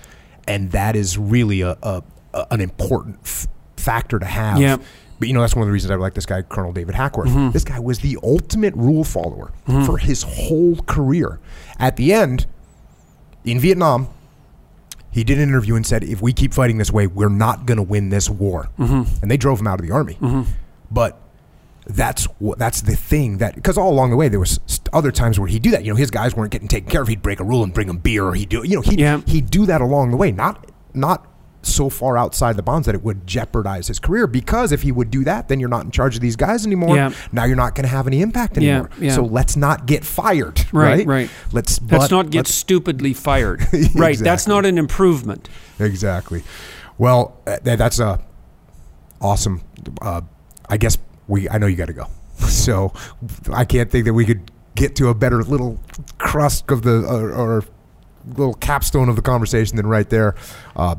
And 0.46 0.70
that 0.72 0.94
is 0.94 1.18
really 1.18 1.62
a, 1.62 1.76
a, 1.82 2.02
a 2.34 2.46
an 2.52 2.60
important 2.60 3.18
f- 3.24 3.48
factor 3.76 4.18
to 4.20 4.26
have. 4.26 4.58
Yeah. 4.60 4.76
But 5.18 5.28
you 5.28 5.34
know, 5.34 5.40
that's 5.40 5.54
one 5.56 5.62
of 5.62 5.68
the 5.68 5.72
reasons 5.72 5.90
I 5.90 5.96
like 5.96 6.14
this 6.14 6.26
guy, 6.26 6.42
Colonel 6.42 6.72
David 6.72 6.94
Hackworth. 6.94 7.28
Mm-hmm. 7.30 7.50
This 7.50 7.64
guy 7.64 7.78
was 7.80 7.98
the 8.00 8.18
ultimate 8.22 8.74
rule 8.74 9.04
follower 9.04 9.52
for 9.84 9.98
his 9.98 10.22
whole 10.22 10.76
career. 10.86 11.40
At 11.78 11.96
the 11.96 12.12
end, 12.12 12.46
in 13.44 13.58
Vietnam, 13.58 14.08
he 15.10 15.24
did 15.24 15.38
an 15.38 15.48
interview 15.48 15.74
and 15.74 15.84
said, 15.86 16.04
"If 16.04 16.22
we 16.22 16.32
keep 16.32 16.54
fighting 16.54 16.78
this 16.78 16.92
way, 16.92 17.06
we're 17.06 17.28
not 17.30 17.66
going 17.66 17.78
to 17.78 17.82
win 17.82 18.10
this 18.10 18.28
war." 18.30 18.68
Mm-hmm. 18.78 19.22
And 19.22 19.30
they 19.30 19.36
drove 19.36 19.58
him 19.60 19.66
out 19.66 19.80
of 19.80 19.86
the 19.86 19.92
army. 19.92 20.14
But 20.90 21.18
that's 21.86 22.24
what 22.38 22.58
that's 22.58 22.82
the 22.82 22.94
thing 22.94 23.38
that 23.38 23.54
because 23.54 23.78
all 23.78 23.90
along 23.90 24.10
the 24.10 24.16
way 24.16 24.28
there 24.28 24.38
was 24.40 24.60
other 24.92 25.10
times 25.10 25.38
where 25.40 25.48
he'd 25.48 25.62
do 25.62 25.70
that. 25.70 25.84
You 25.84 25.92
know, 25.92 25.96
his 25.96 26.10
guys 26.10 26.36
weren't 26.36 26.52
getting 26.52 26.68
taken 26.68 26.90
care 26.90 27.02
of. 27.02 27.08
He'd 27.08 27.22
break 27.22 27.40
a 27.40 27.44
rule 27.44 27.64
and 27.64 27.72
bring 27.74 27.86
them 27.88 27.98
beer, 27.98 28.24
or 28.26 28.34
he'd 28.34 28.50
do 28.50 28.62
you 28.64 28.76
know 28.76 28.82
he 28.82 28.96
Yeah. 28.96 29.20
he'd 29.26 29.50
do 29.50 29.66
that 29.66 29.80
along 29.80 30.10
the 30.10 30.16
way. 30.16 30.30
Not 30.30 30.66
not 30.94 31.26
so 31.74 31.88
far 31.90 32.16
outside 32.18 32.56
the 32.56 32.62
bounds 32.62 32.86
that 32.86 32.94
it 32.94 33.02
would 33.02 33.26
jeopardize 33.26 33.88
his 33.88 33.98
career. 33.98 34.26
Because 34.26 34.72
if 34.72 34.82
he 34.82 34.92
would 34.92 35.10
do 35.10 35.24
that, 35.24 35.48
then 35.48 35.60
you're 35.60 35.68
not 35.68 35.84
in 35.84 35.90
charge 35.90 36.14
of 36.16 36.20
these 36.22 36.36
guys 36.36 36.66
anymore. 36.66 36.96
Yeah. 36.96 37.12
Now 37.32 37.44
you're 37.44 37.56
not 37.56 37.74
going 37.74 37.84
to 37.84 37.88
have 37.90 38.06
any 38.06 38.20
impact 38.22 38.56
anymore. 38.56 38.90
yeah. 38.98 39.14
So 39.14 39.24
let's 39.24 39.56
not 39.56 39.86
get 39.86 40.04
fired. 40.04 40.60
Right, 40.72 40.98
Right. 40.98 41.06
right. 41.06 41.30
Let's 41.52 41.80
Let's 41.82 42.10
not 42.10 42.30
get 42.30 42.38
let's- 42.40 42.54
stupidly 42.54 43.12
fired. 43.14 43.66
Right. 43.94 44.18
That's 44.18 44.46
not 44.46 44.64
an 44.66 44.78
improvement. 44.78 45.48
Exactly. 45.78 46.42
Well, 46.98 47.36
uh, 47.46 47.58
th- 47.58 47.78
that's 47.78 47.98
a 48.00 48.20
awesome. 49.20 49.62
Uh, 50.00 50.22
I 50.68 50.76
guess 50.76 50.98
we. 51.26 51.48
I 51.48 51.58
know 51.58 51.66
you 51.66 51.76
got 51.76 51.86
to 51.86 51.92
go, 51.92 52.06
so 52.48 52.92
I 53.52 53.64
can't 53.64 53.90
think 53.90 54.04
that 54.04 54.14
we 54.14 54.24
could 54.24 54.50
get 54.74 54.96
to 54.96 55.08
a 55.08 55.14
better 55.14 55.42
little 55.42 55.78
crust 56.18 56.70
of 56.70 56.82
the 56.82 57.04
or, 57.06 57.32
or 57.32 57.64
little 58.36 58.54
capstone 58.54 59.08
of 59.08 59.16
the 59.16 59.22
conversation 59.22 59.76
than 59.76 59.86
right 59.86 60.08
there. 60.10 60.34
Uh, 60.76 60.96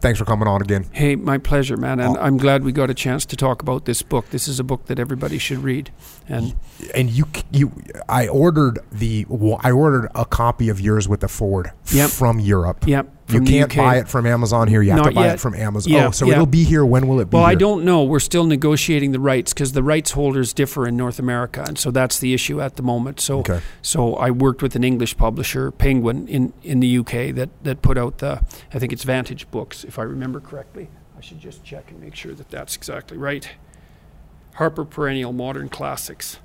thanks 0.00 0.18
for 0.18 0.24
coming 0.24 0.46
on 0.48 0.62
again. 0.62 0.86
Hey, 0.92 1.16
my 1.16 1.38
pleasure, 1.38 1.76
man. 1.76 2.00
And 2.00 2.16
Oh. 2.16 2.20
I'm 2.20 2.36
glad 2.36 2.62
we 2.64 2.72
got 2.72 2.90
a 2.90 2.94
chance 2.94 3.24
to 3.26 3.36
talk 3.36 3.62
about 3.62 3.84
this 3.84 4.02
book. 4.02 4.30
This 4.30 4.46
is 4.48 4.60
a 4.60 4.64
book 4.64 4.86
that 4.86 4.98
everybody 4.98 5.38
should 5.38 5.58
read. 5.58 5.90
And 6.28 6.54
And 6.94 7.10
you 7.10 7.26
you 7.50 7.72
I 8.08 8.28
ordered 8.28 8.78
the 8.92 9.26
I 9.60 9.70
ordered 9.70 10.10
a 10.14 10.24
copy 10.24 10.68
of 10.68 10.80
yours 10.80 11.08
with 11.08 11.20
the 11.20 11.28
foreword 11.28 11.72
Yep. 11.92 12.10
from 12.10 12.38
Europe. 12.40 12.86
Yep, 12.86 13.08
You 13.28 13.40
can't 13.40 13.74
buy 13.74 13.96
it 13.96 14.08
from 14.08 14.24
Amazon 14.26 14.68
here. 14.68 14.82
You 14.82 14.90
have 14.90 14.98
Not 14.98 15.08
to 15.08 15.14
buy 15.14 15.26
yet. 15.26 15.34
it 15.34 15.40
from 15.40 15.54
Amazon. 15.54 15.92
Yeah, 15.92 16.08
oh, 16.08 16.10
so 16.12 16.26
yeah. 16.26 16.34
it'll 16.34 16.46
be 16.46 16.64
here. 16.64 16.84
When 16.84 17.08
will 17.08 17.20
it 17.20 17.28
be 17.30 17.36
well, 17.36 17.44
I 17.44 17.54
don't 17.54 17.84
know. 17.84 18.04
We're 18.04 18.20
still 18.20 18.44
negotiating 18.44 19.12
the 19.12 19.18
rights 19.20 19.52
because 19.52 19.72
the 19.72 19.82
rights 19.82 20.12
holders 20.12 20.52
differ 20.52 20.86
in 20.86 20.96
North 20.96 21.18
America, 21.18 21.64
and 21.66 21.78
so 21.78 21.90
that's 21.90 22.18
the 22.18 22.34
issue 22.34 22.60
at 22.60 22.76
the 22.76 22.82
moment. 22.82 23.20
So, 23.20 23.40
Okay. 23.40 23.60
so 23.82 24.14
I 24.14 24.30
worked 24.30 24.62
with 24.62 24.76
an 24.76 24.84
English 24.84 25.16
publisher, 25.16 25.70
Penguin, 25.70 26.28
in 26.28 26.52
in 26.62 26.80
the 26.80 26.98
UK 26.98 27.34
that 27.34 27.50
that 27.64 27.82
put 27.82 27.98
out 27.98 28.18
the 28.18 28.42
I 28.72 28.78
think 28.78 28.92
it's 28.92 29.02
Vintage 29.04 29.50
Books, 29.50 29.82
if 29.84 29.98
I 29.98 30.02
remember 30.02 30.38
correctly. 30.40 30.88
I 31.16 31.20
should 31.20 31.40
just 31.40 31.64
check 31.64 31.90
and 31.90 32.00
make 32.00 32.14
sure 32.14 32.34
that 32.34 32.50
that's 32.50 32.76
exactly 32.76 33.16
right. 33.16 33.48
Harper 34.54 34.84
Perennial 34.84 35.32
Modern 35.32 35.68
Classics. 35.68 36.38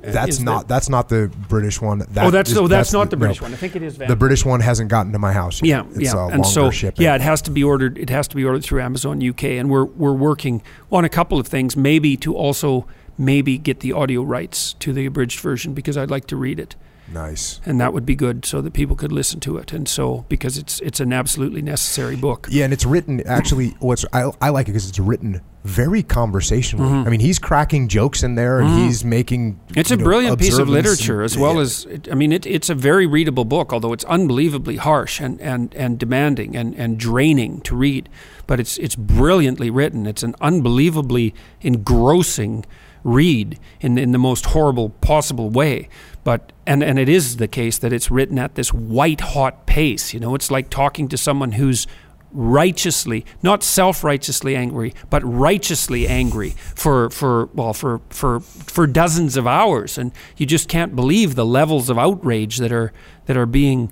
That's 0.00 0.40
not 0.40 0.62
the- 0.62 0.74
that's 0.74 0.88
not 0.88 1.08
the 1.08 1.30
British 1.48 1.80
one. 1.80 1.98
That 1.98 2.26
oh, 2.26 2.30
that's 2.30 2.50
is- 2.50 2.58
oh, 2.58 2.66
that's, 2.66 2.92
not 2.92 3.10
the, 3.10 3.10
the 3.10 3.16
British 3.18 3.40
no. 3.40 3.46
one. 3.46 3.52
I 3.52 3.56
think 3.56 3.76
it 3.76 3.82
is 3.82 3.94
Vintage. 3.96 4.08
The 4.08 4.16
British 4.16 4.44
one 4.44 4.60
hasn't 4.60 4.90
gotten 4.90 5.12
to 5.12 5.18
my 5.18 5.32
house. 5.32 5.62
Yet. 5.62 5.86
Yeah, 5.86 6.00
it's 6.00 6.14
yeah, 6.14 6.28
and 6.28 6.46
so 6.46 6.70
shipping. 6.70 7.04
yeah, 7.04 7.14
it 7.14 7.20
has 7.20 7.42
to 7.42 7.50
be 7.50 7.62
ordered. 7.62 7.98
It 7.98 8.10
has 8.10 8.28
to 8.28 8.36
be 8.36 8.44
ordered 8.44 8.64
through 8.64 8.80
Amazon 8.80 9.26
UK, 9.26 9.44
and 9.44 9.70
we're 9.70 9.84
we're 9.84 10.12
working 10.12 10.62
on 10.90 11.04
a 11.04 11.08
couple 11.08 11.38
of 11.38 11.46
things, 11.46 11.76
maybe 11.76 12.16
to 12.18 12.34
also 12.34 12.86
maybe 13.16 13.58
get 13.58 13.80
the 13.80 13.92
audio 13.92 14.22
rights 14.22 14.74
to 14.74 14.92
the 14.92 15.04
abridged 15.06 15.40
version 15.40 15.74
because 15.74 15.96
I'd 15.96 16.10
like 16.10 16.26
to 16.28 16.36
read 16.36 16.60
it, 16.60 16.76
nice. 17.12 17.60
and 17.66 17.80
that 17.80 17.92
would 17.92 18.04
be 18.06 18.14
good 18.14 18.44
so 18.44 18.60
that 18.60 18.72
people 18.72 18.96
could 18.96 19.12
listen 19.12 19.40
to 19.40 19.56
it, 19.58 19.72
and 19.72 19.88
so 19.88 20.24
because 20.28 20.58
it's 20.58 20.80
it's 20.80 21.00
an 21.00 21.12
absolutely 21.12 21.62
necessary 21.62 22.16
book. 22.16 22.48
Yeah, 22.50 22.64
and 22.64 22.72
it's 22.72 22.84
written 22.84 23.22
actually. 23.26 23.74
What's 23.80 24.04
I, 24.12 24.30
I 24.40 24.48
like 24.50 24.68
it 24.68 24.72
because 24.72 24.88
it's 24.88 24.98
written 24.98 25.40
very 25.64 26.02
conversationally. 26.02 26.88
Mhm. 26.88 27.06
I 27.06 27.10
mean, 27.10 27.20
he's 27.20 27.38
cracking 27.38 27.88
jokes 27.88 28.22
in 28.22 28.36
there, 28.36 28.60
and 28.60 28.68
Mhm. 28.70 28.84
he's 28.86 29.04
making. 29.04 29.58
It's 29.76 29.90
a 29.90 29.96
know, 29.96 30.04
brilliant 30.04 30.38
piece 30.38 30.56
of 30.56 30.68
literature, 30.68 31.22
as 31.22 31.36
well 31.36 31.56
yeah. 31.56 31.62
as 31.62 31.86
I 32.10 32.14
mean, 32.14 32.32
it, 32.32 32.46
it's 32.46 32.70
a 32.70 32.74
very 32.74 33.06
readable 33.06 33.44
book, 33.44 33.72
although 33.72 33.92
it's 33.92 34.04
unbelievably 34.04 34.76
harsh 34.76 35.20
and, 35.20 35.40
and, 35.40 35.74
and 35.74 35.98
demanding 35.98 36.56
and, 36.56 36.74
and 36.74 36.98
draining 36.98 37.60
to 37.62 37.76
read. 37.76 38.08
But 38.46 38.60
it's 38.60 38.78
it's 38.78 38.94
brilliantly 38.96 39.68
written. 39.68 40.06
It's 40.06 40.22
an 40.22 40.34
unbelievably 40.40 41.34
engrossing 41.60 42.64
read 43.04 43.58
in 43.80 43.98
in 43.98 44.12
the 44.12 44.18
most 44.18 44.46
horrible 44.46 44.90
possible 44.90 45.50
way. 45.50 45.88
But 46.28 46.52
and 46.66 46.82
and 46.82 46.98
it 46.98 47.08
is 47.08 47.38
the 47.38 47.48
case 47.48 47.78
that 47.78 47.90
it's 47.90 48.10
written 48.10 48.38
at 48.38 48.54
this 48.54 48.70
white 48.70 49.22
hot 49.32 49.64
pace. 49.64 50.12
You 50.12 50.20
know, 50.20 50.34
it's 50.34 50.50
like 50.50 50.68
talking 50.68 51.08
to 51.08 51.16
someone 51.16 51.52
who's 51.52 51.86
righteously, 52.32 53.24
not 53.42 53.62
self-righteously 53.62 54.54
angry, 54.54 54.92
but 55.08 55.22
righteously 55.24 56.06
angry 56.06 56.50
for 56.74 57.08
for 57.08 57.46
well 57.54 57.72
for 57.72 58.02
for 58.10 58.40
for 58.40 58.86
dozens 58.86 59.38
of 59.38 59.46
hours, 59.46 59.96
and 59.96 60.12
you 60.36 60.44
just 60.44 60.68
can't 60.68 60.94
believe 60.94 61.34
the 61.34 61.46
levels 61.46 61.88
of 61.88 61.96
outrage 61.96 62.58
that 62.58 62.72
are 62.72 62.92
that 63.24 63.38
are 63.38 63.46
being 63.46 63.90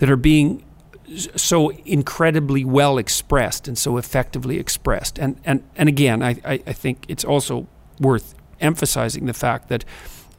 that 0.00 0.10
are 0.10 0.16
being 0.16 0.66
so 1.34 1.70
incredibly 1.86 2.62
well 2.62 2.98
expressed 2.98 3.66
and 3.66 3.78
so 3.78 3.96
effectively 3.96 4.58
expressed. 4.58 5.18
And 5.18 5.40
and 5.46 5.62
and 5.76 5.88
again, 5.88 6.22
I 6.22 6.32
I, 6.44 6.60
I 6.66 6.74
think 6.74 7.06
it's 7.08 7.24
also 7.24 7.66
worth 7.98 8.34
emphasizing 8.60 9.26
the 9.26 9.34
fact 9.34 9.68
that 9.68 9.84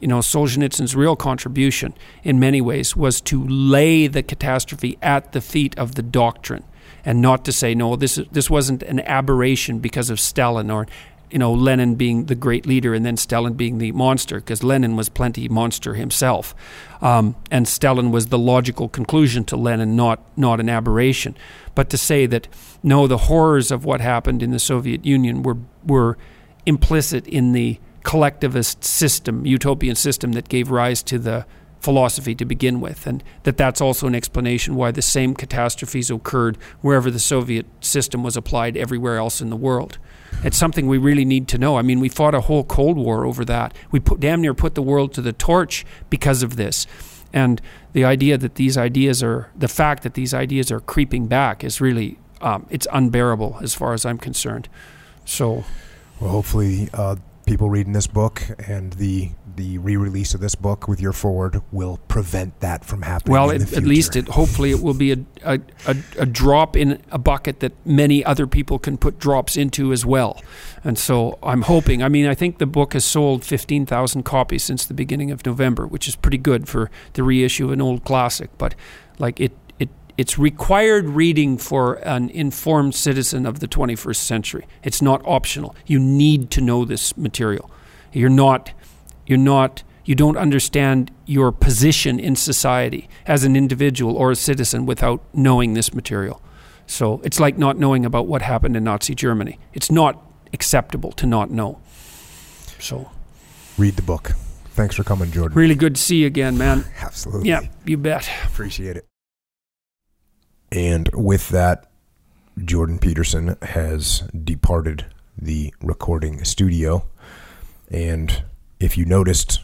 you 0.00 0.08
know, 0.08 0.18
Solzhenitsyn's 0.18 0.96
real 0.96 1.14
contribution 1.14 1.94
in 2.24 2.40
many 2.40 2.60
ways 2.60 2.96
was 2.96 3.20
to 3.22 3.46
lay 3.46 4.06
the 4.06 4.22
catastrophe 4.22 4.98
at 5.02 5.32
the 5.32 5.40
feet 5.40 5.78
of 5.78 5.94
the 5.94 6.02
doctrine 6.02 6.64
and 7.04 7.20
not 7.20 7.44
to 7.44 7.52
say, 7.52 7.74
no, 7.74 7.96
this, 7.96 8.18
this 8.32 8.50
wasn't 8.50 8.82
an 8.82 9.00
aberration 9.00 9.78
because 9.78 10.10
of 10.10 10.18
Stalin 10.18 10.70
or, 10.70 10.86
you 11.30 11.38
know, 11.38 11.52
Lenin 11.52 11.94
being 11.94 12.26
the 12.26 12.34
great 12.34 12.66
leader 12.66 12.94
and 12.94 13.06
then 13.06 13.16
Stalin 13.16 13.54
being 13.54 13.78
the 13.78 13.92
monster, 13.92 14.36
because 14.36 14.64
Lenin 14.64 14.96
was 14.96 15.08
plenty 15.08 15.48
monster 15.48 15.94
himself. 15.94 16.54
Um, 17.00 17.36
and 17.50 17.68
Stalin 17.68 18.10
was 18.10 18.26
the 18.26 18.38
logical 18.38 18.88
conclusion 18.88 19.44
to 19.44 19.56
Lenin, 19.56 19.96
not, 19.96 20.20
not 20.36 20.60
an 20.60 20.68
aberration. 20.68 21.36
But 21.74 21.88
to 21.90 21.98
say 21.98 22.26
that, 22.26 22.48
no, 22.82 23.06
the 23.06 23.18
horrors 23.18 23.70
of 23.70 23.84
what 23.84 24.00
happened 24.00 24.42
in 24.42 24.50
the 24.50 24.58
Soviet 24.58 25.04
Union 25.06 25.42
were, 25.42 25.58
were 25.84 26.18
implicit 26.66 27.26
in 27.26 27.52
the 27.52 27.78
collectivist 28.02 28.84
system, 28.84 29.46
utopian 29.46 29.94
system 29.94 30.32
that 30.32 30.48
gave 30.48 30.70
rise 30.70 31.02
to 31.04 31.18
the 31.18 31.46
philosophy 31.80 32.34
to 32.34 32.44
begin 32.44 32.80
with, 32.80 33.06
and 33.06 33.24
that 33.44 33.56
that's 33.56 33.80
also 33.80 34.06
an 34.06 34.14
explanation 34.14 34.74
why 34.74 34.90
the 34.90 35.02
same 35.02 35.34
catastrophes 35.34 36.10
occurred 36.10 36.56
wherever 36.82 37.10
the 37.10 37.18
Soviet 37.18 37.66
system 37.80 38.22
was 38.22 38.36
applied 38.36 38.76
everywhere 38.76 39.16
else 39.16 39.40
in 39.40 39.50
the 39.50 39.56
world. 39.56 39.98
It's 40.44 40.56
something 40.56 40.86
we 40.86 40.98
really 40.98 41.24
need 41.24 41.48
to 41.48 41.58
know. 41.58 41.76
I 41.76 41.82
mean, 41.82 42.00
we 42.00 42.08
fought 42.08 42.34
a 42.34 42.42
whole 42.42 42.64
Cold 42.64 42.96
War 42.96 43.24
over 43.24 43.44
that. 43.46 43.74
We 43.90 44.00
put, 44.00 44.20
damn 44.20 44.40
near 44.40 44.54
put 44.54 44.74
the 44.74 44.82
world 44.82 45.12
to 45.14 45.22
the 45.22 45.32
torch 45.32 45.84
because 46.08 46.42
of 46.42 46.56
this. 46.56 46.86
And 47.32 47.60
the 47.92 48.04
idea 48.04 48.38
that 48.38 48.56
these 48.56 48.76
ideas 48.76 49.22
are, 49.22 49.50
the 49.56 49.68
fact 49.68 50.02
that 50.02 50.14
these 50.14 50.34
ideas 50.34 50.70
are 50.70 50.80
creeping 50.80 51.26
back 51.26 51.64
is 51.64 51.80
really, 51.80 52.18
um, 52.40 52.66
it's 52.70 52.86
unbearable 52.92 53.58
as 53.62 53.74
far 53.74 53.92
as 53.92 54.04
I'm 54.04 54.18
concerned. 54.18 54.68
So, 55.24 55.64
Well, 56.20 56.30
hopefully, 56.30 56.88
uh, 56.92 57.16
people 57.50 57.68
reading 57.68 57.92
this 57.92 58.06
book 58.06 58.42
and 58.68 58.92
the 58.92 59.28
the 59.56 59.76
re-release 59.78 60.34
of 60.34 60.40
this 60.40 60.54
book 60.54 60.86
with 60.86 61.00
your 61.00 61.12
foreword 61.12 61.60
will 61.72 61.98
prevent 62.06 62.60
that 62.60 62.84
from 62.84 63.02
happening. 63.02 63.32
Well, 63.32 63.50
it, 63.50 63.72
at 63.72 63.82
least 63.82 64.14
it 64.14 64.28
hopefully 64.28 64.70
it 64.70 64.80
will 64.80 64.94
be 64.94 65.10
a, 65.10 65.18
a, 65.42 65.60
a, 65.88 65.96
a 66.18 66.26
drop 66.26 66.76
in 66.76 67.02
a 67.10 67.18
bucket 67.18 67.58
that 67.58 67.72
many 67.84 68.24
other 68.24 68.46
people 68.46 68.78
can 68.78 68.96
put 68.96 69.18
drops 69.18 69.56
into 69.56 69.92
as 69.92 70.06
well. 70.06 70.40
And 70.84 70.96
so 70.96 71.40
I'm 71.42 71.62
hoping. 71.62 72.04
I 72.04 72.08
mean, 72.08 72.26
I 72.26 72.36
think 72.36 72.58
the 72.58 72.66
book 72.66 72.92
has 72.92 73.04
sold 73.04 73.44
15,000 73.44 74.22
copies 74.22 74.62
since 74.62 74.86
the 74.86 74.94
beginning 74.94 75.32
of 75.32 75.44
November, 75.44 75.88
which 75.88 76.06
is 76.06 76.14
pretty 76.14 76.38
good 76.38 76.68
for 76.68 76.88
the 77.14 77.24
reissue 77.24 77.64
of 77.66 77.72
an 77.72 77.82
old 77.82 78.04
classic. 78.04 78.50
But 78.58 78.76
like 79.18 79.40
it 79.40 79.52
it's 80.20 80.38
required 80.38 81.08
reading 81.08 81.56
for 81.56 81.94
an 81.94 82.28
informed 82.28 82.94
citizen 82.94 83.46
of 83.46 83.60
the 83.60 83.66
21st 83.66 84.16
century. 84.16 84.66
It's 84.82 85.00
not 85.00 85.22
optional. 85.24 85.74
You 85.86 85.98
need 85.98 86.50
to 86.50 86.60
know 86.60 86.84
this 86.84 87.16
material. 87.16 87.70
You're 88.12 88.28
not 88.28 88.70
you're 89.26 89.38
not 89.38 89.82
you 90.04 90.14
don't 90.14 90.36
understand 90.36 91.10
your 91.24 91.50
position 91.50 92.20
in 92.20 92.36
society 92.36 93.08
as 93.24 93.44
an 93.44 93.56
individual 93.56 94.14
or 94.14 94.30
a 94.30 94.36
citizen 94.36 94.84
without 94.84 95.24
knowing 95.32 95.72
this 95.72 95.94
material. 95.94 96.42
So 96.86 97.22
it's 97.24 97.40
like 97.40 97.56
not 97.56 97.78
knowing 97.78 98.04
about 98.04 98.26
what 98.26 98.42
happened 98.42 98.76
in 98.76 98.84
Nazi 98.84 99.14
Germany. 99.14 99.58
It's 99.72 99.90
not 99.90 100.22
acceptable 100.52 101.12
to 101.12 101.24
not 101.24 101.50
know. 101.50 101.80
So 102.78 103.10
read 103.78 103.96
the 103.96 104.02
book. 104.02 104.32
Thanks 104.72 104.96
for 104.96 105.02
coming, 105.02 105.30
Jordan. 105.32 105.56
really 105.56 105.74
good 105.74 105.94
to 105.94 106.00
see 106.02 106.16
you 106.16 106.26
again, 106.26 106.58
man. 106.58 106.84
Absolutely. 107.00 107.48
Yeah, 107.48 107.62
you 107.86 107.96
bet. 107.96 108.28
Appreciate 108.44 108.98
it. 108.98 109.09
And 110.72 111.08
with 111.12 111.48
that, 111.50 111.86
Jordan 112.64 112.98
Peterson 112.98 113.56
has 113.62 114.20
departed 114.44 115.06
the 115.36 115.74
recording 115.82 116.44
studio. 116.44 117.04
And 117.90 118.44
if 118.78 118.96
you 118.96 119.04
noticed 119.04 119.60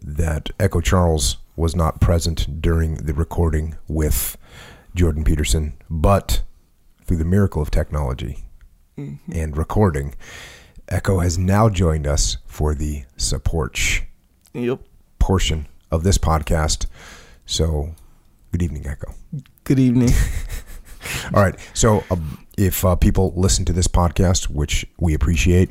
that 0.00 0.50
Echo 0.58 0.80
Charles 0.80 1.38
was 1.56 1.74
not 1.74 2.00
present 2.00 2.62
during 2.62 2.94
the 2.94 3.12
recording 3.14 3.76
with 3.88 4.36
Jordan 4.94 5.24
Peterson, 5.24 5.74
but 5.90 6.42
through 7.04 7.16
the 7.16 7.24
miracle 7.24 7.60
of 7.60 7.70
technology 7.70 8.44
mm-hmm. 8.96 9.32
and 9.32 9.56
recording, 9.56 10.14
Echo 10.88 11.18
has 11.18 11.36
now 11.36 11.68
joined 11.68 12.06
us 12.06 12.38
for 12.46 12.74
the 12.74 13.04
support 13.16 13.76
sh- 13.76 14.02
Yep. 14.54 14.80
portion 15.18 15.66
of 15.90 16.02
this 16.04 16.18
podcast. 16.18 16.86
So, 17.44 17.94
good 18.52 18.62
evening, 18.62 18.86
Echo. 18.86 19.14
Good 19.68 19.78
evening. 19.78 20.08
All 21.34 21.42
right. 21.42 21.54
So, 21.74 22.02
um, 22.10 22.46
if 22.56 22.86
uh, 22.86 22.96
people 22.96 23.34
listen 23.36 23.66
to 23.66 23.72
this 23.74 23.86
podcast, 23.86 24.44
which 24.48 24.86
we 24.98 25.12
appreciate, 25.12 25.70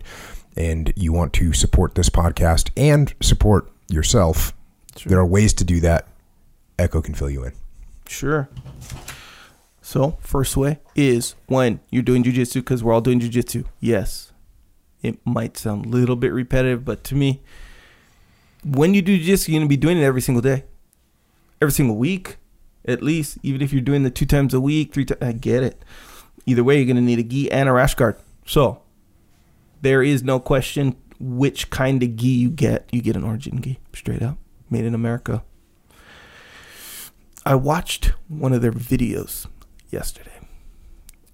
and 0.55 0.93
you 0.95 1.11
want 1.11 1.33
to 1.33 1.51
support 1.51 1.95
this 1.95 2.07
podcast 2.07 2.69
and 2.77 3.11
support 3.21 3.71
yourself, 3.89 4.53
Sure. 4.95 5.09
there 5.09 5.19
are 5.19 5.25
ways 5.25 5.51
to 5.55 5.63
do 5.63 5.79
that. 5.79 6.07
Echo 6.77 7.01
can 7.01 7.15
fill 7.15 7.31
you 7.31 7.43
in. 7.43 7.53
Sure. 8.07 8.47
So, 9.81 10.17
first 10.19 10.55
way 10.55 10.77
is 10.95 11.33
when 11.47 11.79
you're 11.89 12.03
doing 12.03 12.23
jujitsu, 12.23 12.55
because 12.55 12.83
we're 12.83 12.93
all 12.93 13.01
doing 13.01 13.19
jujitsu. 13.19 13.65
Yes. 13.79 14.31
It 15.01 15.17
might 15.25 15.57
sound 15.57 15.87
a 15.87 15.89
little 15.89 16.15
bit 16.15 16.33
repetitive, 16.33 16.85
but 16.85 17.03
to 17.05 17.15
me, 17.15 17.41
when 18.63 18.93
you 18.93 19.01
do 19.01 19.17
jujitsu, 19.19 19.47
you're 19.47 19.59
going 19.59 19.67
to 19.67 19.69
be 19.69 19.75
doing 19.75 19.97
it 19.97 20.03
every 20.03 20.21
single 20.21 20.43
day, 20.43 20.65
every 21.59 21.71
single 21.71 21.95
week, 21.95 22.37
at 22.87 23.03
least. 23.03 23.37
Even 23.43 23.61
if 23.61 23.71
you're 23.73 23.81
doing 23.81 24.03
the 24.03 24.09
two 24.09 24.25
times 24.25 24.53
a 24.53 24.61
week, 24.61 24.93
three 24.93 25.05
times, 25.05 25.21
I 25.21 25.31
get 25.33 25.63
it. 25.63 25.83
Either 26.45 26.63
way, 26.63 26.77
you're 26.77 26.85
going 26.85 26.95
to 26.95 27.01
need 27.01 27.19
a 27.19 27.23
gi 27.23 27.51
and 27.51 27.67
a 27.67 27.73
rash 27.73 27.95
guard. 27.95 28.15
So, 28.45 28.81
there 29.81 30.01
is 30.01 30.23
no 30.23 30.39
question 30.39 30.95
which 31.19 31.69
kind 31.69 32.01
of 32.03 32.15
gi 32.15 32.27
you 32.27 32.49
get. 32.49 32.87
You 32.91 33.01
get 33.01 33.15
an 33.15 33.23
origin 33.23 33.61
gi, 33.61 33.79
straight 33.93 34.21
up, 34.23 34.37
made 34.69 34.85
in 34.85 34.95
America. 34.95 35.43
I 37.45 37.55
watched 37.55 38.13
one 38.27 38.53
of 38.53 38.61
their 38.61 38.71
videos 38.73 39.47
yesterday, 39.89 40.39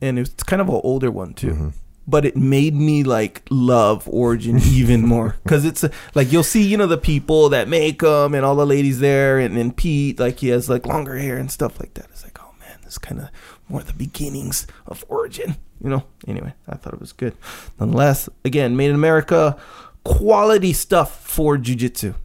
and 0.01 0.19
it's 0.19 0.43
kind 0.43 0.61
of 0.61 0.69
an 0.69 0.79
older 0.83 1.09
one 1.09 1.33
too. 1.33 1.53
Mhm. 1.53 1.73
But 2.05 2.25
it 2.25 2.35
made 2.35 2.75
me 2.75 3.03
like 3.03 3.43
love 3.49 4.07
Origin 4.09 4.57
even 4.63 5.05
more 5.05 5.37
because 5.43 5.63
it's 5.63 5.85
like 6.13 6.31
you'll 6.31 6.43
see 6.43 6.63
you 6.63 6.77
know 6.77 6.87
the 6.87 6.97
people 6.97 7.49
that 7.49 7.67
make 7.67 7.99
them 7.99 8.33
and 8.33 8.45
all 8.45 8.55
the 8.55 8.65
ladies 8.65 8.99
there, 8.99 9.39
and 9.39 9.55
then 9.55 9.71
Pete 9.71 10.19
like 10.19 10.39
he 10.39 10.49
has 10.49 10.69
like 10.69 10.85
longer 10.85 11.17
hair 11.17 11.37
and 11.37 11.49
stuff 11.49 11.79
like 11.79 11.93
that. 11.93 12.07
It's 12.11 12.23
like 12.23 12.37
oh 12.41 12.53
man, 12.59 12.79
this 12.83 12.97
kind 12.97 13.21
of 13.21 13.29
more 13.69 13.83
the 13.83 13.93
beginnings 13.93 14.67
of 14.85 15.05
Origin, 15.07 15.55
you 15.81 15.89
know. 15.89 16.03
Anyway, 16.27 16.53
I 16.67 16.75
thought 16.75 16.93
it 16.93 16.99
was 16.99 17.13
good. 17.13 17.35
Nonetheless, 17.79 18.29
again, 18.43 18.75
made 18.75 18.89
in 18.89 18.95
America, 18.95 19.57
quality 20.03 20.73
stuff 20.73 21.25
for 21.25 21.57
jujitsu. 21.57 22.15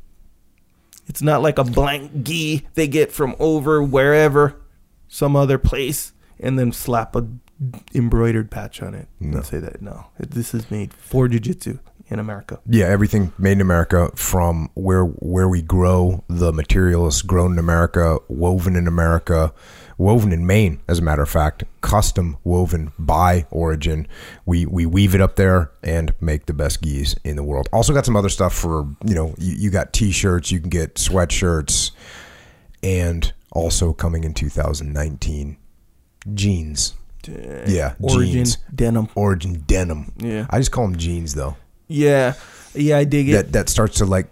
It's 1.06 1.22
not 1.22 1.42
like 1.42 1.59
a 1.59 1.64
blank 1.64 2.22
gi 2.22 2.66
they 2.74 2.86
get 2.86 3.12
from 3.12 3.34
over 3.38 3.82
wherever, 3.82 4.60
some 5.09 5.36
other 5.36 5.56
place, 5.59 6.12
and 6.38 6.59
then 6.59 6.70
slap 6.70 7.16
a 7.16 7.26
embroidered 7.94 8.51
patch 8.51 8.82
on 8.82 8.94
it 8.94 9.09
No. 9.20 9.43
say 9.43 9.59
that 9.59 9.82
no, 9.82 10.06
this 10.18 10.55
is 10.55 10.70
made 10.70 10.93
for 10.94 11.28
jujitsu 11.28 11.78
in 12.10 12.18
America. 12.18 12.59
Yeah, 12.66 12.86
everything 12.86 13.32
made 13.39 13.52
in 13.52 13.60
America 13.60 14.10
from 14.14 14.70
where 14.74 15.05
where 15.05 15.48
we 15.48 15.60
grow 15.62 16.24
the 16.28 16.52
materials 16.52 17.20
grown 17.22 17.52
in 17.52 17.59
America, 17.59 18.18
woven 18.28 18.76
in 18.76 18.86
America, 18.86 19.52
woven 19.98 20.32
in 20.32 20.47
Maine, 20.47 20.80
as 20.89 21.01
a 21.01 21.02
matter 21.02 21.20
of 21.22 21.28
fact, 21.28 21.64
custom 21.82 22.36
woven 22.44 22.93
by 22.98 23.44
Origin. 23.51 24.06
We 24.47 24.64
we 24.64 24.86
weave 24.86 25.14
it 25.14 25.20
up 25.20 25.36
there 25.36 25.70
and 25.82 26.14
make 26.20 26.47
the 26.47 26.55
best 26.55 26.80
gis 26.80 27.14
in 27.24 27.36
the 27.36 27.43
world. 27.44 27.68
Also 27.74 27.93
got 27.93 28.06
some 28.06 28.16
other 28.16 28.30
stuff 28.30 28.55
for 28.55 28.86
you 29.05 29.14
know 29.14 29.35
you, 29.36 29.55
you 29.56 29.70
got 29.70 29.93
t-shirts, 29.93 30.51
you 30.51 30.60
can 30.60 30.70
get 30.70 30.94
sweatshirts, 30.94 31.90
and 32.82 33.32
also 33.52 33.93
coming 33.93 34.24
in 34.24 34.32
2019, 34.32 35.56
jeans. 36.35 36.94
Uh, 37.28 37.64
yeah, 37.66 37.94
Origin 38.00 38.32
jeans. 38.32 38.59
denim. 38.74 39.09
Origin 39.14 39.62
denim. 39.66 40.12
Yeah, 40.18 40.46
I 40.50 40.59
just 40.59 40.70
call 40.72 40.84
them 40.88 40.96
jeans 40.96 41.34
though. 41.34 41.56
yeah, 41.88 42.34
yeah. 42.74 42.98
I 42.98 43.05
dig 43.05 43.28
it. 43.28 43.32
that 43.32 43.52
that 43.52 43.68
starts 43.68 43.98
to 43.98 44.06
like 44.06 44.30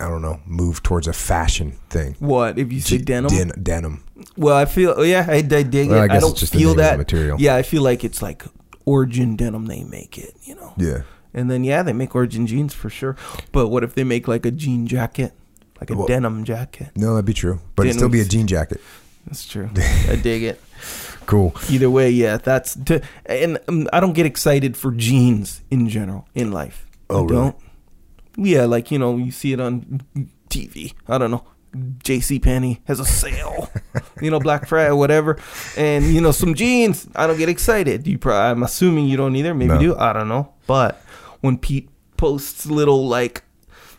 I 0.00 0.08
don't 0.08 0.22
know 0.22 0.40
move 0.46 0.82
towards 0.82 1.06
a 1.08 1.12
fashion 1.12 1.72
thing. 1.90 2.16
what 2.18 2.58
if 2.58 2.72
you 2.72 2.80
say 2.80 2.98
G- 2.98 3.04
denim? 3.04 3.30
den- 3.30 3.62
denim. 3.62 4.04
Well, 4.36 4.56
I 4.56 4.64
feel. 4.64 5.04
Yeah, 5.04 5.26
I, 5.28 5.36
I 5.36 5.40
dig 5.42 5.88
Well, 5.90 6.02
it. 6.04 6.10
I 6.10 6.16
I, 6.16 6.20
don't 6.20 6.38
feel 6.38 6.60
name 6.60 6.68
of 6.70 6.76
the 6.76 6.82
that 6.82 6.98
material. 6.98 7.40
Yeah, 7.40 7.56
I 7.56 7.62
feel 7.62 7.82
like 7.82 8.04
it's 8.04 8.20
like 8.22 8.44
Origin 8.84 9.36
denim. 9.36 9.66
They 9.66 9.84
make 9.84 10.18
it, 10.18 10.34
you 10.44 10.54
know. 10.56 10.72
Yeah. 10.76 11.02
And 11.32 11.50
then 11.50 11.64
yeah, 11.64 11.82
they 11.82 11.92
make 11.92 12.14
Origin 12.14 12.46
jeans 12.46 12.74
for 12.74 12.88
sure. 12.90 13.16
But 13.50 13.68
what 13.68 13.82
if 13.82 13.94
they 13.94 14.04
make 14.04 14.28
like 14.28 14.46
a 14.46 14.50
jean 14.52 14.86
jacket, 14.86 15.32
like 15.80 15.90
a 15.90 15.96
Well- 15.96 16.06
denim 16.06 16.44
jacket? 16.44 16.90
No, 16.96 17.14
that'd 17.14 17.24
be 17.24 17.34
true, 17.34 17.60
but 17.76 17.86
it'd 17.86 17.96
still 17.96 18.08
be 18.08 18.20
a 18.20 18.24
jean 18.24 18.46
jacket. 18.46 18.80
That's 19.26 19.46
true. 19.46 19.68
I 20.08 20.16
dig 20.16 20.42
it. 20.44 20.60
Cool. 21.26 21.54
Either 21.70 21.90
way, 21.90 22.10
yeah, 22.10 22.36
that's 22.36 22.74
to, 22.86 23.00
and 23.26 23.58
um, 23.68 23.88
I 23.92 24.00
don't 24.00 24.12
get 24.14 24.26
excited 24.26 24.76
for 24.76 24.92
jeans 24.92 25.62
in 25.70 25.88
general 25.88 26.28
in 26.34 26.50
life. 26.52 26.86
Oh, 27.10 27.18
I 27.18 27.20
really? 27.22 27.34
don't. 27.34 27.56
Yeah, 28.36 28.64
like 28.64 28.90
you 28.90 28.98
know, 28.98 29.16
you 29.16 29.30
see 29.30 29.52
it 29.52 29.60
on 29.60 30.02
TV. 30.48 30.94
I 31.08 31.18
don't 31.18 31.30
know. 31.30 31.44
J.C. 32.04 32.38
Penney 32.38 32.80
has 32.84 33.00
a 33.00 33.04
sale, 33.04 33.68
you 34.22 34.30
know, 34.30 34.38
Black 34.38 34.68
Friday 34.68 34.92
whatever, 34.92 35.38
and 35.76 36.04
you 36.04 36.20
know 36.20 36.30
some 36.30 36.54
jeans. 36.54 37.08
I 37.16 37.26
don't 37.26 37.36
get 37.38 37.48
excited. 37.48 38.06
You, 38.06 38.16
probably, 38.18 38.38
I'm 38.50 38.62
assuming 38.62 39.06
you 39.06 39.16
don't 39.16 39.34
either. 39.34 39.54
Maybe 39.54 39.68
No. 39.74 39.80
you 39.80 39.86
do. 39.94 39.96
I 39.98 40.12
don't 40.12 40.28
know. 40.28 40.52
But 40.68 41.02
when 41.40 41.58
Pete 41.58 41.88
posts 42.16 42.66
little 42.66 43.08
like 43.08 43.42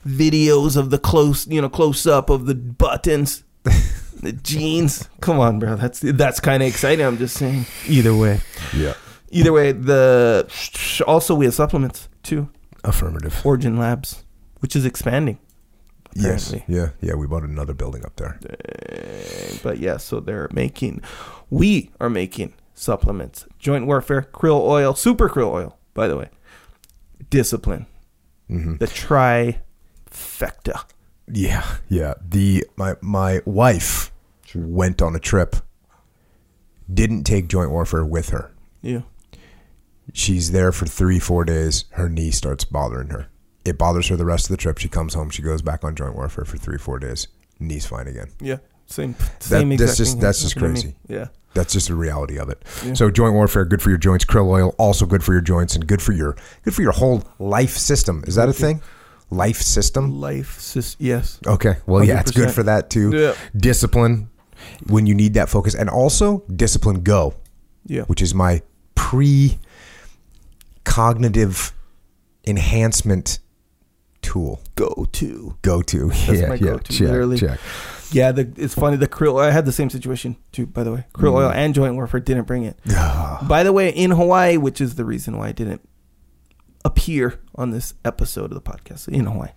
videos 0.08 0.78
of 0.78 0.90
the 0.90 0.98
close, 0.98 1.48
you 1.48 1.62
know, 1.62 1.68
close 1.70 2.08
up 2.08 2.30
of 2.30 2.46
the 2.46 2.56
buttons, 2.56 3.44
the 4.22 4.32
jeans. 4.34 5.10
Come 5.22 5.40
on, 5.40 5.60
bro. 5.60 5.76
That's 5.76 6.00
that's 6.02 6.40
kind 6.40 6.62
of 6.64 6.70
exciting. 6.70 7.06
I'm 7.06 7.18
just 7.18 7.38
saying. 7.38 7.66
Either 7.88 8.16
way, 8.16 8.40
Yeah. 8.76 8.94
either 9.32 9.52
way. 9.54 9.72
The 9.72 10.48
also 11.08 11.36
we 11.36 11.46
have 11.46 11.54
supplements 11.54 12.10
too. 12.24 12.50
Affirmative. 12.84 13.42
Origin 13.46 13.78
Labs, 13.78 14.24
which 14.60 14.76
is 14.76 14.86
expanding. 14.86 15.40
Yes. 16.14 16.54
Yeah. 16.68 16.90
Yeah. 17.02 17.16
We 17.16 17.28
bought 17.28 17.44
another 17.44 17.74
building 17.74 18.06
up 18.06 18.16
there. 18.16 18.40
Uh, 18.50 19.58
But 19.64 19.80
yeah, 19.80 19.98
so 19.98 20.20
they're 20.22 20.48
making, 20.54 21.02
we 21.50 21.90
are 22.00 22.10
making 22.10 22.54
supplements. 22.74 23.46
Joint 23.60 23.86
warfare, 23.88 24.28
krill 24.34 24.62
oil, 24.62 24.94
super 24.96 25.28
krill 25.30 25.52
oil, 25.52 25.78
by 25.94 26.08
the 26.08 26.16
way. 26.16 26.30
Discipline, 27.30 27.86
hmm 28.48 28.78
the 28.78 28.88
trifecta. 28.88 30.84
Yeah. 31.32 31.66
Yeah. 31.90 32.14
The 32.28 32.66
my 32.76 32.96
my 33.02 33.42
wife 33.46 34.12
went 34.54 35.02
on 35.02 35.16
a 35.16 35.20
trip. 35.20 35.56
Didn't 36.92 37.24
take 37.24 37.48
joint 37.48 37.72
warfare 37.72 38.06
with 38.06 38.30
her. 38.30 38.52
Yeah. 38.82 39.02
She's 40.14 40.52
there 40.52 40.72
for 40.72 40.86
three, 40.86 41.20
four 41.20 41.44
days. 41.46 41.86
Her 41.92 42.08
knee 42.10 42.32
starts 42.32 42.64
bothering 42.64 43.10
her. 43.10 43.28
It 43.66 43.78
bothers 43.78 44.08
her 44.10 44.16
the 44.16 44.26
rest 44.26 44.46
of 44.46 44.52
the 44.52 44.58
trip. 44.62 44.78
She 44.78 44.88
comes 44.88 45.16
home. 45.16 45.32
She 45.32 45.42
goes 45.42 45.64
back 45.64 45.84
on 45.84 45.96
joint 45.96 46.16
warfare 46.16 46.46
for 46.46 46.58
three, 46.58 46.78
four 46.78 47.00
days. 47.00 47.28
Knee's 47.60 47.88
fine 47.88 48.08
again. 48.08 48.28
Yeah. 48.40 48.58
Same. 48.86 49.16
Same 49.40 49.70
that's 49.70 49.82
exact 49.82 49.98
just- 49.98 50.12
thing 50.14 50.22
that's 50.22 50.42
just 50.44 50.58
crazy. 50.58 50.96
Yeah. 51.08 51.28
That's 51.56 51.72
just 51.74 51.88
the 51.88 51.96
reality 51.96 52.38
of 52.38 52.50
it. 52.50 52.62
Yeah. 52.86 52.94
So 52.96 53.10
joint 53.10 53.34
warfare, 53.34 53.64
good 53.66 53.82
for 53.82 53.90
your 53.90 53.98
joints. 53.98 54.26
Krill 54.26 54.48
oil, 54.50 54.76
also 54.78 55.06
good 55.06 55.24
for 55.24 55.32
your 55.32 55.42
joints 55.42 55.74
and 55.74 55.88
good 55.88 56.02
for 56.02 56.12
your 56.12 56.36
good 56.64 56.76
for 56.76 56.82
your 56.82 56.92
whole 56.92 57.24
life 57.40 57.78
system. 57.78 58.24
Is 58.28 58.36
that 58.36 58.50
a 58.50 58.54
thing? 58.54 58.82
Life 59.30 59.62
system. 59.62 60.20
Life, 60.22 60.60
system, 60.60 61.06
Yes. 61.06 61.40
Okay. 61.46 61.78
Well, 61.86 62.04
yeah, 62.04 62.20
it's 62.20 62.32
good 62.32 62.52
for 62.52 62.64
that 62.64 62.90
too. 62.90 63.12
Yeah. 63.16 63.34
Discipline 63.56 64.30
when 64.88 65.06
you 65.06 65.14
need 65.16 65.34
that 65.34 65.50
focus, 65.50 65.76
and 65.76 65.90
also 65.90 66.44
discipline 66.56 67.02
go, 67.04 67.34
Yeah. 67.86 68.04
which 68.04 68.22
is 68.22 68.34
my 68.34 68.62
pre 68.96 69.58
cognitive 70.84 71.74
enhancement 72.48 73.40
tool. 74.22 74.62
Go 74.76 75.08
to. 75.14 75.58
Go 75.62 75.82
to. 75.82 76.08
That's 76.10 76.28
yeah, 76.28 76.34
yeah. 76.54 76.58
go-to, 76.58 76.94
check, 76.94 77.08
literally. 77.08 77.38
check. 77.38 77.60
Yeah, 78.12 78.32
the, 78.32 78.52
it's 78.56 78.74
funny. 78.76 78.98
The 78.98 79.08
krill. 79.08 79.42
I 79.42 79.52
had 79.52 79.66
the 79.66 79.72
same 79.72 79.90
situation 79.90 80.38
too. 80.52 80.68
By 80.68 80.84
the 80.84 80.92
way, 80.94 81.06
krill 81.14 81.32
Mm. 81.32 81.38
oil 81.38 81.52
and 81.52 81.74
joint 81.74 81.96
warfare 81.96 82.20
didn't 82.20 82.46
bring 82.46 82.64
it. 82.64 82.78
By 83.48 83.64
the 83.64 83.74
way, 83.74 83.90
in 83.90 84.12
Hawaii, 84.12 84.58
which 84.58 84.80
is 84.80 84.96
the 84.96 85.06
reason 85.06 85.38
why 85.38 85.50
I 85.50 85.52
didn't 85.52 85.82
appear 86.86 87.40
on 87.56 87.72
this 87.72 87.94
episode 88.06 88.52
of 88.52 88.56
the 88.56 88.62
podcast 88.62 89.14
You 89.14 89.24
know 89.24 89.32
why? 89.32 89.54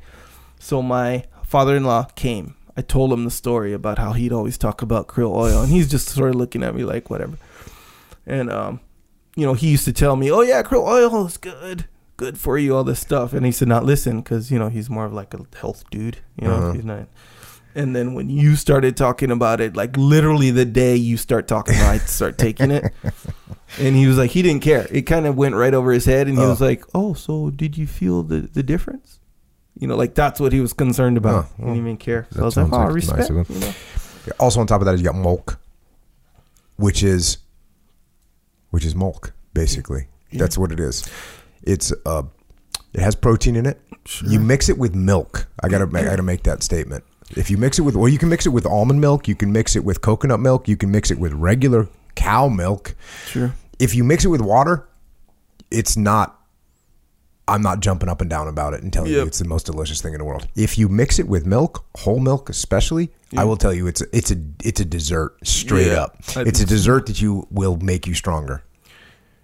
So 0.58 0.82
my 0.82 1.24
father-in-law 1.44 2.04
came. 2.16 2.56
I 2.76 2.80
told 2.82 3.12
him 3.12 3.24
the 3.24 3.30
story 3.30 3.72
about 3.72 3.98
how 3.98 4.12
he'd 4.12 4.32
always 4.32 4.56
talk 4.58 4.82
about 4.82 5.06
krill 5.08 5.32
oil, 5.34 5.62
and 5.62 5.70
he's 5.70 5.88
just 5.90 6.08
sort 6.08 6.30
of 6.30 6.36
looking 6.36 6.62
at 6.64 6.74
me 6.74 6.84
like 6.84 7.10
whatever. 7.10 7.38
And 8.26 8.50
um, 8.50 8.80
you 9.36 9.46
know, 9.46 9.54
he 9.54 9.68
used 9.70 9.84
to 9.84 9.92
tell 9.92 10.16
me, 10.16 10.30
"Oh 10.30 10.40
yeah, 10.42 10.62
krill 10.62 10.86
oil 10.86 11.26
is 11.26 11.36
good, 11.36 11.86
good 12.16 12.38
for 12.38 12.56
you, 12.58 12.74
all 12.76 12.84
this 12.84 13.00
stuff." 13.00 13.32
And 13.32 13.44
he 13.46 13.52
said, 13.52 13.68
"Not 13.68 13.84
listen, 13.84 14.20
because 14.20 14.50
you 14.50 14.58
know 14.58 14.68
he's 14.68 14.88
more 14.90 15.04
of 15.06 15.12
like 15.12 15.34
a 15.34 15.40
health 15.60 15.84
dude. 15.90 16.18
You 16.40 16.48
know, 16.48 16.54
Uh-huh. 16.54 16.72
he's 16.72 16.84
not." 16.84 17.08
And 17.74 17.94
then 17.94 18.14
when 18.14 18.28
you 18.30 18.56
started 18.56 18.96
talking 18.96 19.30
about 19.30 19.60
it, 19.60 19.76
like 19.76 19.96
literally 19.96 20.50
the 20.50 20.64
day 20.64 20.96
you 20.96 21.16
start 21.16 21.46
talking, 21.46 21.74
about 21.76 21.94
it, 21.96 22.02
I 22.02 22.06
start 22.06 22.38
taking 22.38 22.70
it. 22.70 22.92
And 23.78 23.94
he 23.94 24.06
was 24.06 24.16
like, 24.16 24.30
he 24.30 24.40
didn't 24.40 24.62
care. 24.62 24.86
It 24.90 25.02
kind 25.02 25.26
of 25.26 25.36
went 25.36 25.54
right 25.54 25.74
over 25.74 25.92
his 25.92 26.06
head, 26.06 26.26
and 26.26 26.38
he 26.38 26.42
Oh. 26.42 26.48
was 26.48 26.60
like, 26.60 26.82
"Oh, 26.94 27.12
so 27.12 27.50
did 27.50 27.76
you 27.76 27.86
feel 27.86 28.22
the 28.22 28.40
the 28.40 28.62
difference?" 28.62 29.20
You 29.78 29.86
know, 29.86 29.94
like 29.94 30.14
that's 30.14 30.40
what 30.40 30.54
he 30.54 30.60
was 30.62 30.72
concerned 30.72 31.18
about. 31.18 31.44
Oh, 31.44 31.48
he 31.58 31.62
didn't 31.64 31.76
even 31.76 31.96
care. 31.98 32.26
So 32.30 32.36
that 32.36 32.42
I 32.42 32.44
was 32.46 32.56
like, 32.56 32.62
sounds 32.70 32.72
"Oh, 32.72 32.76
like 32.78 32.86
nice 32.88 32.94
respect." 32.94 33.30
of 33.30 33.36
him. 33.36 33.46
you 33.54 33.60
know? 33.60 33.74
Also 34.40 34.60
on 34.60 34.66
top 34.66 34.80
of 34.80 34.86
that, 34.86 34.96
you 34.96 35.04
got 35.04 35.14
mulk, 35.16 35.60
which 36.76 37.02
is 37.02 37.36
which 38.70 38.86
is 38.86 38.94
mulk 38.94 39.34
basically. 39.52 40.08
That's 40.32 40.56
what 40.56 40.72
it 40.72 40.80
is. 40.80 41.06
It's 41.62 41.92
uh, 42.06 42.22
it 42.94 43.00
has 43.00 43.14
protein 43.16 43.54
in 43.54 43.66
it. 43.66 43.78
You 44.26 44.40
mix 44.40 44.70
it 44.70 44.78
with 44.78 44.94
milk. 44.94 45.46
I 45.62 45.68
gotta 45.68 45.84
I 45.94 46.04
gotta 46.04 46.22
make 46.22 46.44
that 46.44 46.62
statement. 46.62 47.04
If 47.36 47.50
you 47.50 47.56
mix 47.58 47.78
it 47.78 47.82
with, 47.82 47.94
well, 47.96 48.08
you 48.08 48.18
can 48.18 48.28
mix 48.28 48.46
it 48.46 48.50
with 48.50 48.64
almond 48.66 49.00
milk. 49.00 49.28
You 49.28 49.34
can 49.34 49.52
mix 49.52 49.76
it 49.76 49.84
with 49.84 50.00
coconut 50.00 50.40
milk. 50.40 50.66
You 50.68 50.76
can 50.76 50.90
mix 50.90 51.10
it 51.10 51.18
with 51.18 51.32
regular 51.32 51.88
cow 52.14 52.48
milk. 52.48 52.94
Sure. 53.26 53.54
If 53.78 53.94
you 53.94 54.02
mix 54.04 54.24
it 54.24 54.28
with 54.28 54.40
water, 54.40 54.88
it's 55.70 55.96
not. 55.96 56.34
I'm 57.46 57.62
not 57.62 57.80
jumping 57.80 58.10
up 58.10 58.20
and 58.20 58.28
down 58.28 58.46
about 58.46 58.74
it 58.74 58.82
and 58.82 58.92
telling 58.92 59.10
you 59.10 59.22
it's 59.22 59.38
the 59.38 59.46
most 59.48 59.64
delicious 59.64 60.02
thing 60.02 60.12
in 60.12 60.18
the 60.18 60.24
world. 60.24 60.46
If 60.54 60.76
you 60.76 60.86
mix 60.88 61.18
it 61.18 61.26
with 61.28 61.46
milk, 61.46 61.82
whole 61.96 62.18
milk 62.20 62.50
especially, 62.50 63.08
I 63.38 63.44
will 63.44 63.56
tell 63.56 63.72
you 63.72 63.86
it's 63.86 64.02
a, 64.02 64.06
it's 64.14 64.30
a 64.30 64.36
it's 64.62 64.80
a 64.80 64.84
dessert 64.84 65.34
straight 65.44 65.86
Yeah. 65.86 66.02
up. 66.02 66.16
I 66.36 66.42
It's 66.42 66.60
a 66.60 66.66
dessert 66.66 67.06
that 67.06 67.22
you 67.22 67.46
will 67.50 67.76
make 67.78 68.06
you 68.06 68.12
stronger. 68.12 68.64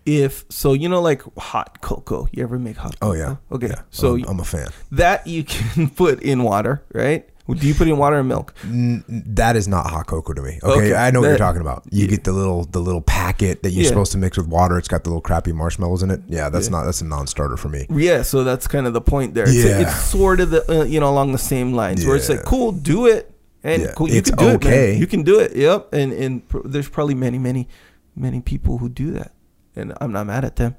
If 0.05 0.45
so, 0.51 0.75
you 0.75 0.87
know, 0.91 1.01
like 1.01 1.23
hot 1.39 1.81
cocoa. 1.81 2.29
You 2.31 2.43
ever 2.43 2.59
make 2.59 2.77
hot? 2.77 2.95
Oh 3.01 3.13
yeah. 3.13 3.37
Okay. 3.51 3.69
Yeah. 3.69 3.83
So 3.91 4.17
I'm, 4.17 4.25
I'm 4.25 4.41
a 4.41 4.45
fan. 4.45 4.69
that 4.93 5.27
you 5.27 5.43
can 5.45 5.89
put 5.97 6.21
in 6.23 6.43
water, 6.43 6.83
right? 6.93 7.27
Do 7.47 7.67
you 7.69 7.75
put 7.75 7.89
in 7.89 7.99
water 7.99 8.17
and 8.17 8.27
milk? 8.29 8.55
N- 8.65 9.05
That 9.09 9.55
is 9.57 9.69
not 9.69 9.91
hot 9.91 10.07
cocoa 10.07 10.33
to 10.33 10.41
me. 10.43 10.59
Okay, 10.63 10.73
Okay, 10.89 10.95
I 10.95 11.11
know 11.11 11.21
what 11.21 11.29
you're 11.29 11.37
talking 11.37 11.61
about. 11.61 11.83
You 11.91 12.05
yeah. 12.05 12.11
get 12.11 12.25
the 12.25 12.33
little 12.33 12.65
the 12.65 12.81
little 12.81 13.03
packet 13.03 13.63
that 13.63 13.71
you're 13.73 13.83
Yeah. 13.83 13.89
supposed 13.91 14.13
to 14.13 14.19
mix 14.19 14.39
with 14.39 14.47
water. 14.49 14.79
It's 14.79 14.89
got 14.89 15.05
the 15.05 15.11
little 15.11 15.21
crappy 15.21 15.53
marshmallows 15.53 16.03
in 16.03 16.11
it. 16.11 16.23
Yeah, 16.27 16.49
that's 16.49 16.67
Yeah. 16.69 16.73
not 16.73 16.85
that's 16.85 17.03
a 17.03 17.05
non-starter 17.05 17.57
for 17.59 17.69
me. 17.69 17.87
Yeah, 17.91 18.23
so 18.23 18.45
that's 18.45 18.67
kind 18.67 18.87
of 18.87 18.95
the 18.95 19.03
point 19.03 19.35
there. 19.35 19.45
It's, 19.45 19.55
Yeah. 19.55 19.81
it's 19.81 19.95
sort 20.07 20.41
of 20.41 20.51
the 20.51 20.81
uh, 20.81 20.85
you 20.85 21.01
know 21.01 21.11
along 21.11 21.33
the 21.33 21.39
same 21.39 21.75
lines 21.75 22.07
where 22.07 22.17
it's 22.17 22.31
like 22.31 22.45
cool, 22.45 22.73
do 22.73 23.07
it 23.07 23.31
and 23.63 23.91
cool, 23.95 24.09
you 24.09 24.17
it's 24.19 24.31
can 24.31 24.39
do 24.39 24.49
it, 24.49 24.55
okay. 24.55 24.91
man. 24.93 25.01
You 25.01 25.07
can 25.07 25.23
do 25.23 25.39
it. 25.41 25.55
Yep, 25.55 25.93
and 25.93 26.13
and 26.13 26.49
pr- 26.49 26.67
there's 26.67 26.89
probably 26.89 27.15
many, 27.15 27.39
many, 27.39 27.69
many 28.17 28.41
people 28.41 28.79
who 28.79 28.89
do 28.89 29.11
that, 29.13 29.33
and 29.77 29.93
I'm 30.01 30.13
not 30.13 30.27
mad 30.27 30.45
at 30.47 30.57
them. 30.57 30.77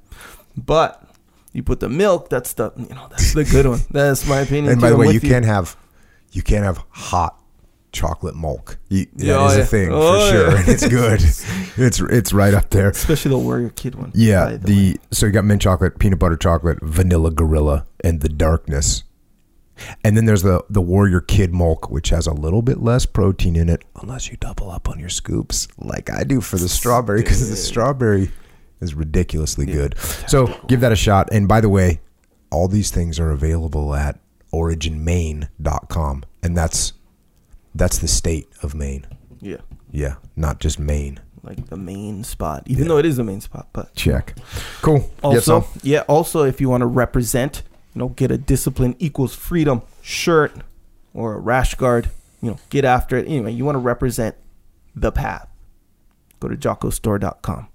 But 0.58 1.04
you 1.54 1.62
put 1.64 1.80
the 1.80 1.90
milk. 1.90 2.30
That's 2.30 2.54
the 2.54 2.72
you 2.76 2.90
know 2.96 3.08
that's 3.10 3.34
the 3.34 3.44
good 3.44 3.68
one. 3.68 3.82
That's 3.92 4.28
my 4.28 4.40
opinion. 4.40 4.72
And 4.74 4.82
by 4.82 4.90
the 4.90 4.98
way, 4.98 5.08
with 5.08 5.14
you 5.24 5.30
can't 5.30 5.46
have 5.46 5.76
you 6.36 6.44
can't 6.44 6.64
have 6.64 6.84
hot 6.90 7.42
chocolate 7.92 8.36
milk. 8.36 8.78
You, 8.90 9.06
that 9.16 9.22
is 9.22 9.24
Yeah, 9.26 9.36
oh, 9.38 9.62
a 9.62 9.66
thing 9.66 9.90
Oh, 9.92 10.20
for 10.20 10.32
sure, 10.36 10.52
yeah. 10.52 10.60
and 10.60 10.68
it's 10.68 10.88
good. 10.88 11.22
it's 11.84 12.00
it's 12.02 12.34
right 12.34 12.54
up 12.54 12.70
there. 12.70 12.90
especially 12.90 13.30
the 13.30 13.38
warrior 13.38 13.70
kid 13.70 13.96
one. 13.96 14.12
Yeah, 14.14 14.46
by 14.46 14.58
the, 14.58 15.00
so 15.12 15.26
you 15.26 15.32
got 15.32 15.46
mint 15.46 15.62
chocolate, 15.62 15.98
peanut 15.98 16.20
butter 16.20 16.36
chocolate, 16.38 16.80
vanilla 16.82 17.32
gorilla, 17.32 17.86
and 18.04 18.22
the 18.22 18.30
darkness. 18.30 19.04
And 20.04 20.16
then 20.16 20.26
there's 20.26 20.44
the 20.44 20.64
the 20.70 20.82
warrior 20.82 21.20
kid 21.22 21.54
milk, 21.54 21.90
which 21.90 22.10
has 22.10 22.28
a 22.28 22.34
little 22.34 22.62
bit 22.62 22.82
less 22.82 23.06
protein 23.06 23.56
in 23.56 23.68
it, 23.70 23.84
unless 24.02 24.30
you 24.30 24.38
double 24.38 24.70
up 24.72 24.88
on 24.90 25.00
your 25.00 25.10
scoops, 25.10 25.68
like 25.78 26.10
I 26.10 26.24
do 26.24 26.40
for 26.42 26.58
the 26.58 26.70
strawberry, 26.70 27.22
because 27.22 27.50
the 27.50 27.56
strawberry 27.58 28.32
is 28.82 28.94
ridiculously 28.94 29.66
good. 29.66 29.98
So 30.28 30.48
give 30.68 30.80
that 30.82 30.92
a 30.92 30.96
shot. 30.98 31.30
And 31.32 31.48
by 31.48 31.60
the 31.62 31.70
way, 31.70 32.00
all 32.52 32.68
these 32.68 32.92
things 32.92 33.20
are 33.20 33.32
available 33.32 33.96
at 33.96 34.20
originmaine.com, 34.56 36.24
and 36.44 36.58
that's 36.58 36.94
that's 37.74 38.00
the 38.00 38.08
state 38.08 38.48
of 38.64 38.74
Maine. 38.74 39.06
yeah, 39.42 39.58
Yeah, 39.92 40.16
not 40.36 40.60
just 40.60 40.80
Maine. 40.80 41.20
like 41.44 41.68
the 41.68 41.76
main 41.78 42.24
spot. 42.24 42.64
Even 42.68 42.88
though 42.88 42.98
it 42.98 43.06
is 43.06 43.18
the 43.18 43.24
main 43.24 43.42
spot, 43.42 43.68
but 43.74 43.94
Check. 43.96 44.38
Cool. 44.82 45.12
Also, 45.24 45.62
some. 45.62 45.80
yeah. 45.84 46.02
Also, 46.08 46.44
if 46.44 46.62
you 46.62 46.70
want 46.70 46.82
to 46.82 46.88
represent, 46.88 47.64
you 47.94 48.00
know, 48.00 48.10
get 48.10 48.32
a 48.32 48.38
discipline 48.38 48.96
equals 49.00 49.36
freedom 49.36 49.82
shirt 50.02 50.54
or 51.14 51.34
a 51.36 51.40
rash 51.40 51.76
guard. 51.76 52.10
You 52.42 52.52
know, 52.52 52.58
get 52.70 52.86
after 52.86 53.18
it. 53.18 53.28
Anyway, 53.28 53.52
you 53.52 53.66
want 53.66 53.76
to 53.76 53.80
represent 53.80 54.36
the 54.96 55.12
path. 55.12 55.48
Go 56.40 56.48
to 56.48 56.56
jockostore.com. 56.56 57.68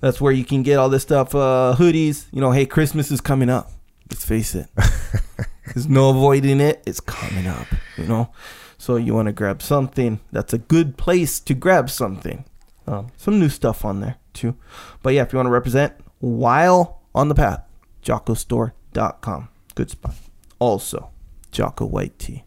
That's 0.00 0.20
where 0.20 0.32
you 0.32 0.44
can 0.44 0.62
get 0.62 0.78
all 0.78 0.88
this 0.88 1.02
stuff. 1.02 1.34
Uh, 1.34 1.74
hoodies. 1.78 2.26
You 2.32 2.40
know, 2.40 2.52
hey, 2.52 2.66
Christmas 2.66 3.10
is 3.10 3.20
coming 3.20 3.48
up. 3.50 3.70
Let's 4.10 4.24
face 4.24 4.54
it. 4.54 4.68
There's 5.76 5.88
no 5.90 6.08
avoiding 6.08 6.58
it. 6.58 6.82
It's 6.86 7.00
coming 7.00 7.46
up. 7.46 7.66
You 7.98 8.04
know, 8.04 8.30
so 8.78 8.96
you 8.96 9.12
want 9.12 9.26
to 9.26 9.32
grab 9.32 9.60
something. 9.60 10.20
That's 10.32 10.54
a 10.54 10.58
good 10.58 10.96
place 10.96 11.38
to 11.40 11.52
grab 11.52 11.90
something. 11.90 12.46
Um, 12.86 13.08
some 13.18 13.38
new 13.38 13.50
stuff 13.50 13.84
on 13.84 14.00
there 14.00 14.16
too. 14.32 14.56
But 15.02 15.12
yeah, 15.12 15.20
if 15.20 15.34
you 15.34 15.36
want 15.36 15.48
to 15.48 15.50
represent 15.52 15.92
while 16.20 17.02
on 17.14 17.28
the 17.28 17.34
path, 17.34 17.60
jockostore.com. 18.02 19.48
Good 19.74 19.90
spot. 19.90 20.14
Also, 20.58 21.10
Jocko 21.52 21.84
White 21.84 22.18
Tea. 22.18 22.44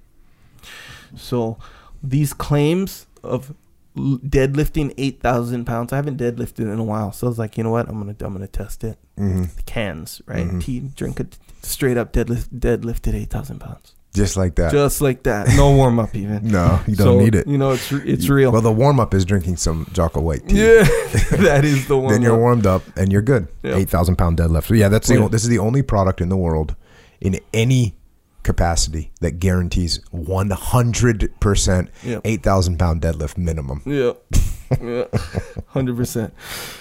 So 1.15 1.59
these 2.01 2.33
claims 2.33 3.05
of 3.23 3.53
deadlifting 3.95 4.91
8,000 4.97 5.65
pounds, 5.65 5.93
I 5.93 5.97
haven't 5.97 6.17
deadlifted 6.17 6.61
in 6.61 6.79
a 6.79 6.83
while. 6.83 7.11
So 7.11 7.27
I 7.27 7.29
was 7.29 7.37
like, 7.37 7.57
you 7.59 7.63
know 7.63 7.69
what? 7.71 7.87
I'm 7.89 8.01
going 8.01 8.15
to 8.15 8.25
I'm 8.25 8.33
gonna 8.33 8.47
test 8.47 8.83
it. 8.83 8.97
hmm 9.17 9.43
The 9.55 9.61
cans, 9.67 10.19
right? 10.25 10.47
Mhm. 10.47 10.63
Tea, 10.63 10.79
drink 10.79 11.19
it 11.19 11.37
straight 11.61 11.97
up 11.97 12.13
deadlift, 12.13 12.49
deadlifted 12.49 13.13
8,000 13.13 13.59
pounds. 13.59 13.95
Just 14.13 14.37
like 14.37 14.55
that. 14.55 14.71
Just 14.71 15.01
like 15.01 15.23
that. 15.23 15.47
No 15.55 15.75
warm 15.75 15.99
up 15.99 16.15
even. 16.15 16.47
no, 16.51 16.79
you 16.87 16.95
don't 16.95 17.05
So, 17.05 17.19
need 17.19 17.35
it. 17.35 17.45
You 17.47 17.59
know, 17.59 17.71
it's, 17.71 17.91
it's 17.91 18.27
real. 18.27 18.51
Well, 18.51 18.61
the 18.61 18.71
warm 18.71 18.99
up 18.99 19.13
is 19.13 19.23
drinking 19.23 19.57
some 19.57 19.87
Jocko 19.93 20.19
White 20.21 20.47
tea. 20.47 20.57
yeah, 20.57 20.83
that 21.37 21.61
is 21.63 21.87
the 21.87 21.95
one. 21.97 22.13
Then 22.13 22.23
you're 22.23 22.37
warmed 22.37 22.65
up 22.65 22.81
and 22.97 23.11
you're 23.11 23.21
good. 23.21 23.47
Yeah. 23.61 23.75
Eight 23.75 23.89
thousand 23.89 24.15
pound 24.15 24.39
deadlift. 24.39 24.65
So 24.65 24.73
yeah, 24.73 24.89
that's 24.89 25.07
the 25.07 25.19
yeah. 25.19 25.27
this 25.27 25.43
is 25.43 25.49
the 25.49 25.59
only 25.59 25.83
product 25.83 26.21
in 26.21 26.29
the 26.29 26.37
world 26.37 26.75
in 27.21 27.39
any 27.53 27.95
capacity 28.41 29.11
that 29.21 29.33
guarantees 29.37 29.99
one 30.09 30.49
hundred 30.49 31.31
percent 31.39 31.91
eight 32.25 32.41
thousand 32.41 32.79
pound 32.79 33.03
deadlift 33.03 33.37
minimum. 33.37 33.83
Yeah. 33.85 34.13
Yeah. 34.71 35.05
100%. 35.73 36.31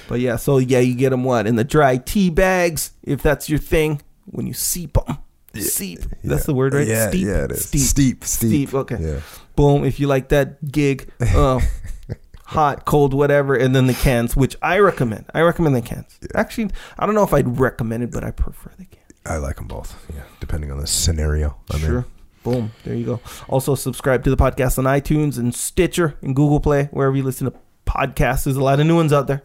But 0.09 0.20
yeah, 0.20 0.36
so 0.36 0.59
yeah, 0.59 0.80
you 0.80 0.94
get 0.94 1.09
them 1.10 1.24
what? 1.24 1.46
In 1.46 1.56
the 1.56 1.64
dry 1.64 1.96
tea 1.96 2.28
bags, 2.28 2.92
if 3.02 3.22
that's 3.22 3.48
your 3.48 3.59
thing, 3.59 4.02
when 4.30 4.46
you 4.46 4.52
seep 4.55 4.94
them. 4.94 5.18
Seep. 5.55 6.00
That's 6.22 6.42
Yeah. 6.42 6.46
the 6.46 6.55
word, 6.55 6.74
right? 6.74 6.86
Yeah, 6.86 7.09
Steep. 7.09 7.26
yeah, 7.26 7.44
it 7.44 7.52
is. 7.52 7.64
Steep. 7.66 7.80
Steep, 7.80 8.24
steep. 8.24 8.48
Steep, 8.68 8.74
okay. 8.74 8.96
Yeah. 9.00 9.20
Boom. 9.56 9.84
If 9.84 9.98
you 9.98 10.06
like 10.06 10.28
that 10.28 10.70
gig, 10.70 11.10
uh, 11.34 11.60
hot, 12.44 12.84
cold, 12.84 13.14
whatever, 13.14 13.55
and 13.55 13.74
then 13.74 13.86
the 13.86 13.94
cans, 13.94 14.36
which 14.36 14.56
I 14.62 14.78
recommend. 14.78 15.24
I 15.34 15.40
recommend 15.40 15.74
the 15.74 15.82
cans. 15.82 16.18
Actually, 16.34 16.70
I 16.98 17.06
don't 17.06 17.14
know 17.14 17.24
if 17.24 17.32
I'd 17.34 17.59
recommend 17.59 18.02
it, 18.05 18.10
but 18.12 18.24
I 18.24 18.30
prefer 18.30 18.70
the 18.78 18.84
cans. 18.84 19.05
I 19.26 19.36
like 19.38 19.56
them 19.56 19.66
both. 19.66 19.96
Yeah, 20.14 20.22
depending 20.40 20.70
on 20.70 20.78
the 20.78 20.86
scenario. 20.86 21.56
I'm 21.70 21.80
in. 21.80 21.86
Sure. 21.86 22.05
Boom. 22.44 22.70
There 22.84 22.94
you 22.94 23.05
go. 23.05 23.20
Also, 23.48 23.74
subscribe 23.74 24.24
to 24.24 24.30
the 24.30 24.36
podcast 24.36 24.78
on 24.78 24.84
iTunes 24.84 25.38
and 25.38 25.55
Stitcher 25.55 26.16
and 26.22 26.36
Google 26.36 26.60
Play, 26.60 26.84
wherever 26.92 27.16
you 27.16 27.22
listen 27.24 27.50
to 27.50 27.59
podcasts. 27.86 28.44
There's 28.44 28.56
a 28.56 28.62
lot 28.62 28.80
of 28.80 28.86
new 28.86 28.96
ones 28.96 29.12
out 29.12 29.26
there. 29.26 29.42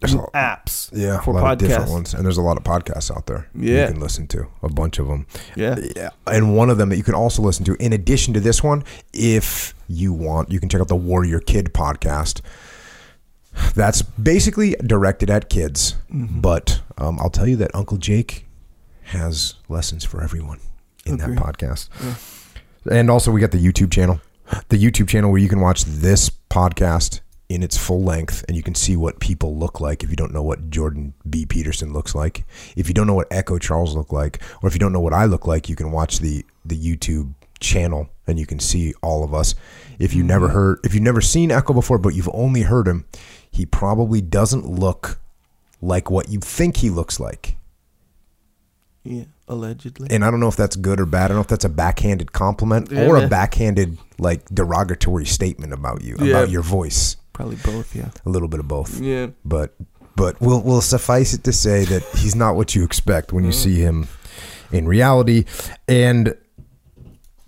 There's 0.00 0.14
a- 0.14 0.18
apps. 0.34 0.90
Yeah, 0.92 1.20
for 1.20 1.30
a 1.32 1.34
lot 1.42 1.52
of 1.52 1.58
different 1.58 1.90
ones, 1.90 2.14
and 2.14 2.24
there's 2.24 2.36
a 2.38 2.42
lot 2.42 2.56
of 2.56 2.62
podcasts 2.64 3.10
out 3.14 3.26
there. 3.26 3.48
Yeah. 3.54 3.86
you 3.88 3.92
can 3.94 4.00
listen 4.00 4.26
to 4.28 4.46
a 4.62 4.68
bunch 4.68 4.98
of 4.98 5.08
them. 5.08 5.26
Yeah. 5.56 5.76
Yeah, 5.96 6.10
and 6.26 6.56
one 6.56 6.70
of 6.70 6.78
them 6.78 6.88
that 6.90 6.96
you 6.96 7.02
can 7.02 7.14
also 7.14 7.42
listen 7.42 7.64
to, 7.64 7.74
in 7.82 7.92
addition 7.92 8.32
to 8.34 8.40
this 8.40 8.62
one, 8.62 8.84
if 9.12 9.74
you 9.88 10.12
want, 10.12 10.50
you 10.52 10.60
can 10.60 10.68
check 10.68 10.80
out 10.80 10.88
the 10.88 10.94
Warrior 10.96 11.40
Kid 11.40 11.72
podcast. 11.74 12.40
That's 13.74 14.02
basically 14.02 14.76
directed 14.86 15.30
at 15.30 15.48
kids, 15.48 15.96
Mm-hmm. 16.12 16.40
but 16.40 16.80
um, 16.96 17.18
I'll 17.20 17.30
tell 17.30 17.46
you 17.48 17.56
that 17.56 17.74
Uncle 17.74 17.96
Jake 17.96 18.46
has 19.04 19.54
lessons 19.68 20.04
for 20.04 20.22
everyone 20.22 20.60
in 21.06 21.14
Agree. 21.20 21.34
that 21.34 21.42
podcast. 21.42 21.88
And 22.90 23.10
also, 23.10 23.32
we 23.32 23.40
got 23.40 23.50
the 23.50 23.58
YouTube 23.58 23.90
channel, 23.90 24.20
the 24.68 24.76
YouTube 24.82 25.08
channel 25.08 25.30
where 25.32 25.40
you 25.40 25.48
can 25.48 25.60
watch 25.60 25.84
this 25.84 26.30
podcast 26.50 27.20
in 27.48 27.62
its 27.62 27.78
full 27.78 28.02
length, 28.02 28.44
and 28.46 28.56
you 28.56 28.62
can 28.62 28.74
see 28.74 28.96
what 28.96 29.20
people 29.20 29.56
look 29.56 29.80
like. 29.80 30.02
If 30.02 30.10
you 30.10 30.16
don't 30.16 30.34
know 30.34 30.42
what 30.42 30.70
Jordan 30.70 31.14
B. 31.28 31.46
Peterson 31.46 31.92
looks 31.92 32.14
like, 32.14 32.44
if 32.76 32.88
you 32.88 32.94
don't 32.94 33.06
know 33.06 33.14
what 33.14 33.28
Echo 33.30 33.58
Charles 33.58 33.94
look 33.94 34.12
like, 34.12 34.40
or 34.62 34.68
if 34.68 34.74
you 34.74 34.78
don't 34.78 34.92
know 34.92 35.00
what 35.00 35.14
I 35.14 35.24
look 35.24 35.46
like, 35.46 35.68
you 35.68 35.76
can 35.76 35.90
watch 35.90 36.18
the 36.18 36.44
the 36.64 36.76
YouTube 36.76 37.34
channel 37.60 38.08
and 38.26 38.38
you 38.38 38.46
can 38.46 38.60
see 38.60 38.94
all 39.02 39.24
of 39.24 39.34
us. 39.34 39.54
If 39.98 40.14
you 40.14 40.22
never 40.22 40.46
mm-hmm. 40.46 40.54
heard, 40.54 40.80
if 40.84 40.94
you've 40.94 41.02
never 41.02 41.20
seen 41.20 41.50
Echo 41.50 41.72
before, 41.72 41.98
but 41.98 42.14
you've 42.14 42.30
only 42.32 42.62
heard 42.62 42.86
him, 42.86 43.06
he 43.50 43.66
probably 43.66 44.20
doesn't 44.20 44.66
look 44.66 45.18
like 45.80 46.10
what 46.10 46.28
you 46.28 46.40
think 46.40 46.76
he 46.76 46.90
looks 46.90 47.18
like. 47.18 47.56
Yeah. 49.04 49.24
Allegedly. 49.48 50.08
And 50.10 50.24
I 50.24 50.30
don't 50.30 50.40
know 50.40 50.48
if 50.48 50.56
that's 50.56 50.76
good 50.76 51.00
or 51.00 51.06
bad. 51.06 51.24
I 51.24 51.28
don't 51.28 51.36
know 51.38 51.42
if 51.42 51.48
that's 51.48 51.64
a 51.64 51.70
backhanded 51.70 52.32
compliment 52.32 52.90
Yeah, 52.90 53.06
or 53.06 53.16
a 53.16 53.26
backhanded 53.26 53.96
like 54.18 54.44
derogatory 54.50 55.24
statement 55.24 55.72
about 55.72 56.02
you, 56.02 56.16
Yeah. 56.20 56.36
about 56.36 56.50
your 56.50 56.62
voice. 56.62 57.16
Probably 57.38 57.56
both. 57.64 57.94
Yeah. 57.94 58.10
A 58.26 58.28
little 58.28 58.48
bit 58.48 58.58
of 58.60 58.66
both. 58.66 59.00
Yeah. 59.00 59.28
But 59.44 59.74
but 60.16 60.40
we'll 60.40 60.60
we'll 60.60 60.80
suffice 60.80 61.32
it 61.32 61.44
to 61.44 61.52
say 61.52 61.84
that 61.84 62.02
he's 62.16 62.34
not 62.34 62.56
what 62.56 62.74
you 62.74 62.82
expect 62.84 63.32
when 63.32 63.44
you 63.44 63.50
Mm-hmm. 63.50 63.58
see 63.60 63.80
him 63.80 64.08
in 64.72 64.88
reality. 64.88 65.44
And 65.86 66.36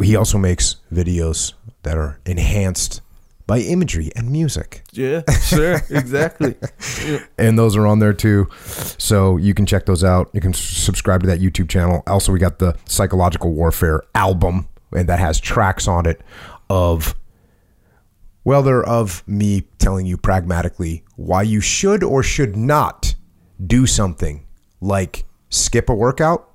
he 0.00 0.14
also 0.14 0.38
makes 0.38 0.76
videos 0.92 1.54
that 1.82 1.98
are 1.98 2.20
enhanced 2.24 3.02
by 3.48 3.58
imagery 3.58 4.12
and 4.14 4.30
music. 4.30 4.84
Yeah. 4.92 5.22
Sure. 5.42 5.82
exactly. 5.90 6.54
Yeah. 7.04 7.18
and 7.38 7.58
those 7.58 7.74
are 7.76 7.84
on 7.84 7.98
there 7.98 8.12
too. 8.12 8.48
So 8.96 9.36
you 9.38 9.54
can 9.54 9.66
check 9.66 9.86
those 9.86 10.04
out. 10.04 10.30
You 10.32 10.40
can 10.40 10.54
subscribe 10.54 11.22
to 11.22 11.26
that 11.26 11.40
YouTube 11.40 11.68
channel. 11.68 12.04
Also, 12.06 12.30
we 12.30 12.38
got 12.38 12.60
the 12.60 12.76
Psychological 12.84 13.52
Warfare 13.52 14.04
album, 14.14 14.68
and 14.92 15.08
that 15.08 15.18
has 15.18 15.40
tracks 15.40 15.88
on 15.88 16.06
it 16.06 16.20
of, 16.70 17.16
well, 18.44 18.62
they're 18.62 18.84
of 18.84 19.26
me 19.26 19.64
telling 19.80 20.06
you 20.06 20.16
pragmatically 20.16 21.02
why 21.16 21.42
you 21.42 21.60
should 21.60 22.02
or 22.04 22.22
should 22.22 22.56
not 22.56 23.14
do 23.66 23.86
something 23.86 24.46
like 24.80 25.24
skip 25.48 25.88
a 25.88 25.94
workout. 25.94 26.48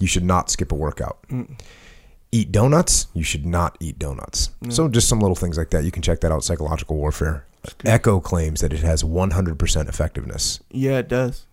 You 0.00 0.06
should 0.06 0.24
not 0.24 0.50
skip 0.50 0.72
a 0.72 0.74
workout. 0.74 1.18
Mm. 1.30 1.58
Eat 2.32 2.50
donuts. 2.50 3.06
You 3.14 3.22
should 3.22 3.44
not 3.46 3.76
eat 3.78 3.98
donuts. 3.98 4.50
So 4.70 4.88
just 4.88 5.08
some 5.08 5.20
little 5.20 5.36
things 5.36 5.58
like 5.58 5.70
that. 5.70 5.84
You 5.84 5.90
can 5.90 6.02
check 6.02 6.20
that 6.22 6.32
out. 6.32 6.42
Psychological 6.42 6.96
Warfare. 6.96 7.46
Echo 7.84 8.18
claims 8.20 8.60
that 8.62 8.72
it 8.72 8.80
has 8.80 9.04
100% 9.04 9.88
effectiveness. 9.88 10.60
Yeah. 10.70 10.98
It 10.98 11.08
does. 11.08 11.46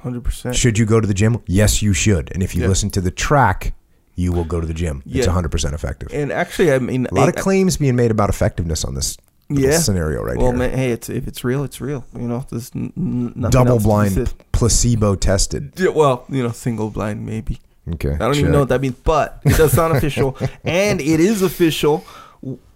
Hundred 0.00 0.24
percent. 0.24 0.56
Should 0.56 0.76
you 0.78 0.84
go 0.86 1.00
to 1.00 1.06
the 1.06 1.14
gym? 1.14 1.42
Yes, 1.46 1.80
you 1.80 1.92
should. 1.94 2.30
And 2.32 2.42
if 2.42 2.54
you 2.54 2.62
Yeah. 2.62 2.68
listen 2.68 2.90
to 2.90 3.00
the 3.00 3.10
track, 3.10 3.74
you 4.16 4.32
will 4.32 4.44
go 4.44 4.60
to 4.60 4.66
the 4.66 4.74
gym. 4.74 5.02
It's 5.06 5.26
100% 5.26 5.72
effective. 5.74 6.08
And 6.12 6.30
actually, 6.32 6.72
I 6.72 6.78
mean, 6.78 7.06
A 7.10 7.14
lot 7.14 7.28
of 7.28 7.36
I- 7.36 7.40
claims 7.40 7.76
being 7.78 7.96
made 7.96 8.10
about 8.10 8.28
effectiveness 8.28 8.84
on 8.84 8.94
this 8.94 9.16
Yeah. 9.50 9.78
scenario 9.78 10.22
right 10.22 10.36
well, 10.38 10.48
here. 10.48 10.56
man, 10.58 10.70
hey, 10.76 10.90
it's 10.90 11.08
if 11.10 11.28
it's 11.28 11.44
real, 11.44 11.64
it's 11.64 11.80
real. 11.80 12.04
You 12.14 12.26
know, 12.28 12.46
there's 12.50 12.70
n- 12.74 13.34
double 13.50 13.78
blind, 13.78 14.32
placebo 14.52 15.14
tested. 15.16 15.72
Yeah, 15.76 15.90
well, 15.90 16.24
you 16.30 16.42
know, 16.42 16.50
single 16.52 16.90
blind 16.90 17.24
maybe. 17.26 17.60
Okay. 17.94 18.12
I 18.14 18.16
don't 18.18 18.36
even 18.36 18.52
know 18.52 18.60
what 18.60 18.70
that 18.70 18.80
means, 18.80 18.96
but 19.04 19.40
it 19.44 19.56
does 19.58 19.72
sound 19.72 19.94
official, 19.96 20.38
and 20.64 21.00
it 21.00 21.20
is 21.20 21.42
official 21.42 22.04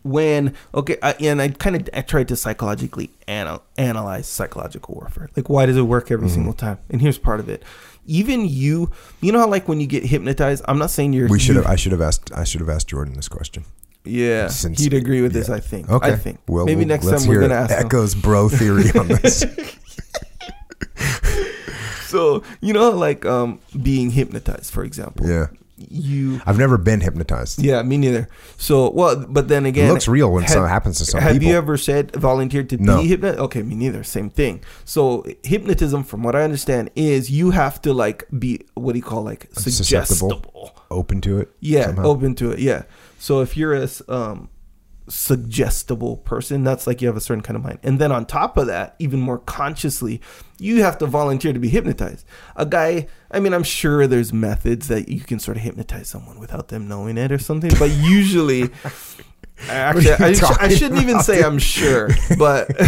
when 0.03 0.55
okay. 0.75 0.97
I, 1.03 1.13
and 1.21 1.41
I 1.41 1.49
kind 1.49 1.77
of 1.77 1.89
I 1.95 2.03
tried 2.03 2.29
to 2.29 2.37
psychologically 2.37 3.11
anal- 3.27 3.63
analyze 3.79 4.27
psychological 4.27 4.95
warfare. 4.97 5.31
Like, 5.37 5.49
why 5.49 5.65
does 5.67 5.77
it 5.77 5.83
work 5.83 6.05
Mm-hmm. 6.07 6.15
every 6.15 6.29
single 6.29 6.53
time? 6.53 6.79
And 6.91 7.01
here's 7.01 7.19
part 7.19 7.41
of 7.41 7.49
it. 7.49 7.63
Even 8.07 8.47
you, 8.47 8.91
you 9.21 9.33
know 9.33 9.39
how 9.41 9.49
like 9.49 9.69
when 9.69 9.81
you 9.81 9.87
get 9.87 10.05
hypnotized. 10.05 10.65
I'm 10.69 10.79
not 10.79 10.91
saying 10.91 11.13
you're. 11.15 11.29
We 11.29 11.39
should 11.39 11.57
have. 11.57 11.67
I 11.67 11.77
should 11.77 11.93
have 11.93 12.01
asked. 12.01 12.31
I 12.33 12.45
should 12.45 12.61
have 12.61 12.71
asked 12.71 12.89
Jordan 12.89 13.15
this 13.15 13.29
question. 13.29 13.65
Yeah, 14.09 14.49
Since- 14.49 14.81
he'd 14.81 14.95
agree 14.95 15.23
with 15.23 15.33
this. 15.33 15.49
I 15.49 15.61
think. 15.61 15.89
Okay. 15.91 16.13
I 16.13 16.17
think. 16.17 16.39
Well, 16.49 16.65
maybe 16.67 16.79
we'll- 16.81 16.89
next 16.89 17.07
time 17.11 17.27
we're 17.29 17.41
gonna 17.41 17.55
ask 17.55 17.75
him. 17.75 17.87
Echo's 17.87 18.15
bro 18.15 18.49
theory 18.49 18.91
on 18.99 19.09
this. 19.09 19.45
So 22.09 22.43
you 22.63 22.73
know, 22.73 22.91
like 22.91 23.27
um, 23.27 23.61
being 23.83 24.11
hypnotized, 24.11 24.73
for 24.73 24.83
example. 24.83 25.29
yeah, 25.29 25.49
You. 25.79 26.41
I've 26.45 26.59
never 26.59 26.77
been 26.77 27.01
hypnotized. 27.01 27.63
Yeah, 27.63 27.83
me 27.83 27.97
neither. 27.99 28.29
So 28.57 28.91
well, 28.91 29.25
but 29.29 29.49
then 29.49 29.65
again, 29.65 29.89
it 29.89 29.93
looks 29.93 30.09
real 30.09 30.31
when 30.33 30.47
something 30.47 30.69
happens 30.69 30.99
to 30.99 31.05
some 31.05 31.21
have 31.21 31.33
people. 31.35 31.49
you 31.49 31.57
ever 31.57 31.77
said 31.77 32.11
volunteered 32.17 32.69
to 32.71 32.77
No. 32.79 33.01
be 33.01 33.09
hypnotized? 33.09 33.39
Okay, 33.41 33.63
me 33.63 33.75
neither. 33.77 34.03
Same 34.03 34.29
thing. 34.29 34.61
So 34.85 35.25
hypnotism, 35.45 36.03
from 36.05 36.23
what 36.23 36.35
I 36.35 36.43
understand, 36.43 36.91
is 36.97 37.31
you 37.31 37.51
have 37.53 37.81
to 37.83 37.93
like 37.93 38.25
be 38.39 38.63
what 38.75 38.93
do 38.93 38.99
you 38.99 39.05
call 39.05 39.23
like 39.23 39.47
suggestible. 39.53 40.75
open 40.91 41.21
to 41.23 41.39
it? 41.39 41.51
Yeah, 41.61 41.87
somehow? 41.87 42.05
open 42.05 42.35
to 42.37 42.51
it. 42.51 42.59
Yeah. 42.59 42.83
So 43.19 43.41
if 43.41 43.57
you're 43.57 43.75
a 43.75 43.83
s- 43.83 44.03
um, 44.09 44.49
suggestible 45.09 46.19
person, 46.19 46.65
that's 46.65 46.87
like 46.87 47.01
you 47.01 47.09
have 47.09 47.17
a 47.17 47.21
certain 47.21 47.43
kind 47.43 47.57
of 47.57 47.63
mind. 47.63 47.79
And 47.83 47.99
then 47.99 48.13
on 48.13 48.27
top 48.27 48.57
of 48.57 48.67
that, 48.67 48.95
even 48.99 49.21
more 49.21 49.39
consciously, 49.39 50.21
you 50.59 50.83
have 50.83 50.99
to 50.99 51.07
volunteer 51.07 51.53
to 51.53 51.59
be 51.59 51.69
hypnotized. 51.69 52.27
A 52.57 52.67
guy, 52.67 53.09
I 53.31 53.41
mean, 53.41 53.55
I'm 53.55 53.63
sure 53.63 54.07
there's 54.07 54.33
methods 54.33 54.89
that 54.89 55.09
you 55.09 55.21
can 55.21 55.39
sort 55.39 55.57
of 55.57 55.63
hypnotise 55.63 56.09
someone 56.09 56.39
without 56.39 56.69
them 56.69 56.89
knowing 56.89 57.17
it 57.19 57.33
or 57.33 57.39
something, 57.39 57.71
but 57.79 57.91
usually. 57.91 58.71
Actually, 59.69 60.13
I, 60.13 60.33
sh- 60.35 60.43
I 60.61 60.69
shouldn't 60.69 61.03
even 61.03 61.21
say? 61.21 61.43
I'm 61.43 61.59
sure, 61.59 62.11
but 62.39 62.71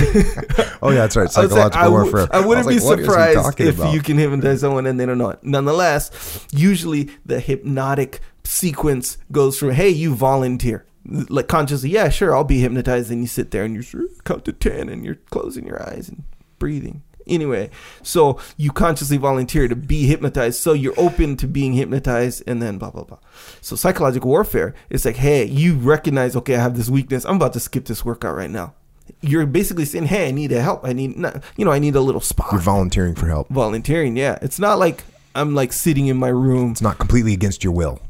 Oh 0.83 0.91
yeah, 0.91 0.99
that's 1.01 1.17
right. 1.17 1.27
I 1.29 1.31
Psychological 1.31 1.81
I, 1.81 1.89
warfare. 1.89 2.29
I 2.31 2.47
wouldn't 2.47 2.69
be 2.69 2.79
like, 2.79 2.99
he 2.99 3.05
surprised 3.05 3.61
if 3.61 3.79
about? 3.79 3.93
you 3.93 4.01
can 4.01 4.19
hypnotize 4.19 4.61
someone 4.61 4.87
and 4.87 4.99
they 4.99 5.05
don't 5.05 5.19
know 5.19 5.31
it. 5.31 5.41
Nonetheless, 5.43 6.47
usually 6.53 7.11
the 7.27 7.41
hypnotic 7.41 8.21
sequence 8.45 9.19
goes 9.33 9.59
from 9.59 9.73
"Hey, 9.73 9.91
you 9.91 10.15
volunteer." 10.15 10.87
Like 11.05 11.49
consciously, 11.49 11.91
yeah, 11.91 12.09
sure, 12.09 12.35
I'll 12.35 12.45
be 12.45 12.61
hypnotized. 12.61 13.11
And 13.11 13.23
you 13.23 13.27
sit 13.27 13.51
there 13.51 13.65
and 13.65 13.75
you 13.75 14.09
count 14.25 14.45
to 14.45 14.53
ten, 14.53 14.89
and 14.89 15.05
you're 15.05 15.19
closing 15.31 15.67
your 15.67 15.83
eyes 15.83 16.09
and 16.09 16.25
breathing. 16.59 17.03
Anyway, 17.27 17.71
so 18.03 18.41
you 18.57 18.73
consciously 18.73 19.17
volunteer 19.17 19.69
to 19.69 19.77
be 19.77 20.07
hypnotized, 20.07 20.59
so 20.59 20.73
you're 20.73 20.99
open 20.99 21.37
to 21.37 21.47
being 21.47 21.75
hypnotized, 21.75 22.43
and 22.47 22.61
then 22.61 22.77
blah 22.77 22.91
blah 22.91 23.05
blah. 23.05 23.19
So 23.61 23.77
psychological 23.77 24.31
warfare 24.31 24.75
is 24.89 25.05
like, 25.05 25.17
hey, 25.17 25.45
you 25.45 25.75
recognize, 25.77 26.35
okay, 26.37 26.57
I 26.57 26.61
have 26.61 26.77
this 26.77 26.89
weakness. 26.89 27.25
I'm 27.25 27.37
about 27.37 27.53
to 27.53 27.61
skip 27.61 27.85
this 27.85 28.05
workout 28.05 28.37
right 28.37 28.51
now. 28.51 28.75
You're 29.21 29.47
basically 29.47 29.85
saying, 29.85 30.07
hey, 30.07 30.29
I 30.29 30.31
need 30.33 30.53
a 30.53 30.61
help. 30.63 30.85
I 30.85 30.93
need, 30.93 31.17
not, 31.17 31.43
you 31.57 31.65
know, 31.65 31.73
I 31.73 31.79
need 31.79 31.95
a 31.95 32.01
little 32.01 32.21
spot. 32.21 32.49
You're 32.53 32.61
volunteering 32.61 33.15
for 33.15 33.27
help. 33.27 33.49
Volunteering, 33.49 34.17
yeah. 34.17 34.39
It's 34.41 34.59
not 34.59 34.79
like 34.79 35.05
I'm 35.35 35.55
like 35.55 35.73
sitting 35.73 36.07
in 36.07 36.17
my 36.17 36.29
room. 36.29 36.73
It's 36.73 36.83
not 36.83 36.99
completely 36.99 37.33
against 37.33 37.63
your 37.63 37.73
will. 37.73 38.01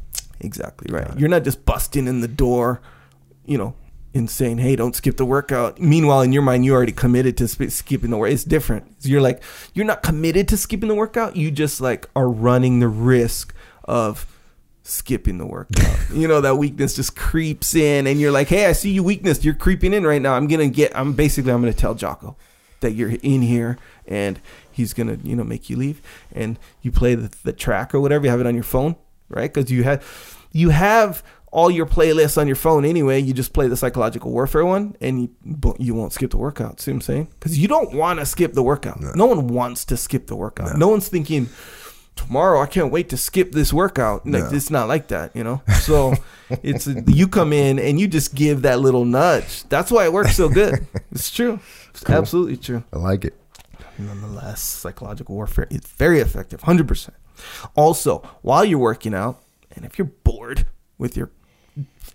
Exactly 0.43 0.93
right. 0.93 1.17
You're 1.17 1.29
not 1.29 1.43
just 1.43 1.65
busting 1.65 2.07
in 2.07 2.21
the 2.21 2.27
door, 2.27 2.81
you 3.45 3.57
know, 3.57 3.75
and 4.13 4.29
saying, 4.29 4.57
"Hey, 4.57 4.75
don't 4.75 4.95
skip 4.95 5.17
the 5.17 5.25
workout." 5.25 5.79
Meanwhile, 5.79 6.21
in 6.21 6.33
your 6.33 6.41
mind, 6.41 6.65
you 6.65 6.73
already 6.73 6.91
committed 6.91 7.37
to 7.37 7.47
sp- 7.47 7.69
skipping 7.69 8.09
the 8.09 8.17
workout. 8.17 8.33
It's 8.33 8.43
different. 8.43 8.91
You're 9.01 9.21
like, 9.21 9.41
you're 9.73 9.85
not 9.85 10.03
committed 10.03 10.47
to 10.49 10.57
skipping 10.57 10.89
the 10.89 10.95
workout. 10.95 11.35
You 11.35 11.51
just 11.51 11.79
like 11.79 12.07
are 12.15 12.29
running 12.29 12.79
the 12.79 12.87
risk 12.87 13.53
of 13.85 14.25
skipping 14.83 15.37
the 15.37 15.45
workout. 15.45 15.97
you 16.13 16.27
know, 16.27 16.41
that 16.41 16.55
weakness 16.55 16.95
just 16.95 17.15
creeps 17.15 17.75
in, 17.75 18.07
and 18.07 18.19
you're 18.19 18.31
like, 18.31 18.47
"Hey, 18.47 18.65
I 18.65 18.73
see 18.73 18.91
you 18.91 19.03
weakness. 19.03 19.45
You're 19.45 19.53
creeping 19.53 19.93
in 19.93 20.05
right 20.05 20.21
now. 20.21 20.33
I'm 20.33 20.47
gonna 20.47 20.67
get. 20.69 20.95
I'm 20.97 21.13
basically, 21.13 21.51
I'm 21.51 21.61
gonna 21.61 21.73
tell 21.73 21.95
Jocko 21.95 22.35
that 22.81 22.93
you're 22.93 23.11
in 23.21 23.43
here, 23.43 23.77
and 24.07 24.41
he's 24.71 24.93
gonna, 24.93 25.17
you 25.23 25.35
know, 25.35 25.43
make 25.43 25.69
you 25.69 25.77
leave, 25.77 26.01
and 26.33 26.57
you 26.81 26.91
play 26.91 27.15
the, 27.15 27.31
the 27.43 27.53
track 27.53 27.93
or 27.93 27.99
whatever. 27.99 28.25
You 28.25 28.31
have 28.31 28.39
it 28.39 28.47
on 28.47 28.55
your 28.55 28.63
phone, 28.63 28.95
right? 29.31 29.53
Because 29.53 29.71
you 29.71 29.83
have, 29.83 30.03
you 30.51 30.69
have 30.69 31.23
all 31.51 31.69
your 31.69 31.85
playlists 31.85 32.37
on 32.37 32.47
your 32.47 32.55
phone 32.55 32.85
anyway. 32.85 33.19
You 33.19 33.33
just 33.33 33.51
play 33.53 33.67
the 33.67 33.75
psychological 33.75 34.31
warfare 34.31 34.65
one, 34.65 34.95
and 35.01 35.21
you 35.21 35.75
you 35.79 35.93
won't 35.93 36.13
skip 36.13 36.31
the 36.31 36.37
workout. 36.37 36.79
See 36.79 36.91
what 36.91 36.95
I'm 36.95 37.01
saying? 37.01 37.27
Because 37.39 37.57
you 37.59 37.67
don't 37.67 37.93
want 37.93 38.19
to 38.19 38.25
skip 38.25 38.53
the 38.53 38.63
workout. 38.63 38.99
No. 39.01 39.25
one 39.25 39.47
wants 39.47 39.83
to 39.85 39.97
skip 39.97 40.27
the 40.27 40.35
workout. 40.35 40.77
No, 40.77 40.87
one's 40.89 41.09
thinking 41.09 41.49
tomorrow. 42.15 42.61
I 42.61 42.67
can't 42.67 42.91
wait 42.91 43.09
to 43.09 43.17
skip 43.17 43.51
this 43.51 43.73
workout. 43.73 44.25
Like 44.25 44.43
No. 44.43 44.49
it's 44.51 44.69
not 44.69 44.87
like 44.87 45.07
that, 45.09 45.35
you 45.35 45.43
know. 45.43 45.61
So 45.81 46.13
it's 46.63 46.87
you 46.87 47.27
come 47.27 47.51
in 47.53 47.79
and 47.79 47.99
you 47.99 48.07
just 48.07 48.33
give 48.35 48.61
that 48.61 48.79
little 48.79 49.03
nudge. 49.05 49.63
That's 49.69 49.91
why 49.91 50.05
it 50.05 50.13
works 50.13 50.35
so 50.35 50.47
good. 50.49 50.87
It's 51.11 51.29
true. 51.29 51.59
It's 51.89 52.01
Cool. 52.03 52.15
absolutely 52.15 52.55
true 52.57 52.83
I 52.93 52.97
like 52.97 53.25
it. 53.25 53.33
nonetheless, 53.99 54.61
psychological 54.61 55.35
warfare 55.35 55.67
is 55.69 55.81
very 55.97 56.19
effective, 56.21 56.61
100%. 56.61 57.09
Also, 57.75 58.19
while 58.41 58.65
you're 58.65 58.79
working 58.79 59.13
out, 59.13 59.41
and 59.75 59.85
if 59.85 59.97
you're 59.97 60.11
bored 60.23 60.65
with 60.97 61.15
your 61.15 61.31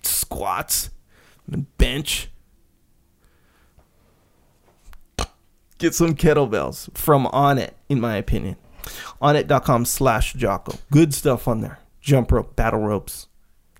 squats 0.03 0.91
and 1.51 1.77
bench, 1.79 2.29
get 5.79 5.95
some 5.95 6.15
kettlebells 6.15 6.97
from 6.97 7.27
Onnit, 7.27 7.71
in 7.89 8.01
my 8.01 8.17
opinion. 8.17 8.57
Onnit.com 9.21 9.85
slash 9.85 10.35
Jocko. 10.35 10.79
Good 10.91 11.15
stuff 11.15 11.49
on 11.49 11.61
there. 11.61 11.79
Jump 12.01 12.31
rope, 12.31 12.55
battle 12.55 12.81
ropes, 12.81 13.27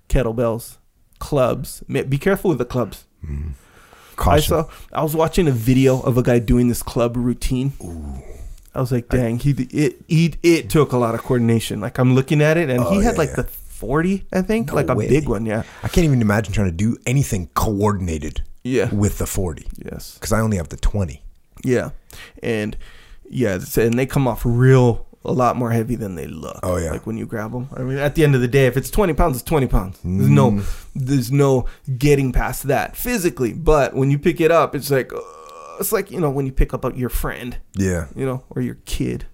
kettlebells, 0.09 0.77
clubs. 1.19 1.81
Be 1.87 2.17
careful 2.17 2.49
with 2.49 2.57
the 2.57 2.65
clubs. 2.65 3.05
Mm. 3.23 3.53
I 4.19 4.39
saw. 4.39 4.67
I 4.91 5.03
was 5.03 5.15
watching 5.15 5.47
a 5.47 5.51
video 5.51 6.01
of 6.01 6.17
a 6.17 6.23
guy 6.23 6.39
doing 6.39 6.67
this 6.67 6.81
club 6.81 7.15
routine. 7.15 7.73
I 8.77 8.79
was 8.79 8.91
like, 8.91 9.09
dang, 9.09 9.39
he 9.39 9.51
it 9.51 9.95
it 10.07 10.37
it 10.43 10.69
took 10.69 10.91
a 10.93 10.97
lot 10.97 11.15
of 11.15 11.23
coordination. 11.23 11.81
Like 11.81 11.97
I'm 11.97 12.13
looking 12.15 12.41
at 12.41 12.57
it, 12.57 12.69
and 12.69 12.79
Oh, 12.83 12.91
he 12.91 13.03
had 13.03 13.13
yeah, 13.15 13.17
like 13.17 13.29
yeah. 13.29 13.35
the 13.41 13.43
forty, 13.45 14.25
I 14.31 14.41
think, 14.43 14.67
No 14.67 14.75
like 14.75 14.89
a 14.89 14.95
way. 14.95 15.09
big 15.09 15.27
one. 15.27 15.45
Yeah, 15.45 15.63
I 15.83 15.87
can't 15.87 16.05
even 16.05 16.21
imagine 16.21 16.53
trying 16.53 16.69
to 16.69 16.75
do 16.75 16.95
anything 17.05 17.49
coordinated 17.55 18.41
yeah, 18.63 18.93
with 18.93 19.17
the 19.17 19.25
40 19.25 19.67
yes, 19.83 20.13
because 20.15 20.31
I 20.33 20.39
only 20.41 20.57
have 20.57 20.69
the 20.69 20.77
20. 20.77 21.21
yeah, 21.63 21.89
and 22.43 22.77
yeah, 23.29 23.59
and 23.77 23.97
they 23.99 24.05
come 24.05 24.27
off 24.27 24.41
real 24.45 25.05
a 25.25 25.31
lot 25.31 25.55
more 25.57 25.71
heavy 25.71 25.95
than 25.95 26.15
they 26.15 26.27
look. 26.27 26.59
Oh, 26.63 26.77
yeah. 26.77 26.91
like 26.91 27.05
when 27.05 27.17
you 27.17 27.25
grab 27.25 27.51
them. 27.51 27.67
I 27.75 27.81
mean, 27.81 27.97
at 27.97 28.15
the 28.15 28.23
end 28.23 28.33
of 28.35 28.39
the 28.41 28.47
day, 28.47 28.65
if 28.67 28.77
it's 28.77 28.89
twenty 28.89 29.13
pounds, 29.13 29.35
it's 29.37 29.43
twenty 29.43 29.67
pounds. 29.67 29.99
There's 30.03 30.29
no, 30.29 30.51
Mm. 30.51 30.85
there's 30.95 31.31
no 31.31 31.65
getting 31.97 32.31
past 32.31 32.63
that 32.67 32.95
physically. 32.95 33.51
But 33.53 33.93
when 33.93 34.09
you 34.11 34.19
pick 34.19 34.39
it 34.39 34.51
up, 34.51 34.73
it's 34.75 34.89
like, 34.89 35.11
uh, 35.13 35.19
it's 35.79 35.91
like 35.91 36.11
you 36.11 36.19
know 36.19 36.29
when 36.29 36.45
you 36.45 36.51
pick 36.51 36.73
up 36.73 36.85
your 36.97 37.09
friend. 37.09 37.57
Yeah. 37.75 38.07
you 38.15 38.25
know, 38.25 38.43
or 38.49 38.61
your 38.61 38.77
kid, 38.85 39.25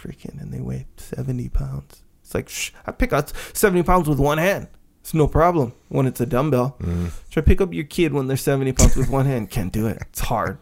freaking, 0.00 0.40
and 0.40 0.52
they 0.52 0.60
weigh 0.60 0.86
70 0.96 1.48
pounds. 1.48 2.02
It's 2.22 2.34
like, 2.34 2.48
shh, 2.48 2.70
I 2.86 2.92
pick 2.92 3.12
up 3.12 3.30
70 3.54 3.82
pounds 3.82 4.08
with 4.08 4.18
one 4.18 4.38
hand. 4.38 4.68
It's 5.00 5.14
no 5.14 5.26
problem 5.26 5.72
when 5.88 6.06
it's 6.06 6.20
a 6.20 6.26
dumbbell. 6.26 6.76
Mm. 6.80 7.10
Try 7.30 7.42
to 7.42 7.46
pick 7.46 7.60
up 7.60 7.72
your 7.72 7.84
kid 7.84 8.12
when 8.12 8.26
they're 8.26 8.36
70 8.36 8.72
pounds 8.72 8.96
with 8.96 9.08
one 9.08 9.24
hand. 9.26 9.50
Can't 9.50 9.72
do 9.72 9.86
it. 9.86 9.98
It's 10.02 10.20
hard. 10.20 10.58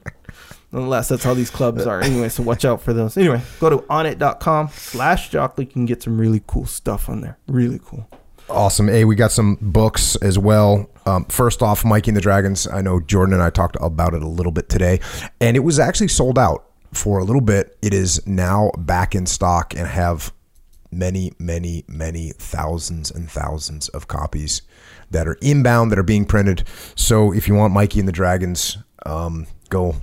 Nonetheless, 0.71 1.09
that's 1.09 1.25
how 1.25 1.35
these 1.35 1.51
clubs 1.51 1.87
are. 1.87 2.01
Anyway, 2.01 2.29
so 2.29 2.43
watch 2.43 2.65
out 2.65 2.81
for 2.81 2.93
those. 2.93 3.17
Anyway, 3.17 3.41
go 3.59 3.69
to 3.71 3.79
onnit.com 3.79 4.69
slash 4.73 5.31
Jocko. 5.31 5.63
You 5.63 5.69
can 5.69 5.87
get 5.87 6.03
some 6.03 6.19
really 6.21 6.43
cool 6.47 6.67
stuff 6.67 7.09
on 7.09 7.21
there. 7.21 7.39
Really 7.49 7.81
cool. 7.83 8.09
Awesome. 8.51 8.89
Hey, 8.89 9.05
we 9.05 9.15
got 9.15 9.31
some 9.31 9.59
books 9.61 10.17
as 10.17 10.39
well. 10.39 10.89
Um, 11.05 11.27
first 11.27 11.63
off, 11.63 11.85
Mikey 11.85 12.11
and 12.11 12.17
the 12.17 12.23
Dragons. 12.23 12.67
I 12.67 12.81
know 12.81 12.99
Jordan 12.99 13.35
and 13.35 13.43
I 13.43 13.51
talked 13.51 13.77
about 13.79 14.15
it 14.15 14.23
a 14.23 14.29
little 14.29 14.53
bit 14.53 14.71
today, 14.71 15.01
and 15.39 15.55
it 15.55 15.61
was 15.61 15.79
actually 15.79 16.09
sold 16.09 16.39
out 16.39 16.65
for 16.95 17.19
a 17.19 17.25
little 17.25 17.43
bit. 17.43 17.77
It 17.83 17.93
is 17.93 18.27
now 18.27 18.71
back 18.79 19.15
in 19.15 19.27
stock 19.27 19.75
and 19.75 19.87
have 19.87 20.33
many, 20.91 21.35
many, 21.39 21.85
many 21.89 22.31
thousands 22.39 23.11
and 23.11 23.31
thousands 23.31 23.91
of 23.91 24.09
copies 24.09 24.63
that 25.11 25.29
are 25.29 25.37
inbound 25.43 25.93
that 25.93 25.99
are 25.99 26.03
being 26.03 26.25
printed. 26.25 26.65
So 26.95 27.33
if 27.33 27.49
you 27.49 27.55
want 27.55 27.75
Mikey 27.75 27.99
and 27.99 28.09
the 28.09 28.13
Dragons, 28.13 28.79
um, 29.05 29.47
go 29.69 29.97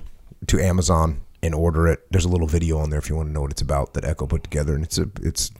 to 0.46 0.60
Amazon 0.60 1.20
and 1.42 1.52
order 1.52 1.88
it. 1.88 2.06
There's 2.12 2.24
a 2.24 2.28
little 2.28 2.46
video 2.46 2.78
on 2.78 2.90
there 2.90 3.00
if 3.00 3.08
you 3.08 3.16
want 3.16 3.28
to 3.28 3.32
know 3.32 3.40
what 3.40 3.50
it's 3.50 3.62
about 3.62 3.94
that 3.94 4.04
Echo 4.04 4.26
put 4.26 4.44
together, 4.44 4.74
and 4.76 4.84
it's 4.84 4.98
a 4.98 5.08
it's 5.22 5.50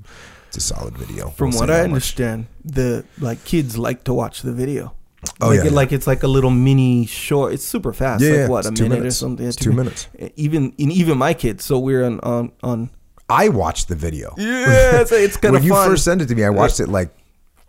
it's 0.56 0.70
a 0.70 0.74
solid 0.74 0.96
video. 0.96 1.30
From 1.30 1.50
We'll 1.50 1.60
what 1.60 1.70
I 1.70 1.74
that 1.78 1.82
much. 1.82 1.88
understand, 1.88 2.46
the 2.64 3.04
like 3.18 3.44
kids 3.44 3.76
like 3.78 4.04
to 4.04 4.14
watch 4.14 4.42
the 4.42 4.52
video. 4.52 4.94
Oh, 5.40 5.48
like 5.48 5.56
yeah, 5.56 5.60
it, 5.62 5.64
yeah. 5.66 5.70
like 5.72 5.92
it's 5.92 6.06
like 6.06 6.22
a 6.22 6.28
little 6.28 6.50
mini 6.50 7.04
short. 7.06 7.52
It's 7.52 7.64
super 7.64 7.92
fast. 7.92 8.22
Yeah, 8.22 8.30
like 8.30 8.38
yeah, 8.38 8.48
what 8.48 8.58
it's 8.60 8.68
a 8.68 8.72
two 8.72 8.82
minute 8.84 8.98
minutes. 9.00 9.16
or 9.16 9.18
something. 9.18 9.46
It's 9.46 9.56
Yeah, 9.58 9.64
two 9.64 9.70
min- 9.70 9.76
minutes. 9.86 10.08
Even 10.36 10.72
in 10.78 10.90
even 10.92 11.18
my 11.18 11.34
kids. 11.34 11.64
So 11.64 11.78
we're 11.78 12.04
on 12.04 12.20
on 12.20 12.52
on. 12.62 12.90
I 13.28 13.48
watched 13.48 13.88
the 13.88 13.96
video. 13.96 14.34
Yeah, 14.38 15.00
it's, 15.00 15.10
it's 15.12 15.36
kind 15.36 15.56
of 15.56 15.62
when 15.62 15.66
you 15.68 15.74
first 15.74 16.04
sent 16.04 16.22
it 16.22 16.26
to 16.28 16.34
me, 16.34 16.44
I 16.44 16.50
watched 16.50 16.78
it 16.80 16.88
like 16.88 17.10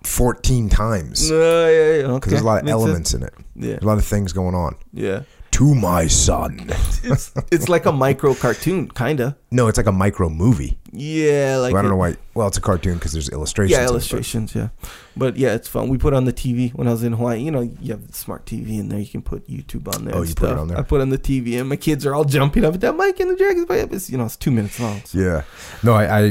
14 0.03 0.69
times 0.69 1.31
Uh, 1.31 1.35
yeah, 1.35 1.39
yeah, 1.39 2.01
because 2.03 2.15
Okay. 2.17 2.29
there's 2.29 2.41
a 2.41 2.45
lot 2.45 2.59
of 2.59 2.65
Makes 2.65 2.71
elements 2.73 3.13
in 3.15 3.23
it. 3.23 3.33
Yeah, 3.55 3.69
There's 3.71 3.83
a 3.83 3.87
lot 3.87 3.97
of 3.97 4.05
things 4.05 4.33
going 4.33 4.53
on. 4.55 4.75
yeah. 4.93 5.23
To 5.57 5.73
my 5.73 6.05
son. 6.07 6.69
It's 7.03 7.31
it's 7.51 7.67
like 7.69 7.85
a 7.87 7.91
micro 7.91 8.33
cartoon, 8.35 8.89
kinda. 8.91 9.35
No, 9.49 9.67
it's 9.67 9.77
like 9.77 9.87
a 9.87 9.91
micro 9.91 10.29
movie. 10.29 10.77
Yeah, 10.91 11.57
like 11.57 11.73
Well, 11.73 11.79
I 11.79 11.81
don't 11.83 11.85
it- 11.85 11.95
know 11.95 11.97
why. 11.97 12.15
Well, 12.35 12.47
it's 12.47 12.57
a 12.57 12.61
cartoon 12.61 12.95
because 12.95 13.13
there's 13.13 13.29
illustrations. 13.29 13.71
Yeah, 13.77 13.83
it, 13.83 13.85
but- 13.85 13.91
illustrations. 13.91 14.53
Yeah, 14.53 14.69
but 15.15 15.35
yeah, 15.37 15.53
it's 15.55 15.67
fun. 15.67 15.89
We 15.89 15.97
put 15.97 16.13
on 16.13 16.25
the 16.25 16.33
TV 16.33 16.71
when 16.75 16.87
I 16.87 16.91
was 16.91 17.03
in 17.03 17.13
Hawaii. 17.13 17.41
You 17.41 17.49
know, 17.51 17.61
you 17.61 17.91
have 17.91 18.05
the 18.05 18.13
smart 18.13 18.45
TV 18.45 18.77
in 18.77 18.89
there. 18.89 18.99
You 18.99 19.07
can 19.07 19.21
put 19.23 19.47
YouTube 19.47 19.87
on 19.95 20.05
there. 20.05 20.13
Oh, 20.15 20.19
and 20.19 20.29
you 20.29 20.35
put 20.35 20.45
it 20.45 20.49
stuff. 20.49 20.59
on 20.59 20.67
there? 20.67 20.77
I 20.77 20.81
put 20.83 21.01
on 21.01 21.09
the 21.09 21.17
TV, 21.17 21.59
and 21.59 21.69
my 21.69 21.75
kids 21.75 22.05
are 22.05 22.13
all 22.13 22.25
jumping 22.25 22.63
up 22.65 22.75
at 22.75 22.81
that 22.81 22.95
Mikey 22.95 23.23
and 23.23 23.31
the 23.31 23.35
Dragons, 23.35 23.65
but 23.67 23.91
it's 23.91 24.09
you 24.11 24.17
know, 24.17 24.25
it's 24.25 24.35
two 24.37 24.51
minutes 24.51 24.79
long. 24.79 25.01
so- 25.05 25.17
Yeah. 25.17 25.41
No, 25.81 25.93
I, 25.93 26.19
I 26.19 26.21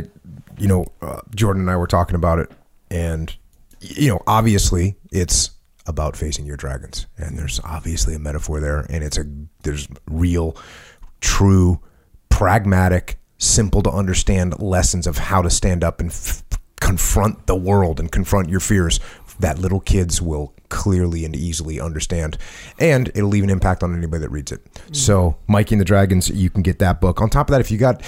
you 0.59 0.69
know, 0.69 0.87
uh, 1.03 1.21
Jordan 1.35 1.63
and 1.63 1.71
I 1.71 1.77
were 1.77 1.87
talking 1.89 2.15
about 2.17 2.39
it, 2.39 2.51
and 2.91 3.35
you 3.81 4.09
know, 4.11 4.23
obviously, 4.29 4.97
it's 5.11 5.51
about 5.87 6.17
facing 6.17 6.47
your 6.47 6.57
dragons. 6.57 7.07
And 7.17 7.39
there's 7.39 7.61
obviously 7.61 8.15
a 8.15 8.19
metaphor 8.19 8.61
there, 8.61 8.87
and 8.91 9.05
it's 9.05 9.19
a 9.19 9.25
there's 9.63 9.89
real, 10.11 10.57
true, 11.21 11.81
pragmatic, 12.29 13.19
simple 13.39 13.83
to 13.83 13.91
understand 13.91 14.61
lessons 14.61 15.07
of 15.07 15.19
how 15.19 15.43
to 15.43 15.51
stand 15.51 15.85
up 15.85 16.01
and 16.01 16.11
f- 16.11 16.43
confront 16.81 17.47
the 17.47 17.57
world 17.57 18.01
and 18.01 18.11
confront 18.13 18.49
your 18.49 18.61
fears 18.61 19.01
that 19.41 19.59
little 19.59 19.81
kids 19.81 20.23
will 20.23 20.55
clearly 20.69 21.25
and 21.25 21.37
easily 21.37 21.81
understand. 21.81 22.39
And 22.79 23.09
it'll 23.09 23.29
leave 23.29 23.45
an 23.45 23.51
impact 23.51 23.83
on 23.83 23.97
anybody 23.97 24.23
that 24.23 24.31
reads 24.31 24.53
it. 24.53 24.61
So, 24.93 25.37
Mikey 25.47 25.75
and 25.75 25.81
the 25.81 25.85
Dragons, 25.85 26.29
you 26.29 26.51
can 26.51 26.63
get 26.63 26.79
that 26.79 27.01
book. 27.01 27.21
On 27.21 27.29
top 27.29 27.49
of 27.49 27.53
that, 27.53 27.61
if 27.61 27.71
you 27.71 27.79
got 27.79 28.03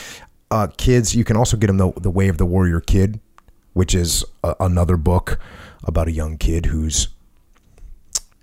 uh, 0.50 0.68
kids, 0.76 1.14
you 1.14 1.24
can 1.24 1.36
also 1.36 1.56
get 1.56 1.66
them 1.68 1.76
the, 1.76 1.92
the 2.00 2.10
Way 2.10 2.28
of 2.28 2.38
the 2.38 2.46
Warrior 2.46 2.80
Kid, 2.80 3.20
which 3.74 3.94
is 3.94 4.24
a, 4.42 4.54
another 4.60 4.96
book 4.96 5.38
about 5.84 6.08
a 6.08 6.12
young 6.12 6.36
kid 6.36 6.66
who's 6.66 7.08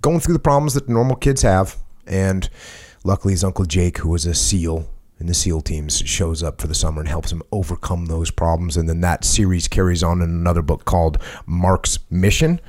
going 0.05 0.19
through 0.19 0.33
the 0.33 0.39
problems 0.39 0.75
that 0.75 0.87
normal 0.87 1.15
kids 1.15 1.41
have. 1.41 1.77
And 2.05 2.47
luckily, 3.03 3.33
his 3.33 3.43
uncle 3.43 3.65
Jake, 3.65 3.97
who 3.97 4.09
was 4.09 4.27
a 4.27 4.35
SEAL 4.35 4.87
in 5.19 5.25
the 5.25 5.33
SEAL 5.33 5.61
teams, 5.61 5.97
shows 6.05 6.43
up 6.43 6.61
for 6.61 6.67
the 6.67 6.75
summer 6.75 6.99
and 6.99 7.09
helps 7.09 7.31
him 7.31 7.41
overcome 7.51 8.05
those 8.05 8.29
problems. 8.29 8.77
And 8.77 8.87
then 8.87 9.01
that 9.01 9.25
series 9.25 9.67
carries 9.67 10.03
on 10.03 10.21
in 10.21 10.29
another 10.29 10.61
book 10.61 10.85
called 10.85 11.17
Mark's 11.47 11.97
Mission. 12.11 12.61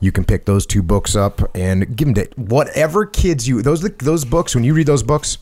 You 0.00 0.10
can 0.10 0.24
pick 0.24 0.46
those 0.46 0.66
two 0.66 0.82
books 0.82 1.14
up 1.14 1.40
and 1.54 1.96
give 1.96 2.08
them 2.08 2.14
to 2.14 2.28
whatever 2.34 3.06
kids 3.06 3.46
you 3.46 3.62
those 3.62 3.82
those 3.82 4.24
books. 4.24 4.56
When 4.56 4.64
you 4.64 4.74
read 4.74 4.88
those 4.88 5.04
books, 5.04 5.38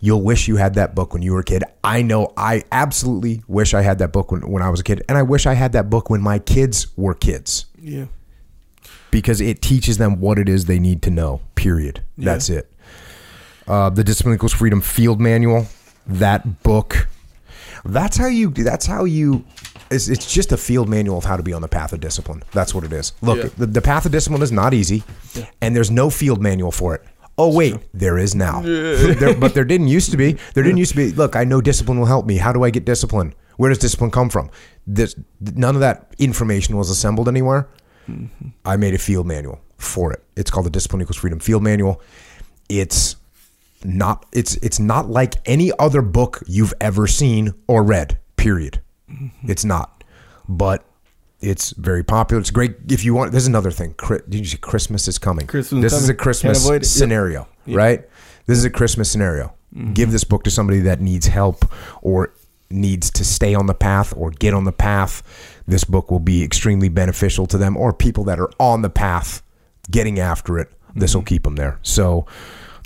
you'll 0.00 0.22
wish 0.22 0.48
you 0.48 0.56
had 0.56 0.74
that 0.74 0.92
book 0.92 1.12
when 1.12 1.22
you 1.22 1.34
were 1.34 1.40
a 1.40 1.44
kid. 1.44 1.62
I 1.84 2.02
know 2.02 2.32
I 2.36 2.64
absolutely 2.72 3.44
wish 3.46 3.74
I 3.74 3.82
had 3.82 3.98
that 3.98 4.12
book 4.12 4.32
when, 4.32 4.40
when 4.50 4.64
I 4.64 4.70
was 4.70 4.80
a 4.80 4.84
kid. 4.84 5.04
And 5.08 5.16
I 5.16 5.22
wish 5.22 5.46
I 5.46 5.54
had 5.54 5.70
that 5.74 5.88
book 5.88 6.10
when 6.10 6.20
my 6.20 6.40
kids 6.40 6.88
were 6.96 7.14
kids 7.14 7.66
Yeah. 7.80 8.06
Because 9.10 9.40
it 9.40 9.62
teaches 9.62 9.98
them 9.98 10.20
what 10.20 10.38
it 10.38 10.48
is 10.48 10.64
they 10.66 10.78
need 10.78 11.02
to 11.02 11.10
know. 11.10 11.40
Period. 11.54 12.02
That's 12.16 12.48
it. 12.50 12.72
Uh, 13.66 13.90
the 13.90 14.02
Discipline 14.04 14.34
Equals 14.34 14.52
Freedom 14.52 14.80
Field 14.80 15.20
Manual. 15.20 15.66
That 16.06 16.62
book. 16.62 17.08
That's 17.84 18.16
how 18.16 18.26
you. 18.28 18.50
That's 18.50 18.86
how 18.86 19.04
you. 19.04 19.44
It's, 19.90 20.08
it's 20.08 20.30
just 20.32 20.52
a 20.52 20.56
field 20.58 20.88
manual 20.88 21.16
of 21.18 21.24
how 21.24 21.36
to 21.36 21.42
be 21.42 21.54
on 21.54 21.62
the 21.62 21.68
path 21.68 21.92
of 21.94 22.00
discipline. 22.00 22.42
That's 22.52 22.74
what 22.74 22.84
it 22.84 22.92
is. 22.92 23.12
Look, 23.22 23.38
Yeah. 23.38 23.48
the, 23.56 23.66
the 23.66 23.80
path 23.80 24.04
of 24.04 24.12
discipline 24.12 24.42
is 24.42 24.52
not 24.52 24.74
easy, 24.74 25.02
and 25.62 25.74
there's 25.74 25.90
no 25.90 26.10
field 26.10 26.42
manual 26.42 26.70
for 26.70 26.94
it. 26.94 27.02
Oh 27.38 27.54
wait, 27.54 27.76
there 27.94 28.18
is 28.18 28.34
now. 28.34 28.60
There- 28.62 29.34
but 29.34 29.54
there 29.54 29.64
didn't 29.64 29.88
used 29.88 30.10
to 30.10 30.16
be. 30.16 30.32
There 30.54 30.62
didn't 30.64 30.78
used 30.78 30.90
to 30.92 30.96
be. 30.96 31.12
Look, 31.12 31.36
I 31.36 31.44
know 31.44 31.60
discipline 31.60 31.98
will 31.98 32.06
help 32.06 32.26
me. 32.26 32.36
How 32.36 32.52
do 32.52 32.64
I 32.64 32.70
get 32.70 32.84
discipline? 32.84 33.34
Where 33.56 33.68
does 33.70 33.78
discipline 33.78 34.10
come 34.10 34.28
from? 34.28 34.50
This 34.86 35.14
none 35.40 35.74
of 35.74 35.80
that 35.80 36.14
information 36.18 36.76
was 36.76 36.90
assembled 36.90 37.28
anywhere. 37.28 37.68
I 38.64 38.76
made 38.76 38.94
a 38.94 38.98
field 38.98 39.26
manual 39.26 39.60
for 39.76 40.12
it. 40.12 40.22
It's 40.36 40.50
called 40.50 40.66
the 40.66 40.70
Discipline 40.70 41.02
Equals 41.02 41.16
Freedom 41.16 41.38
Field 41.38 41.62
Manual. 41.62 42.00
It's 42.68 43.16
not 43.84 44.26
it's 44.32 44.56
it's 44.56 44.80
not 44.80 45.08
like 45.08 45.34
any 45.46 45.70
other 45.78 46.02
book 46.02 46.42
you've 46.46 46.74
ever 46.80 47.06
seen 47.06 47.54
or 47.66 47.82
read. 47.82 48.18
Period. 48.36 48.80
Mm-hmm. 49.10 49.50
It's 49.50 49.64
not. 49.64 50.04
But 50.48 50.84
it's 51.40 51.70
very 51.72 52.02
popular. 52.02 52.40
It's 52.40 52.50
great 52.50 52.76
if 52.88 53.04
you 53.04 53.14
want. 53.14 53.32
There's 53.32 53.46
another 53.46 53.70
thing. 53.70 53.94
Chri- 53.94 54.28
Did 54.28 54.40
you 54.40 54.46
see 54.46 54.56
Christmas 54.56 55.06
is 55.06 55.18
coming? 55.18 55.46
Christmas 55.46 55.82
this 55.82 55.92
is 55.92 56.08
a 56.08 56.14
Christmas 56.14 56.68
it. 56.68 56.72
Yep. 56.72 56.84
scenario, 56.84 57.48
right? 57.66 58.08
This 58.46 58.58
is 58.58 58.64
a 58.64 58.70
Christmas 58.70 59.10
scenario. 59.10 59.54
Give 59.72 59.84
mm-hmm. 59.84 60.12
this 60.12 60.24
book 60.24 60.44
to 60.44 60.50
somebody 60.50 60.80
that 60.80 61.00
needs 61.00 61.26
help 61.26 61.70
or 62.00 62.32
needs 62.70 63.10
to 63.10 63.24
stay 63.24 63.54
on 63.54 63.66
the 63.66 63.74
path 63.74 64.14
or 64.16 64.30
get 64.30 64.54
on 64.54 64.64
the 64.64 64.72
path. 64.72 65.22
This 65.66 65.84
book 65.84 66.10
will 66.10 66.20
be 66.20 66.42
extremely 66.42 66.88
beneficial 66.88 67.46
to 67.46 67.58
them 67.58 67.76
or 67.76 67.92
people 67.92 68.24
that 68.24 68.38
are 68.38 68.50
on 68.58 68.82
the 68.82 68.90
path 68.90 69.42
getting 69.90 70.18
after 70.18 70.58
it. 70.58 70.70
This 70.94 71.14
will 71.14 71.22
mm-hmm. 71.22 71.28
keep 71.28 71.42
them 71.44 71.56
there. 71.56 71.78
So 71.82 72.26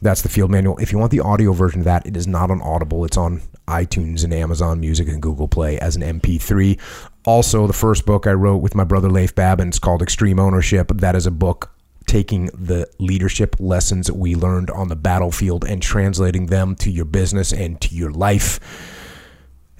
that's 0.03 0.23
the 0.23 0.29
field 0.29 0.51
manual. 0.51 0.79
If 0.79 0.93
you 0.93 0.99
want 0.99 1.13
the 1.13 1.21
audio 1.21 1.53
version 1.53 1.81
of 1.81 1.85
that, 1.85 2.07
it 2.07 2.17
is 2.17 2.27
not 2.27 2.51
on 2.51 2.61
Audible. 2.61 3.05
It's 3.05 3.17
on 3.17 3.43
iTunes 3.69 4.25
and 4.25 4.35
Amazon 4.35 4.81
Music 4.81 5.09
and 5.09 5.23
Google 5.23 5.49
Play 5.49 5.79
as 5.79 5.97
an 5.97 6.03
MP3. 6.03 6.79
Also, 7.25 7.67
the 7.67 7.73
first 7.73 8.05
book 8.05 8.27
I 8.27 8.33
wrote 8.33 8.59
with 8.59 8.75
my 8.75 8.85
brother 8.85 9.09
Leif 9.09 9.35
Babin, 9.35 9.69
it's 9.69 9.79
called 9.79 10.03
Extreme 10.03 10.41
Ownership. 10.41 10.89
That 10.89 11.15
is 11.15 11.27
a 11.27 11.31
book 11.31 11.71
taking 12.07 12.47
the 12.47 12.89
leadership 12.99 13.55
lessons 13.61 14.11
we 14.11 14.35
learned 14.35 14.71
on 14.71 14.89
the 14.89 14.97
battlefield 14.97 15.65
and 15.65 15.81
translating 15.81 16.47
them 16.47 16.75
to 16.75 16.91
your 16.91 17.05
business 17.05 17.53
and 17.53 17.81
to 17.81 17.95
your 17.95 18.11
life. 18.11 18.59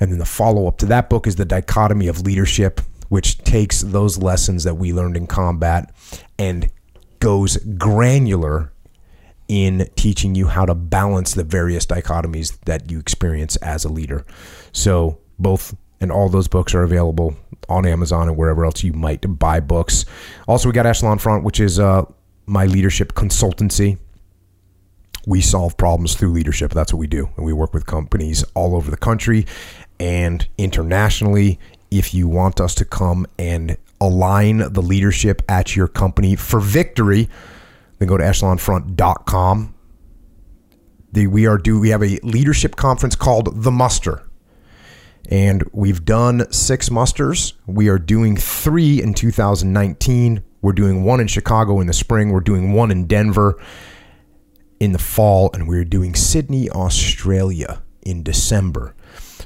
And 0.03 0.11
then 0.11 0.19
the 0.19 0.25
follow 0.25 0.67
up 0.67 0.79
to 0.79 0.87
that 0.87 1.09
book 1.09 1.29
is 1.29 1.37
The 1.37 1.45
Dichotomy 1.45 2.09
of 2.09 2.23
Leadership, 2.23 2.81
which 3.09 3.39
takes 3.39 3.83
those 3.83 4.19
lessons 4.19 4.65
that 4.65 4.75
we 4.75 4.93
learned 4.93 5.17
in 5.17 5.29
combat 5.29 5.95
and 6.41 6.69
goes 7.21 7.57
granular 7.79 8.73
in 9.47 9.89
teaching 9.95 10.35
you 10.35 10.49
how 10.49 10.67
to 10.67 10.75
balance 10.75 11.35
the 11.35 11.45
various 11.45 11.87
dichotomies 11.87 12.59
that 12.65 12.91
you 12.91 12.99
experience 12.99 13.55
as 13.59 13.85
a 13.85 13.89
leader. 13.89 14.27
So, 14.73 15.21
both 15.39 15.77
and 16.01 16.11
all 16.11 16.29
those 16.29 16.49
books 16.49 16.75
are 16.75 16.83
available 16.83 17.37
on 17.69 17.87
Amazon 17.87 18.27
and 18.27 18.37
wherever 18.37 18.65
else 18.65 18.83
you 18.83 18.93
might 18.93 19.39
buy 19.39 19.61
books. 19.61 20.05
Also, 20.49 20.69
we 20.69 20.73
got 20.73 20.85
Echelon 20.85 21.19
Front, 21.19 21.45
which 21.45 21.61
is 21.61 21.79
uh, 21.79 22.03
my 22.47 22.67
leadership 22.67 23.13
consultancy 23.13 23.99
we 25.27 25.41
solve 25.41 25.77
problems 25.77 26.15
through 26.15 26.33
leadership. 26.33 26.73
That's 26.73 26.93
what 26.93 26.99
we 26.99 27.07
do. 27.07 27.29
And 27.37 27.47
we 27.47 27.53
work 27.53 27.75
with 27.75 27.87
companies 27.87 28.45
all 28.55 28.75
over 28.75 28.91
the 28.91 28.97
country 28.97 29.47
and 30.03 30.49
internationally. 30.59 31.61
If 31.93 32.13
you 32.13 32.27
want 32.27 32.61
us 32.61 32.75
to 32.77 32.85
come 32.85 33.25
and 33.39 33.77
align 34.01 34.73
the 34.73 34.83
leadership 34.83 35.43
at 35.49 35.77
your 35.77 35.87
company 35.87 36.35
for 36.35 36.59
victory, 36.59 37.29
then 37.99 38.09
go 38.09 38.19
to 38.19 38.25
echelonfront.com. 38.25 39.75
The, 41.13 41.27
we 41.29 41.47
are 41.47 41.57
do 41.57 41.79
we 41.79 41.91
have 41.91 42.03
a 42.03 42.19
leadership 42.25 42.75
conference 42.75 43.15
called 43.15 43.63
The 43.63 43.71
Muster. 43.71 44.29
And 45.31 45.63
we've 45.73 46.05
done 46.05 46.51
six 46.51 46.91
musters. 46.91 47.55
We 47.67 47.89
are 47.89 47.99
doing 47.99 48.37
three 48.37 49.01
in 49.01 49.15
2019. 49.15 50.43
We're 50.63 50.73
doing 50.73 51.05
one 51.05 51.21
in 51.21 51.29
Chicago 51.29 51.79
in 51.79 51.87
the 51.87 51.93
spring. 51.93 52.31
We're 52.31 52.41
doing 52.41 52.73
one 52.73 52.91
in 52.91 53.07
Denver 53.07 53.57
in 54.81 54.91
the 54.91 54.99
fall, 54.99 55.51
and 55.55 55.69
we're 55.69 55.85
doing 55.85 56.17
Sydney, 56.17 56.69
Australia 56.71 57.83
in 58.03 58.25
December. 58.25 58.97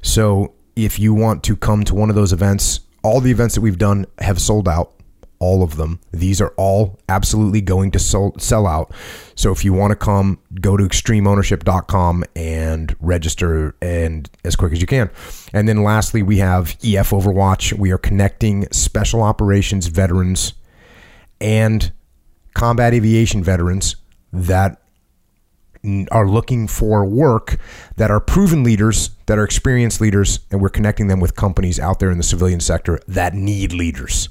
So 0.03 0.55
if 0.75 0.99
you 0.99 1.15
want 1.15 1.43
to 1.45 1.57
come 1.57 1.85
to 1.85 1.95
one 1.95 2.11
of 2.11 2.17
those 2.17 2.33
events, 2.33 2.81
all 3.03 3.21
the 3.21 3.31
events 3.31 3.55
that 3.55 3.61
we've 3.61 3.79
done 3.79 4.07
have 4.19 4.41
sold 4.41 4.69
out. 4.69 4.93
All 5.39 5.63
of 5.63 5.77
them. 5.77 6.01
These 6.13 6.41
are 6.41 6.55
all 6.57 6.99
absolutely 7.11 7.61
going 7.61 7.91
to 7.91 7.99
sell, 7.99 8.33
sell 8.39 8.67
out. 8.67 8.91
So 9.35 9.53
if 9.53 9.67
you 9.67 9.75
want 9.75 9.91
to 9.91 9.97
come, 9.97 10.39
go 10.63 10.79
to 10.79 10.85
extremeownership.com 10.85 12.25
and 12.35 12.97
register 13.01 13.77
and 13.83 14.31
as 14.45 14.57
quick 14.57 14.73
as 14.73 14.81
you 14.81 14.87
can. 14.87 15.11
And 15.53 15.69
then 15.69 15.85
lastly, 15.85 16.23
we 16.23 16.39
have 16.39 16.71
EF 16.83 17.11
Overwatch. 17.11 17.75
We 17.75 17.91
are 17.91 17.99
connecting 17.99 18.67
special 18.73 19.23
operations 19.23 19.89
veterans 19.89 20.55
and 21.39 21.93
combat 22.55 22.95
aviation 22.95 23.45
veterans 23.45 23.97
that 24.33 24.81
are 26.11 26.29
looking 26.29 26.69
for 26.69 27.05
work 27.05 27.59
that 27.97 28.11
are 28.11 28.21
proven 28.21 28.63
leaders, 28.63 29.11
that 29.27 29.39
are 29.39 29.45
experienced 29.45 30.01
leaders, 30.01 30.41
and 30.51 30.61
we're 30.61 30.69
connecting 30.69 31.09
them 31.09 31.21
with 31.21 31.37
companies 31.37 31.81
out 31.81 31.99
there 31.99 32.11
in 32.11 32.19
the 32.19 32.25
civilian 32.25 32.61
sector 32.61 33.01
that 33.09 33.35
need 33.35 33.73
leaders. 33.73 34.29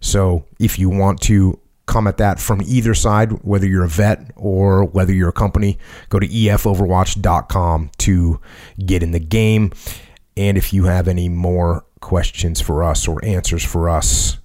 So 0.00 0.44
if 0.58 0.78
you 0.78 0.88
want 0.88 1.20
to 1.22 1.58
come 1.86 2.06
at 2.06 2.18
that 2.18 2.38
from 2.38 2.60
either 2.62 2.94
side, 2.94 3.32
whether 3.42 3.66
you're 3.66 3.84
a 3.84 3.88
vet 3.88 4.30
or 4.36 4.84
whether 4.84 5.12
you're 5.12 5.30
a 5.30 5.32
company, 5.32 5.78
go 6.10 6.18
to 6.18 6.28
efoverwatch.com 6.28 7.90
to 7.98 8.40
get 8.84 9.02
in 9.02 9.12
the 9.12 9.18
game. 9.18 9.72
And 10.36 10.56
if 10.56 10.72
you 10.72 10.84
have 10.84 11.08
any 11.08 11.28
more 11.28 11.84
questions 12.00 12.60
for 12.60 12.84
us 12.84 13.08
or 13.08 13.24
answers 13.24 13.64
for 13.64 13.88
us, 13.88 14.38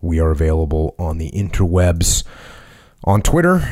we 0.00 0.20
are 0.20 0.30
available 0.30 0.94
on 0.98 1.18
the 1.18 1.30
interwebs 1.32 2.24
on 3.04 3.22
Twitter 3.22 3.68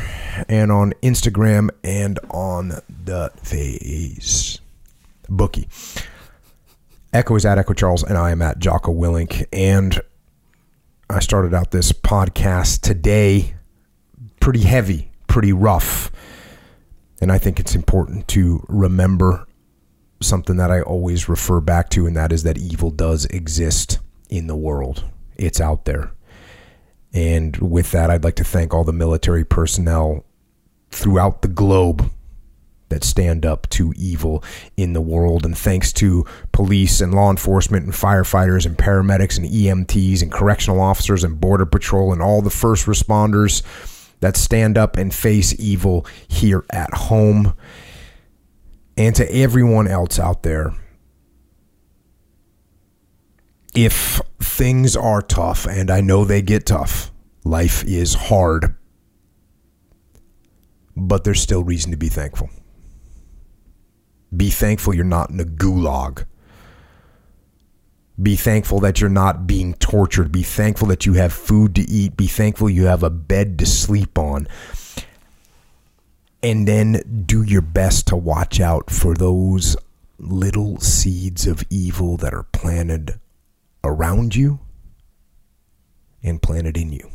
and 0.49 0.73
on 0.73 0.93
Instagram 1.03 1.71
and 1.85 2.19
on 2.31 2.73
the 3.05 3.31
face. 3.43 4.59
Bookie. 5.29 5.69
Echo 7.13 7.35
is 7.35 7.45
at 7.45 7.59
Echo 7.59 7.73
Charles, 7.73 8.03
and 8.03 8.17
I 8.17 8.31
am 8.31 8.43
at 8.43 8.59
Jocko 8.59 8.93
Willink. 8.93 9.47
And 9.53 10.01
I 11.09 11.21
started 11.21 11.55
out 11.55 11.71
this 11.71 11.93
podcast 11.93 12.81
today 12.81 13.55
pretty 14.41 14.61
heavy, 14.61 15.11
pretty 15.27 15.53
rough. 15.53 16.11
And 17.21 17.31
I 17.31 17.39
think 17.39 17.61
it's 17.61 17.75
important 17.75 18.29
to 18.29 18.65
remember 18.69 19.47
something 20.21 20.57
that 20.57 20.71
I 20.71 20.83
always 20.83 21.29
refer 21.29 21.61
back 21.61 21.91
to, 21.91 22.07
and 22.07 22.17
that 22.17 22.33
is 22.33 22.43
that 22.45 22.59
evil 22.59 22.91
does 22.91 23.25
exist 23.27 23.99
in 24.29 24.47
the 24.47 24.57
world. 24.57 25.05
It's 25.37 25.61
out 25.61 25.85
there. 25.85 26.13
And 27.13 27.57
with 27.57 27.91
that, 27.91 28.11
I'd 28.11 28.25
like 28.25 28.37
to 28.37 28.45
thank 28.45 28.73
all 28.73 28.85
the 28.85 28.93
military 28.93 29.45
personnel 29.45 30.25
throughout 30.91 31.43
the 31.43 31.49
globe 31.49 32.11
that 32.91 33.05
stand 33.05 33.47
up 33.47 33.69
to 33.71 33.93
evil 33.97 34.45
in 34.77 34.93
the 34.93 35.01
world. 35.01 35.45
And 35.45 35.57
thanks 35.57 35.93
to 35.95 36.25
police 36.53 37.01
and 37.01 37.15
law 37.15 37.31
enforcement 37.31 37.85
and 37.85 37.95
firefighters 37.95 38.67
and 38.67 38.77
paramedics 38.77 39.39
and 39.39 39.47
EMTs 39.47 40.23
and 40.23 40.31
correctional 40.31 40.81
officers 40.81 41.25
and 41.25 41.41
Border 41.41 41.67
Patrol 41.67 42.13
and 42.13 42.21
all 42.21 42.43
the 42.43 42.51
first 42.51 42.87
responders 42.87 43.63
that 44.21 44.37
stand 44.37 44.77
up 44.77 44.97
and 44.97 45.15
face 45.15 45.55
evil 45.59 46.05
here 46.29 46.65
at 46.71 46.93
home. 46.93 47.55
And 48.97 49.15
to 49.17 49.35
everyone 49.35 49.89
else 49.89 50.19
out 50.19 50.43
there, 50.43 50.75
if 53.75 54.21
things 54.41 54.97
are 54.97 55.23
tough, 55.23 55.67
and 55.67 55.91
I 55.91 56.01
know 56.01 56.25
they 56.25 56.43
get 56.43 56.67
tough, 56.67 57.13
life 57.45 57.85
is 57.85 58.15
hard, 58.15 58.75
but 60.97 61.25
there's 61.25 61.41
still 61.41 61.63
reason 61.63 61.91
to 61.91 61.97
be 61.97 62.09
thankful. 62.09 62.51
Be 64.37 64.51
thankful 64.51 64.95
you're 64.95 65.05
not 65.05 65.31
in 65.31 65.41
a 65.41 65.45
gulag. 65.45 66.25
Be 68.21 68.37
thankful 68.37 68.81
that 68.81 69.01
you're 69.01 69.09
not 69.09 69.47
being 69.47 69.75
tortured. 69.75 70.31
Be 70.31 70.43
thankful 70.43 70.89
that 70.89 71.07
you 71.07 71.15
have 71.15 71.33
food 71.33 71.75
to 71.77 71.83
eat. 71.83 72.17
Be 72.17 72.27
thankful 72.27 72.69
you 72.69 72.85
have 72.85 73.03
a 73.03 73.11
bed 73.11 73.59
to 73.61 73.67
sleep 73.67 74.19
on. 74.19 74.47
And 76.43 76.69
then 76.69 77.25
do 77.27 77.43
your 77.43 77.63
best 77.63 78.09
to 78.09 78.17
watch 78.17 78.61
out 78.61 78.91
for 78.91 79.15
those 79.15 79.77
little 80.19 80.79
seeds 80.81 81.47
of 81.47 81.65
evil 81.71 82.17
that 82.19 82.35
are 82.35 82.45
planted 82.45 83.19
around 83.83 84.35
you 84.35 84.61
and 86.23 86.43
planted 86.43 86.77
in 86.77 86.93
you. 86.93 87.11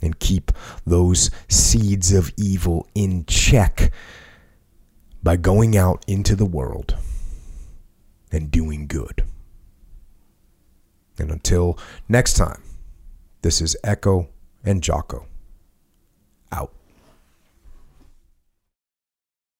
And 0.00 0.18
keep 0.18 0.52
those 0.86 1.30
seeds 1.48 2.12
of 2.12 2.32
evil 2.36 2.86
in 2.94 3.24
check 3.26 3.92
by 5.22 5.36
going 5.36 5.76
out 5.76 6.04
into 6.06 6.36
the 6.36 6.46
world 6.46 6.96
and 8.30 8.50
doing 8.50 8.86
good. 8.86 9.24
And 11.18 11.30
until 11.30 11.78
next 12.08 12.34
time, 12.34 12.62
this 13.42 13.60
is 13.60 13.76
Echo 13.82 14.28
and 14.64 14.82
Jocko. 14.82 15.27